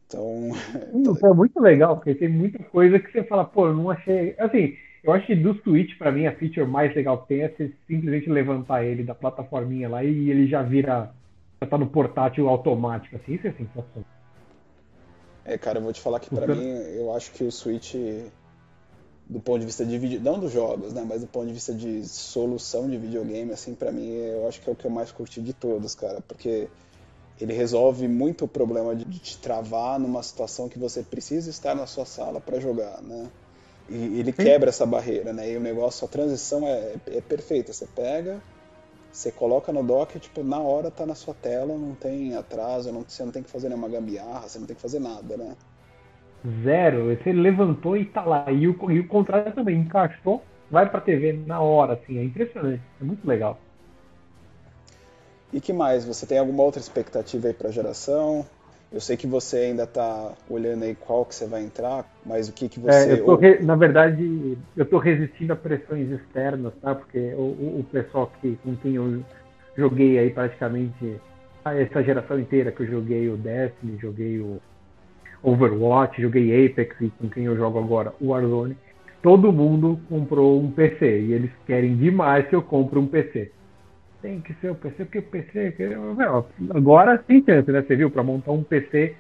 Então. 0.07 0.51
é 1.23 1.35
muito 1.35 1.59
legal, 1.61 1.97
porque 1.97 2.15
tem 2.15 2.29
muita 2.29 2.63
coisa 2.65 2.99
que 2.99 3.11
você 3.11 3.25
fala, 3.25 3.45
pô, 3.45 3.69
eu 3.69 3.75
não 3.75 3.91
achei. 3.91 4.35
Assim, 4.39 4.77
eu 5.09 5.15
acho 5.15 5.27
que 5.27 5.35
do 5.35 5.55
Switch, 5.63 5.97
para 5.97 6.13
mim, 6.13 6.27
a 6.27 6.37
feature 6.37 6.67
mais 6.67 6.95
legal 6.95 7.23
que 7.23 7.29
tem 7.29 7.41
é 7.41 7.49
você 7.49 7.73
simplesmente 7.87 8.29
levantar 8.29 8.85
ele 8.85 9.03
da 9.03 9.15
plataforminha 9.15 9.89
lá 9.89 10.05
e 10.05 10.31
ele 10.31 10.47
já 10.47 10.63
vira. 10.63 11.15
Já 11.63 11.69
tá 11.69 11.79
no 11.79 11.89
portátil 11.89 12.49
automático, 12.49 13.17
assim, 13.17 13.35
isso 13.35 13.47
é 13.47 13.53
sensacional. 13.53 14.05
É, 15.47 15.57
cara, 15.57 15.79
eu 15.79 15.83
vou 15.83 15.93
te 15.95 16.01
falar 16.01 16.21
que 16.21 16.29
para 16.29 16.55
mim, 16.55 16.63
eu 16.95 17.15
acho 17.15 17.33
que 17.33 17.43
o 17.43 17.51
Switch, 17.51 17.95
do 19.27 19.41
ponto 19.41 19.61
de 19.61 19.65
vista 19.65 19.85
de 19.85 19.99
vídeo, 19.99 20.21
não 20.21 20.39
dos 20.39 20.53
jogos, 20.53 20.93
né, 20.93 21.05
mas 21.09 21.23
do 21.23 21.27
ponto 21.27 21.47
de 21.47 21.55
vista 21.55 21.73
de 21.73 22.07
solução 22.07 22.89
de 22.89 22.99
videogame, 22.99 23.51
assim, 23.51 23.75
para 23.75 23.91
mim, 23.91 24.09
eu 24.09 24.47
acho 24.47 24.61
que 24.61 24.69
é 24.69 24.73
o 24.73 24.77
que 24.77 24.85
eu 24.85 24.91
mais 24.91 25.11
curti 25.11 25.41
de 25.41 25.55
todos, 25.55 25.95
cara, 25.95 26.21
porque 26.21 26.69
ele 27.41 27.55
resolve 27.55 28.07
muito 28.07 28.45
o 28.45 28.49
problema 28.49 28.95
de 28.95 29.19
te 29.19 29.39
travar 29.39 29.99
numa 29.99 30.23
situação 30.23 30.69
que 30.69 30.79
você 30.79 31.03
precisa 31.03 31.49
estar 31.49 31.75
na 31.75 31.87
sua 31.87 32.05
sala 32.05 32.41
para 32.41 32.61
jogar, 32.61 33.01
né? 33.01 33.29
E 33.89 34.21
ele 34.21 34.33
quebra 34.33 34.69
essa 34.69 34.85
barreira, 34.85 35.33
né? 35.33 35.51
E 35.51 35.57
o 35.57 35.61
negócio, 35.61 36.05
a 36.05 36.09
transição 36.09 36.67
é, 36.67 36.95
é 37.07 37.21
perfeita. 37.21 37.73
Você 37.73 37.87
pega, 37.87 38.41
você 39.11 39.33
coloca 39.33 39.73
no 39.73 39.83
dock, 39.83 40.19
tipo, 40.19 40.45
na 40.45 40.61
hora 40.61 40.91
tá 40.91 41.07
na 41.07 41.15
sua 41.15 41.35
tela, 41.35 41.77
não 41.77 41.95
tem 41.95 42.37
atraso, 42.37 42.93
não, 42.93 43.03
você 43.07 43.25
não 43.25 43.33
tem 43.33 43.43
que 43.43 43.51
fazer 43.51 43.69
nenhuma 43.69 43.89
gambiarra, 43.89 44.47
você 44.47 44.59
não 44.59 44.67
tem 44.67 44.77
que 44.77 44.83
fazer 44.83 44.99
nada, 44.99 45.37
né? 45.37 45.57
Zero. 46.63 47.17
Você 47.17 47.33
levantou 47.33 47.97
e 47.97 48.05
tá 48.05 48.25
lá. 48.25 48.51
E 48.53 48.69
o, 48.69 48.91
e 48.91 49.01
o 49.01 49.09
contrário 49.09 49.53
também, 49.53 49.79
encaixou, 49.79 50.43
vai 50.71 50.89
pra 50.89 51.01
TV 51.01 51.33
na 51.33 51.61
hora, 51.61 51.95
assim. 51.95 52.19
É 52.19 52.25
impressionante. 52.25 52.83
É 53.01 53.05
muito 53.05 53.27
legal. 53.27 53.59
E 55.53 55.61
que 55.61 55.73
mais? 55.73 56.05
Você 56.05 56.27
tem 56.27 56.39
alguma 56.39 56.63
outra 56.63 56.81
expectativa 56.81 57.49
aí 57.49 57.55
pra 57.55 57.71
geração? 57.71 58.45
Eu 58.91 59.01
sei 59.01 59.19
que 59.19 59.27
você 59.27 59.59
ainda 59.59 59.83
está 59.83 60.33
olhando 60.49 60.85
aí 60.85 60.95
qual 60.95 61.25
que 61.27 61.35
você 61.35 61.47
vai 61.47 61.63
entrar, 61.63 62.07
mas 62.25 62.49
o 62.49 62.53
que 62.53 62.71
que 62.71 62.81
você... 62.81 63.13
É, 63.13 63.35
re... 63.37 63.63
Na 63.63 63.77
verdade, 63.77 64.57
eu 64.75 64.85
estou 64.85 64.99
resistindo 64.99 65.53
a 65.53 65.57
pressões 65.57 66.11
externas, 66.11 66.73
tá? 66.81 66.95
Porque 66.95 67.35
o, 67.35 67.81
o, 67.81 67.87
pessoal 67.93 68.33
que, 68.41 68.57
com 68.65 68.75
quem 68.77 68.95
eu 68.95 69.23
joguei 69.77 70.19
aí 70.19 70.31
praticamente 70.31 71.21
essa 71.65 72.03
geração 72.03 72.41
inteira, 72.41 72.73
que 72.73 72.83
eu 72.83 72.87
joguei 72.87 73.29
o 73.29 73.37
Destiny, 73.37 73.99
joguei 74.01 74.39
o 74.41 74.59
Overwatch, 75.43 76.23
joguei 76.23 76.67
Apex 76.67 76.97
e 77.03 77.11
com 77.11 77.29
quem 77.29 77.45
eu 77.45 77.57
jogo 77.57 77.79
agora 77.79 78.15
o 78.19 78.29
Warzone, 78.29 78.75
todo 79.23 79.53
mundo 79.53 80.01
comprou 80.09 80.59
um 80.59 80.71
PC 80.71 81.21
e 81.21 81.33
eles 81.35 81.51
querem 81.67 81.95
demais 81.95 82.49
que 82.49 82.55
eu 82.55 82.63
compre 82.63 82.99
um 82.99 83.07
PC 83.07 83.53
tem 84.21 84.41
que 84.41 84.55
ser 84.55 84.71
o 84.71 84.75
PC, 84.75 85.05
porque 85.05 85.19
o 85.19 85.23
PC. 85.23 85.75
agora 86.75 87.19
tem 87.19 87.45
chance, 87.45 87.71
né? 87.71 87.83
Você 87.83 87.97
viu? 87.97 88.11
Para 88.11 88.23
montar 88.23 88.53
um 88.53 88.63
PC 88.63 89.15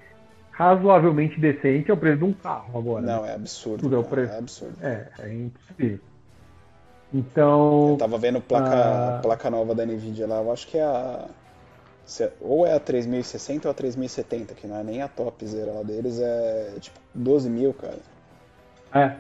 razoavelmente 0.50 1.38
decente 1.38 1.88
é 1.88 1.94
o 1.94 1.96
preço 1.96 2.18
de 2.18 2.24
um 2.24 2.32
carro 2.32 2.78
agora. 2.78 3.06
Não, 3.06 3.22
né? 3.22 3.30
é 3.30 3.34
absurdo. 3.34 3.94
é, 3.94 3.98
o 3.98 4.02
preço. 4.02 4.32
é 4.32 4.38
absurdo. 4.38 4.76
É, 4.82 5.08
é 5.20 5.32
impossível. 5.32 6.00
Então. 7.14 7.90
Eu 7.90 7.96
tava 7.96 8.18
vendo 8.18 8.40
placa, 8.40 9.18
a... 9.18 9.20
placa 9.20 9.50
nova 9.50 9.74
da 9.74 9.86
Nvidia 9.86 10.26
lá, 10.26 10.42
eu 10.42 10.52
acho 10.52 10.66
que 10.66 10.76
é 10.76 10.82
a. 10.82 11.28
Ou 12.40 12.66
é 12.66 12.74
a 12.74 12.80
3060 12.80 13.68
ou 13.68 13.70
a 13.70 13.74
3070, 13.74 14.54
que 14.54 14.66
não 14.66 14.76
é 14.78 14.82
nem 14.82 15.02
a 15.02 15.08
top 15.08 15.46
zero 15.46 15.84
deles, 15.84 16.18
é 16.18 16.72
tipo 16.80 16.98
12 17.14 17.50
mil, 17.50 17.74
cara. 17.74 17.98
É. 18.94 19.14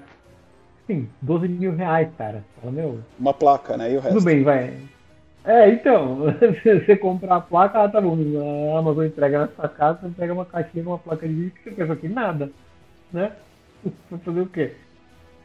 Sim, 0.86 1.08
12 1.20 1.48
mil 1.48 1.76
reais, 1.76 2.08
cara. 2.16 2.42
Fala, 2.58 2.72
meu. 2.72 3.00
Uma 3.18 3.34
placa, 3.34 3.76
né? 3.76 3.92
E 3.92 3.96
o 3.96 4.00
resto? 4.00 4.14
Tudo 4.14 4.24
bem, 4.24 4.42
vai. 4.42 4.74
É, 5.48 5.70
então, 5.70 6.26
você 6.62 6.94
comprar 6.94 7.36
a 7.36 7.40
placa, 7.40 7.82
ah, 7.82 7.88
tá 7.88 8.02
bom, 8.02 8.18
a 8.74 8.78
Amazon 8.78 9.06
entrega 9.06 9.38
na 9.38 9.48
sua 9.48 9.66
casa, 9.66 9.98
você 10.02 10.10
pega 10.14 10.34
uma 10.34 10.44
caixinha 10.44 10.84
com 10.84 10.90
uma 10.90 10.98
placa 10.98 11.26
de 11.26 11.32
vídeo 11.32 11.52
que 11.52 11.62
você 11.62 11.70
pensa 11.70 11.96
que 11.96 12.06
nada, 12.06 12.52
né? 13.10 13.32
Pra 14.10 14.18
fazer 14.18 14.40
o 14.42 14.46
quê? 14.46 14.74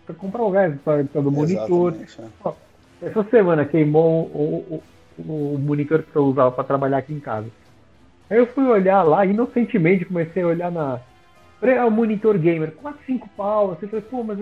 Pra 0.06 0.14
comprar 0.14 0.44
o 0.44 0.52
resto, 0.52 0.78
pra, 0.80 1.06
pra 1.06 1.22
do 1.22 1.32
monitor. 1.32 1.96
É. 2.20 2.24
Ó, 2.44 2.54
essa 3.02 3.24
semana 3.30 3.64
queimou 3.64 4.26
o, 4.26 4.84
o, 5.18 5.24
o, 5.24 5.58
monitor 5.58 6.04
que 6.04 6.14
eu 6.14 6.26
usava 6.26 6.52
para 6.52 6.66
trabalhar 6.66 6.98
aqui 6.98 7.14
em 7.14 7.22
casa. 7.22 7.48
Aí 8.30 8.38
eu 8.38 8.48
fui 8.48 8.66
olhar 8.66 9.04
lá, 9.04 9.26
inocentemente 9.26 10.04
comecei 10.04 10.44
a 10.44 10.48
olhar 10.48 10.70
na. 10.70 11.00
O 11.88 11.90
monitor 11.90 12.38
gamer, 12.38 12.72
4, 12.72 13.00
5 13.06 13.30
pau. 13.38 13.70
Você 13.70 13.88
falou, 13.88 14.04
pô, 14.04 14.24
mas 14.26 14.38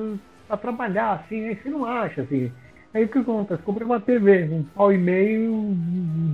pra 0.48 0.58
trabalhar 0.58 1.12
assim, 1.12 1.50
aí 1.50 1.56
você 1.56 1.70
não 1.70 1.86
acha 1.86 2.24
assim. 2.24 2.52
Aí 2.94 3.06
o 3.06 3.08
que 3.08 3.20
acontece? 3.20 3.64
Comprei 3.64 3.86
uma 3.86 4.02
TV, 4.02 4.50
um 4.52 4.64
pau 4.64 4.92
e 4.92 4.98
meio, 4.98 5.54
o 5.54 5.76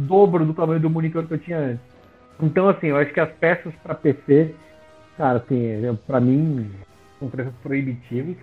dobro 0.08 0.44
do 0.44 0.56
tamanho 0.56 0.80
do 0.80 0.90
monitor 0.90 1.28
que 1.28 1.36
eu 1.36 1.40
tinha 1.40 1.60
antes. 1.60 1.86
Então, 2.42 2.68
assim, 2.68 2.88
eu 2.88 2.98
acho 2.98 3.14
que 3.14 3.20
as 3.20 3.32
peças 3.34 3.74
para 3.84 3.94
PC, 3.94 4.56
cara, 5.18 5.38
assim, 5.38 5.98
para 6.08 6.20
mim, 6.20 6.70
são 7.20 7.30
preços 7.30 7.54
proibitivos. 7.62 8.36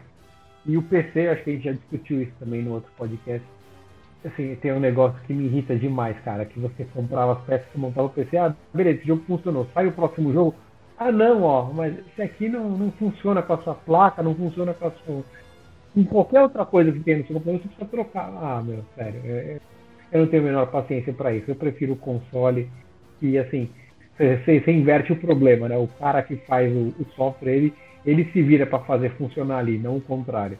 E 0.64 0.76
o 0.76 0.82
PC, 0.82 1.28
acho 1.28 1.42
que 1.42 1.50
a 1.50 1.52
gente 1.54 1.64
já 1.64 1.72
discutiu 1.72 2.22
isso 2.22 2.32
também 2.38 2.62
no 2.62 2.74
outro 2.74 2.90
podcast. 2.96 3.46
Assim, 4.24 4.54
tem 4.56 4.72
um 4.72 4.80
negócio 4.80 5.20
que 5.26 5.34
me 5.34 5.44
irrita 5.44 5.76
demais, 5.76 6.16
cara, 6.24 6.44
que 6.44 6.58
você 6.58 6.84
comprava 6.94 7.32
as 7.32 7.40
peças, 7.42 7.66
você 7.72 7.78
montava 7.78 8.06
o 8.06 8.10
PC, 8.10 8.36
ah, 8.38 8.54
beleza, 8.72 8.98
esse 8.98 9.08
jogo 9.08 9.22
funcionou, 9.26 9.66
sai 9.74 9.86
o 9.86 9.92
próximo 9.92 10.32
jogo. 10.32 10.54
Ah, 10.96 11.12
não, 11.12 11.42
ó, 11.42 11.64
mas 11.64 11.94
esse 11.98 12.22
aqui 12.22 12.48
não, 12.48 12.70
não 12.70 12.90
funciona 12.92 13.42
com 13.42 13.52
a 13.52 13.58
sua 13.58 13.74
placa, 13.74 14.22
não 14.22 14.34
funciona 14.34 14.72
com 14.72 14.86
a 14.86 14.90
sua 14.92 15.22
em 15.96 16.04
qualquer 16.04 16.42
outra 16.42 16.64
coisa 16.64 16.90
que 16.90 17.00
tem 17.00 17.18
no 17.18 17.26
seu 17.26 17.34
computador, 17.34 17.60
você 17.60 17.68
precisa 17.68 17.90
trocar. 17.90 18.28
Ah, 18.36 18.62
meu, 18.62 18.84
sério. 18.96 19.20
É, 19.24 19.30
é 19.30 19.60
eu 20.12 20.20
não 20.20 20.28
tenho 20.28 20.42
a 20.44 20.46
menor 20.46 20.70
paciência 20.70 21.12
para 21.12 21.34
isso. 21.34 21.50
Eu 21.50 21.56
prefiro 21.56 21.94
o 21.94 21.96
console 21.96 22.70
e, 23.20 23.36
assim, 23.36 23.68
você, 24.16 24.60
você, 24.60 24.70
inverte 24.70 25.12
o 25.12 25.16
problema, 25.16 25.68
né? 25.68 25.76
O 25.76 25.88
cara 25.88 26.22
que 26.22 26.36
faz 26.36 26.72
o, 26.72 26.94
o 27.00 27.06
software, 27.16 27.50
ele, 27.50 27.74
ele 28.06 28.30
se 28.32 28.40
vira 28.40 28.64
para 28.64 28.78
fazer 28.80 29.10
funcionar 29.16 29.58
ali, 29.58 29.76
não 29.76 29.96
o 29.96 30.00
contrário. 30.00 30.56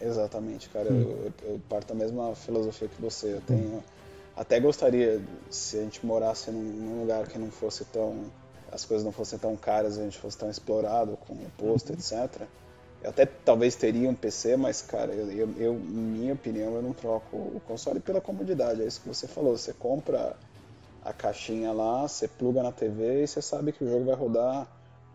Exatamente, 0.00 0.68
cara. 0.68 0.88
Eu, 0.88 1.32
eu, 1.42 1.60
parto 1.68 1.88
da 1.88 1.94
mesma 1.94 2.34
filosofia 2.34 2.86
que 2.88 3.00
você. 3.00 3.32
Eu 3.32 3.40
tenho 3.40 3.82
até 4.36 4.60
gostaria, 4.60 5.20
se 5.50 5.78
a 5.78 5.82
gente 5.82 6.04
morasse 6.04 6.50
num, 6.50 6.62
num 6.62 7.00
lugar 7.00 7.26
que 7.26 7.38
não 7.38 7.50
fosse 7.50 7.84
tão. 7.86 8.24
as 8.70 8.84
coisas 8.84 9.04
não 9.04 9.12
fossem 9.12 9.38
tão 9.38 9.56
caras, 9.56 9.98
a 9.98 10.04
gente 10.04 10.18
fosse 10.18 10.36
tão 10.36 10.50
explorado 10.50 11.16
com 11.16 11.34
imposto, 11.34 11.92
uhum. 11.92 11.98
etc. 11.98 12.42
Eu 13.02 13.10
até 13.10 13.26
talvez 13.26 13.76
teria 13.76 14.08
um 14.08 14.14
PC, 14.14 14.56
mas, 14.56 14.82
cara, 14.82 15.12
eu, 15.12 15.30
eu, 15.30 15.48
eu, 15.56 15.74
minha 15.74 16.34
opinião, 16.34 16.74
eu 16.74 16.82
não 16.82 16.92
troco 16.92 17.36
o 17.36 17.62
console 17.66 18.00
pela 18.00 18.20
comodidade. 18.20 18.82
É 18.82 18.86
isso 18.86 19.00
que 19.00 19.08
você 19.08 19.28
falou. 19.28 19.56
Você 19.56 19.72
compra 19.72 20.36
a 21.04 21.12
caixinha 21.12 21.72
lá, 21.72 22.08
você 22.08 22.26
pluga 22.26 22.62
na 22.62 22.72
TV 22.72 23.22
e 23.22 23.26
você 23.26 23.40
sabe 23.40 23.72
que 23.72 23.84
o 23.84 23.88
jogo 23.88 24.04
vai 24.04 24.16
rodar. 24.16 24.66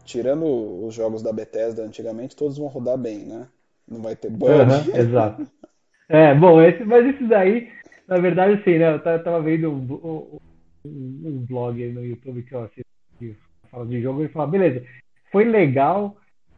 Tirando 0.05 0.45
os 0.85 0.93
jogos 0.93 1.21
da 1.21 1.31
Bethesda 1.31 1.83
antigamente, 1.83 2.35
todos 2.35 2.57
vão 2.57 2.67
rodar 2.67 2.97
bem, 2.97 3.19
né? 3.19 3.47
Não 3.87 4.01
vai 4.01 4.15
ter 4.15 4.29
bug. 4.29 4.51
Uhum, 4.51 4.95
exato. 4.95 5.47
É, 6.09 6.35
bom, 6.35 6.61
esse, 6.61 6.83
mas 6.83 7.05
esses 7.07 7.31
aí 7.31 7.71
na 8.07 8.17
verdade, 8.17 8.61
sim, 8.63 8.77
né? 8.77 8.93
Eu 8.93 8.99
tava 9.01 9.41
vendo 9.41 9.71
um, 9.71 10.39
um, 10.85 11.27
um 11.27 11.45
blog 11.47 11.91
no 11.91 12.05
YouTube 12.05 12.43
que 12.43 12.53
eu 12.53 12.63
assisti 12.63 13.37
fala 13.71 13.85
de 13.87 14.01
jogo 14.01 14.23
e 14.23 14.27
fala, 14.27 14.47
beleza, 14.47 14.85
foi 15.31 15.45
legal 15.45 16.15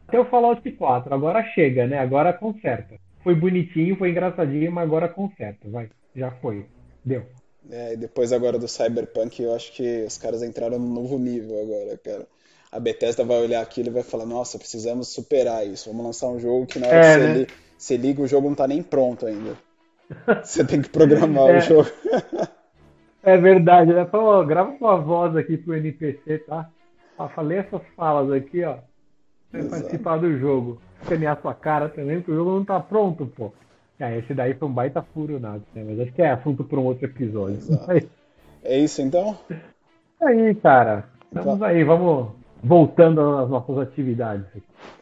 até 0.08 0.20
o 0.20 0.24
Fallout 0.26 0.70
4, 0.70 1.12
agora 1.12 1.42
chega, 1.54 1.86
né? 1.86 1.98
Agora 1.98 2.32
conserta. 2.32 2.94
Foi 3.22 3.34
bonitinho, 3.34 3.96
foi 3.96 4.10
engraçadinho, 4.10 4.70
mas 4.70 4.84
agora 4.84 5.08
conserta, 5.08 5.68
vai. 5.68 5.88
Já 6.14 6.30
foi. 6.30 6.66
Deu. 7.04 7.24
É, 7.70 7.94
e 7.94 7.96
depois 7.96 8.32
agora 8.32 8.58
do 8.58 8.68
Cyberpunk, 8.68 9.42
eu 9.42 9.54
acho 9.54 9.72
que 9.72 10.04
os 10.04 10.16
caras 10.16 10.42
entraram 10.42 10.78
num 10.78 10.92
novo 10.92 11.18
nível 11.18 11.60
agora, 11.60 11.98
cara. 11.98 12.26
A 12.70 12.78
Bethesda 12.78 13.24
vai 13.24 13.40
olhar 13.40 13.60
aquilo 13.60 13.88
e 13.88 13.92
vai 13.92 14.02
falar, 14.02 14.26
nossa, 14.26 14.58
precisamos 14.58 15.08
superar 15.08 15.66
isso. 15.66 15.90
Vamos 15.90 16.06
lançar 16.06 16.28
um 16.28 16.38
jogo 16.38 16.66
que 16.66 16.78
na 16.78 16.86
hora 16.86 16.96
é, 16.96 17.00
que 17.00 17.08
você, 17.08 17.18
né? 17.18 17.34
li 17.34 17.46
você 17.78 17.96
liga, 17.96 18.22
o 18.22 18.26
jogo 18.26 18.48
não 18.48 18.54
tá 18.54 18.66
nem 18.66 18.82
pronto 18.82 19.26
ainda. 19.26 19.56
Você 20.44 20.64
tem 20.64 20.80
que 20.80 20.88
programar 20.88 21.50
é, 21.50 21.58
o 21.58 21.60
jogo. 21.60 21.90
é 23.24 23.36
verdade, 23.36 23.92
né? 23.92 24.06
Falou, 24.06 24.46
grava 24.46 24.78
sua 24.78 24.96
voz 24.98 25.36
aqui 25.36 25.56
pro 25.56 25.74
NPC, 25.74 26.38
tá? 26.46 26.70
Ah, 27.18 27.28
falei 27.28 27.58
essas 27.58 27.82
falas 27.96 28.30
aqui, 28.30 28.62
ó. 28.62 28.78
Participar 29.64 30.18
do 30.18 30.38
jogo. 30.38 30.78
Escanear 31.02 31.40
sua 31.40 31.54
cara 31.54 31.88
também, 31.88 32.16
porque 32.16 32.32
o 32.32 32.36
jogo 32.36 32.50
não 32.52 32.64
tá 32.64 32.80
pronto, 32.80 33.26
pô. 33.26 33.52
É, 33.98 34.18
esse 34.18 34.34
daí 34.34 34.54
foi 34.54 34.68
um 34.68 34.72
baita 34.72 35.02
furo 35.02 35.40
nada, 35.40 35.62
né? 35.74 35.84
Mas 35.86 36.00
acho 36.00 36.12
que 36.12 36.22
é 36.22 36.30
assunto 36.30 36.64
para 36.64 36.78
um 36.78 36.84
outro 36.84 37.06
episódio. 37.06 37.58
É 38.62 38.78
isso 38.78 39.00
então? 39.00 39.38
É 40.20 40.26
aí, 40.26 40.54
cara. 40.56 41.04
Estamos 41.34 41.62
aí, 41.62 41.84
vamos 41.84 42.30
voltando 42.62 43.20
às 43.20 43.48
nossas 43.48 43.78
atividades. 43.78 44.44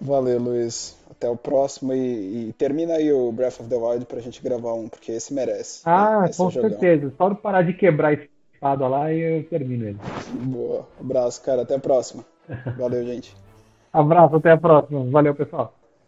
Valeu, 0.00 0.38
Luiz. 0.38 1.02
Até 1.10 1.28
o 1.28 1.36
próximo 1.36 1.94
e, 1.94 2.48
e, 2.48 2.52
termina 2.52 2.94
aí 2.94 3.12
o 3.12 3.30
Breath 3.32 3.60
of 3.60 3.68
the 3.68 3.76
Wild 3.76 4.04
pra 4.04 4.20
gente 4.20 4.42
gravar 4.42 4.74
um, 4.74 4.88
porque 4.88 5.12
esse 5.12 5.32
merece. 5.32 5.80
Ah, 5.84 6.26
esse 6.28 6.36
com 6.36 6.50
certeza. 6.50 7.12
Só 7.16 7.28
de 7.28 7.36
parar 7.36 7.62
de 7.62 7.72
quebrar 7.72 8.08
a 8.08 8.12
espada 8.12 8.86
lá 8.86 9.12
e 9.12 9.20
eu 9.20 9.44
termino 9.44 9.86
ele. 9.86 9.98
Boa. 10.42 10.86
Abraço, 11.00 11.42
cara. 11.42 11.62
Até 11.62 11.76
a 11.76 11.78
próxima. 11.78 12.24
Valeu, 12.76 13.04
gente. 13.04 13.34
Abraço, 13.94 14.36
até 14.36 14.50
a 14.50 14.58
próxima. 14.58 15.08
Valeu, 15.10 15.34
pessoal. 15.36 15.72